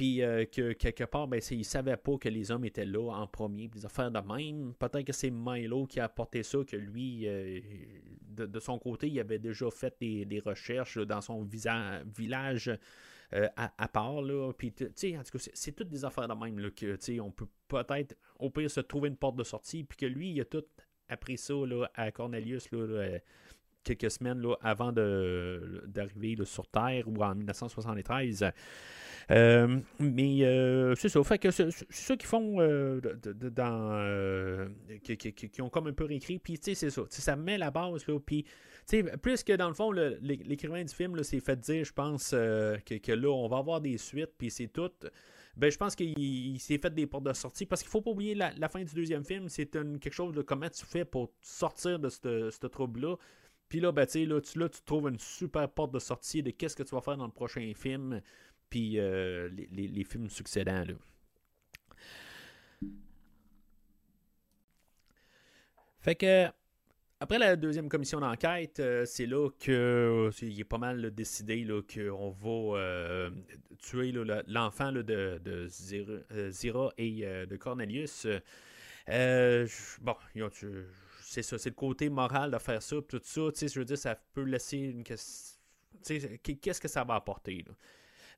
Puis 0.01 0.23
euh, 0.23 0.45
que 0.45 0.73
quelque 0.73 1.03
part, 1.03 1.27
ben, 1.27 1.39
il 1.51 1.59
ne 1.59 1.63
savait 1.63 1.95
pas 1.95 2.17
que 2.17 2.27
les 2.27 2.49
hommes 2.49 2.65
étaient 2.65 2.87
là 2.87 3.11
en 3.11 3.27
premier, 3.27 3.67
des 3.67 3.85
affaires 3.85 4.09
de 4.09 4.17
même. 4.17 4.73
Peut-être 4.73 5.03
que 5.03 5.13
c'est 5.13 5.29
Milo 5.29 5.85
qui 5.85 5.99
a 5.99 6.05
apporté 6.05 6.41
ça, 6.41 6.57
que 6.67 6.75
lui, 6.75 7.27
euh, 7.27 7.59
de, 8.29 8.59
son 8.59 8.79
côté, 8.79 9.09
il 9.09 9.19
avait 9.19 9.37
déjà 9.37 9.69
fait 9.69 9.95
des, 9.99 10.41
recherches 10.43 10.97
dans 10.97 11.21
son 11.21 11.43
village 11.43 12.75
euh, 13.33 13.47
à, 13.55 13.87
part. 13.89 14.23
Là. 14.23 14.51
Puis, 14.53 14.73
en 14.79 14.87
tout 15.23 15.37
cas, 15.37 15.49
c'est 15.53 15.71
toutes 15.73 15.89
des 15.89 16.03
affaires 16.03 16.27
de 16.27 16.33
même 16.33 16.71
on 17.21 17.29
peut 17.29 17.47
peut-être, 17.67 18.17
au 18.39 18.49
pire, 18.49 18.71
se 18.71 18.79
trouver 18.79 19.09
une 19.09 19.17
porte 19.17 19.35
de 19.35 19.43
sortie, 19.43 19.83
puis 19.83 19.99
que 19.99 20.07
lui, 20.07 20.31
il 20.31 20.41
a 20.41 20.45
tout 20.45 20.65
appris 21.09 21.37
ça 21.37 21.53
là, 21.53 21.91
à 21.93 22.11
Cornelius. 22.11 22.71
Là, 22.71 23.19
quelques 23.83 24.11
semaines 24.11 24.41
là, 24.41 24.55
avant 24.61 24.91
d'arriver 24.91 26.37
sur 26.45 26.67
Terre 26.67 27.07
ou 27.07 27.23
en 27.23 27.35
1973. 27.35 28.51
Euh, 29.29 29.79
mais 29.99 30.43
euh, 30.43 30.95
c'est 30.95 31.09
ça. 31.09 31.23
Fait 31.23 31.37
que 31.37 31.51
c'est 31.51 31.69
ça 31.89 32.17
qu'ils 32.17 32.27
font 32.27 32.59
euh, 32.59 32.99
dans. 33.01 34.69
Qui, 35.03 35.61
ont 35.61 35.69
comme 35.69 35.87
un 35.87 35.93
peu 35.93 36.05
réécrit. 36.05 36.39
Puis, 36.39 36.57
tu 36.57 36.73
sais, 36.73 36.75
c'est 36.75 36.89
ça. 36.89 37.03
ça 37.09 37.35
met 37.35 37.57
la 37.57 37.71
base, 37.71 38.05
là. 38.07 38.19
Puis, 38.19 38.43
tu 38.43 38.49
sais, 38.85 39.03
plus 39.17 39.43
que 39.43 39.53
dans 39.53 39.67
le 39.67 39.73
fond, 39.73 39.91
l'écrivain 39.91 40.83
du 40.83 40.93
film 40.93 41.21
s'est 41.23 41.39
fait 41.39 41.59
dire, 41.59 41.85
je 41.85 41.93
pense, 41.93 42.31
que, 42.31 43.11
là, 43.11 43.29
on 43.29 43.47
va 43.47 43.57
avoir 43.57 43.81
des 43.81 43.97
suites. 43.97 44.31
Puis, 44.37 44.49
c'est 44.49 44.67
tout. 44.67 44.91
Ben, 45.57 45.69
je 45.69 45.77
pense 45.77 45.95
qu'il 45.95 46.59
s'est 46.59 46.77
fait 46.77 46.93
des 46.93 47.05
portes 47.05 47.25
de 47.25 47.33
sortie 47.33 47.65
parce 47.65 47.81
qu'il 47.81 47.91
faut 47.91 48.01
pas 48.01 48.11
oublier 48.11 48.35
la, 48.35 48.69
fin 48.69 48.83
du 48.83 48.93
deuxième 48.93 49.25
film. 49.25 49.49
C'est 49.49 49.67
quelque 49.67 50.13
chose 50.13 50.33
de 50.33 50.41
comment 50.41 50.69
tu 50.69 50.85
fais 50.85 51.05
pour 51.05 51.31
sortir 51.41 51.99
de 51.99 52.09
ce 52.09 52.67
trouble-là. 52.67 53.15
Puis 53.71 53.79
là, 53.79 53.93
ben, 53.93 54.05
là, 54.05 54.41
tu, 54.41 54.59
là, 54.59 54.67
tu 54.67 54.81
trouves 54.81 55.07
une 55.07 55.17
super 55.17 55.69
porte 55.69 55.93
de 55.93 55.99
sortie 55.99 56.43
de 56.43 56.51
qu'est-ce 56.51 56.75
que 56.75 56.83
tu 56.83 56.93
vas 56.93 56.99
faire 56.99 57.15
dans 57.15 57.25
le 57.25 57.31
prochain 57.31 57.71
film 57.73 58.21
puis 58.69 58.99
euh, 58.99 59.49
les, 59.71 60.03
films 60.03 60.29
succédants. 60.29 60.83
Là. 60.83 60.93
Fait 66.01 66.15
que 66.15 66.47
après 67.21 67.39
la 67.39 67.55
deuxième 67.55 67.87
commission 67.87 68.19
d'enquête, 68.19 68.81
euh, 68.81 69.05
c'est 69.05 69.25
là 69.25 69.49
que 69.57 70.29
il 70.41 70.59
est 70.59 70.65
pas 70.65 70.77
mal 70.77 71.09
décidé 71.11 71.65
qu'on 71.65 72.29
va 72.29 72.77
euh, 72.77 73.29
tuer 73.77 74.11
l'enfant 74.47 74.91
de, 74.91 75.01
de 75.01 75.67
Zira, 76.49 76.91
et 76.97 77.21
de 77.21 77.55
Cornelius. 77.55 78.27
bon, 79.07 80.15
c'est 81.31 81.43
ça, 81.43 81.57
c'est 81.57 81.69
le 81.69 81.75
côté 81.75 82.09
moral 82.09 82.51
de 82.51 82.57
faire 82.57 82.81
ça, 82.81 82.97
tout 83.07 83.21
ça. 83.23 83.41
Je 83.61 83.79
veux 83.79 83.85
dire, 83.85 83.97
ça 83.97 84.15
peut 84.33 84.43
laisser 84.43 84.77
une 84.77 85.03
question. 85.03 85.57
Qu'est-ce 86.03 86.81
que 86.81 86.89
ça 86.89 87.05
va 87.05 87.15
apporter? 87.15 87.63
Là? 87.65 87.73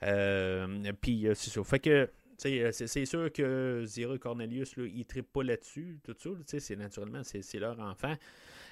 Euh, 0.03 0.93
puis 1.01 1.27
euh, 1.27 1.33
c'est 1.33 1.49
ça. 1.49 1.63
Fait 1.63 1.79
que 1.79 2.11
euh, 2.45 2.71
c'est 2.71 3.05
sûr 3.05 3.31
que 3.33 3.83
Zira 3.87 4.15
Cornelius, 4.19 4.75
là, 4.75 4.85
il 4.85 5.05
ne 5.15 5.21
pas 5.21 5.41
là-dessus, 5.41 6.01
tout 6.03 6.15
ça. 6.19 6.59
C'est 6.59 6.75
naturellement, 6.75 7.21
c'est 7.23 7.59
leur 7.59 7.79
enfant. 7.79 8.13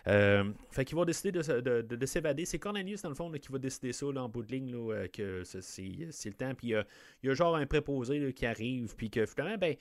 fait 0.05 0.85
qu'ils 0.85 0.95
vont 0.95 1.05
décider 1.05 1.31
de, 1.31 1.81
de, 1.81 2.05
s'évader. 2.05 2.45
C'est 2.45 2.59
Cornelius, 2.59 3.01
dans 3.01 3.09
le 3.09 3.15
fond, 3.15 3.31
qui 3.31 3.51
va 3.51 3.57
décider 3.57 3.91
ça 3.91 4.05
en 4.05 4.29
bout 4.29 4.43
de 4.43 4.51
ligne, 4.51 5.07
que 5.11 5.41
c'est 5.43 5.81
le 5.81 6.33
temps. 6.33 6.53
Puis 6.53 6.75
il 6.75 6.85
y, 7.23 7.29
a 7.29 7.33
genre 7.33 7.55
un 7.55 7.65
préposé 7.65 8.33
qui 8.33 8.45
arrive, 8.45 8.95
puis 8.95 9.09
que 9.09 9.25
finalement, 9.25 9.57
ben, 9.57 9.75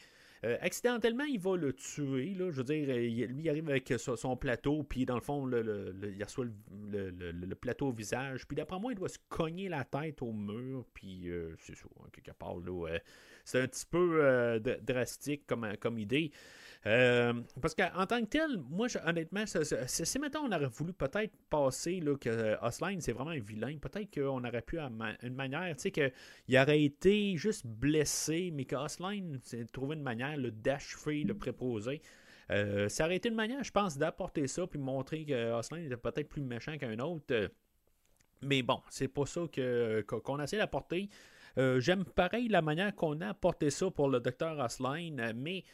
euh, 0.44 0.56
accidentellement, 0.60 1.24
il 1.24 1.38
va 1.38 1.56
le 1.56 1.72
tuer. 1.72 2.34
Là, 2.34 2.50
je 2.50 2.56
veux 2.56 2.64
dire, 2.64 2.86
lui, 2.86 3.42
il 3.42 3.48
arrive 3.48 3.68
avec 3.68 3.92
son, 3.98 4.36
plateau, 4.36 4.82
puis 4.82 5.04
dans 5.04 5.14
le 5.14 5.20
fond, 5.20 5.44
le, 5.44 5.94
il 6.16 6.22
reçoit 6.22 6.46
le, 6.90 7.54
plateau 7.54 7.88
au 7.88 7.92
visage. 7.92 8.46
Puis 8.46 8.56
d'après 8.56 8.78
moi, 8.78 8.92
il 8.92 8.96
doit 8.96 9.08
se 9.08 9.18
cogner 9.28 9.68
la 9.68 9.84
tête 9.84 10.22
au 10.22 10.32
mur. 10.32 10.84
Puis 10.94 11.30
c'est 11.58 11.74
ça, 11.74 11.86
hein, 12.00 12.08
quelque 12.12 12.32
part. 12.32 12.56
Là, 12.56 12.98
c'est 13.44 13.60
un 13.60 13.68
petit 13.68 13.86
peu 13.86 14.60
drastique 14.82 15.46
comme, 15.46 15.76
comme 15.78 15.98
idée. 15.98 16.30
Euh, 16.86 17.34
parce 17.60 17.74
qu'en 17.74 18.06
tant 18.06 18.20
que 18.22 18.26
tel, 18.26 18.58
moi, 18.70 18.86
honnêtement, 19.04 19.44
si 19.46 20.18
maintenant 20.18 20.44
on 20.46 20.52
aurait 20.52 20.66
voulu 20.66 20.94
peut-être 20.94 21.32
passer 21.50 22.00
là, 22.00 22.16
que 22.16 22.56
Osline, 22.64 23.02
c'est 23.02 23.12
vraiment 23.12 23.30
un 23.30 23.40
vilain, 23.40 23.76
peut-être 23.76 24.14
qu'on 24.14 24.42
aurait 24.44 24.62
pu, 24.62 24.78
à 24.78 24.90
une 25.22 25.34
manière, 25.34 25.76
tu 25.76 25.82
sais, 25.82 25.90
qu'il 25.90 26.58
aurait 26.58 26.82
été 26.82 27.36
juste 27.36 27.66
blessé, 27.66 28.50
mais 28.54 28.64
que 28.64 28.76
c'est 29.42 29.70
trouvé 29.70 29.96
une 29.96 30.02
manière 30.02 30.38
d'achever 30.38 31.24
le 31.24 31.34
préposé. 31.34 32.00
Euh, 32.50 32.88
ça 32.88 33.04
aurait 33.04 33.16
été 33.16 33.28
une 33.28 33.34
manière, 33.34 33.62
je 33.62 33.70
pense, 33.70 33.96
d'apporter 33.96 34.46
ça 34.48 34.66
puis 34.66 34.78
montrer 34.78 35.24
que 35.24 35.84
était 35.84 35.96
peut-être 35.96 36.28
plus 36.28 36.42
méchant 36.42 36.76
qu'un 36.78 36.98
autre. 36.98 37.50
Mais 38.42 38.62
bon, 38.62 38.80
c'est 38.88 39.08
pas 39.08 39.26
ça 39.26 39.42
qu'on 39.52 40.40
essaie 40.40 40.56
d'apporter. 40.56 41.10
Euh, 41.58 41.80
j'aime 41.80 42.04
pareil 42.04 42.48
la 42.48 42.62
manière 42.62 42.94
qu'on 42.94 43.20
a 43.20 43.28
apporté 43.28 43.70
ça 43.70 43.90
pour 43.90 44.08
le 44.08 44.20
docteur 44.20 44.58
Osline, 44.58 45.32
mais 45.36 45.64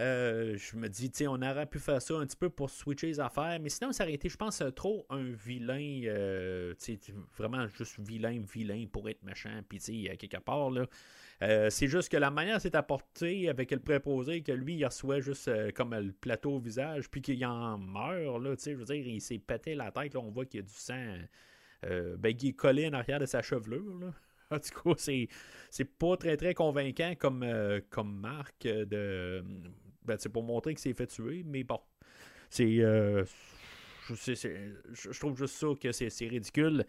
euh, 0.00 0.56
je 0.56 0.76
me 0.76 0.88
dis, 0.88 1.10
tu 1.10 1.26
on 1.26 1.42
aurait 1.42 1.66
pu 1.66 1.78
faire 1.78 2.00
ça 2.00 2.14
un 2.14 2.24
petit 2.24 2.36
peu 2.36 2.48
pour 2.48 2.70
switcher 2.70 3.08
les 3.08 3.20
affaires, 3.20 3.58
mais 3.60 3.68
sinon, 3.68 3.92
ça 3.92 4.04
aurait 4.04 4.14
été, 4.14 4.30
je 4.30 4.36
pense, 4.36 4.62
trop 4.74 5.04
un 5.10 5.30
vilain, 5.32 6.00
euh, 6.06 6.74
vraiment 7.36 7.68
juste 7.68 8.00
vilain, 8.00 8.42
vilain 8.52 8.86
pour 8.90 9.08
être 9.10 9.22
méchant, 9.22 9.60
puis 9.68 9.78
tu 9.78 10.06
sais, 10.06 10.16
quelque 10.16 10.38
part, 10.38 10.70
là. 10.70 10.86
Euh, 11.42 11.70
c'est 11.70 11.86
juste 11.86 12.10
que 12.10 12.18
la 12.18 12.30
manière 12.30 12.60
c'est 12.60 12.74
apporté 12.74 13.48
avec 13.48 13.70
le 13.70 13.78
préposé, 13.78 14.42
que 14.42 14.52
lui, 14.52 14.74
il 14.74 14.84
reçoit 14.84 15.20
juste 15.20 15.50
comme 15.72 15.94
le 15.94 16.12
plateau 16.12 16.56
au 16.56 16.60
visage, 16.60 17.10
puis 17.10 17.20
qu'il 17.20 17.44
en 17.44 17.76
meurt, 17.76 18.42
là, 18.42 18.56
tu 18.56 18.62
sais, 18.62 18.72
je 18.72 18.76
veux 18.76 18.84
dire, 18.84 19.06
il 19.06 19.20
s'est 19.20 19.38
pété 19.38 19.74
la 19.74 19.90
tête, 19.90 20.14
là, 20.14 20.20
on 20.20 20.30
voit 20.30 20.46
qu'il 20.46 20.60
y 20.60 20.62
a 20.62 20.66
du 20.66 20.72
sang, 20.72 21.16
ben, 21.82 22.34
qui 22.34 22.48
est 22.48 22.52
collé 22.52 22.88
en 22.88 22.94
arrière 22.94 23.20
de 23.20 23.26
sa 23.26 23.42
chevelure, 23.42 23.98
là. 23.98 24.12
En 24.52 24.58
tout 24.58 24.82
cas, 24.82 24.94
c'est, 24.98 25.28
c'est 25.70 25.84
pas 25.84 26.16
très 26.16 26.36
très 26.36 26.54
convaincant 26.54 27.14
comme, 27.16 27.46
comme 27.88 28.18
marque 28.18 28.64
de, 28.64 29.44
ben, 30.04 30.16
c'est 30.18 30.28
pour 30.28 30.42
montrer 30.42 30.74
qu'il 30.74 30.80
s'est 30.80 30.94
fait 30.94 31.06
tuer, 31.06 31.42
mais 31.46 31.64
bon. 31.64 31.80
C'est. 32.48 32.78
Euh, 32.80 33.24
je, 34.08 35.18
trouve 35.18 35.36
juste 35.36 35.54
ça 35.54 35.68
que 35.80 35.92
c'est 35.92 36.28
ridicule. 36.28 36.84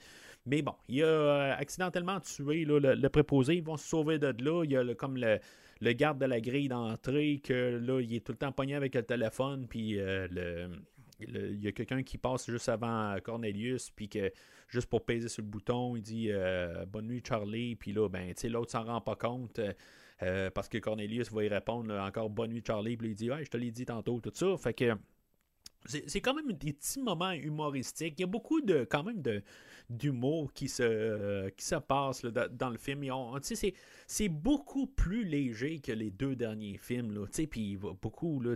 Mais 0.47 0.63
bon, 0.63 0.73
il 0.87 1.03
a 1.03 1.05
euh, 1.05 1.55
accidentellement 1.55 2.19
tué 2.19 2.65
le, 2.65 3.07
préposé. 3.09 3.55
Ils 3.55 3.63
vont 3.63 3.77
se 3.77 3.87
sauver 3.87 4.17
de 4.17 4.33
là. 4.43 4.63
Il 4.63 4.71
y 4.71 4.77
a 4.77 4.95
comme 4.95 5.17
le, 5.17 5.93
garde 5.93 6.17
de 6.19 6.25
la 6.25 6.41
grille 6.41 6.67
d'entrée 6.67 7.39
que 7.43 7.79
là, 7.79 8.01
il 8.01 8.15
est 8.15 8.25
tout 8.25 8.31
le 8.31 8.39
temps 8.39 8.51
pogné 8.51 8.73
avec 8.73 8.95
le 8.95 9.03
téléphone. 9.03 9.67
Puis 9.67 9.99
euh, 9.99 10.27
le, 10.31 10.69
il 11.19 11.61
y 11.63 11.67
a 11.67 11.71
quelqu'un 11.71 12.01
qui 12.01 12.17
passe 12.17 12.49
juste 12.49 12.69
avant 12.69 13.15
Cornelius. 13.23 13.91
Puis 13.91 14.09
que 14.09 14.31
juste 14.67 14.87
pour 14.87 15.05
peser 15.05 15.29
sur 15.29 15.43
le 15.43 15.49
bouton, 15.49 15.95
il 15.95 16.01
dit 16.01 16.31
Bonne 16.87 17.05
nuit, 17.05 17.21
Charlie. 17.23 17.75
Puis 17.75 17.93
là, 17.93 18.09
ben, 18.09 18.33
l'autre 18.45 18.71
s'en 18.71 18.83
rend 18.83 19.01
pas 19.01 19.15
compte. 19.15 19.59
Euh, 20.23 20.49
parce 20.51 20.69
que 20.69 20.77
Cornelius 20.77 21.31
va 21.31 21.43
y 21.43 21.47
répondre 21.47 21.93
encore 21.95 22.29
bonne 22.29 22.51
nuit 22.51 22.63
Charlie, 22.65 22.97
puis 22.97 23.09
il 23.09 23.15
dit 23.15 23.31
ouais, 23.31 23.43
je 23.43 23.49
te 23.49 23.57
l'ai 23.57 23.71
dit 23.71 23.85
tantôt, 23.85 24.19
tout 24.19 24.31
ça. 24.33 24.55
Fait 24.57 24.73
que 24.73 24.95
c'est 25.85 26.21
quand 26.21 26.35
même 26.35 26.51
des 26.53 26.73
petits 26.73 27.01
moments 27.01 27.31
humoristiques. 27.31 28.15
Il 28.17 28.21
y 28.21 28.23
a 28.23 28.27
beaucoup 28.27 28.61
de 28.61 28.85
quand 28.89 29.03
même 29.03 29.21
de 29.21 29.41
d'humour 29.89 30.53
qui 30.53 30.69
se 30.69 31.49
qui 31.49 31.65
se 31.65 31.75
passe 31.75 32.23
dans 32.23 32.69
le 32.69 32.77
film. 32.77 33.03
C'est 34.07 34.29
beaucoup 34.29 34.87
plus 34.87 35.23
léger 35.23 35.79
que 35.79 35.91
les 35.91 36.11
deux 36.11 36.35
derniers 36.35 36.77
films. 36.77 37.11
Là, 37.11 37.25
beaucoup. 38.01 38.41
Là, 38.41 38.55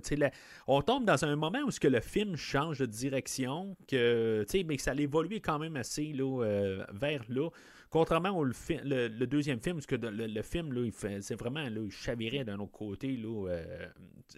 on 0.68 0.82
tombe 0.82 1.06
dans 1.06 1.26
un 1.26 1.36
moment 1.36 1.60
où 1.66 1.72
que 1.72 1.88
le 1.88 2.00
film 2.00 2.36
change 2.36 2.80
de 2.80 2.86
direction, 2.86 3.76
que, 3.88 4.46
mais 4.66 4.78
ça 4.78 4.94
évolue 4.94 5.42
quand 5.42 5.60
même 5.60 5.76
assez 5.76 6.14
là, 6.14 6.44
euh, 6.44 6.86
vers 6.94 7.24
là. 7.28 7.50
Contrairement 7.90 8.32
au 8.32 8.44
le, 8.44 9.26
deuxième 9.26 9.60
film, 9.60 9.76
parce 9.78 9.86
que 9.86 9.96
le, 9.96 10.42
film, 10.42 10.74
là, 10.74 10.90
c'est 11.22 11.36
vraiment, 11.36 11.64
là, 11.64 11.82
il 11.84 11.92
chavirait 11.92 12.44
d'un 12.44 12.60
autre 12.60 12.72
côté, 12.72 13.16
là, 13.16 13.50
euh, 13.50 13.88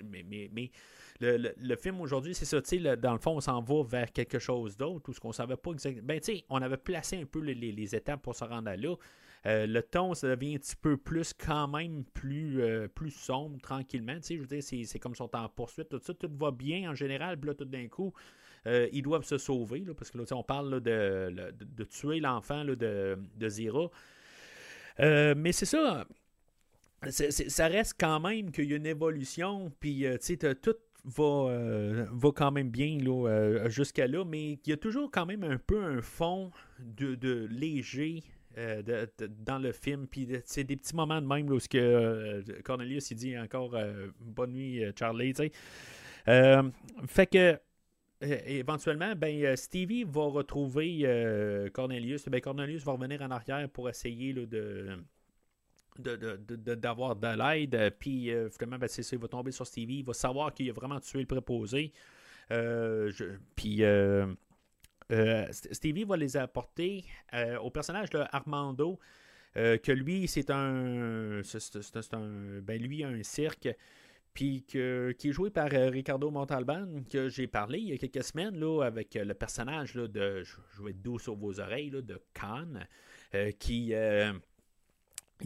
mais, 0.04 0.50
mais, 0.52 0.72
le, 1.20 1.76
film 1.76 2.02
aujourd'hui, 2.02 2.36
c'est 2.36 2.46
ça, 2.46 2.62
tu 2.62 2.82
sais, 2.82 2.98
dans 2.98 3.14
le 3.14 3.20
fond, 3.20 3.38
on 3.38 3.42
s'en 3.42 3.62
va 3.62 3.84
vers 3.84 4.12
quelque 4.12 4.40
chose 4.40 4.78
d'autre, 4.78 5.10
ou 5.10 5.14
ce 5.14 5.20
qu'on 5.20 5.32
savait 5.32 5.58
pas 5.58 5.72
exactement. 5.72 6.06
Ben, 6.06 6.20
tu 6.20 6.36
sais, 6.36 6.44
on 6.50 6.62
avait 6.62 6.78
placé 6.78 7.18
un 7.18 7.26
peu 7.26 7.40
les, 7.40 7.96
étapes 7.96 8.22
pour 8.22 8.36
se 8.36 8.44
rendre 8.44 8.72
là. 8.72 8.96
Euh, 9.46 9.66
le 9.66 9.82
ton, 9.82 10.14
ça 10.14 10.36
devient 10.36 10.56
un 10.56 10.58
petit 10.58 10.76
peu 10.76 10.98
plus, 10.98 11.34
quand 11.34 11.68
même, 11.68 12.04
plus, 12.14 12.62
euh, 12.62 12.88
plus 12.88 13.12
sombre, 13.12 13.60
tranquillement. 13.62 14.16
Tu 14.16 14.24
sais, 14.24 14.36
je 14.36 14.42
veux 14.42 14.48
dire, 14.48 14.64
c'est 14.64 15.00
comme 15.00 15.16
son 15.16 15.28
temps 15.28 15.44
en 15.44 15.50
poursuite, 15.50 15.90
tout 15.90 16.02
ça, 16.04 16.14
tout 16.14 16.30
va 16.34 16.52
bien 16.52 16.92
en 16.92 16.96
général, 16.96 17.38
puis 17.38 17.48
là, 17.48 17.54
tout 17.54 17.66
d'un 17.66 17.88
coup, 17.88 18.14
euh, 18.68 18.90
ils 18.92 19.02
doivent 19.02 19.24
se 19.24 19.38
sauver, 19.38 19.84
parce 19.98 20.12
que 20.12 20.18
là, 20.18 20.26
on 20.32 20.44
parle 20.44 20.82
de, 20.82 21.54
de, 21.60 21.84
tuer 21.86 22.20
l'enfant 22.20 22.66
de, 22.66 23.18
de 23.38 23.50
Zira. 23.50 23.90
Euh, 25.00 25.34
mais 25.38 25.54
c'est 25.54 25.66
ça. 25.66 26.06
ça 27.10 27.68
reste 27.68 27.96
quand 27.98 28.20
même 28.20 28.52
qu'il 28.52 28.66
y 28.66 28.74
a 28.74 28.78
une 28.78 28.86
évolution, 28.86 29.72
puis 29.80 30.06
euh, 30.06 30.18
tout 30.62 30.76
va, 31.06 32.06
va 32.12 32.32
quand 32.36 32.52
même 32.52 32.70
bien 32.70 32.98
jusqu'à 33.68 34.08
là, 34.08 34.26
mais 34.26 34.54
il 34.54 34.70
y 34.70 34.74
a 34.74 34.78
toujours 34.78 35.10
quand 35.12 35.26
même 35.26 35.44
un 35.44 35.58
peu 35.58 35.82
un 35.82 36.02
fond 36.02 36.52
de, 36.80 37.48
léger 37.50 38.24
dans 39.46 39.60
le 39.60 39.72
film. 39.72 40.08
Puis 40.08 40.28
c'est 40.44 40.66
des 40.66 40.76
petits 40.76 40.96
moments 40.96 41.22
de 41.22 41.28
même 41.28 41.50
là, 41.50 41.56
où 41.56 42.64
Cornelius 42.64 43.12
il 43.12 43.16
dit 43.16 43.38
encore 43.38 43.78
Bonne 44.20 44.52
nuit, 44.52 44.84
Charlie. 44.98 45.34
fait 47.06 47.28
que 47.28 47.58
éventuellement, 48.22 49.16
ben, 49.16 49.44
euh, 49.44 49.56
Stevie 49.56 50.04
va 50.04 50.24
retrouver 50.24 51.02
euh, 51.04 51.70
Cornelius. 51.70 52.28
Ben, 52.28 52.42
Cornelius 52.42 52.84
va 52.84 52.94
revenir 52.94 53.22
en 53.22 53.32
arrière 53.32 53.70
pour 53.70 53.90
essayer 53.90 54.34
de, 54.34 54.98
d'avoir 56.00 57.16
de, 57.16 57.28
l'aide. 57.28 57.96
Puis 58.00 58.32
finalement, 58.52 58.78
ben, 58.78 58.88
ça, 58.88 59.02
il 59.12 59.20
va 59.20 59.28
tomber 59.28 59.52
sur 59.52 59.68
Stevie. 59.68 60.00
Il 60.00 60.06
va 60.06 60.14
savoir 60.14 60.54
qu'il 60.54 60.70
a 60.70 60.74
vraiment 60.74 61.00
tué 61.00 61.20
le 61.20 61.26
préposé. 61.26 61.92
Euh, 62.52 63.12
puis 63.56 63.84
Stevie 65.72 66.04
va 66.04 66.18
les 66.18 66.38
apporter 66.38 67.06
au 67.62 67.70
personnage 67.70 68.10
de 68.10 68.24
Armando. 68.32 69.00
que 69.54 69.92
lui, 69.92 70.28
c'est 70.28 70.50
un, 70.50 71.42
c'est, 71.44 72.14
un. 72.14 72.62
Ben, 72.62 72.82
lui, 72.82 73.04
un 73.04 73.22
cirque 73.22 73.70
puis 74.38 74.64
qui 74.68 74.78
est 74.78 75.32
joué 75.32 75.50
par 75.50 75.70
euh, 75.74 75.90
Ricardo 75.90 76.30
Montalban, 76.30 76.86
que 77.12 77.28
j'ai 77.28 77.48
parlé 77.48 77.80
il 77.80 77.88
y 77.88 77.94
a 77.94 77.98
quelques 77.98 78.24
semaines 78.24 78.56
là, 78.60 78.84
avec 78.84 79.16
euh, 79.16 79.26
le 79.26 79.34
personnage 79.34 79.96
là, 79.96 80.08
de 80.08 80.44
Je 80.44 80.84
vais 80.84 80.92
être 80.92 81.02
doux 81.02 81.18
sur 81.18 81.36
vos 81.36 81.60
oreilles 81.60 81.90
là, 81.90 82.04
de 82.04 82.22
Khan, 82.36 82.68
euh, 83.34 83.52
qui, 83.54 83.96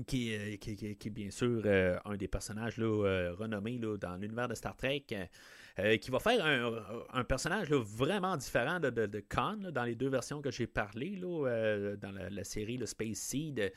qui, 0.06 0.34
est 0.34 1.10
bien 1.10 1.32
sûr 1.32 1.64
un 2.04 2.18
des 2.18 2.28
personnages 2.28 2.76
là, 2.76 3.32
renommés 3.32 3.78
là, 3.78 3.96
dans 3.96 4.18
l'univers 4.18 4.50
de 4.50 4.56
Star 4.56 4.76
Trek. 4.76 5.06
qui 5.06 6.12
va 6.12 6.20
faire 6.20 6.46
un, 7.14 7.24
personnage 7.24 7.72
vraiment 7.72 8.36
différent 8.36 8.82
de, 8.82 8.90
de, 8.90 9.20
Khan 9.22 9.72
dans 9.72 9.86
les 9.86 9.96
deux 9.96 10.10
versions 10.10 10.42
que 10.42 10.52
j'ai 10.52 10.68
parlé 10.68 11.16
là, 11.16 11.96
dans 11.96 12.12
la, 12.12 12.30
la 12.30 12.44
série 12.44 12.76
le 12.76 12.86
Space 12.86 13.20
Seed. 13.20 13.72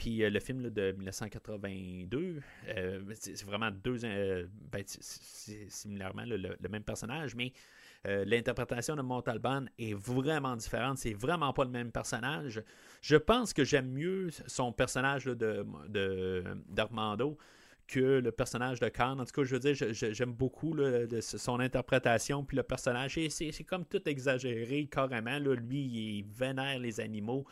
Puis 0.00 0.24
euh, 0.24 0.30
le 0.30 0.40
film 0.40 0.70
de 0.70 0.92
1982, 0.92 2.40
euh, 2.68 3.02
c'est 3.12 3.44
vraiment 3.44 3.70
deux. 3.70 4.02
Euh, 4.04 4.46
ben, 4.72 4.82
similairement 4.86 6.24
le, 6.24 6.56
même 6.70 6.82
personnage, 6.82 7.34
mais 7.34 7.52
l'interprétation 8.04 8.96
de 8.96 9.02
Montalban 9.02 9.66
est 9.78 9.92
vraiment 9.92 10.56
différente. 10.56 10.96
C'est 10.96 11.12
vraiment 11.12 11.52
pas 11.52 11.64
le 11.64 11.70
même 11.70 11.92
personnage. 11.92 12.62
Je 13.02 13.16
pense 13.16 13.52
que 13.52 13.62
j'aime 13.62 13.90
mieux 13.90 14.30
son 14.46 14.72
personnage 14.72 15.26
de 15.26 15.66
d'Armando 16.70 17.36
que 17.86 18.20
le 18.20 18.32
personnage 18.32 18.80
de 18.80 18.88
Khan. 18.88 19.18
En 19.18 19.26
tout 19.26 19.32
cas, 19.32 19.44
je 19.44 19.54
veux 19.54 19.58
dire, 19.60 19.74
j'aime 19.92 20.32
beaucoup 20.32 20.74
son 21.20 21.60
interprétation, 21.60 22.42
puis 22.42 22.56
le 22.56 22.62
personnage. 22.62 23.18
C'est 23.28 23.64
comme 23.64 23.84
tout 23.84 24.08
exagéré, 24.08 24.88
carrément. 24.90 25.38
lui, 25.38 25.82
il 25.82 26.24
vénère 26.24 26.78
les 26.78 27.00
animaux. 27.00 27.44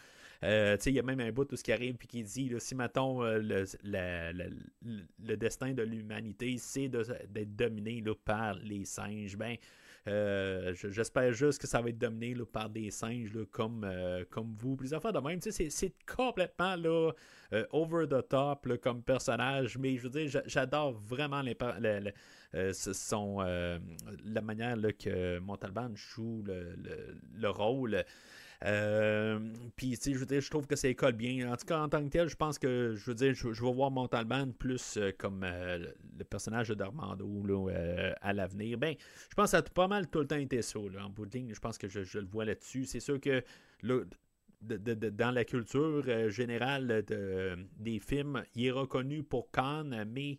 Euh, 0.45 0.77
il 0.87 0.93
y 0.93 1.01
a 1.01 1.03
même 1.03 1.19
un 1.21 1.33
bout 1.33 1.45
tout 1.45 1.57
ce 1.57 1.65
qui 1.65 1.73
arrive 1.73 1.97
puis 1.97 2.07
qui 2.07 2.23
dit 2.23 2.53
si 2.59 2.75
mettons 2.77 3.25
euh, 3.25 3.41
le, 3.83 5.37
destin 5.37 5.73
de 5.73 5.83
l'humanité 5.83 6.57
c'est 6.59 6.89
d'être 6.89 7.57
dominé 7.57 8.05
par 8.25 8.55
les 8.55 8.85
singes, 8.85 9.37
ben 9.37 9.57
euh, 10.07 10.73
j'espère 10.75 11.33
juste 11.33 11.61
que 11.61 11.67
ça 11.67 11.83
va 11.83 11.89
être 11.89 11.99
dominé 11.99 12.37
par 12.51 12.71
des 12.71 12.91
singes 12.91 13.37
comme, 13.51 13.87
comme 14.31 14.55
vous. 14.57 14.77
Puis 14.77 14.95
affaires 14.95 15.13
de 15.13 15.19
même, 15.19 15.41
c'est 15.41 15.95
complètement 16.07 16.77
là, 16.77 17.11
over 17.73 18.07
the 18.07 18.27
top 18.27 18.79
comme 18.81 19.03
personnage, 19.03 19.77
mais 19.77 19.97
je 19.97 20.09
veux 20.09 20.25
dire, 20.25 20.43
j'adore 20.47 20.93
vraiment 20.93 21.43
les, 21.43 21.57
son, 22.63 23.41
la 23.41 24.41
manière 24.41 24.77
que 24.99 25.41
Montalban 25.41 25.91
joue 25.95 26.43
le, 26.47 26.75
le 27.35 27.51
rôle. 27.51 28.05
Puis, 28.61 29.97
tu 29.97 29.97
sais, 29.97 30.15
je 30.15 30.41
je 30.41 30.51
trouve 30.51 30.67
que 30.67 30.77
ça 30.77 30.89
école 30.89 31.13
bien. 31.13 31.53
En 31.53 31.57
tout 31.57 31.67
cas, 31.67 31.81
en 31.81 31.89
tant 31.89 32.03
que 32.03 32.09
tel, 32.09 32.29
je 32.29 32.37
pense 32.37 32.59
que, 32.59 32.95
je 32.97 33.05
veux 33.07 33.15
dire, 33.15 33.35
je, 33.35 33.49
vais 33.49 33.73
voir 33.73 33.91
Montalban 33.91 34.51
plus 34.59 34.99
comme 35.19 35.45
le 35.45 36.25
personnage 36.25 36.69
d'Armando 36.71 37.71
à 38.21 38.33
l'avenir. 38.33 38.79
Ben, 38.79 38.95
je 39.31 39.35
pense 39.35 39.47
que 39.47 39.51
ça 39.51 39.59
a 39.59 39.63
pas 39.63 39.89
mal 39.89 40.09
tout 40.09 40.21
le 40.21 40.27
temps 40.27 40.37
été 40.37 40.63
ça, 40.63 40.79
en 40.79 41.11
bout 41.11 41.27
de. 41.27 41.55
Je 41.55 41.61
pense 41.61 41.79
que 41.79 41.89
je, 41.89 42.19
le 42.19 42.27
vois 42.27 42.45
là-dessus. 42.45 42.85
C'est 42.85 43.01
sûr 43.01 43.21
que 43.21 43.43
dans 44.63 45.31
la 45.31 45.45
culture 45.45 46.05
euh, 46.09 46.29
générale 46.31 47.05
des 47.79 47.99
films, 48.01 48.43
il 48.55 48.67
est 48.67 48.71
reconnu 48.71 49.23
pour 49.23 49.51
Khan, 49.51 49.91
mais 50.07 50.39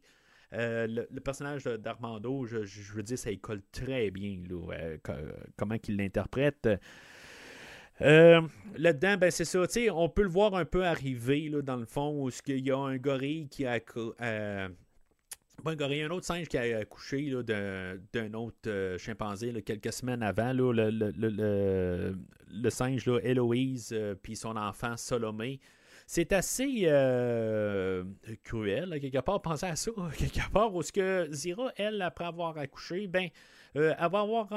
euh, 0.53 0.87
le, 0.87 1.21
personnage 1.21 1.63
d'Armando, 1.65 2.45
je, 2.45 2.93
veux 2.93 3.03
dire, 3.03 3.17
ça 3.17 3.31
y 3.31 3.39
colle 3.39 3.61
très 3.71 4.11
bien, 4.11 4.41
euh, 4.51 4.97
comment 5.55 5.77
qu'il 5.77 5.97
l'interprète. 5.97 6.67
Là-dedans, 7.99 9.17
ben 9.17 9.31
c'est 9.31 9.45
ça, 9.45 9.65
on 9.93 10.09
peut 10.09 10.23
le 10.23 10.29
voir 10.29 10.55
un 10.55 10.65
peu 10.65 10.85
arriver, 10.85 11.51
dans 11.63 11.75
le 11.75 11.85
fond, 11.85 12.23
où 12.23 12.29
il 12.47 12.65
y 12.65 12.71
a 12.71 12.77
un 12.77 12.97
gorille 12.97 13.47
qui 13.49 13.65
a 13.65 13.79
a 15.65 16.05
un 16.05 16.09
autre 16.09 16.25
singe 16.25 16.47
qui 16.47 16.57
a 16.57 16.77
accouché 16.77 17.31
d'un 17.43 18.33
autre 18.33 18.57
euh, 18.67 18.97
chimpanzé 18.97 19.53
quelques 19.63 19.93
semaines 19.93 20.23
avant. 20.23 20.53
le, 20.53 22.15
singe 22.69 23.05
là, 23.05 23.19
Héloïse 23.23 23.89
euh, 23.91 24.15
puis 24.15 24.35
son 24.35 24.55
enfant 24.55 24.97
Salomé. 24.97 25.59
C'est 26.07 26.33
assez 26.33 26.83
euh, 26.85 28.03
cruel, 28.43 28.99
quelque 28.99 29.19
part. 29.19 29.41
Pensez 29.41 29.67
à 29.67 29.75
ça, 29.75 29.91
quelque 30.17 30.49
part, 30.51 30.73
où 30.73 30.81
ce 30.81 30.91
que 30.91 31.27
Zira, 31.31 31.71
elle, 31.75 32.01
après 32.01 32.25
avoir 32.25 32.57
accouché, 32.57 33.07
ben, 33.07 33.29
elle 33.75 33.95
avoir 33.99 34.51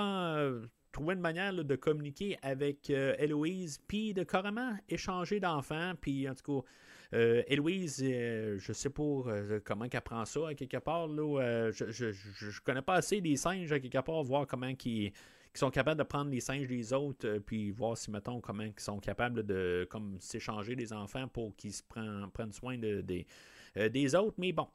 trouvé 0.92 1.14
une 1.14 1.20
manière 1.20 1.52
de 1.52 1.76
communiquer 1.76 2.38
avec 2.42 2.90
Héloïse, 2.90 3.80
puis 3.88 4.14
de 4.14 4.22
carrément 4.22 4.76
échanger 4.88 5.40
d'enfants, 5.40 5.94
puis 6.00 6.28
en 6.28 6.34
tout 6.34 6.62
cas 6.62 6.68
euh, 7.14 7.42
Héloïse, 7.46 8.00
euh, 8.02 8.58
je 8.58 8.72
sais 8.72 8.88
pas 8.88 9.02
euh, 9.02 9.60
comment 9.64 9.86
qu'elle 9.88 10.00
prend 10.00 10.24
ça 10.24 10.48
à 10.48 10.54
quelque 10.54 10.78
part. 10.78 11.08
Là, 11.08 11.70
je, 11.70 11.90
je, 11.90 12.60
connais 12.62 12.80
pas 12.80 12.94
assez 12.94 13.20
des 13.20 13.36
singes 13.36 13.70
à 13.70 13.78
quelque 13.78 13.98
part, 13.98 14.22
voir 14.22 14.46
comment 14.46 14.72
ils, 14.84 15.12
sont 15.54 15.70
capables 15.70 15.98
de 15.98 16.04
prendre 16.04 16.30
les 16.30 16.40
singes 16.40 16.66
des 16.66 16.94
autres, 16.94 17.38
puis 17.44 17.70
voir 17.70 17.98
si, 17.98 18.10
mettons, 18.10 18.40
comment 18.40 18.62
ils 18.62 18.72
sont 18.78 18.98
capables 18.98 19.44
de 19.44 19.86
comme 19.90 20.16
s'échanger 20.18 20.74
des 20.74 20.94
enfants 20.94 21.28
pour 21.28 21.54
qu'ils 21.56 21.74
se 21.74 21.82
prennent, 21.82 22.26
prennent 22.32 22.52
soin 22.52 22.78
de, 22.78 23.02
des 23.02 24.14
autres. 24.14 24.36
Mais 24.38 24.52
bon, 24.52 24.68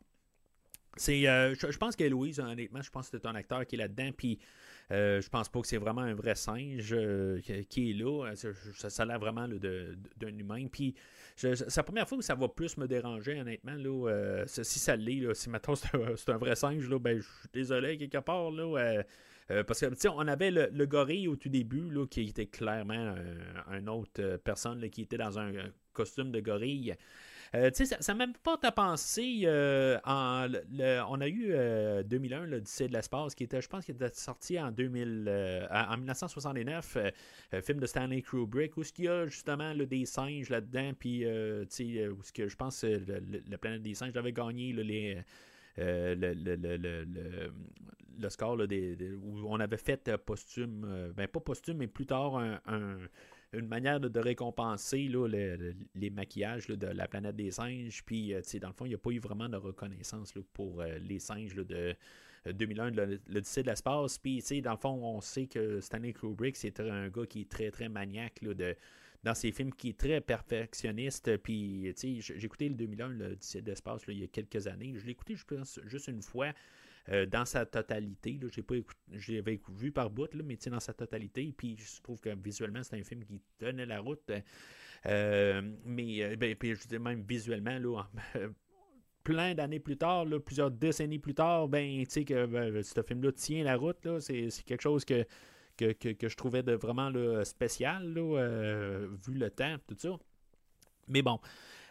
c'est, 0.95 1.21
je, 1.21 1.77
pense 1.77 1.95
qu'Héloïse, 1.95 2.39
honnêtement, 2.39 2.83
je 2.83 2.91
pense 2.91 3.09
que 3.09 3.17
c'est 3.17 3.25
un 3.25 3.33
acteur 3.33 3.65
qui 3.65 3.75
est 3.75 3.79
là-dedans. 3.79 4.11
Puis 4.15 4.37
euh, 4.91 5.21
je 5.21 5.29
pense 5.29 5.49
pas 5.49 5.59
que 5.61 5.67
c'est 5.67 5.77
vraiment 5.77 6.01
un 6.01 6.13
vrai 6.13 6.35
singe 6.35 6.95
qui 7.69 7.91
est 7.91 7.93
là. 7.93 8.33
Ça, 8.35 8.89
ça 8.89 9.03
a 9.03 9.05
l'air 9.05 9.19
vraiment 9.19 9.47
d'un 9.47 10.37
humain. 10.37 10.67
Puis 10.71 10.95
c'est 11.37 11.77
la 11.77 11.83
première 11.83 12.09
fois 12.09 12.17
que 12.17 12.23
ça 12.23 12.33
va 12.33 12.47
plus 12.47 12.77
me 12.77 12.87
déranger, 12.87 13.39
honnêtement. 13.39 13.75
Là, 13.75 14.09
euh, 14.09 14.43
si 14.47 14.79
ça 14.79 14.95
l'est, 14.95 15.33
si 15.35 15.49
maintenant 15.51 15.75
c'est 16.15 16.29
un, 16.29 16.37
vrai 16.37 16.55
singe, 16.55 16.89
ben, 16.89 17.17
je 17.17 17.23
suis 17.23 17.49
désolé 17.53 17.97
quelque 17.97 18.17
part. 18.17 18.49
Là, 18.49 18.63
euh, 18.63 19.03
euh, 19.51 19.63
parce 19.63 19.79
que, 19.79 20.07
on 20.07 20.27
avait 20.27 20.49
le, 20.49 20.85
gorille 20.87 21.27
au 21.27 21.35
tout 21.35 21.49
début, 21.49 21.91
là, 21.91 22.07
qui 22.07 22.23
était 22.23 22.47
clairement 22.47 23.15
une 23.71 23.87
autre 23.87 24.37
personne 24.37 24.89
qui 24.89 25.03
était 25.03 25.17
dans 25.17 25.37
un 25.37 25.51
costume 25.93 26.31
de 26.31 26.39
gorille. 26.39 26.95
Euh, 27.55 27.69
ça 27.73 28.13
ne 28.13 28.33
pas 28.43 28.57
ta 28.57 28.71
pensée. 28.71 29.41
Euh, 29.45 29.97
en, 30.03 30.47
on 31.09 31.21
a 31.21 31.27
eu 31.27 31.53
2001, 32.05 32.41
euh, 32.41 32.45
l'Odyssée 32.45 32.87
de 32.87 32.93
l'espace, 32.93 33.35
qui 33.35 33.43
était, 33.43 33.61
je 33.61 33.69
pense, 33.69 33.85
qui 33.85 33.91
était 33.91 34.09
sorti 34.13 34.59
en, 34.59 34.71
2000, 34.71 35.67
en 35.71 35.97
1969, 35.97 36.97
film 37.61 37.79
de 37.79 37.85
Stanley 37.85 38.21
Kubrick, 38.21 38.77
où 38.77 38.83
il 38.97 39.05
y 39.05 39.07
a 39.07 39.27
justement 39.27 39.73
des 39.75 40.05
singes 40.05 40.49
là-dedans, 40.49 40.91
puis 40.97 41.25
où 41.25 42.21
que 42.33 42.47
je 42.47 42.55
pense 42.55 42.81
que 42.81 43.01
la 43.49 43.57
planète 43.57 43.81
des 43.81 43.95
singes 43.95 44.15
avait 44.17 44.33
gagné 44.33 44.73
les. 44.73 45.23
le, 45.77 46.33
le, 48.19 48.29
score 48.29 48.57
où 48.57 49.45
on 49.47 49.59
avait 49.59 49.77
fait 49.77 50.17
posthume, 50.17 51.13
ben 51.15 51.27
pas 51.27 51.39
posthume, 51.39 51.77
mais 51.77 51.87
plus 51.87 52.07
tard 52.07 52.37
un 52.37 52.97
une 53.53 53.67
manière 53.67 53.99
de, 53.99 54.19
récompenser 54.19 55.09
les 55.95 56.09
maquillages 56.09 56.67
de 56.67 56.87
la 56.87 57.07
planète 57.07 57.35
des 57.35 57.51
singes. 57.51 58.03
Puis, 58.05 58.33
euh, 58.33 58.41
dans 58.61 58.67
le 58.67 58.73
fond, 58.73 58.85
il 58.85 58.89
n'y 58.89 58.95
a 58.95 58.99
pas 58.99 59.11
eu 59.11 59.19
vraiment 59.19 59.47
de 59.47 59.57
reconnaissance 59.57 60.33
pour 60.53 60.81
euh, 60.81 60.97
les 60.99 61.19
singes 61.19 61.55
de 61.55 61.95
2001, 62.45 62.97
euh, 62.97 63.17
l'Odyssée 63.27 63.63
de 63.63 63.69
l'espace. 63.69 64.17
Puis, 64.17 64.41
dans 64.61 64.71
le 64.71 64.77
fond, 64.77 64.99
on 65.01 65.21
sait 65.21 65.47
que 65.47 65.79
Stanley 65.79 66.13
Kubrick, 66.13 66.57
c'est 66.57 66.79
un 66.79 67.09
gars 67.09 67.25
qui 67.25 67.41
est 67.41 67.49
très, 67.49 67.71
très 67.71 67.89
maniaque 67.89 68.43
de, 68.43 68.75
dans 69.23 69.33
ses 69.33 69.51
films, 69.51 69.73
qui 69.73 69.89
est 69.89 69.97
très 69.97 70.19
perfectionniste. 70.19 71.37
Puis, 71.37 71.93
j'ai 71.95 72.43
écouté 72.43 72.67
le 72.67 72.75
2001, 72.75 73.09
l'Odyssée 73.09 73.61
de 73.61 73.69
l'espace, 73.69 74.01
il 74.09 74.19
y 74.19 74.23
a 74.23 74.27
quelques 74.27 74.67
années. 74.67 74.93
Je 74.97 75.05
l'ai 75.05 75.11
écouté, 75.11 75.35
juste 75.85 76.07
une 76.07 76.21
fois. 76.21 76.51
Euh, 77.09 77.25
dans 77.25 77.45
sa 77.45 77.65
totalité. 77.65 78.37
J'ai 78.51 78.61
pas 78.61 78.75
j'avais 79.11 79.61
vu 79.69 79.91
par 79.93 80.09
bout, 80.09 80.33
là, 80.33 80.43
mais 80.43 80.57
dans 80.69 80.79
sa 80.79 80.93
totalité. 80.93 81.53
Puis 81.55 81.77
je 81.77 82.01
trouve 82.01 82.19
que 82.19 82.35
visuellement, 82.35 82.83
c'est 82.83 82.99
un 82.99 83.03
film 83.03 83.23
qui 83.23 83.41
tenait 83.57 83.85
la 83.85 84.01
route. 84.01 84.29
Euh, 85.05 85.61
mais 85.85 86.21
euh, 86.21 86.35
ben, 86.35 86.53
puis, 86.55 86.75
je 86.75 86.85
dis 86.85 86.99
même 86.99 87.21
visuellement, 87.21 87.79
là, 87.79 88.09
plein 89.23 89.55
d'années 89.55 89.79
plus 89.79 89.95
tard, 89.95 90.25
plusieurs 90.45 90.69
décennies 90.69 91.19
plus 91.19 91.33
tard, 91.33 91.69
ben, 91.69 92.03
tu 92.03 92.09
sais 92.09 92.25
que 92.25 92.45
ben, 92.45 92.83
ce 92.83 93.01
film-là 93.01 93.31
tient 93.31 93.63
la 93.63 93.77
route. 93.77 94.19
C'est, 94.19 94.49
quelque 94.65 94.81
chose 94.81 95.05
que, 95.05 95.25
que, 95.77 95.93
je 96.27 96.35
trouvais 96.35 96.63
de 96.63 96.73
vraiment 96.73 97.09
spécial, 97.45 98.05
vu 98.15 99.33
le 99.33 99.49
temps, 99.49 99.77
tout 99.87 99.95
ça. 99.97 100.09
Mais 101.07 101.21
bon, 101.21 101.39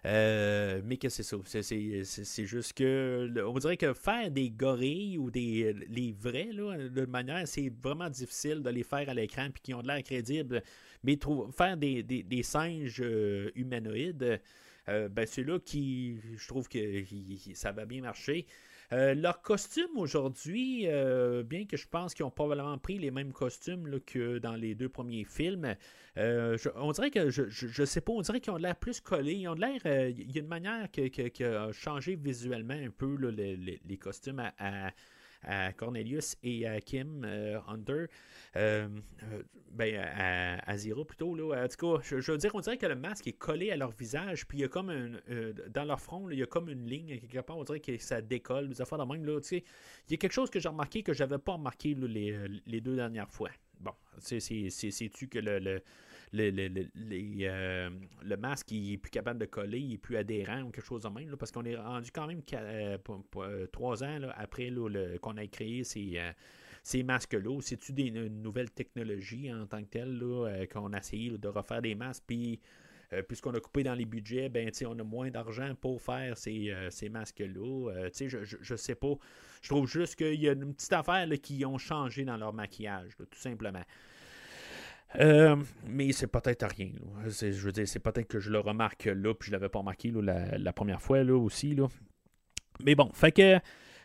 euh, 0.07 0.81
mais 0.85 0.99
que 0.99 1.09
c'est 1.09 1.25
ça. 1.25 1.37
C'est 1.45 2.45
juste 2.47 2.75
que. 2.75 3.29
On 3.45 3.59
dirait 3.59 3.77
que 3.77 3.93
faire 3.93 4.31
des 4.31 4.51
gorilles 4.51 5.19
ou 5.19 5.31
des 5.33 5.75
les 5.89 6.13
vrais, 6.13 6.51
là, 6.53 6.77
de 6.89 7.07
manière, 7.07 7.47
c'est 7.49 7.73
vraiment 7.83 8.09
difficile 8.09 8.63
de 8.63 8.71
les 8.71 8.85
faire 8.85 9.09
à 9.09 9.15
l'écran 9.15 9.49
puis 9.53 9.63
qui 9.63 9.75
ont 9.75 9.83
de 9.83 9.89
l'air 9.89 10.03
crédibles. 10.05 10.63
Mais 11.03 11.19
faire 11.57 11.77
des, 11.77 12.03
des, 12.05 12.43
singes 12.45 13.01
euh, 13.01 13.51
humanoïdes, 13.57 14.41
euh, 14.89 15.09
ben 15.09 15.27
c'est 15.27 15.43
là 15.43 15.59
qui. 15.59 16.19
Je 16.37 16.47
trouve 16.47 16.69
que 16.69 16.79
ça 17.55 17.73
va 17.73 17.85
bien 17.85 18.03
marcher. 18.03 18.47
Euh, 18.93 19.15
leur 19.15 19.43
costume 19.43 19.97
aujourd'hui, 19.97 20.85
euh, 20.87 21.43
bien 21.43 21.67
que 21.67 21.77
je 21.77 21.89
pense 21.89 22.15
qu'ils 22.15 22.25
ont 22.25 22.31
probablement 22.31 22.79
pris 22.79 22.99
les 22.99 23.11
mêmes 23.11 23.33
costumes 23.33 24.01
que 24.01 24.39
dans 24.39 24.55
les 24.55 24.75
deux 24.75 24.89
premiers 24.89 25.25
films, 25.25 25.75
euh, 26.17 26.57
on 26.77 26.93
dirait 26.93 27.11
que 27.11 27.31
je, 27.31 27.49
je, 27.49 27.85
sais 27.85 28.01
pas, 28.01 28.13
on 28.13 28.21
dirait 28.21 28.41
qu'ils 28.41 28.53
ont 28.53 28.57
l'air 28.57 28.77
plus 28.77 29.01
collés. 29.01 29.35
Ils 29.35 29.49
ont 29.49 29.55
l'air. 29.55 29.81
Il 29.85 30.33
y 30.33 30.39
a 30.39 30.41
une 30.41 30.49
manière 30.49 30.91
qui 30.91 31.45
a 31.45 31.73
changé 31.73 32.17
visuellement 32.17 32.75
un 32.75 32.91
peu 32.91 33.17
les, 33.17 33.99
costumes 33.99 34.41
à 34.41 34.55
à 34.59 34.91
Cornelius 35.77 36.37
et 36.43 36.67
à 36.67 36.81
Kim 36.81 37.23
euh, 37.25 37.59
Hunter, 37.69 38.07
euh, 38.57 38.89
euh, 39.23 39.43
ben, 39.71 39.95
à, 40.67 40.77
Zero 40.77 41.05
plutôt. 41.05 41.35
Là. 41.35 41.65
En 41.65 41.69
tout 41.69 41.97
cas, 41.97 42.03
je, 42.03 42.33
veux 42.33 42.39
dire, 42.39 42.55
on 42.55 42.61
dirait 42.61 42.79
que 42.79 42.87
le 42.87 42.97
masque 42.97 43.27
est 43.27 43.33
collé 43.33 43.71
à 43.71 43.77
leur 43.77 43.91
visage, 43.91 44.47
puis 44.47 44.59
il 44.59 44.61
y 44.63 44.65
a 44.65 44.69
comme 44.69 44.91
un, 44.91 45.11
dans 45.69 45.85
leur 45.85 46.01
front, 46.01 46.31
il 46.31 46.39
y 46.39 46.43
a 46.43 46.47
comme 46.47 46.69
une 46.69 46.87
ligne, 46.87 47.19
quelque 47.19 47.41
part, 47.41 47.59
on 47.59 47.65
dirait 47.65 47.81
que 47.81 47.97
ça 47.99 48.21
décolle, 48.21 48.73
affaires 48.79 48.99
de 48.99 49.05
même. 49.05 49.25
Là, 49.25 49.39
il 49.51 49.63
y 50.11 50.15
a 50.15 50.17
quelque 50.17 50.33
chose 50.33 50.51
que 50.51 50.61
j'ai 50.61 50.69
remarqué 50.69 51.03
que 51.03 51.13
je 51.13 51.23
n'avais 51.23 51.39
pas 51.39 51.53
remarqué 51.53 51.95
les, 51.95 52.37
les, 52.67 52.81
deux 52.81 52.97
dernières 52.97 53.31
fois. 53.31 53.51
Bon, 53.81 53.93
c'est-tu 54.19 55.29
que 55.29 55.39
le 55.39 55.83
euh, 56.35 57.91
le 58.23 58.37
masque 58.37 58.73
il 58.73 58.95
est 58.95 58.99
plus 58.99 59.11
capable 59.11 59.39
de 59.39 59.47
coller, 59.47 59.79
il 59.79 59.95
est 59.95 59.99
plus 59.99 60.17
adhérent 60.17 60.63
ou 60.63 60.71
quelque 60.71 60.85
chose 60.85 61.03
de 61.03 61.09
même, 61.09 61.37
parce 61.37 61.53
qu'on 61.53 61.65
est 61.65 61.77
rendu 61.77 62.11
quand 62.13 62.27
même 62.27 62.43
euh, 62.53 62.99
euh, 63.37 63.67
trois 63.69 64.03
ans 64.03 64.19
après 64.37 64.73
qu'on 65.21 65.37
ait 65.37 65.49
créé 65.49 65.85
ces, 65.85 66.21
ces 66.83 67.03
masques-là. 67.03 67.61
C'est-tu 67.61 67.93
une 67.93 68.43
nouvelle 68.43 68.71
technologie 68.71 69.53
en 69.53 69.67
tant 69.67 69.83
que 69.83 69.89
telle 69.89 70.69
qu'on 70.73 70.93
a 70.93 70.99
essayé 70.99 71.31
de 71.31 71.49
refaire 71.49 71.83
des 71.83 71.95
masques, 71.95 72.25
puis 72.27 72.61
puisqu'on 73.29 73.55
a 73.55 73.61
coupé 73.61 73.85
dans 73.85 73.95
les 73.95 74.05
budgets, 74.05 74.49
ben, 74.49 74.69
on 74.85 74.99
a 74.99 75.05
moins 75.05 75.31
d'argent 75.31 75.77
pour 75.81 76.03
faire 76.03 76.37
ces, 76.37 76.75
masques-là. 77.09 78.09
je, 78.13 78.43
je, 78.43 78.75
sais 78.75 78.97
pas. 78.97 79.15
Je 79.63 79.69
trouve 79.69 79.87
juste 79.87 80.17
qu'il 80.17 80.41
y 80.41 80.49
a 80.49 80.53
une 80.53 80.75
petite 80.75 80.93
affaire 80.93 81.29
qui 81.41 81.65
ont 81.65 81.79
changé 81.79 82.25
dans 82.25 82.37
leur 82.37 82.53
maquillage, 82.53 83.17
tout 83.17 83.27
simplement. 83.39 83.85
Euh, 85.15 85.57
mais 85.87 86.13
c'est 86.13 86.27
peut-être 86.27 86.67
rien. 86.67 86.91
Je 87.27 87.47
veux 87.47 87.73
dire, 87.73 87.89
c'est 87.89 88.01
peut-être 88.01 88.27
que 88.27 88.41
je 88.41 88.51
le 88.51 88.59
remarque 88.59 89.05
là, 89.05 89.35
puis 89.35 89.49
je 89.49 89.53
l'avais 89.53 89.69
pas 89.69 89.79
remarqué 89.79 90.13
la, 90.13 90.73
première 90.73 91.01
fois 91.01 91.23
là, 91.23 91.37
aussi. 91.37 91.75
Là. 91.75 91.87
Mais 92.85 92.95
bon, 92.95 93.11
fait 93.13 93.33
que 93.33 93.59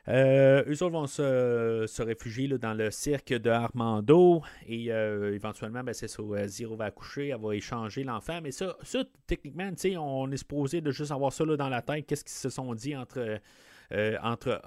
euh, 0.07 0.63
eux 0.67 0.83
autres 0.83 0.93
vont 0.93 1.07
se, 1.07 2.01
réfugier 2.01 2.47
dans 2.47 2.73
le 2.73 2.91
cirque 2.91 3.33
de 3.33 3.49
Armando 3.49 4.41
et 4.67 4.91
euh, 4.91 5.33
éventuellement, 5.33 5.83
ben, 5.83 5.93
c'est 5.93 6.07
ça, 6.07 6.23
Zero 6.47 6.75
va 6.75 6.85
accoucher, 6.85 7.29
elle 7.29 7.41
va 7.41 7.55
échanger 7.55 8.03
l'enfant. 8.03 8.39
Mais 8.41 8.51
ça, 8.51 8.77
ça 8.83 9.03
techniquement, 9.27 9.69
on 9.99 10.31
est 10.31 10.37
supposé 10.37 10.81
de 10.81 10.91
juste 10.91 11.11
avoir 11.11 11.33
ça 11.33 11.45
dans 11.45 11.69
la 11.69 11.81
tête. 11.81 12.05
Qu'est-ce 12.05 12.23
qu'ils 12.23 12.31
se 12.31 12.49
sont 12.49 12.73
dit 12.73 12.95
entre, 12.95 13.39
entre 14.21 14.61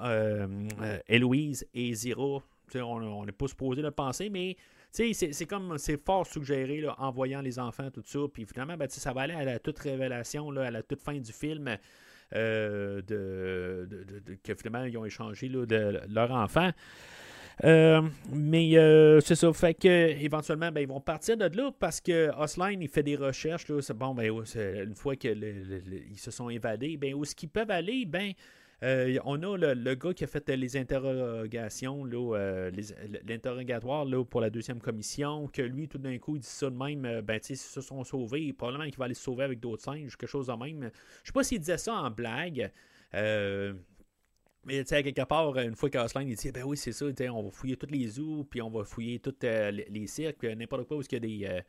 Héloïse 1.09 1.66
et 1.73 1.94
Zero? 1.94 2.43
on 2.74 3.24
n'est 3.24 3.32
pas 3.32 3.47
supposé 3.47 3.82
le 3.82 3.90
penser, 3.90 4.31
mais 4.31 4.56
c'est 4.94 5.46
comme, 5.46 5.76
c'est 5.78 6.02
fort 6.04 6.26
suggéré 6.26 6.80
là, 6.80 6.94
en 6.98 7.10
voyant 7.10 7.40
les 7.40 7.58
enfants, 7.58 7.90
tout 7.90 8.02
ça. 8.04 8.20
Puis 8.32 8.46
finalement, 8.46 8.76
ben, 8.76 8.88
ça 8.88 9.12
va 9.12 9.22
aller 9.22 9.34
à 9.34 9.44
la 9.44 9.58
toute 9.58 9.78
révélation, 9.78 10.50
là, 10.50 10.66
à 10.66 10.70
la 10.70 10.82
toute 10.82 11.00
fin 11.00 11.14
du 11.14 11.32
film. 11.32 11.76
Euh, 12.34 13.02
de, 13.02 13.86
que 14.42 14.54
finalement 14.54 14.84
ils 14.84 14.96
ont 14.96 15.04
échangé 15.04 15.48
là, 15.48 15.66
de 15.66 16.00
leur 16.08 16.32
enfant. 16.32 16.70
Euh, 17.62 18.02
mais 18.32 18.76
euh, 18.76 19.20
c'est 19.20 19.36
ça, 19.36 19.52
fait 19.52 19.74
que 19.74 19.88
éventuellement, 19.88 20.72
ben, 20.72 20.80
ils 20.80 20.88
vont 20.88 21.00
partir 21.00 21.36
de 21.36 21.44
là 21.56 21.70
parce 21.78 22.00
que 22.00 22.30
Osline, 22.36 22.82
il 22.82 22.88
fait 22.88 23.04
des 23.04 23.14
recherches. 23.14 23.68
Là, 23.68 23.78
bon, 23.94 24.14
ben, 24.14 24.32
une 24.56 24.94
fois 24.96 25.14
qu'ils 25.14 26.16
se 26.16 26.30
sont 26.32 26.50
évadés, 26.50 26.96
ben, 26.96 27.14
où 27.14 27.22
est-ce 27.22 27.36
qu'ils 27.36 27.50
peuvent 27.50 27.70
aller? 27.70 28.06
Ben, 28.06 28.32
euh, 28.85 29.19
on 29.24 29.43
a 29.43 29.56
le, 29.56 29.94
gars 29.94 30.12
qui 30.12 30.24
a 30.24 30.27
fait 30.27 30.48
les 30.51 30.77
interrogations, 30.77 32.05
l'interrogatoire 32.05 34.06
pour 34.28 34.40
la 34.40 34.51
deuxième 34.51 34.81
commission, 34.81 35.48
que 35.48 35.62
lui, 35.62 35.89
tout 35.89 35.98
d'un 35.98 36.19
coup, 36.19 36.36
il 36.36 36.40
dit 36.40 36.47
ça 36.47 36.70
de 36.70 36.77
même, 36.77 37.23
ben, 37.23 37.40
ils 37.48 37.56
se 37.56 37.81
sont 37.81 38.05
sauvés, 38.05 38.52
probablement 38.52 38.85
qu'il 38.85 38.98
va 38.98 39.06
aller 39.06 39.15
se 39.15 39.23
sauver 39.23 39.44
avec 39.44 39.61
d'autres 39.61 39.82
singes, 39.82 40.16
quelque 40.16 40.31
chose 40.31 40.48
de 40.48 40.52
même. 40.52 40.90
Je 41.23 41.28
sais 41.28 41.32
pas 41.32 41.43
s'il 41.43 41.61
disait 41.61 41.78
ça 41.78 41.94
en 41.94 42.11
blague. 42.11 42.70
Mais 44.66 44.82
tu 44.82 44.89
sais, 44.89 45.02
quelque 45.02 45.27
part, 45.27 45.59
une 45.59 45.77
fois 45.77 45.90
qu'Aslan 45.90 46.23
il 46.23 46.36
dit 46.36 46.52
Ben 46.52 46.65
oui, 46.65 46.77
c'est 46.77 46.93
ça, 46.93 47.06
on 47.32 47.43
va 47.43 47.51
fouiller 47.51 47.77
tous 47.77 47.90
les 47.90 48.09
zoos, 48.09 48.44
puis 48.44 48.62
on 48.62 48.70
va 48.70 48.85
fouiller 48.85 49.19
tous 49.19 49.35
euh, 49.44 49.70
les 49.70 50.06
cirques, 50.06 50.44
n'importe 50.44 50.86
quoi 50.86 50.97
où 50.97 51.02
il 51.02 51.12
y 51.12 51.16
a 51.16 51.20
des. 51.20 51.62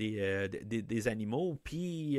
Euh, 0.00 0.18
euh, 0.28 0.48
des, 0.48 0.82
des, 0.82 1.08
animaux. 1.08 1.58
Puis, 1.64 2.18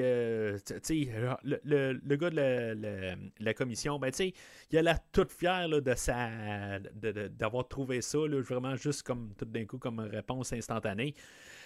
tu 0.65 0.73
sais, 0.81 1.09
le, 1.43 1.99
le, 2.03 2.15
gars 2.15 2.29
de 2.29 3.15
la, 3.39 3.53
commission, 3.53 3.99
ben, 3.99 4.11
il 4.19 4.77
a 4.77 4.81
l'air 4.81 4.99
tout 5.11 5.27
fier 5.29 5.69
de 5.69 5.95
sa, 5.95 6.79
d'avoir 6.79 7.67
trouvé 7.67 8.01
ça, 8.01 8.17
là, 8.19 8.41
vraiment 8.41 8.75
juste 8.75 9.03
comme 9.03 9.33
tout 9.37 9.45
d'un 9.45 9.65
coup, 9.65 9.77
comme 9.77 9.99
réponse 9.99 10.53
instantanée. 10.53 11.13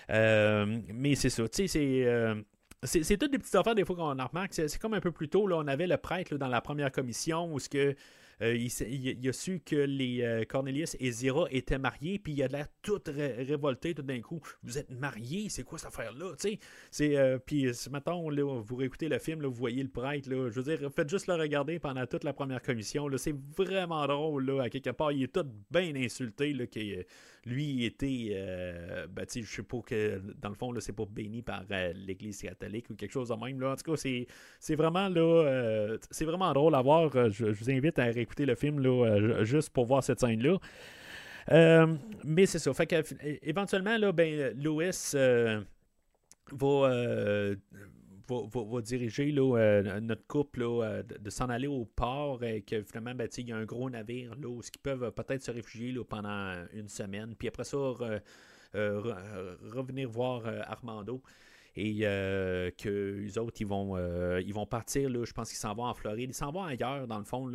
mais 0.09 1.15
c'est 1.15 1.29
ça, 1.29 1.47
tu 1.47 1.67
sais, 1.67 2.05
c'est. 2.83 3.01
c'est 3.01 3.17
toutes 3.17 3.31
des 3.31 3.39
petites 3.39 3.55
affaires 3.55 3.75
des 3.75 3.85
fois 3.85 3.95
qu'on 3.95 4.19
en 4.19 4.27
remarque. 4.27 4.53
C'est 4.53 4.79
comme 4.79 4.93
un 4.93 5.01
peu 5.01 5.11
plus 5.11 5.29
tôt, 5.29 5.47
là, 5.47 5.57
on 5.57 5.67
avait 5.67 5.87
le 5.87 5.97
prêtre 5.97 6.37
dans 6.37 6.49
la 6.49 6.61
première 6.61 6.91
commission 6.91 7.51
où 7.53 7.59
ce 7.59 7.69
que 7.69 7.95
euh, 8.43 8.55
il, 8.55 9.29
a 9.29 9.33
su 9.33 9.61
que 9.65 9.75
les 9.75 10.21
euh, 10.21 10.43
Cornelius 10.43 10.97
et 10.99 11.11
Zira 11.11 11.45
étaient 11.49 11.77
mariés, 11.77 12.19
puis 12.19 12.33
il 12.33 12.43
a 12.43 12.47
l'air 12.47 12.67
tout 12.81 13.01
révolté 13.07 13.95
tout 13.95 14.01
d'un 14.01 14.19
coup. 14.21 14.41
Vous 14.63 14.77
êtes 14.77 14.89
mariés, 14.89 15.47
c'est 15.49 15.63
quoi 15.63 15.77
cette 15.77 15.87
affaire-là? 15.87 16.33
Euh, 17.01 17.39
puis 17.39 17.73
ce 17.73 17.89
matin, 17.89 18.13
vous 18.13 18.75
réécoutez 18.75 19.07
le 19.07 19.19
film, 19.19 19.45
vous 19.45 19.53
voyez 19.53 19.81
le 19.81 19.89
prêtre. 19.89 20.29
Là, 20.29 20.49
je 20.49 20.59
veux 20.59 20.75
dire, 20.75 20.91
faites 20.93 21.09
juste 21.09 21.27
le 21.27 21.35
regarder 21.35 21.79
pendant 21.79 22.05
toute 22.05 22.23
la 22.23 22.33
première 22.33 22.61
commission. 22.61 23.07
C'est 23.17 23.35
vraiment 23.55 24.05
drôle. 24.07 24.45
Là, 24.45 24.63
à 24.63 24.69
quelque 24.69 24.89
part, 24.89 25.11
il 25.11 25.23
est 25.23 25.33
tout 25.33 25.47
bien 25.71 25.95
insulté. 25.95 26.53
Là, 26.53 26.65
lui 27.45 27.85
était, 27.85 28.29
euh, 28.33 29.07
ben, 29.07 29.25
je 29.33 29.41
sais 29.41 29.63
pas 29.63 29.79
que 29.85 30.21
dans 30.41 30.49
le 30.49 30.55
fond, 30.55 30.73
c'est 30.79 30.95
pas 30.95 31.05
béni 31.05 31.41
par 31.41 31.63
euh, 31.71 31.93
l'Église 31.95 32.41
catholique 32.41 32.89
ou 32.89 32.95
quelque 32.95 33.11
chose 33.11 33.29
de 33.29 33.35
même. 33.35 33.59
Là. 33.59 33.71
En 33.71 33.75
tout 33.75 33.91
cas, 33.91 33.97
c'est, 34.59 34.75
vraiment 34.75 35.09
là, 35.09 35.21
euh, 35.21 35.97
c'est 36.11 36.25
vraiment 36.25 36.51
drôle 36.53 36.75
à 36.75 36.81
voir. 36.81 37.11
Je, 37.31 37.45
vous 37.45 37.69
invite 37.69 37.99
à 37.99 38.05
réécouter 38.05 38.45
le 38.45 38.55
film 38.55 38.79
là, 38.79 39.43
juste 39.43 39.69
pour 39.69 39.85
voir 39.85 40.03
cette 40.03 40.19
scène-là. 40.19 40.57
mais 42.23 42.45
c'est 42.45 42.59
ça. 42.59 42.73
Fait 42.73 42.87
que, 42.87 43.03
éventuellement, 43.41 43.97
là, 43.97 44.11
ben, 44.11 44.53
va 46.51 47.55
va, 48.27 48.81
diriger 48.81 49.31
là, 49.31 49.99
notre 50.01 50.25
couple 50.27 50.61
là, 50.61 51.03
de, 51.03 51.29
s'en 51.29 51.49
aller 51.49 51.67
au 51.67 51.85
port 51.85 52.43
et 52.43 52.61
que 52.61 52.81
finalement, 52.83 53.15
ben, 53.15 53.27
il 53.37 53.47
y 53.47 53.51
a 53.51 53.57
un 53.57 53.65
gros 53.65 53.89
navire 53.89 54.35
là, 54.35 54.47
où 54.47 54.61
ils 54.61 54.79
peuvent 54.81 55.11
peut-être 55.11 55.43
se 55.43 55.51
réfugier 55.51 55.93
pendant 56.07 56.65
une 56.73 56.87
semaine. 56.87 57.35
Puis 57.37 57.47
après 57.47 57.63
ça, 57.63 57.77
revenir 58.73 60.09
voir 60.09 60.43
Armando. 60.67 61.21
Et 61.75 62.01
que 62.01 63.19
les 63.19 63.37
autres, 63.39 63.57
ils 63.59 63.67
vont, 63.67 64.65
partir, 64.67 65.09
je 65.09 65.33
pense 65.33 65.49
qu'ils 65.49 65.57
s'en 65.57 65.73
vont 65.73 65.85
en 65.85 65.93
Floride. 65.93 66.29
Ils 66.29 66.35
s'en 66.35 66.51
vont 66.51 66.63
ailleurs, 66.63 67.07
dans 67.07 67.17
le 67.17 67.25
fond, 67.25 67.49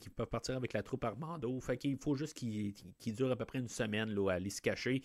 qu'ils 0.00 0.10
peuvent 0.10 0.28
partir 0.28 0.56
avec 0.56 0.74
la 0.74 0.82
troupe 0.82 1.04
Armando. 1.04 1.58
Fait 1.60 1.78
qu'il 1.78 1.96
faut 1.96 2.14
juste 2.14 2.34
qu'ils 2.34 2.74
durent 3.14 3.30
à 3.30 3.36
peu 3.36 3.46
près 3.46 3.58
une 3.58 3.68
semaine 3.68 4.14
à 4.28 4.32
aller 4.32 4.50
se 4.50 4.60
cacher. 4.60 5.02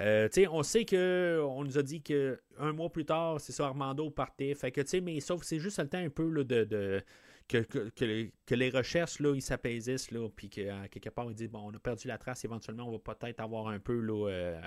Euh, 0.00 0.28
on 0.50 0.62
sait 0.62 0.84
que 0.84 1.40
on 1.44 1.64
nous 1.64 1.78
a 1.78 1.82
dit 1.82 2.02
que 2.02 2.40
un 2.58 2.72
mois 2.72 2.90
plus 2.90 3.04
tard, 3.04 3.40
c'est 3.40 3.52
ça, 3.52 3.66
Armando 3.66 4.10
partait. 4.10 4.54
Fait 4.54 4.72
que, 4.72 5.00
mais 5.00 5.20
sauf 5.20 5.42
c'est 5.42 5.58
juste 5.58 5.78
le 5.78 5.88
temps 5.88 5.98
un 5.98 6.10
peu 6.10 6.44
de, 6.44 7.02
que, 7.48 7.58
que, 7.58 8.54
les 8.54 8.70
recherches 8.70 9.20
là, 9.20 9.34
ils 9.34 9.42
s'apaisissent, 9.42 10.10
là, 10.10 10.28
puis 10.34 10.48
qu'à 10.48 10.88
quelque 10.88 11.10
part, 11.10 11.26
ils 11.30 11.34
disent 11.34 11.50
bon, 11.50 11.70
on 11.70 11.74
a 11.74 11.78
perdu 11.78 12.08
la 12.08 12.18
trace, 12.18 12.44
éventuellement, 12.44 12.88
on 12.88 12.92
va 12.92 13.14
peut-être 13.14 13.40
avoir 13.40 13.68
un 13.68 13.78
peu 13.78 14.00
là, 14.00 14.28
euh, 14.28 14.60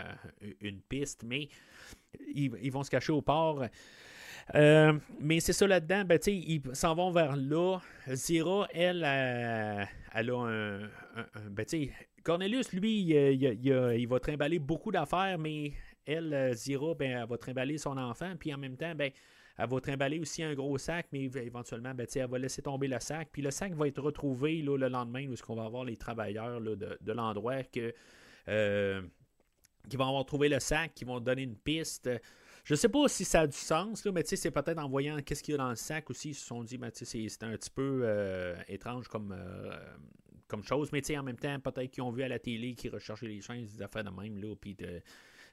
une 0.61 0.81
piste, 0.81 1.23
mais 1.23 1.49
ils, 2.33 2.71
vont 2.71 2.83
se 2.83 2.89
cacher 2.89 3.11
au 3.11 3.21
port. 3.21 3.65
Euh, 4.55 4.93
mais 5.19 5.39
c'est 5.39 5.53
ça 5.53 5.67
là-dedans, 5.67 6.05
ben, 6.05 6.19
ils 6.25 6.61
s'en 6.73 6.95
vont 6.95 7.11
vers 7.11 7.35
là. 7.35 7.79
Zira, 8.09 8.67
elle, 8.73 9.03
elle, 9.03 10.29
a 10.29 10.37
un. 10.37 10.83
un, 10.83 11.49
ben, 11.49 11.65
Cornelius, 12.27 12.73
lui, 12.73 13.03
il, 13.03 14.07
va 14.09 14.19
trimballer 14.19 14.59
beaucoup 14.59 14.91
d'affaires, 14.91 15.37
mais 15.39 15.71
elle, 16.05 16.33
euh, 16.33 16.53
Zira, 16.53 16.93
ben, 16.93 17.21
elle 17.21 17.25
va 17.25 17.37
trimballer 17.37 17.77
son 17.77 17.95
enfant, 17.97 18.33
puis 18.37 18.53
en 18.53 18.57
même 18.57 18.75
temps, 18.75 18.93
ben, 18.95 19.13
elle 19.57 19.69
va 19.69 19.79
trimballer 19.79 20.19
aussi 20.19 20.43
un 20.43 20.53
gros 20.53 20.77
sac, 20.77 21.07
mais 21.13 21.23
éventuellement, 21.23 21.93
ben, 21.93 22.05
elle 22.13 22.29
va 22.29 22.37
laisser 22.37 22.61
tomber 22.61 22.89
le 22.89 22.99
sac. 22.99 23.29
Puis 23.31 23.41
le 23.41 23.49
sac 23.49 23.73
va 23.75 23.87
être 23.87 24.01
retrouvé 24.01 24.61
le 24.61 24.75
lendemain, 24.89 25.25
où 25.29 25.35
on 25.47 25.55
va 25.55 25.63
avoir 25.63 25.85
les 25.85 25.95
travailleurs 25.95 26.59
de, 26.59 27.11
l'endroit 27.13 27.61
euh, 28.49 29.01
qui 29.89 29.95
vont 29.95 30.07
avoir 30.09 30.25
trouvé 30.25 30.49
le 30.49 30.59
sac, 30.59 30.93
qui 30.95 31.05
vont 31.05 31.21
donner 31.21 31.43
une 31.43 31.55
piste. 31.55 32.09
Je 32.65 32.75
sais 32.75 32.89
pas 32.89 33.07
si 33.07 33.23
ça 33.23 33.41
a 33.41 33.47
du 33.47 33.55
sens, 33.55 34.03
là, 34.03 34.11
mais 34.11 34.23
c'est 34.25 34.51
peut-être 34.51 34.79
en 34.79 34.89
voyant 34.89 35.21
qu'est-ce 35.21 35.41
qu'il 35.41 35.53
y 35.53 35.55
a 35.55 35.59
dans 35.59 35.69
le 35.69 35.77
sac 35.77 36.09
aussi, 36.09 36.31
ils 36.31 36.35
se 36.35 36.45
sont 36.45 36.65
dit, 36.65 36.77
ben, 36.77 36.91
c'est 36.93 37.43
un 37.43 37.51
petit 37.51 37.69
peu 37.69 38.01
euh, 38.03 38.53
étrange 38.67 39.07
comme, 39.07 39.33
comme 40.47 40.63
chose. 40.63 40.91
Mais 40.91 41.17
en 41.17 41.23
même 41.23 41.37
temps, 41.37 41.59
peut-être 41.59 41.91
qu'ils 41.91 42.03
ont 42.03 42.11
vu 42.11 42.23
à 42.23 42.27
la 42.27 42.39
télé 42.39 42.73
qu'ils 42.75 42.91
recherchaient 42.91 43.27
les 43.27 43.41
chaînes, 43.41 43.65
des 43.65 43.81
affaires 43.81 44.03
de 44.03 44.09
même. 44.09 44.37
Là, 44.37 44.55
puis 44.55 44.75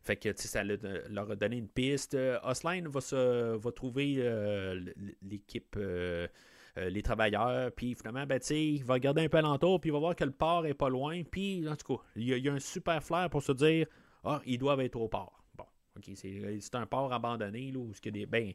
fait 0.04 0.16
que 0.16 0.32
ça 0.36 0.62
leur 0.62 1.30
a 1.30 1.36
donné 1.36 1.56
une 1.56 1.68
piste. 1.68 2.14
Euh, 2.14 2.38
Osline 2.44 2.88
va, 2.88 3.00
se, 3.00 3.56
va 3.56 3.72
trouver 3.72 4.16
euh, 4.18 4.78
l'équipe. 5.22 5.76
Euh, 5.76 6.28
les 6.76 7.02
travailleurs, 7.02 7.70
puis 7.70 7.94
finalement, 7.94 8.26
ben, 8.26 8.40
il 8.50 8.82
va 8.82 8.94
regarder 8.94 9.22
un 9.22 9.28
peu 9.28 9.38
alentour, 9.38 9.80
puis 9.80 9.90
il 9.90 9.92
va 9.92 10.00
voir 10.00 10.16
que 10.16 10.24
le 10.24 10.32
port 10.32 10.66
est 10.66 10.74
pas 10.74 10.88
loin, 10.88 11.22
puis 11.22 11.68
en 11.68 11.76
tout 11.76 11.96
cas, 11.96 12.02
il 12.16 12.36
y, 12.36 12.48
a, 12.48 12.52
un 12.52 12.58
super 12.58 13.00
flair 13.00 13.30
pour 13.30 13.44
se 13.44 13.52
dire 13.52 13.86
Ah, 14.24 14.42
ils 14.44 14.58
doivent 14.58 14.80
être 14.80 14.96
au 14.96 15.06
port. 15.06 15.44
Bon, 15.56 15.66
ok, 15.96 16.10
c'est 16.16 16.74
un 16.74 16.86
port 16.86 17.12
abandonné, 17.12 17.70
là, 17.70 17.78
où 17.78 17.92
il 17.92 18.08
y, 18.08 18.10
des, 18.10 18.26
ben, 18.26 18.52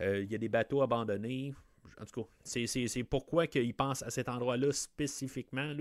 il 0.00 0.30
y 0.30 0.34
a 0.34 0.38
des 0.38 0.50
bateaux 0.50 0.82
abandonnés, 0.82 1.54
en 2.00 2.04
tout 2.04 2.22
cas, 2.22 2.28
c'est 2.44 3.04
pourquoi 3.04 3.46
qu'il 3.46 3.74
pense 3.74 4.02
à 4.02 4.10
cet 4.10 4.28
endroit-là 4.28 4.72
spécifiquement. 4.72 5.72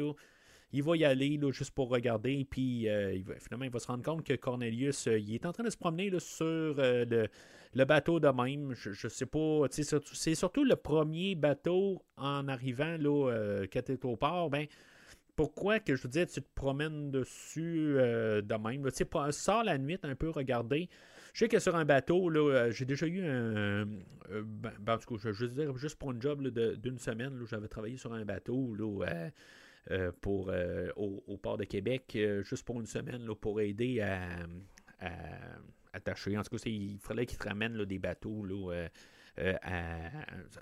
Il 0.74 0.84
va 0.84 0.96
y 0.96 1.04
aller 1.04 1.40
juste 1.52 1.72
pour 1.72 1.90
regarder, 1.90 2.46
puis 2.50 2.88
euh, 2.88 3.18
finalement, 3.40 3.66
il 3.66 3.72
va 3.72 3.80
se 3.80 3.88
rendre 3.88 4.04
compte 4.04 4.24
que 4.24 4.34
Cornelius, 4.34 5.08
euh, 5.08 5.20
il 5.20 5.34
est 5.34 5.46
en 5.46 5.52
train 5.52 5.64
de 5.64 5.70
se 5.70 5.78
promener 5.78 6.10
sur 6.20 6.46
euh, 6.46 7.28
le, 7.74 7.86
bateau 7.86 8.20
de 8.20 8.30
même. 8.30 8.74
Je, 8.74 8.92
je 8.92 9.08
sais 9.10 9.26
pas, 9.26 9.66
c'est 9.70 10.36
surtout 10.36 10.64
le 10.64 10.76
premier 10.76 11.36
bateau 11.36 12.02
en 12.16 12.48
arrivant 12.48 12.98
là, 12.98 13.66
quand 13.72 13.82
tu 13.84 14.00
au 14.04 14.16
port. 14.16 14.50
Ben, 14.50 14.68
pourquoi 15.36 15.80
que 15.80 15.96
je 15.96 16.04
veux 16.04 16.10
dire, 16.10 16.28
tu 16.28 16.42
te 16.42 16.48
promènes 16.56 17.12
dessus 17.12 17.96
de 17.96 18.58
même? 18.62 18.90
Tu 18.92 19.06
sors 19.32 19.64
la 19.64 19.78
nuit 19.78 19.98
un 20.04 20.16
peu 20.16 20.30
regarder. 20.30 20.88
Je 21.34 21.40
sais 21.40 21.48
que 21.48 21.60
sur 21.60 21.76
un 21.76 21.86
bateau, 21.86 22.30
là, 22.30 22.40
euh, 22.40 22.72
j'ai 22.72 22.86
déjà 22.86 23.08
eu 23.08 23.26
un. 23.26 23.86
Ben, 24.30 24.72
ben, 24.80 24.94
en 24.94 24.98
tout 24.98 25.16
cas, 25.16 25.32
je 25.32 25.46
veux 25.46 25.52
dire, 25.52 25.78
juste 25.78 25.98
pour 25.98 26.12
une 26.12 26.22
job 26.22 26.46
d'une 26.48 26.98
semaine, 26.98 27.42
j'avais 27.50 27.68
travaillé 27.68 27.98
sur 27.98 28.14
un 28.14 28.26
bateau 28.26 28.76
là, 28.76 29.06
euh, 29.06 29.30
euh, 29.92 30.12
pour, 30.22 30.52
au, 30.96 31.38
port 31.38 31.58
de 31.58 31.64
Québec, 31.64 32.18
juste 32.44 32.66
pour 32.66 32.80
une 32.80 32.86
semaine, 32.86 33.26
là, 33.26 33.36
pour 33.36 33.62
aider 33.62 34.02
à, 34.02 34.46
attacher. 35.94 36.38
En 36.38 36.44
tout 36.44 36.56
cas, 36.56 36.64
il 36.66 36.98
fallait 37.00 37.26
qu'ils 37.26 37.38
te 37.38 37.48
ramènent 37.48 37.84
des 37.86 38.00
bateaux 38.00 38.46
là, 38.46 38.88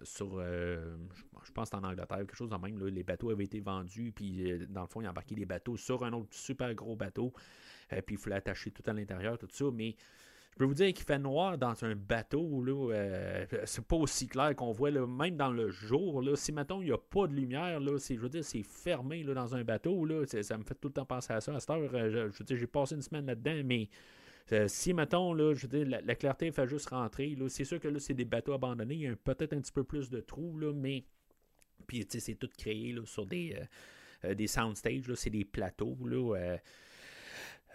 sur, 0.04 0.42
je 0.42 1.52
pense 1.54 1.74
en 1.74 1.84
Angleterre, 1.84 2.18
quelque 2.18 2.36
chose 2.36 2.50
de 2.50 2.56
même. 2.56 2.84
les 2.88 3.04
bateaux 3.04 3.30
avaient 3.32 3.44
été 3.44 3.60
vendus, 3.60 4.12
puis 4.16 4.68
dans 4.70 4.82
le 4.82 4.88
fond, 4.88 5.02
ils 5.02 5.08
embarquaient 5.08 5.36
des 5.36 5.46
bateaux 5.46 5.78
sur 5.78 6.04
un 6.04 6.14
autre 6.14 6.30
super 6.32 6.74
gros 6.74 6.96
bateau, 6.96 7.34
puis 7.90 8.16
il 8.16 8.18
fallait 8.18 8.38
attacher 8.38 8.72
tout 8.72 8.84
à 8.88 8.94
l'intérieur, 8.94 9.38
tout 9.38 9.50
ça. 9.52 9.66
Mais 9.72 9.96
peux 10.60 10.66
vous 10.66 10.74
dire 10.74 10.94
qu'il 10.94 11.06
fait 11.06 11.18
noir 11.18 11.58
dans 11.58 11.86
un 11.86 11.96
bateau, 11.96 12.62
là, 12.62 12.94
euh, 12.94 13.46
c'est 13.64 13.84
pas 13.86 13.96
aussi 13.96 14.28
clair 14.28 14.54
qu'on 14.58 14.74
voit, 14.74 14.92
même 14.92 15.38
dans 15.38 15.52
le 15.52 15.70
jour. 15.70 16.22
Là, 16.22 16.36
si, 16.36 16.52
mettons, 16.52 16.82
il 16.82 16.88
n'y 16.88 16.92
a 16.92 16.98
pas 16.98 17.28
de 17.28 17.34
lumière, 17.34 17.80
là, 17.80 17.98
je 17.98 18.16
veux 18.16 18.28
dire, 18.28 18.44
c'est 18.44 18.64
fermé 18.64 19.24
là, 19.24 19.34
dans 19.34 19.56
un 19.56 19.64
bateau, 19.64 20.04
là, 20.04 20.26
ça 20.26 20.58
me 20.58 20.64
fait 20.66 20.76
tout 20.76 20.90
le 20.90 20.94
temps 20.96 21.06
penser 21.06 21.32
à 21.32 21.40
ça. 21.40 21.56
À 21.56 21.62
cette 21.62 21.70
heure, 21.70 21.90
euh, 21.94 22.30
je, 22.30 22.44
veux 22.44 22.58
j'ai 22.58 22.68
passé 22.68 22.96
une 22.96 23.02
semaine 23.02 23.26
là-dedans, 23.26 23.62
mais 23.64 23.88
euh, 24.52 24.68
si, 24.68 24.94
mettons, 24.94 25.34
là, 25.34 25.54
je 25.54 25.66
veux 25.66 25.86
la, 25.86 26.16
clarté 26.16 26.52
fait 26.52 26.68
juste 26.68 26.90
rentrer, 26.90 27.38
c'est 27.48 27.64
sûr 27.64 27.80
que 27.80 27.88
là, 27.88 27.98
c'est 28.00 28.14
des 28.14 28.26
bateaux 28.26 28.52
abandonnés, 28.52 28.96
il 28.96 29.02
y 29.02 29.08
a 29.08 29.16
peut-être 29.16 29.54
un 29.54 29.62
petit 29.62 29.72
peu 29.72 29.86
plus 29.86 30.10
de 30.10 30.20
trous, 30.20 30.60
là, 30.60 30.74
mais 30.74 31.06
puis, 31.88 32.06
c'est 32.10 32.36
tout 32.36 32.50
créé 32.58 32.92
là, 32.92 33.02
sur 33.06 33.26
des, 33.26 33.56
des 34.36 34.48
soundstages, 34.48 35.14
c'est 35.16 35.30
des 35.30 35.46
plateaux, 35.46 35.98
là, 36.06 36.36
Euh, 36.36 36.58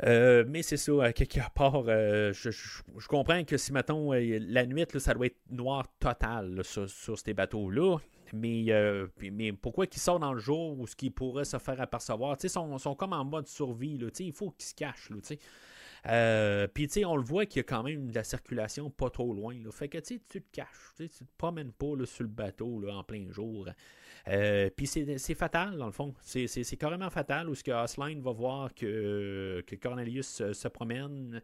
mais 0.02 0.62
c'est 0.62 0.76
ça, 0.76 1.04
à 1.04 1.12
quelque 1.12 1.40
part, 1.54 1.84
euh, 1.86 2.32
je, 2.32 3.08
comprends 3.08 3.44
que 3.44 3.56
si, 3.56 3.72
mettons, 3.72 4.12
euh, 4.12 4.38
la 4.40 4.66
nuit, 4.66 4.84
là, 4.92 5.00
ça 5.00 5.14
doit 5.14 5.26
être 5.26 5.38
noir 5.50 5.86
total 6.00 6.62
sur, 6.64 7.18
ces 7.18 7.34
bateaux-là. 7.34 7.98
Mais, 8.32 8.64
euh, 8.70 9.06
mais 9.32 9.52
pourquoi 9.52 9.86
qu'ils 9.86 10.00
sortent 10.00 10.22
dans 10.22 10.32
le 10.32 10.40
jour 10.40 10.78
où 10.80 10.86
ce 10.86 10.96
qui 10.96 11.10
pourrait 11.10 11.44
se 11.44 11.58
faire 11.58 11.80
apercevoir? 11.80 12.40
Sais, 12.40 12.48
sont, 12.48 12.78
comme 12.98 13.12
en 13.12 13.24
mode 13.24 13.46
survie. 13.46 13.96
Là, 13.98 14.08
il 14.18 14.32
faut 14.32 14.50
qu'ils 14.50 14.66
se 14.66 14.74
cachent. 14.74 15.10
Là, 15.10 15.16
tu 15.16 15.26
sais. 15.26 15.38
Euh, 16.06 16.66
Puis, 16.68 16.86
tu 16.86 16.94
sais, 16.94 17.04
on 17.04 17.16
le 17.16 17.22
voit 17.22 17.46
qu'il 17.46 17.58
y 17.58 17.60
a 17.60 17.64
quand 17.64 17.82
même 17.82 18.10
de 18.10 18.14
la 18.14 18.24
circulation 18.24 18.90
pas 18.90 19.10
trop 19.10 19.32
loin. 19.32 19.54
Fait 19.70 19.88
que, 19.88 19.98
tu 19.98 20.20
tu 20.28 20.42
te 20.42 20.50
caches. 20.52 20.92
Tu 20.96 21.08
te 21.08 21.24
promènes 21.38 21.72
pas 21.72 21.96
là, 21.96 22.04
sur 22.06 22.24
le 22.24 22.28
bateau 22.28 22.78
là, 22.80 22.94
en 22.96 23.04
plein 23.04 23.30
jour. 23.30 23.68
Euh, 24.28 24.70
Puis, 24.76 24.86
c'est 24.86 25.34
fatal, 25.34 25.76
dans 25.78 25.86
le 25.86 25.92
fond. 25.92 26.14
C'est- 26.22 26.76
carrément 26.76 27.10
fatal 27.10 27.48
où 27.48 27.54
ce 27.54 27.64
que 27.64 27.70
Osline 27.70 28.20
va 28.20 28.32
voir 28.32 28.74
que, 28.74 29.62
que 29.66 29.76
Cornelius 29.76 30.52
se, 30.52 30.68
promène. 30.68 31.40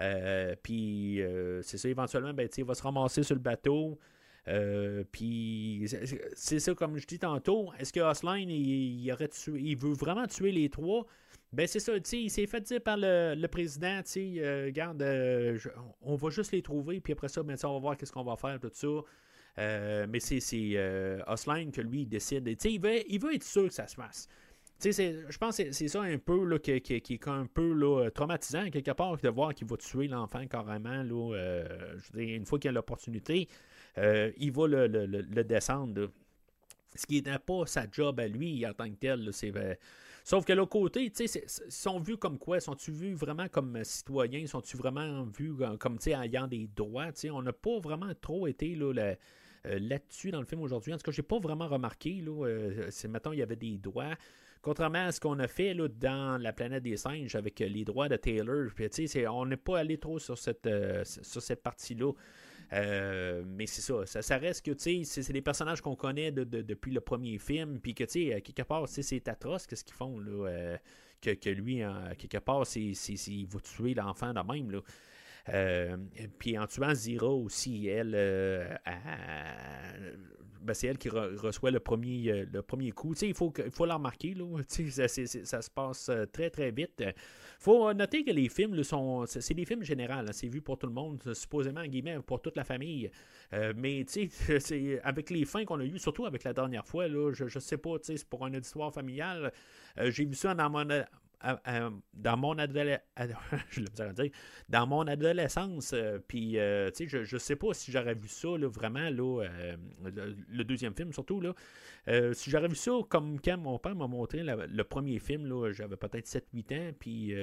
Euh, 0.00 0.54
puis, 0.62 1.20
c'est 1.62 1.78
ça, 1.78 1.88
éventuellement, 1.88 2.32
ben, 2.34 2.48
il 2.56 2.64
va 2.64 2.74
se 2.74 2.82
ramasser 2.82 3.22
sur 3.22 3.34
le 3.34 3.40
bateau. 3.42 3.98
Puis 5.12 5.84
c'est- 6.34 6.58
ça 6.58 6.74
comme 6.74 6.96
je 6.96 7.06
dis 7.06 7.18
tantôt, 7.18 7.70
est-ce 7.78 7.92
que 7.92 8.00
Osline 8.00 8.48
il 8.50 9.76
veut 9.76 9.92
vraiment 9.92 10.26
tuer 10.26 10.52
les 10.52 10.70
trois? 10.70 11.06
Ben 11.52 11.66
c'est 11.66 11.80
ça, 11.80 11.92
il 12.12 12.30
s'est 12.30 12.46
fait 12.46 12.60
dire 12.60 12.82
par 12.82 12.98
le, 12.98 13.34
le 13.34 13.48
président, 13.48 14.02
tu 14.02 14.38
euh, 14.40 14.70
euh, 15.00 15.58
on 16.02 16.14
va 16.16 16.28
juste 16.30 16.52
les 16.52 16.60
trouver, 16.60 17.00
puis 17.00 17.14
après 17.14 17.28
ça, 17.28 17.42
ben, 17.42 17.56
on 17.64 17.72
va 17.74 17.78
voir 17.78 17.96
qu'est-ce 17.96 18.12
qu'on 18.12 18.22
va 18.24 18.36
faire, 18.36 18.60
tout 18.60 18.70
ça. 18.72 18.86
Euh, 19.58 20.06
mais 20.08 20.20
c'est 20.20 20.40
euh, 20.54 21.20
Osline 21.26 21.72
que 21.72 21.80
lui 21.80 22.02
il 22.02 22.06
décide, 22.06 22.46
il 22.64 22.80
veut, 22.80 23.00
il 23.10 23.18
veut 23.20 23.34
être 23.34 23.42
sûr 23.44 23.66
que 23.66 23.72
ça 23.74 23.86
se 23.88 23.94
fasse. 23.96 24.28
Je 24.80 25.38
pense 25.38 25.56
que 25.56 25.72
c'est- 25.72 25.88
ça 25.88 26.02
un 26.02 26.18
peu 26.18 26.44
là, 26.44 26.58
qui, 26.60 26.80
qui- 26.80 27.00
qui 27.00 27.14
est 27.14 27.28
un 27.28 27.46
peu 27.46 27.72
là, 27.72 28.08
traumatisant 28.10 28.68
quelque 28.70 28.92
part 28.92 29.16
de 29.16 29.28
voir 29.28 29.52
qu'il 29.54 29.66
va 29.66 29.76
tuer 29.78 30.06
l'enfant 30.06 30.46
carrément 30.46 31.02
là, 31.02 31.62
je 31.96 32.12
veux 32.12 32.24
dire, 32.24 32.36
une 32.36 32.44
fois 32.46 32.58
qu'il 32.60 32.68
a 32.68 32.72
l'opportunité. 32.72 33.48
Il 33.96 34.52
va 34.52 34.66
le, 34.68 34.86
le- 34.86 35.06
le- 35.06 35.44
descendre. 35.44 36.10
Ce 36.94 37.06
qui 37.06 37.20
n'est 37.22 37.38
pas 37.40 37.66
sa 37.66 37.86
job 37.90 38.20
à 38.20 38.28
lui 38.28 38.64
en 38.66 38.72
tant 38.74 38.88
que 38.88 38.96
tel. 38.96 39.28
c'est, 39.32 39.50
Sauf 40.28 40.44
que 40.44 40.52
l'autre 40.52 40.72
côté, 40.72 41.10
tu 41.10 41.26
sais, 41.26 41.42
sont 41.70 42.00
vus 42.00 42.18
comme 42.18 42.36
quoi? 42.36 42.60
Sont-ils 42.60 42.92
vus 42.92 43.14
vraiment 43.14 43.48
comme 43.48 43.82
citoyens? 43.82 44.46
Sont-ils 44.46 44.76
vraiment 44.76 45.22
vus 45.24 45.54
comme- 45.54 45.78
comme 45.78 45.96
tu 45.96 46.10
sais, 46.10 46.16
ayant 46.22 46.46
des 46.46 46.68
droits? 46.76 47.10
Tu 47.12 47.20
sais, 47.20 47.30
On 47.30 47.40
n'a 47.40 47.54
pas 47.54 47.78
vraiment 47.78 48.12
trop 48.20 48.46
été 48.46 48.74
là, 48.74 48.92
euh, 48.92 49.14
là-dessus 49.64 50.30
dans 50.30 50.40
le 50.40 50.44
film 50.44 50.60
aujourd'hui. 50.60 50.92
En 50.92 50.98
tout 50.98 51.02
cas, 51.04 51.12
j'ai 51.12 51.22
pas 51.22 51.38
vraiment 51.38 51.66
remarqué. 51.66 52.20
Là, 52.20 52.44
euh, 52.46 52.88
c'est, 52.90 53.08
mettons, 53.08 53.32
il 53.32 53.38
y 53.38 53.42
avait 53.42 53.56
des 53.56 53.78
droits. 53.78 54.16
Contrairement 54.60 55.06
à 55.06 55.12
ce 55.12 55.18
qu'on 55.20 55.38
a 55.38 55.48
fait 55.48 55.74
dans 55.74 56.38
la 56.38 56.52
planète 56.52 56.82
des 56.82 56.98
singes 56.98 57.34
avec 57.34 57.58
euh, 57.62 57.66
les 57.66 57.86
droits 57.86 58.10
de 58.10 58.16
Taylor, 58.16 58.68
puis, 58.74 58.86
c'est- 58.90 59.26
on 59.28 59.46
n'est 59.46 59.56
pas 59.56 59.78
allé 59.78 59.96
trop 59.96 60.18
sur 60.18 60.36
cette, 60.36 60.66
euh, 60.66 61.04
sur 61.06 61.40
cette 61.40 61.62
partie-là. 61.62 62.12
Euh, 62.72 63.42
mais 63.46 63.66
c'est 63.66 63.80
ça, 63.80 64.22
ça, 64.22 64.36
reste 64.38 64.64
que, 64.64 64.72
tu 64.72 65.04
sais, 65.04 65.22
c'est, 65.22 65.32
des 65.32 65.40
personnages 65.42 65.80
qu'on 65.80 65.96
connaît 65.96 66.30
de- 66.32 66.44
de- 66.44 66.62
depuis 66.62 66.92
le 66.92 67.00
premier 67.00 67.38
film, 67.38 67.80
puis 67.80 67.94
que, 67.94 68.04
tu 68.04 68.28
sais, 68.28 68.34
à 68.34 68.40
quelque 68.40 68.62
part, 68.62 68.86
c'est 68.88 69.28
atroce 69.28 69.66
qu'est-ce 69.66 69.84
qu'ils 69.84 69.94
font, 69.94 70.18
là, 70.18 70.48
euh, 70.48 70.76
que, 71.22 71.30
que 71.30 71.50
lui, 71.50 71.82
quelque 72.18 72.38
part, 72.38 72.66
c'est, 72.66 72.80
il 72.90 73.46
va 73.46 73.60
tuer 73.60 73.94
l'enfant 73.94 74.32
de 74.34 74.40
même, 74.52 74.70
là. 74.70 74.80
Euh, 75.50 75.96
puis 76.38 76.58
en 76.58 76.66
tuant 76.66 76.94
Zira 76.94 77.28
aussi, 77.28 77.88
elle, 77.88 78.12
euh, 78.14 78.68
ben, 80.60 80.74
c'est 80.74 80.88
elle 80.88 80.98
qui 80.98 81.08
re- 81.08 81.36
reçoit 81.36 81.70
le 81.70 81.80
premier, 81.80 82.30
euh, 82.30 82.46
le 82.52 82.62
premier 82.62 82.90
coup. 82.90 83.14
Il 83.22 83.34
faut, 83.34 83.52
faut 83.70 83.86
la 83.86 83.94
remarquer, 83.94 84.34
là. 84.34 84.44
Ça, 84.68 85.62
se 85.62 85.70
passe 85.70 86.08
euh, 86.08 86.26
très, 86.26 86.50
très 86.50 86.70
vite. 86.70 87.02
Faut 87.58 87.92
noter 87.92 88.22
que 88.24 88.30
les 88.30 88.48
films 88.48 88.74
là, 88.74 88.84
sont. 88.84 89.26
C'est 89.26 89.54
des 89.54 89.64
films 89.64 89.82
généraux. 89.82 90.24
C'est 90.32 90.46
vu 90.46 90.60
pour 90.62 90.78
tout 90.78 90.86
le 90.86 90.92
monde, 90.92 91.34
supposément, 91.34 91.80
en 91.80 91.86
guillemets, 91.86 92.18
pour 92.24 92.40
toute 92.40 92.56
la 92.56 92.64
famille. 92.64 93.10
Euh, 93.52 93.72
mais, 93.76 94.04
tu 94.04 94.30
sais, 94.30 95.00
avec 95.04 95.30
les 95.30 95.44
fins 95.44 95.64
qu'on 95.64 95.80
a 95.80 95.84
eues, 95.84 95.98
surtout 95.98 96.24
avec 96.26 96.44
la 96.44 96.52
dernière 96.52 96.86
fois, 96.86 97.08
là, 97.08 97.32
je, 97.32 97.48
je 97.48 97.58
sais 97.58 97.76
pas, 97.78 97.98
tu 97.98 98.06
sais, 98.06 98.16
c'est 98.18 98.28
pour 98.28 98.44
un 98.46 98.54
auditoire 98.54 98.92
familial. 98.94 99.52
euh, 99.98 100.10
J'ai 100.10 100.24
vu 100.24 100.34
ça 100.34 100.54
dans 100.54 100.70
mon. 100.70 100.86
dans 104.68 104.86
mon 104.86 105.06
adolescence, 105.06 105.92
euh, 105.94 106.18
puis 106.26 106.58
euh, 106.58 106.90
sais, 106.92 107.06
je, 107.08 107.24
je 107.24 107.38
sais 107.38 107.56
pas 107.56 107.72
si 107.74 107.92
j'aurais 107.92 108.14
vu 108.14 108.28
ça 108.28 108.48
là, 108.58 108.68
vraiment 108.68 109.08
là, 109.10 109.42
euh, 109.44 109.76
le, 110.04 110.36
le 110.48 110.64
deuxième 110.64 110.94
film 110.94 111.12
surtout 111.12 111.40
là, 111.40 111.54
si 112.34 112.50
j'aurais 112.50 112.68
vu 112.68 112.74
ça 112.76 112.92
comme 113.08 113.40
quand 113.40 113.58
mon 113.58 113.78
père 113.78 113.94
m'a 113.94 114.06
montré 114.06 114.42
le 114.42 114.82
premier 114.84 115.18
film 115.18 115.46
là, 115.46 115.70
j'avais 115.72 115.96
peut-être 115.96 116.26
7-8 116.26 116.72
ans, 116.72 116.92
puis 116.98 117.34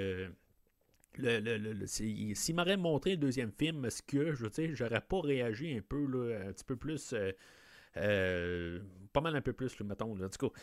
le, 1.18 1.40
le- 1.40 1.58
le- 1.58 1.74
le- 1.74 1.88
s'il 1.88 2.56
m'aurait 2.56 2.78
montré 2.78 3.12
le 3.12 3.18
deuxième 3.18 3.52
film, 3.52 3.90
ce 3.90 4.02
que 4.02 4.34
je 4.34 4.48
dire, 4.48 4.72
j'aurais 4.76 5.02
pas 5.02 5.22
réagi 5.22 5.78
un 5.78 5.82
peu 5.82 6.06
là, 6.06 6.40
un 6.48 6.52
petit 6.54 6.66
peu 6.66 6.76
plus, 6.76 7.14
pas 9.14 9.22
mal 9.22 9.36
un 9.36 9.42
peu 9.42 9.54
plus, 9.54 9.78
là, 9.80 9.86
mettons, 9.86 10.12
en 10.12 10.30
tout 10.30 10.50
cas. 10.50 10.54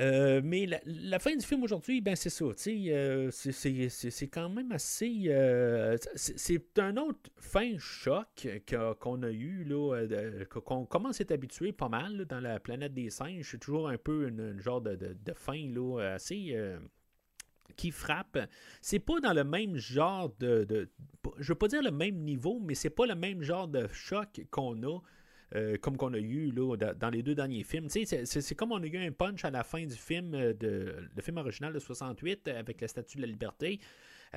Euh, 0.00 0.40
mais 0.42 0.66
la, 0.86 1.18
fin 1.20 1.36
du 1.36 1.44
film 1.44 1.62
aujourd'hui, 1.62 2.00
ben 2.00 2.16
c'est 2.16 2.30
ça, 2.30 2.44
euh, 2.46 3.30
c'est- 3.30 4.28
quand 4.28 4.48
même 4.48 4.72
assez... 4.72 5.24
euh, 5.28 5.96
c'est 6.16 6.78
un 6.78 6.96
autre 6.96 7.30
fin 7.36 7.78
choc 7.78 8.48
qu'on 9.00 9.22
a 9.22 9.30
eu, 9.30 9.66
euh, 9.70 10.44
qu'on 10.46 10.84
commence 10.84 11.20
à 11.20 11.22
être 11.22 11.32
habitué 11.32 11.72
pas 11.72 11.88
mal 11.88 12.24
dans 12.24 12.40
la 12.40 12.58
planète 12.58 12.92
des 12.94 13.10
singes. 13.10 13.48
C'est 13.52 13.58
toujours 13.58 13.88
un 13.88 13.98
peu 13.98 14.28
une, 14.28 14.60
genre 14.60 14.80
de, 14.80 14.96
de, 14.96 15.16
de 15.24 15.32
fin 15.32 15.68
là, 15.72 16.14
assez... 16.14 16.56
qui 17.76 17.90
frappe, 17.90 18.38
c'est 18.80 18.98
pas 18.98 19.20
dans 19.20 19.32
le 19.32 19.44
même 19.44 19.76
genre 19.76 20.34
de, 20.38 20.64
de- 20.64 20.88
je 21.38 21.52
veux 21.52 21.58
pas 21.58 21.68
dire 21.68 21.82
le 21.82 21.90
même 21.90 22.16
niveau, 22.16 22.60
mais 22.60 22.74
c'est 22.74 22.90
pas 22.90 23.06
le 23.06 23.14
même 23.14 23.42
genre 23.42 23.68
de 23.68 23.86
choc 23.92 24.44
qu'on 24.50 24.82
a 24.82 25.00
euh, 25.54 25.76
comme 25.78 25.96
qu'on 25.96 26.12
a 26.14 26.18
eu 26.18 26.50
là, 26.50 26.76
da- 26.76 26.94
dans 26.94 27.10
les 27.10 27.22
deux 27.22 27.34
derniers 27.34 27.62
films. 27.62 27.88
C'est 27.88 28.54
comme 28.56 28.72
on 28.72 28.82
a 28.82 28.86
eu 28.86 28.96
un 28.96 29.12
punch 29.12 29.44
à 29.44 29.50
la 29.50 29.62
fin 29.62 29.84
du 29.84 29.94
film, 29.94 30.34
euh, 30.34 30.52
de, 30.52 30.96
le 31.14 31.22
film 31.22 31.36
original 31.36 31.72
de 31.72 31.78
68 31.78 32.48
euh, 32.48 32.58
avec 32.58 32.80
la 32.80 32.88
Statue 32.88 33.18
de 33.18 33.22
la 33.22 33.28
Liberté. 33.28 33.78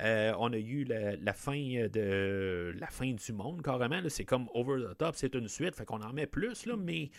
On 0.00 0.52
a 0.52 0.58
eu 0.58 0.84
la, 0.84 1.32
fin 1.32 1.88
de 1.92 2.72
la 2.78 2.86
fin 2.86 3.12
du 3.12 3.32
monde 3.32 3.62
carrément. 3.62 4.00
C'est 4.08 4.24
comme 4.24 4.48
over 4.54 4.80
the 4.80 4.96
top, 4.96 5.16
c'est 5.16 5.34
une 5.34 5.48
suite, 5.48 5.74
fait 5.74 5.84
qu'on 5.84 6.02
en 6.02 6.12
met 6.12 6.28
plus 6.28 6.66
là, 6.66 6.76
mais 6.76 7.10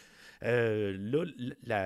là, 0.41 1.25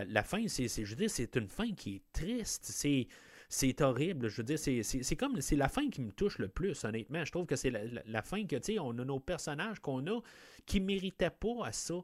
la, 0.06 0.24
fin, 0.24 0.48
c'est, 0.48 0.68
je 0.68 1.08
c'est 1.08 1.36
une 1.36 1.48
fin 1.48 1.72
qui 1.72 1.96
est 1.96 2.02
triste. 2.14 2.66
C'est 2.66 3.08
c'est 3.56 3.82
horrible. 3.82 4.30
Je 4.30 4.38
veux 4.38 4.44
dire, 4.44 4.58
c'est, 4.58 5.16
comme 5.16 5.40
c'est 5.40 5.56
la 5.56 5.70
fin 5.70 5.88
qui 5.90 6.02
me 6.02 6.12
touche 6.12 6.40
le 6.40 6.48
plus, 6.48 6.84
honnêtement. 6.86 7.24
Je 7.24 7.32
trouve 7.32 7.46
que 7.46 7.56
c'est 7.56 7.70
la, 7.70 7.82
la- 8.08 8.22
fin 8.24 8.48
que, 8.48 8.56
tu 8.56 8.74
sais, 8.74 8.80
on 8.80 8.90
a 8.98 9.06
nos 9.06 9.20
personnages 9.20 9.80
qu'on 9.80 10.08
a 10.08 10.20
qui 10.66 10.80
méritaient 10.80 11.30
pas 11.30 11.66
à 11.68 11.72
ça. 11.72 11.96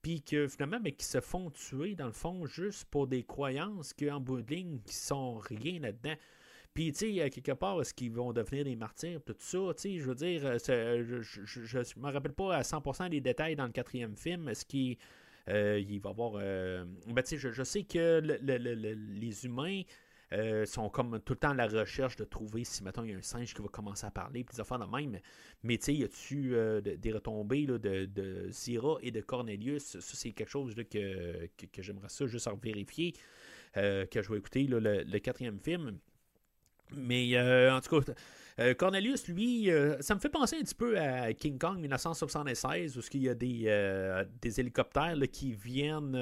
Puis 0.00 0.22
que 0.22 0.48
finalement, 0.48 0.78
mais 0.82 0.92
qui 0.92 1.04
se 1.04 1.20
font 1.20 1.50
tuer, 1.50 1.96
dans 1.96 2.06
le 2.06 2.12
fond, 2.12 2.46
juste 2.46 2.86
pour 2.86 3.06
des 3.08 3.24
croyances 3.24 3.92
qu'en 3.92 4.20
bout 4.20 4.40
de 4.40 4.54
ligne, 4.54 4.78
qui 4.86 4.94
sont 4.94 5.36
rien 5.36 5.80
là-dedans. 5.80 6.14
Puis, 6.72 6.92
tu 6.92 7.14
sais, 7.14 7.30
quelque 7.30 7.52
part, 7.52 7.80
est-ce 7.82 7.92
qu'ils 7.92 8.12
vont 8.12 8.32
devenir 8.32 8.64
des 8.64 8.76
martyrs, 8.76 9.20
tout 9.24 9.34
ça, 9.38 9.58
tu 9.76 9.82
sais, 9.82 9.98
je 9.98 10.04
veux 10.06 10.14
dire, 10.14 10.42
euh, 10.46 11.04
je, 11.22 11.40
je 11.44 11.78
me 11.98 12.10
rappelle 12.10 12.32
pas 12.34 12.56
à 12.56 12.62
100% 12.62 13.10
des 13.10 13.20
détails 13.20 13.56
dans 13.56 13.66
le 13.66 13.72
quatrième 13.72 14.16
film. 14.16 14.48
Est-ce 14.48 14.64
qu'il 14.64 14.96
euh, 15.48 15.78
il 15.78 16.00
va 16.00 16.10
y 16.10 16.12
avoir... 16.12 16.32
euh, 16.36 16.84
ben, 17.08 17.22
tu 17.22 17.30
sais, 17.30 17.36
je, 17.36 17.50
je 17.50 17.62
sais 17.64 17.82
que 17.82 18.20
le- 18.20 18.38
le- 18.42 18.74
le- 18.74 18.94
les 18.94 19.44
humains 19.44 19.82
euh, 20.32 20.66
sont 20.66 20.88
comme 20.88 21.20
tout 21.20 21.34
le 21.34 21.38
temps 21.38 21.50
à 21.50 21.54
la 21.54 21.68
recherche 21.68 22.16
de 22.16 22.24
trouver 22.24 22.64
si, 22.64 22.82
mettons, 22.82 23.04
il 23.04 23.12
y 23.12 23.14
a 23.14 23.16
un 23.16 23.22
singe 23.22 23.54
qui 23.54 23.62
va 23.62 23.68
commencer 23.68 24.06
à 24.06 24.10
parler, 24.10 24.42
puis 24.42 24.56
des 24.56 24.60
affaires 24.60 24.78
de 24.78 24.84
même. 24.84 25.20
Mais, 25.62 25.78
tu 25.78 25.84
sais, 25.84 25.94
y 25.94 26.04
a-tu 26.04 26.54
euh, 26.54 26.80
de- 26.80 26.96
des 26.96 27.12
retombées 27.12 27.66
de, 27.66 28.48
Zira 28.50 28.96
et 29.02 29.12
de 29.12 29.20
Cornelius? 29.20 30.00
Ça, 30.00 30.00
c'est 30.00 30.32
quelque 30.32 30.50
chose 30.50 30.74
que, 30.74 31.48
j'aimerais 31.78 32.08
ça 32.08 32.26
juste 32.26 32.48
en 32.48 32.56
vérifier, 32.56 33.14
euh, 33.76 34.04
que 34.06 34.20
je 34.20 34.30
vais 34.32 34.38
écouter 34.38 34.64
le, 34.64 35.18
quatrième 35.18 35.60
film. 35.60 35.98
Mais 36.92 37.36
euh, 37.36 37.74
en 37.74 37.80
tout 37.80 38.00
cas, 38.00 38.74
Cornelius, 38.74 39.28
lui, 39.28 39.70
ça 40.00 40.14
me 40.14 40.20
fait 40.20 40.28
penser 40.28 40.56
un 40.56 40.62
petit 40.62 40.74
peu 40.74 40.98
à 40.98 41.32
King 41.34 41.58
Kong 41.58 41.78
1976, 41.78 42.96
où 42.96 43.00
il 43.12 43.22
y 43.22 43.28
a 43.28 43.34
des, 43.34 44.60
hélicoptères 44.60 45.16
qui 45.30 45.52
viennent, 45.52 46.16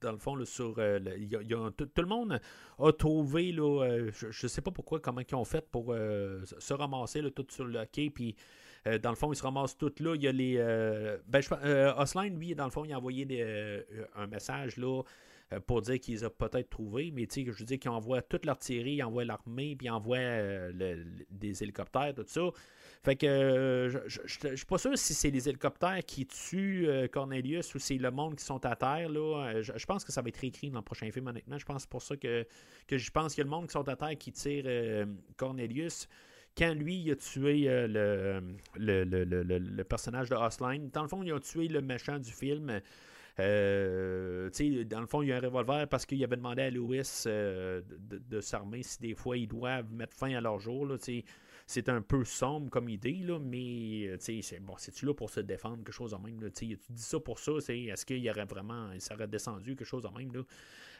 dans 0.00 0.12
le 0.12 0.18
fond, 0.18 0.42
sur... 0.44 0.74
euh, 0.78 0.98
le- 0.98 1.18
y 1.18 1.34
a- 1.36 1.70
tout, 1.70 1.88
le 1.96 2.06
monde 2.06 2.40
a 2.78 2.92
trouvé, 2.92 3.52
là, 3.52 3.84
euh, 3.84 4.10
je 4.12 4.26
ne 4.28 4.48
sais 4.48 4.60
pas 4.60 4.70
pourquoi, 4.70 5.00
comment 5.00 5.20
ils 5.20 5.34
ont 5.34 5.44
fait 5.44 5.66
pour 5.70 5.92
euh, 5.92 6.44
se 6.58 6.74
ramasser 6.74 7.22
tout 7.32 7.46
sur 7.50 7.64
le 7.64 7.84
quai, 7.86 8.10
puis... 8.10 8.36
dans 9.02 9.10
le 9.10 9.16
fond, 9.16 9.32
ils 9.32 9.36
se 9.36 9.42
ramassent 9.42 9.76
tout 9.76 9.92
là. 10.00 10.14
Il 10.14 10.22
y 10.22 10.28
a 10.28 10.32
les. 10.32 10.56
ben, 11.26 11.40
Osline, 11.98 12.38
lui, 12.38 12.54
dans 12.54 12.64
le 12.64 12.70
fond, 12.70 12.84
il 12.84 12.92
a 12.92 12.96
envoyé 12.96 13.26
un 14.14 14.26
message 14.26 14.76
pour 15.66 15.82
dire 15.82 15.98
qu'ils 15.98 16.24
ont 16.24 16.30
peut-être 16.30 16.70
trouvé, 16.70 17.10
mais 17.10 17.26
tu 17.26 17.44
sais, 17.44 17.52
je 17.52 17.58
veux 17.58 17.64
dire 17.64 17.78
qu'ils 17.78 17.90
envoient 17.90 18.22
toute 18.22 18.46
l'artillerie, 18.46 18.94
ils 18.96 19.02
envoient 19.02 19.24
l'armée, 19.24 19.76
puis 19.76 19.88
ils 19.88 19.90
envoient 19.90 20.72
des 21.30 21.62
hélicoptères, 21.62 22.14
tout 22.14 22.24
ça. 22.26 22.48
Fait 23.02 23.16
que 23.16 23.26
euh, 23.26 23.88
je, 24.08 24.20
je 24.24 24.56
suis 24.56 24.66
pas 24.66 24.78
sûr 24.78 24.96
si 24.98 25.14
c'est 25.14 25.30
les 25.30 25.48
hélicoptères 25.48 26.04
qui 26.04 26.26
tuent 26.26 26.88
euh, 26.88 27.06
Cornelius 27.08 27.74
ou 27.74 27.78
c'est 27.78 27.96
le 27.96 28.10
monde 28.10 28.36
qui 28.36 28.44
sont 28.44 28.64
à 28.66 28.74
terre. 28.76 29.08
Là. 29.08 29.52
Euh, 29.54 29.62
Je, 29.62 29.86
pense 29.86 30.04
que 30.04 30.12
ça 30.12 30.20
va 30.20 30.28
être 30.28 30.42
écrit 30.44 30.70
dans 30.70 30.80
le 30.80 30.84
prochain 30.84 31.10
film, 31.10 31.28
honnêtement. 31.28 31.58
Je 31.58 31.64
pense 31.64 31.86
pour 31.86 32.02
ça 32.02 32.16
que, 32.16 32.44
que 32.86 32.98
je 32.98 33.10
pense 33.10 33.34
qu'il 33.34 33.42
y 33.42 33.42
a 33.42 33.44
le 33.44 33.50
monde 33.50 33.66
qui 33.66 33.72
sont 33.72 33.88
à 33.88 33.96
terre 33.96 34.16
qui 34.18 34.32
tire 34.32 34.64
euh, 34.66 35.06
Cornelius. 35.36 36.08
Quand 36.56 36.74
lui, 36.74 36.96
il 37.02 37.10
a 37.12 37.16
tué 37.16 37.66
le, 37.68 38.42
le, 38.74 39.04
le, 39.04 39.24
le- 39.24 39.42
le- 39.58 39.84
personnage 39.84 40.28
de 40.28 40.34
Osline, 40.34 40.90
dans 40.90 41.02
le 41.02 41.08
fond, 41.08 41.22
il 41.22 41.32
a 41.32 41.38
tué 41.38 41.68
le 41.68 41.80
méchant 41.80 42.18
du 42.18 42.32
film. 42.32 42.80
Euh, 43.40 44.50
dans 44.86 45.00
le 45.00 45.06
fond, 45.06 45.22
il 45.22 45.28
y 45.28 45.32
a 45.32 45.36
un 45.36 45.40
revolver 45.40 45.86
parce 45.88 46.04
qu'il 46.04 46.22
avait 46.24 46.34
demandé 46.36 46.62
à 46.62 46.70
Lewis 46.70 47.22
de, 47.26 47.84
de- 48.28 48.40
s'armer 48.40 48.82
si 48.82 49.00
des 49.00 49.14
fois 49.14 49.36
ils 49.36 49.46
doivent 49.46 49.92
mettre 49.92 50.16
fin 50.16 50.34
à 50.34 50.40
leur 50.40 50.58
jour. 50.58 50.84
Là. 50.86 50.96
C'est 51.68 51.90
un 51.90 52.00
peu 52.00 52.24
sombre 52.24 52.70
comme 52.70 52.88
idée, 52.88 53.20
là, 53.22 53.38
mais 53.38 54.06
euh, 54.08 54.16
c'est 54.18 54.58
bon, 54.58 54.72
c'est-tu 54.78 55.04
là 55.04 55.12
pour 55.12 55.28
se 55.28 55.40
défendre, 55.40 55.76
quelque 55.76 55.92
chose 55.92 56.14
en 56.14 56.18
même. 56.18 56.40
Là, 56.40 56.48
tu 56.48 56.64
dis 56.64 57.02
ça 57.02 57.20
pour 57.20 57.38
ça, 57.38 57.52
c'est 57.60 57.78
est-ce 57.78 58.06
qu'il 58.06 58.20
y 58.20 58.30
aurait 58.30 58.46
vraiment, 58.46 58.90
il 58.92 59.02
serait 59.02 59.28
descendu, 59.28 59.76
quelque 59.76 59.86
chose 59.86 60.06
en 60.06 60.12
même. 60.12 60.32
Là? 60.32 60.40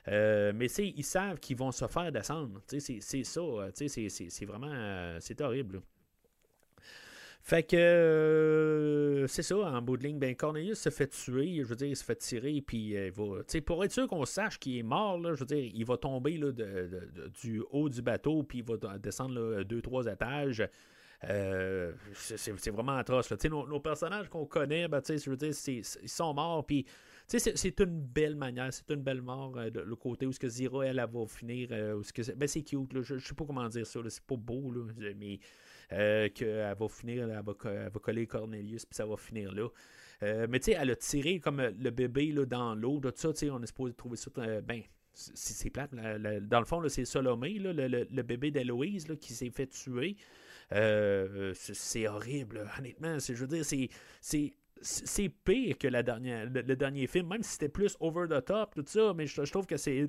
Euh, 0.09 0.53
mais 0.55 0.66
ils 0.66 1.05
savent 1.05 1.40
qu'ils 1.40 1.57
vont 1.57 1.73
se 1.73 1.86
faire 1.89 2.12
descendre. 2.12 2.61
C'est, 2.66 3.01
ça. 3.01 3.40
euh, 3.40 3.70
c'est, 3.74 4.45
vraiment, 4.45 5.16
c'est 5.20 5.40
horrible. 5.40 5.81
Fait 7.49 7.62
que 7.62 7.77
euh, 7.77 9.27
c'est 9.27 9.43
ça, 9.43 9.57
en 9.57 9.81
bout 9.81 9.97
de 9.97 10.03
ligne, 10.03 10.19
ben 10.19 10.37
Cornelius 10.37 10.81
se 10.81 10.91
fait 10.91 11.07
tuer, 11.07 11.62
je 11.62 11.62
veux 11.62 11.77
dire, 11.77 11.87
il 11.89 11.97
se 11.97 12.05
fait 12.05 12.16
tirer, 12.16 12.61
puis 12.61 12.95
euh, 12.95 13.07
il 13.07 13.12
va. 13.12 13.43
Pour 13.62 13.83
être 13.83 13.91
sûr 13.93 14.07
qu'on 14.07 14.27
sache 14.27 14.59
qu'il 14.59 14.77
est 14.77 14.83
mort, 14.83 15.19
là, 15.19 15.33
je 15.33 15.41
veux 15.41 15.47
dire, 15.47 15.70
il 15.75 15.87
va 15.87 15.97
tomber 15.97 16.37
là, 16.37 16.53
de- 16.53 17.09
du 17.41 17.62
haut 17.70 17.89
du 17.89 18.03
bateau, 18.03 18.43
puis 18.43 18.59
il 18.59 18.65
va 18.65 18.99
descendre 18.99 19.62
deux, 19.62 19.81
trois 19.81 20.05
étages. 20.05 20.62
Euh, 21.25 21.93
c'est 22.12 22.70
vraiment 22.70 22.99
atroce. 22.99 23.33
Nos, 23.45 23.66
nos 23.66 23.81
personnages 23.81 24.29
qu'on 24.29 24.45
connaît, 24.45 24.87
ben, 24.87 25.01
je 25.09 25.31
veux 25.31 25.37
dire, 25.39 25.55
ils 25.69 25.85
sont 26.11 26.35
morts, 26.35 26.66
puis 26.66 26.85
c'est- 27.27 27.81
une 27.81 27.99
belle 28.03 28.37
manière, 28.37 28.70
c'est 28.75 28.91
une 28.91 29.03
belle 29.03 29.23
mort, 29.23 29.57
le 29.57 29.97
côté 29.97 30.27
où 30.27 30.33
ce 30.33 30.39
que 30.39 30.49
Zira, 30.51 30.85
elle, 30.85 30.99
elle 30.99 31.11
va 31.11 31.27
finir, 31.27 31.70
où 31.97 32.03
ce 32.03 32.12
que 32.12 32.31
ben, 32.35 32.47
c'est 32.47 32.62
cute, 32.62 32.93
là, 32.93 33.01
je, 33.01 33.16
je 33.16 33.27
sais 33.27 33.35
pas 33.35 33.47
comment 33.47 33.69
dire 33.69 33.87
ça, 33.87 34.01
c'est 34.07 34.23
pas 34.23 34.37
beau, 34.37 34.70
là, 34.70 34.83
mais 35.19 35.41
euh, 35.93 36.28
qu'elle 36.28 36.74
va 36.78 36.89
finir, 36.89 37.24
elle 37.24 37.43
va, 37.44 37.55
elle 37.65 37.90
va 37.90 38.01
coller 38.01 38.27
Cornelius, 38.27 38.85
puis 38.86 38.94
ça 38.97 39.06
va 39.06 39.16
finir 39.16 39.52
là. 39.52 39.69
Euh, 40.23 40.47
mais 40.51 40.59
tu 40.59 40.73
sais, 40.73 40.78
elle 40.81 40.90
a 40.90 40.97
tiré 40.97 41.39
comme 41.39 41.60
euh, 41.60 41.70
le 41.78 41.90
bébé 41.90 42.32
là, 42.32 42.44
dans 42.44 42.74
l'eau, 42.74 42.98
tout 43.01 43.12
ça, 43.15 43.32
tu 43.32 43.39
sais, 43.40 43.51
on 43.51 43.62
est 43.62 43.66
supposé 43.66 43.94
trouver 43.94 44.16
ça, 44.16 44.31
euh, 44.39 44.60
ben, 44.60 44.82
c'est 45.12 45.70
plate, 45.70 45.93
la- 45.93 46.19
la- 46.19 46.40
dans 46.40 46.60
le 46.60 46.65
fond, 46.65 46.86
c'est 46.89 47.05
Salomé, 47.05 47.59
le, 47.59 48.23
bébé 48.23 48.51
d'Héloïse, 48.51 49.06
qui 49.20 49.32
s'est 49.32 49.51
fait 49.51 49.66
tuer. 49.66 50.16
Euh, 50.73 51.52
c'est- 51.55 52.06
horrible, 52.06 52.69
honnêtement, 52.78 53.19
je 53.19 53.32
veux 53.32 53.47
dire, 53.47 53.65
c'est... 53.65 53.89
c'est 54.81 55.28
pire 55.28 55.77
que 55.78 55.89
le, 55.89 56.74
dernier 56.77 57.06
film, 57.06 57.28
même 57.28 57.43
si 57.43 57.52
c'était 57.52 57.69
plus 57.69 57.97
over 58.01 58.27
the 58.28 58.44
top, 58.44 58.74
tout 58.74 58.85
ça, 58.86 59.12
mais 59.15 59.27
je, 59.27 59.43
trouve 59.43 59.66
que 59.66 59.77
c'est 59.77 60.06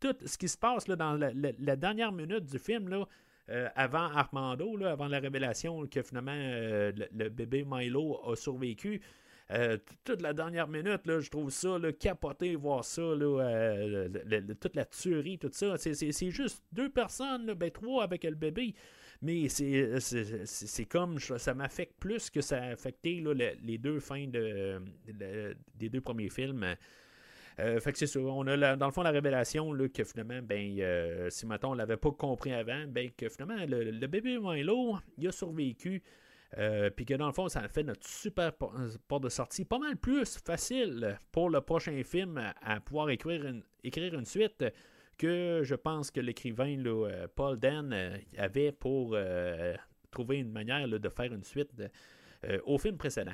tout 0.00 0.14
ce 0.26 0.36
qui 0.36 0.48
se 0.48 0.58
passe 0.58 0.84
dans 0.86 1.14
la- 1.14 1.32
la 1.32 1.76
dernière 1.76 2.12
minute 2.12 2.44
du 2.44 2.58
film, 2.58 2.88
là, 2.88 3.06
euh, 3.50 3.68
avant 3.74 4.08
Armando, 4.10 4.76
là, 4.76 4.92
avant 4.92 5.08
la 5.08 5.20
révélation 5.20 5.86
que 5.86 6.02
finalement 6.02 6.32
euh, 6.34 6.92
le, 7.12 7.28
bébé 7.28 7.64
Milo 7.66 8.20
a 8.30 8.36
survécu. 8.36 9.00
euh, 9.50 9.76
toute 10.04 10.22
la 10.22 10.32
dernière 10.32 10.68
minute, 10.68 11.06
là, 11.06 11.20
je 11.20 11.30
trouve 11.30 11.50
ça 11.50 11.78
là, 11.78 11.92
capoté, 11.92 12.56
voir 12.56 12.84
ça, 12.84 13.02
là, 13.02 14.08
toute 14.60 14.76
la 14.76 14.84
tuerie, 14.86 15.38
tout 15.38 15.50
ça. 15.52 15.76
C'est, 15.76 16.30
juste 16.30 16.62
deux 16.72 16.88
personnes, 16.90 17.52
ben, 17.54 17.70
trois 17.70 18.04
avec 18.04 18.24
le 18.24 18.34
bébé. 18.34 18.74
Mais 19.22 19.48
c'est, 19.48 20.84
comme 20.88 21.18
ça 21.18 21.54
m'affecte 21.54 21.94
plus 21.98 22.30
que 22.30 22.40
ça 22.40 22.62
a 22.62 22.66
affecté 22.72 23.22
les 23.62 23.78
deux 23.78 24.00
fins 24.00 24.26
de, 24.26 24.80
de- 25.12 25.56
des 25.74 25.88
deux 25.88 26.00
premiers 26.00 26.28
films. 26.30 26.64
Euh, 27.60 27.78
fait 27.80 27.92
que 27.92 27.98
c'est 27.98 28.06
ça. 28.06 28.18
On 28.20 28.46
a 28.46 28.76
dans 28.76 28.86
le 28.86 28.92
fond 28.92 29.02
la 29.02 29.10
révélation 29.10 29.72
là, 29.72 29.88
que 29.88 30.04
finalement, 30.04 30.40
ben, 30.42 30.76
euh, 30.80 31.30
si 31.30 31.46
maintenant 31.46 31.70
on 31.72 31.74
l'avait 31.74 31.96
pas 31.96 32.10
compris 32.10 32.52
avant, 32.52 32.84
ben, 32.88 33.10
que 33.16 33.28
finalement 33.28 33.64
le, 33.66 34.06
bébé 34.06 34.38
Milo, 34.38 34.96
il 35.18 35.28
a 35.28 35.32
survécu. 35.32 36.02
Euh, 36.58 36.90
Puis 36.90 37.04
que 37.04 37.14
dans 37.14 37.26
le 37.26 37.32
fond, 37.32 37.48
ça 37.48 37.60
a 37.60 37.68
fait 37.68 37.82
notre 37.82 38.06
super 38.06 38.52
por- 38.52 38.76
porte 39.08 39.24
de 39.24 39.28
sortie 39.28 39.64
pas 39.64 39.78
mal 39.78 39.96
plus 39.96 40.38
facile 40.38 41.18
pour 41.32 41.50
le 41.50 41.60
prochain 41.60 42.00
film 42.04 42.40
à, 42.62 42.80
pouvoir 42.80 43.10
écrire 43.10 43.44
une, 43.44 43.62
écrire 43.82 44.14
une 44.14 44.24
suite 44.24 44.64
que 45.18 45.62
je 45.64 45.74
pense 45.74 46.10
que 46.12 46.20
l'écrivain 46.20 46.76
euh, 46.86 47.26
Paul 47.34 47.58
Dan 47.58 48.20
avait 48.36 48.72
pour 48.72 49.16
trouver 50.10 50.38
une 50.38 50.52
manière 50.52 50.88
de 50.88 51.08
faire 51.08 51.32
une 51.32 51.44
suite 51.44 51.70
au 52.64 52.78
film 52.78 52.96
précédent. 52.98 53.32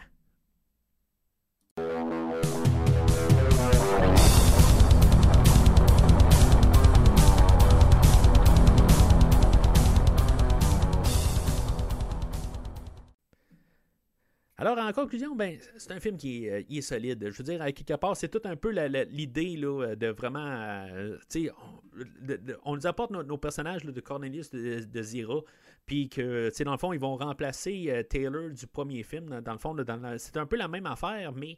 Alors, 14.61 14.78
en 14.78 14.93
conclusion, 14.93 15.35
ben, 15.35 15.59
c'est 15.78 15.91
un 15.91 16.01
film 16.01 16.16
qui 16.19 16.45
est, 16.47 16.51
euh, 16.51 16.62
est 16.77 16.81
solide. 16.82 17.31
Je 17.31 17.37
veux 17.39 17.45
dire, 17.45 17.62
à 17.62 17.73
quelque 17.73 17.95
part, 17.99 18.15
c'est 18.16 18.28
tout 18.28 18.43
un 18.45 18.57
peu 18.57 18.70
l'idée 19.11 19.57
là, 19.57 19.97
de 19.97 20.09
vraiment. 20.09 20.47
euh, 20.47 21.16
on, 21.35 22.73
on 22.73 22.77
nous 22.77 22.87
apporte 22.87 23.11
nos, 23.11 23.39
personnages 23.39 23.82
de 23.85 24.01
Cornelius 24.01 24.51
de, 24.51 24.85
de 24.85 25.03
Zira, 25.03 25.41
puis 25.87 26.09
que, 26.11 26.51
dans 26.62 26.73
le 26.73 26.78
fond, 26.78 26.93
ils 26.93 27.01
vont 27.01 27.16
remplacer 27.16 27.87
euh, 27.89 28.03
Taylor 28.03 28.51
du 28.51 28.66
premier 28.66 29.03
film. 29.03 29.41
Dans, 29.41 29.53
le 29.53 29.59
fond, 29.59 29.74
c'est 30.19 30.37
un 30.37 30.47
peu 30.47 30.57
la 30.57 30.69
même 30.69 30.87
affaire, 30.87 31.32
mais. 31.32 31.57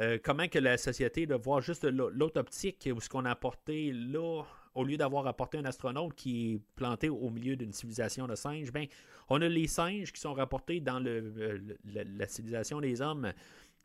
euh, 0.00 0.18
comment 0.22 0.48
que 0.48 0.58
la 0.58 0.76
société 0.78 1.26
de 1.26 1.34
voir 1.34 1.60
juste 1.60 1.84
l'au- 1.84 2.08
l'autre 2.10 2.40
optique 2.40 2.88
ou 2.94 3.00
ce 3.00 3.08
qu'on 3.10 3.24
a 3.26 3.30
apporté 3.30 3.92
là 3.92 4.42
au 4.74 4.84
lieu 4.84 4.96
d'avoir 4.96 5.26
apporté 5.26 5.58
un 5.58 5.64
astronaute 5.64 6.14
qui 6.14 6.54
est 6.54 6.60
planté 6.76 7.08
au 7.08 7.30
milieu 7.30 7.56
d'une 7.56 7.72
civilisation 7.72 8.26
de 8.26 8.34
singes, 8.34 8.72
ben 8.72 8.86
on 9.28 9.40
a 9.40 9.48
les 9.48 9.66
singes 9.66 10.12
qui 10.12 10.20
sont 10.20 10.34
rapportés 10.34 10.80
dans 10.80 11.04
euh, 11.04 11.58
la, 11.84 12.26
civilisation 12.26 12.80
des 12.80 13.00
hommes. 13.00 13.32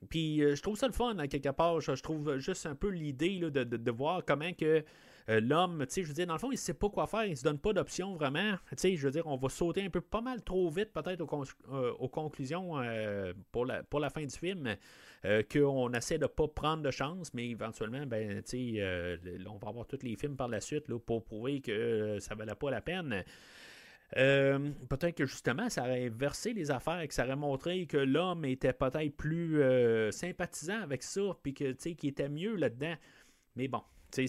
Puis 0.10 0.44
euh, 0.44 0.56
je 0.56 0.62
trouve 0.62 0.78
ça 0.78 0.88
le 0.88 0.94
fun, 0.94 1.18
à 1.18 1.28
quelque 1.28 1.50
part. 1.50 1.82
Je, 1.82 1.92
trouve 2.02 2.38
juste 2.38 2.66
un 2.66 2.76
peu 2.76 2.90
l'idée 2.90 3.40
de, 3.40 3.64
de- 3.64 3.92
voir 3.92 4.24
comment 4.26 4.54
que 4.54 4.84
euh, 5.30 5.42
l'homme, 5.42 5.86
tu 5.88 5.94
sais, 5.94 6.04
je 6.04 6.08
veux 6.08 6.14
dire, 6.14 6.28
dans 6.28 6.34
le 6.34 6.40
fond, 6.40 6.52
il 6.52 6.58
sait 6.58 6.74
pas 6.74 6.90
quoi 6.90 7.08
faire, 7.08 7.26
il 7.26 7.36
se 7.36 7.44
donne 7.44 7.60
pas 7.60 7.74
d'option 7.74 8.16
vraiment. 8.16 8.54
Tu 8.70 8.76
sais, 8.78 8.96
je 8.96 9.06
veux 9.06 9.12
dire, 9.12 9.26
on 9.26 9.38
va 9.38 9.50
sauter 9.50 9.84
un 9.84 9.90
peu 9.90 10.02
pas 10.02 10.22
mal 10.22 10.44
trop 10.44 10.70
vite, 10.70 10.94
peut-être, 10.94 11.22
aux, 11.22 11.44
aux 12.00 12.10
conclusions 12.10 12.76
pour, 13.52 13.66
la, 13.66 13.84
pour 13.84 14.00
la 14.00 14.10
fin 14.10 14.24
du 14.24 14.36
film, 14.36 14.76
euh, 15.26 15.44
qu'on 15.44 15.92
essaie 15.94 16.18
de 16.18 16.28
pas 16.28 16.48
prendre 16.48 16.84
de 16.84 16.92
chance, 16.92 17.34
mais 17.34 17.50
éventuellement, 17.50 18.06
ben, 18.06 18.42
euh, 18.54 19.18
on 19.48 19.58
va 19.58 19.70
avoir 19.70 19.88
tous 19.88 20.04
les 20.04 20.16
films 20.16 20.36
par 20.36 20.48
la 20.48 20.62
suite 20.62 20.88
là, 20.90 21.00
pour 21.00 21.24
prouver 21.24 21.62
que 21.62 21.72
euh, 21.72 22.20
ça 22.20 22.36
valait 22.36 22.56
pas 22.56 22.70
la 22.70 22.82
peine. 22.82 23.24
Peut-être 24.14 25.16
que 25.16 25.26
justement, 25.26 25.70
ça 25.70 25.82
aurait 25.82 26.06
inversé 26.06 26.54
les 26.54 26.72
affaires, 26.72 27.06
que 27.08 27.14
ça 27.14 27.26
aurait 27.26 27.36
montré 27.36 27.86
que 27.88 27.98
l'homme 27.98 28.46
était 28.46 28.72
peut-être 28.72 29.18
plus 29.18 29.62
sympathisant 30.14 30.82
avec 30.82 31.04
ça, 31.04 31.22
puis 31.44 31.54
qu'il 31.54 31.76
était 32.10 32.30
mieux 32.30 32.56
là-dedans. 32.56 32.96
Mais 33.58 33.68
bon, 33.68 33.82
c'est, 34.12 34.28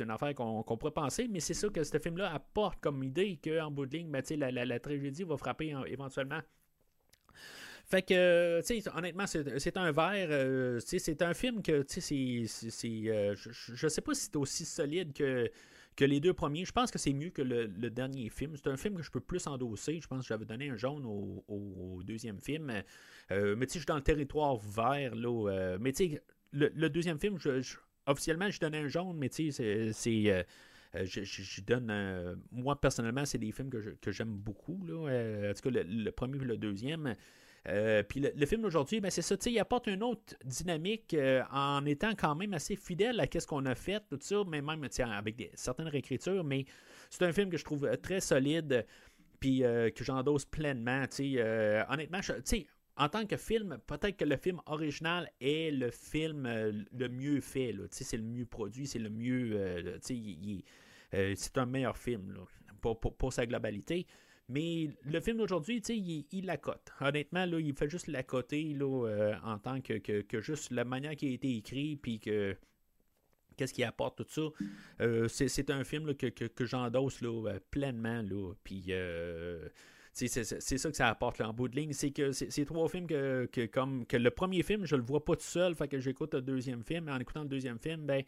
une 0.00 0.10
affaire 0.10 0.34
qu'on, 0.34 0.62
pourrait 0.62 0.92
penser, 0.92 1.28
mais 1.28 1.40
c'est 1.40 1.52
ça 1.52 1.68
que 1.68 1.84
ce 1.84 1.98
film-là 1.98 2.32
apporte 2.32 2.80
comme 2.80 3.02
idée 3.02 3.38
qu'en 3.42 3.70
bout 3.70 3.84
de 3.84 3.98
ligne, 3.98 4.10
ben, 4.10 4.22
la, 4.38 4.50
la- 4.50 4.64
la 4.64 4.80
tragédie 4.80 5.24
va 5.24 5.36
frapper 5.36 5.72
hein, 5.72 5.84
éventuellement. 5.86 6.40
Fait 7.90 8.02
que, 8.02 8.14
euh, 8.14 8.62
tu 8.62 8.80
sais, 8.80 8.90
honnêtement, 8.96 9.26
c'est 9.26 9.76
un 9.76 9.90
verre. 9.90 10.28
euh, 10.30 10.78
c'est 10.80 11.22
un 11.22 11.34
film 11.34 11.60
que, 11.60 11.82
tu 11.82 12.00
sais, 12.00 12.70
c'est- 12.70 13.08
euh, 13.08 13.34
je, 13.34 13.50
je- 13.74 13.88
sais 13.88 14.00
pas 14.00 14.14
si 14.14 14.26
c'est 14.26 14.36
aussi 14.36 14.64
solide 14.64 15.12
que, 15.12 15.50
que 15.96 16.04
les 16.04 16.20
deux 16.20 16.32
premiers. 16.32 16.64
Je 16.64 16.70
pense 16.70 16.92
que 16.92 16.98
c'est 16.98 17.12
mieux 17.12 17.30
que 17.30 17.42
le, 17.42 17.66
le 17.66 17.90
dernier 17.90 18.28
film. 18.28 18.54
C'est 18.56 18.68
un 18.68 18.76
film 18.76 18.94
que 18.94 19.02
je 19.02 19.10
peux 19.10 19.18
plus 19.20 19.44
endosser. 19.48 19.98
Je 20.00 20.06
pense 20.06 20.20
que 20.22 20.28
j'avais 20.28 20.44
donné 20.44 20.70
un 20.70 20.76
jaune 20.76 21.04
au, 21.04 21.44
au- 21.48 21.96
au 21.98 22.02
deuxième 22.04 22.38
film. 22.40 22.70
Euh, 23.32 23.56
mais 23.56 23.66
tu 23.66 23.72
sais, 23.72 23.78
je 23.80 23.82
suis 23.82 23.86
dans 23.86 23.96
le 23.96 24.02
territoire 24.02 24.56
vert, 24.56 25.16
là. 25.16 25.76
mais 25.80 25.90
tu 25.92 26.10
sais, 26.10 26.22
le, 26.52 26.70
le 26.72 26.90
deuxième 26.90 27.18
film, 27.18 27.38
je, 27.40 27.60
je- 27.60 27.76
officiellement, 28.06 28.48
je 28.50 28.60
donnais 28.60 28.78
un 28.78 28.88
jaune, 28.88 29.16
mais 29.18 29.28
tu 29.30 29.50
sais, 29.50 29.90
c'est- 29.92 30.30
euh, 30.30 31.04
je, 31.04 31.24
je- 31.24 31.60
donne. 31.62 32.38
moi, 32.52 32.80
personnellement, 32.80 33.24
c'est 33.24 33.38
des 33.38 33.50
films 33.50 33.70
que 33.70 33.80
je- 33.80 33.90
que 33.90 34.12
j'aime 34.12 34.32
beaucoup. 34.32 34.80
Là. 34.86 35.50
En 35.50 35.54
tout 35.54 35.62
cas, 35.62 35.70
le, 35.70 35.82
le 35.82 36.10
premier 36.12 36.38
et 36.40 36.44
le 36.44 36.56
deuxième. 36.56 37.16
Euh, 37.68 38.02
puis 38.02 38.20
le, 38.20 38.46
film 38.46 38.62
d'aujourd'hui, 38.62 39.00
ben 39.00 39.10
c'est 39.10 39.22
ça, 39.22 39.36
il 39.44 39.58
apporte 39.58 39.86
une 39.86 40.02
autre 40.02 40.34
dynamique 40.44 41.12
euh, 41.12 41.42
en 41.52 41.84
étant 41.84 42.14
quand 42.14 42.34
même 42.34 42.54
assez 42.54 42.74
fidèle 42.74 43.20
à 43.20 43.26
ce 43.30 43.46
qu'on 43.46 43.66
a 43.66 43.74
fait, 43.74 44.02
tout 44.08 44.18
ça, 44.20 44.42
mais 44.46 44.62
même 44.62 44.86
avec 44.98 45.50
certaines 45.54 45.88
réécritures, 45.88 46.42
mais 46.42 46.64
c'est 47.10 47.24
un 47.24 47.32
film 47.32 47.50
que 47.50 47.58
je 47.58 47.64
trouve 47.64 47.84
euh, 47.84 47.96
très 47.96 48.20
solide, 48.20 48.86
puis 49.40 49.60
que 49.60 50.04
j'endosse 50.04 50.44
pleinement, 50.44 51.06
honnêtement, 51.88 52.20
en 52.98 53.08
tant 53.08 53.24
que 53.24 53.38
film, 53.38 53.78
peut-être 53.86 54.18
que 54.18 54.26
le 54.26 54.36
film 54.36 54.60
original 54.66 55.30
est 55.40 55.70
le 55.70 55.90
film 55.90 56.46
le 56.46 57.08
mieux 57.08 57.40
fait, 57.40 57.74
c'est 57.90 58.18
le 58.18 58.22
mieux 58.22 58.44
produit, 58.44 58.86
c'est 58.86 58.98
le 58.98 59.08
mieux, 59.08 59.98
c'est 60.02 61.56
un 61.56 61.64
meilleur 61.64 61.96
film, 61.96 62.36
pour 62.82 63.32
sa 63.32 63.46
globalité. 63.46 64.06
Mais 64.50 64.90
le 65.04 65.20
film 65.20 65.38
d'aujourd'hui, 65.38 65.78
il, 65.88 66.26
il 66.32 66.46
la 66.46 66.56
cote. 66.56 66.92
Honnêtement, 67.00 67.46
là, 67.46 67.60
il 67.60 67.74
fait 67.74 67.88
juste 67.88 68.08
la 68.08 68.22
coter 68.22 68.74
là, 68.74 69.38
en 69.44 69.58
tant 69.58 69.80
que, 69.80 69.98
que, 69.98 70.40
juste 70.40 70.70
la 70.72 70.84
manière 70.84 71.14
qui 71.16 71.28
a 71.28 71.30
été 71.30 71.56
écrit, 71.56 71.96
puis 71.96 72.18
que 72.18 72.56
qu'est-ce 73.56 73.74
qui 73.74 73.84
apporte 73.84 74.16
tout 74.16 74.52
ça. 74.98 75.28
c'est 75.28 75.70
un 75.70 75.84
film 75.84 76.14
que, 76.14 76.26
que, 76.26 76.64
j'endosse 76.64 77.22
pleinement. 77.70 78.22
Là, 78.22 78.52
puis 78.64 78.92
c'est 80.12 80.78
ça 80.78 80.90
que 80.90 80.96
ça 80.96 81.08
apporte 81.08 81.40
en 81.40 81.52
bout 81.52 81.68
de 81.68 81.76
ligne. 81.76 81.92
C'est 81.92 82.10
que 82.10 82.32
c'est 82.32 82.64
trois 82.64 82.88
films 82.88 83.06
que, 83.06 83.66
comme 83.66 84.06
que 84.06 84.16
le 84.16 84.30
premier 84.30 84.62
film, 84.62 84.84
je 84.84 84.96
le 84.96 85.02
vois 85.02 85.24
pas 85.24 85.36
tout 85.36 85.42
seul, 85.42 85.74
fait 85.74 85.88
que 85.88 86.00
j'écoute 86.00 86.34
le 86.34 86.42
deuxième 86.42 86.82
film. 86.82 87.08
En 87.08 87.18
écoutant 87.18 87.42
le 87.42 87.48
deuxième 87.48 87.78
film, 87.78 88.06
ben 88.06 88.24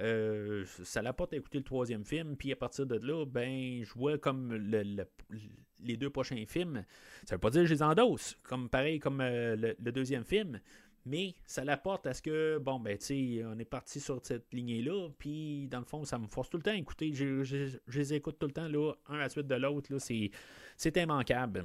euh, 0.00 0.64
ça 0.84 1.02
l'apporte 1.02 1.32
à 1.32 1.36
écouter 1.36 1.58
le 1.58 1.64
troisième 1.64 2.04
film, 2.04 2.36
puis 2.36 2.52
à 2.52 2.56
partir 2.56 2.86
de 2.86 2.96
là, 2.96 3.24
ben, 3.26 3.82
je 3.84 3.92
vois 3.94 4.18
comme 4.18 4.52
les 4.52 5.96
deux 5.96 6.10
prochains 6.10 6.44
films. 6.46 6.84
Ça 7.24 7.36
veut 7.36 7.40
pas 7.40 7.50
dire 7.50 7.62
que 7.62 7.66
je 7.66 7.74
les 7.74 7.82
endosse, 7.82 8.36
comme 8.42 8.68
pareil 8.68 8.98
comme 8.98 9.20
euh, 9.20 9.56
le, 9.56 9.92
deuxième 9.92 10.24
film, 10.24 10.60
mais 11.04 11.34
ça 11.44 11.64
l'apporte 11.64 12.06
à 12.06 12.14
ce 12.14 12.22
que, 12.22 12.58
bon, 12.58 12.78
ben, 12.80 12.96
tu 12.98 13.04
sais, 13.04 13.44
on 13.44 13.58
est 13.58 13.64
parti 13.64 14.00
sur 14.00 14.20
cette 14.22 14.52
lignée-là, 14.52 15.10
puis 15.18 15.66
dans 15.68 15.80
le 15.80 15.84
fond, 15.84 16.04
ça 16.04 16.18
me 16.18 16.26
force 16.26 16.50
tout 16.50 16.56
le 16.56 16.62
temps 16.62 16.70
à 16.70 16.76
écouter. 16.76 17.12
Je, 17.12 17.78
les 17.86 18.14
écoute 18.14 18.38
tout 18.38 18.46
le 18.46 18.52
temps, 18.52 18.68
là, 18.68 18.92
un 19.08 19.16
à 19.16 19.18
la 19.18 19.28
suite 19.28 19.46
de 19.46 19.54
l'autre, 19.54 19.92
là, 19.92 19.98
c'est 19.98 20.96
immanquable. 20.96 21.64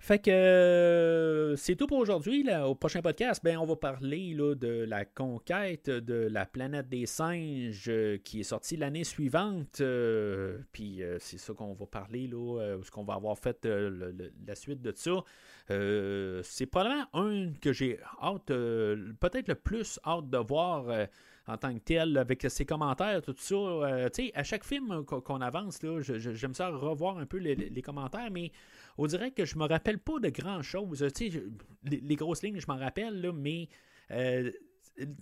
Fait 0.00 0.20
que 0.20 0.30
euh, 0.30 1.56
c'est 1.56 1.74
tout 1.74 1.86
pour 1.86 1.98
aujourd'hui. 1.98 2.46
Au 2.64 2.74
prochain 2.74 3.02
podcast, 3.02 3.42
ben, 3.42 3.58
on 3.58 3.66
va 3.66 3.74
parler 3.74 4.32
là, 4.32 4.54
de 4.54 4.84
la 4.84 5.04
conquête 5.04 5.90
de 5.90 6.28
la 6.30 6.46
planète 6.46 6.88
des 6.88 7.04
singes 7.04 7.86
euh, 7.88 8.16
qui 8.18 8.40
est 8.40 8.44
sortie 8.44 8.76
l'année 8.76 9.02
suivante. 9.02 9.80
Euh, 9.80 10.58
puis 10.72 11.02
c'est 11.18 11.38
ça 11.38 11.52
qu'on 11.52 11.74
va 11.74 11.86
parler, 11.86 12.28
là, 12.28 12.78
ce 12.82 12.90
qu'on 12.90 13.04
va 13.04 13.14
avoir 13.14 13.36
fait 13.38 13.66
la 13.66 14.54
suite 14.54 14.80
de 14.80 14.92
ça. 14.94 15.24
c'est 15.68 16.66
probablement 16.66 17.06
un 17.14 17.52
que 17.60 17.72
j'ai 17.72 17.98
hâte, 18.22 18.46
peut-être 18.46 19.48
le 19.48 19.56
plus 19.56 19.98
hâte 20.06 20.30
de 20.30 20.38
voir 20.38 21.08
en 21.48 21.56
tant 21.56 21.74
que 21.74 21.80
tel, 21.80 22.16
avec 22.18 22.46
ses 22.48 22.64
commentaires, 22.64 23.22
tout 23.22 23.34
ça. 23.36 24.08
à 24.34 24.42
chaque 24.44 24.64
film 24.64 25.04
qu'on 25.04 25.40
avance, 25.40 25.80
j'aime 26.00 26.54
ça 26.54 26.68
revoir 26.68 27.18
un 27.18 27.26
peu 27.26 27.38
les 27.38 27.82
commentaires, 27.82 28.30
mais 28.30 28.52
on 28.98 29.06
dirait 29.06 29.30
que 29.30 29.44
je 29.44 29.56
me 29.56 29.66
rappelle 29.66 29.98
pas 29.98 30.18
de 30.18 30.28
grand 30.28 30.60
chose. 30.62 31.04
Tu 31.14 31.30
sais, 31.30 31.42
les, 31.84 32.16
grosses 32.16 32.42
lignes, 32.42 32.60
je 32.60 32.66
m'en 32.66 32.76
rappelle, 32.76 33.20
là, 33.20 33.32
mais 33.32 33.68
euh, 34.10 34.50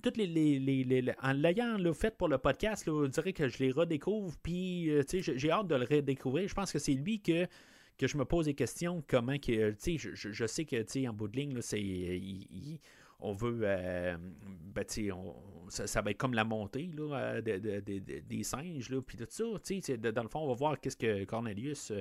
toutes 0.03 0.17
les, 0.17 1.15
en 1.23 1.33
l'ayant 1.33 1.77
fait 1.93 2.17
pour 2.17 2.29
le 2.29 2.39
podcast, 2.39 2.89
on 2.89 3.07
dirait 3.07 3.35
que 3.35 3.49
je 3.49 3.59
les 3.59 3.71
redécouvre. 3.71 4.35
Puis, 4.43 4.91
euh, 4.91 5.03
tu 5.05 5.23
sais, 5.23 5.39
j'ai 5.39 5.51
hâte 5.51 5.69
de 5.69 5.77
le 5.77 5.85
redécouvrir. 5.85 6.49
Je 6.49 6.55
pense 6.55 6.73
que 6.73 6.79
c'est 6.79 6.95
lui 6.95 7.21
que 7.21 7.47
que 7.99 8.07
je 8.07 8.19
me 8.19 8.27
pose 8.27 8.45
des 8.45 8.53
questions, 8.53 9.03
comment 9.09 9.39
que, 9.39 9.71
tu 9.71 9.99
sais, 9.99 10.13
je, 10.15 10.47
sais 10.47 10.67
que, 10.67 10.77
tu 10.83 11.01
sais, 11.01 11.09
en 11.09 11.15
bout 11.15 11.29
de 11.29 11.37
ligne, 11.39 11.63
c'est, 11.63 11.81
on 13.21 13.33
veut, 13.33 13.61
euh, 13.63 14.17
ben, 14.75 14.85
on, 15.13 15.35
ça, 15.69 16.03
va 16.03 16.11
être 16.11 16.19
comme 16.19 16.35
la 16.35 16.45
montée 16.45 16.91
là, 16.97 17.41
des 17.41 18.43
singes, 18.43 18.91
puis 19.01 19.19
tout 19.19 19.27
ça, 19.29 19.45
dans 19.45 20.23
le 20.23 20.29
fond, 20.29 20.41
on 20.41 20.49
va 20.49 20.55
voir 20.55 20.81
qu'est-ce 20.81 20.97
que 20.97 21.25
Cornelius 21.25 21.93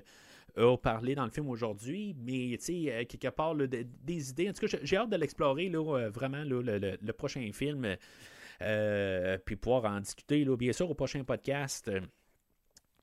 a 0.57 0.77
parlé 0.77 1.15
dans 1.15 1.25
le 1.25 1.31
film 1.31 1.49
aujourd'hui, 1.49 2.15
mais 2.17 2.53
euh, 2.53 3.05
quelque 3.05 3.29
part, 3.29 3.55
des 3.55 4.29
idées. 4.29 4.49
En 4.49 4.53
tout 4.53 4.65
cas, 4.65 4.77
j'ai 4.81 4.97
hâte 4.97 5.09
de 5.09 5.17
l'explorer, 5.17 5.69
euh, 5.73 6.09
vraiment, 6.09 6.43
le, 6.45 7.11
prochain 7.11 7.49
film, 7.53 7.95
euh, 8.61 9.37
puis 9.45 9.55
pouvoir 9.55 9.85
en 9.85 9.99
discuter, 9.99 10.45
bien 10.57 10.71
sûr, 10.71 10.89
au 10.89 10.95
prochain 10.95 11.23
podcast. 11.23 11.91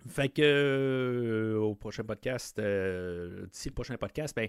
Fait 0.09 0.29
que 0.29 1.57
au 1.61 1.75
prochain 1.75 2.05
podcast, 2.05 2.61
d'ici 2.61 3.69
le 3.69 3.75
prochain 3.75 3.97
podcast, 3.97 4.37
ben, 4.37 4.49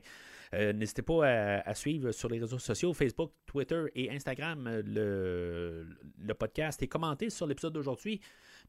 n'hésitez 0.76 1.02
pas 1.02 1.28
à, 1.60 1.74
suivre 1.74 2.12
sur 2.12 2.30
les 2.30 2.40
réseaux 2.40 2.60
sociaux, 2.60 2.94
Facebook, 2.94 3.32
Twitter 3.46 3.86
et 3.96 4.12
Instagram 4.12 4.82
le, 4.86 5.86
le 6.20 6.34
podcast 6.34 6.82
et 6.82 6.88
commenter 6.88 7.30
sur 7.30 7.46
l'épisode 7.46 7.74
d'aujourd'hui. 7.74 8.20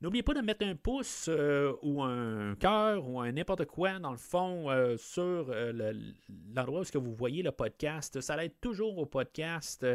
N'oubliez 0.01 0.23
pas 0.23 0.35
de 0.35 0.41
mettre 0.41 0.67
un 0.67 0.75
pouce 0.75 1.27
euh, 1.29 1.73
ou 1.83 2.03
un 2.03 2.57
cœur 2.57 3.09
ou 3.09 3.21
un 3.21 3.33
n'importe 3.33 3.65
quoi 3.67 3.99
dans 3.99 4.11
le 4.11 4.19
fond 4.19 4.71
euh, 4.71 4.97
sur 4.97 5.47
euh, 5.51 5.93
l'endroit 6.55 6.83
où 6.95 7.01
vous 7.01 7.15
voyez 7.15 7.43
le 7.43 7.53
podcast. 7.53 8.21
Ça 8.21 8.37
l'aide 8.37 8.61
toujours 8.61 8.99
au 8.99 9.07
podcast. 9.07 9.87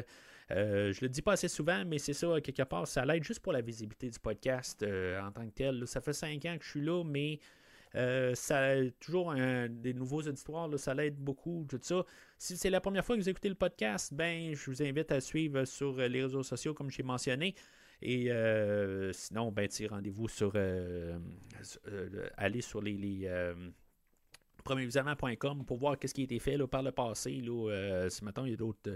Je 0.49 1.01
le 1.01 1.09
dis 1.09 1.21
pas 1.21 1.33
assez 1.33 1.47
souvent, 1.47 1.83
mais 1.85 1.97
c'est 1.99 2.13
ça, 2.13 2.41
quelque 2.41 2.63
part, 2.63 2.87
ça 2.87 3.05
l'aide 3.05 3.23
juste 3.23 3.41
pour 3.41 3.53
la 3.53 3.61
visibilité 3.61 4.09
du 4.09 4.19
podcast 4.19 4.83
en 4.83 5.31
tant 5.31 5.45
que 5.45 5.53
tel. 5.53 5.87
ça 5.87 6.01
fait 6.01 6.13
cinq 6.13 6.45
ans 6.45 6.57
que 6.57 6.63
je 6.63 6.69
suis 6.69 6.81
là, 6.81 7.03
mais 7.03 7.39
ça 8.35 8.75
toujours 8.99 9.33
des 9.69 9.93
nouveaux 9.93 10.21
auditoires, 10.21 10.69
ça 10.79 10.93
l'aide 10.93 11.17
beaucoup, 11.17 11.65
tout 11.69 11.79
ça. 11.81 12.03
Si 12.37 12.57
c'est 12.57 12.69
la 12.69 12.81
première 12.81 13.05
fois 13.05 13.15
que 13.15 13.21
vous 13.21 13.29
écoutez 13.29 13.49
le 13.49 13.55
podcast, 13.55 14.13
ben 14.13 14.55
je 14.55 14.71
vous 14.71 14.81
invite 14.81 15.11
à 15.11 15.21
suivre 15.21 15.65
sur 15.65 15.97
les 15.97 16.23
réseaux 16.23 16.43
sociaux, 16.43 16.73
comme 16.73 16.89
j'ai 16.89 17.03
mentionné. 17.03 17.55
Et 18.01 18.31
euh, 18.31 19.11
sinon, 19.13 19.51
ben, 19.51 19.67
rendez-vous 19.89 20.27
sur. 20.27 20.53
Euh, 20.55 21.19
euh, 21.87 22.29
allez 22.37 22.61
sur 22.61 22.81
les 22.81 23.29
pour 24.63 25.77
voir 25.77 25.95
ce 26.03 26.13
qui 26.13 26.21
a 26.21 26.23
été 26.23 26.39
fait 26.39 26.57
là, 26.57 26.67
par 26.67 26.83
le 26.83 26.91
passé. 26.91 27.41
Là, 27.41 28.09
si 28.09 28.23
maintenant 28.23 28.45
il 28.45 28.51
y 28.51 28.53
a 28.53 28.57
d'autres 28.57 28.89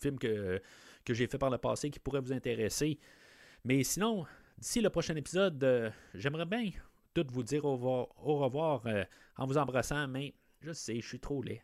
films 0.00 0.18
que, 0.18 0.60
que 1.04 1.14
j'ai 1.14 1.26
fait 1.26 1.38
par 1.38 1.50
le 1.50 1.58
passé 1.58 1.90
qui 1.90 1.98
pourraient 1.98 2.20
vous 2.20 2.32
intéresser. 2.32 2.98
Mais 3.64 3.82
sinon, 3.82 4.26
d'ici 4.58 4.80
le 4.80 4.90
prochain 4.90 5.16
épisode, 5.16 5.92
j'aimerais 6.14 6.46
bien 6.46 6.70
tout 7.14 7.26
vous 7.30 7.42
dire 7.42 7.64
au 7.64 7.72
revoir, 7.72 8.08
au 8.22 8.36
revoir 8.38 8.82
en 9.36 9.46
vous 9.46 9.58
embrassant, 9.58 10.08
mais 10.08 10.34
je 10.60 10.72
sais, 10.72 11.00
je 11.00 11.06
suis 11.06 11.20
trop 11.20 11.42
laid. 11.42 11.62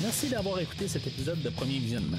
Merci 0.00 0.28
d'avoir 0.30 0.60
écouté 0.60 0.88
cet 0.88 1.06
épisode 1.06 1.42
de 1.42 1.50
Premier 1.50 1.78
Visionnement. 1.78 2.18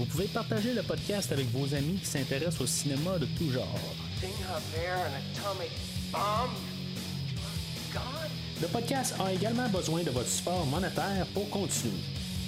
Vous 0.00 0.06
pouvez 0.06 0.28
partager 0.28 0.72
le 0.72 0.82
podcast 0.82 1.30
avec 1.30 1.50
vos 1.50 1.74
amis 1.74 1.98
qui 1.98 2.06
s'intéressent 2.06 2.62
au 2.62 2.66
cinéma 2.66 3.18
de 3.18 3.26
tout 3.36 3.50
genre. 3.50 3.78
Le 8.62 8.66
podcast 8.68 9.14
a 9.22 9.30
également 9.30 9.68
besoin 9.68 10.02
de 10.02 10.08
votre 10.08 10.30
support 10.30 10.64
monétaire 10.64 11.26
pour 11.34 11.50
continuer. 11.50 12.00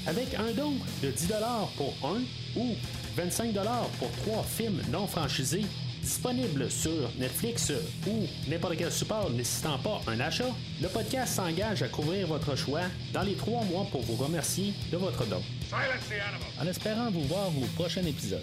Avec 0.07 0.33
un 0.33 0.51
don 0.53 0.73
de 1.03 1.11
10 1.11 1.29
pour 1.77 1.93
un 2.03 2.23
ou 2.57 2.75
25 3.17 3.53
pour 3.99 4.11
trois 4.23 4.45
films 4.45 4.81
non 4.91 5.07
franchisés 5.07 5.67
Disponible 6.03 6.69
sur 6.69 7.09
Netflix 7.17 7.73
ou 8.09 8.27
n'importe 8.49 8.77
quel 8.77 8.91
support 8.91 9.31
nécessitant 9.31 9.79
pas 9.79 10.01
un 10.09 10.19
achat, 10.19 10.51
le 10.81 10.89
podcast 10.89 11.37
s'engage 11.37 11.83
à 11.83 11.89
couvrir 11.89 12.27
votre 12.27 12.57
choix 12.57 12.83
dans 13.13 13.23
les 13.23 13.35
trois 13.35 13.63
mois 13.63 13.87
pour 13.93 14.03
vous 14.03 14.17
remercier 14.17 14.75
de 14.91 14.97
votre 14.97 15.25
don. 15.27 15.41
En 16.61 16.67
espérant 16.67 17.09
vous 17.13 17.23
voir 17.23 17.47
au 17.57 17.67
prochain 17.77 18.03
épisode. 18.03 18.43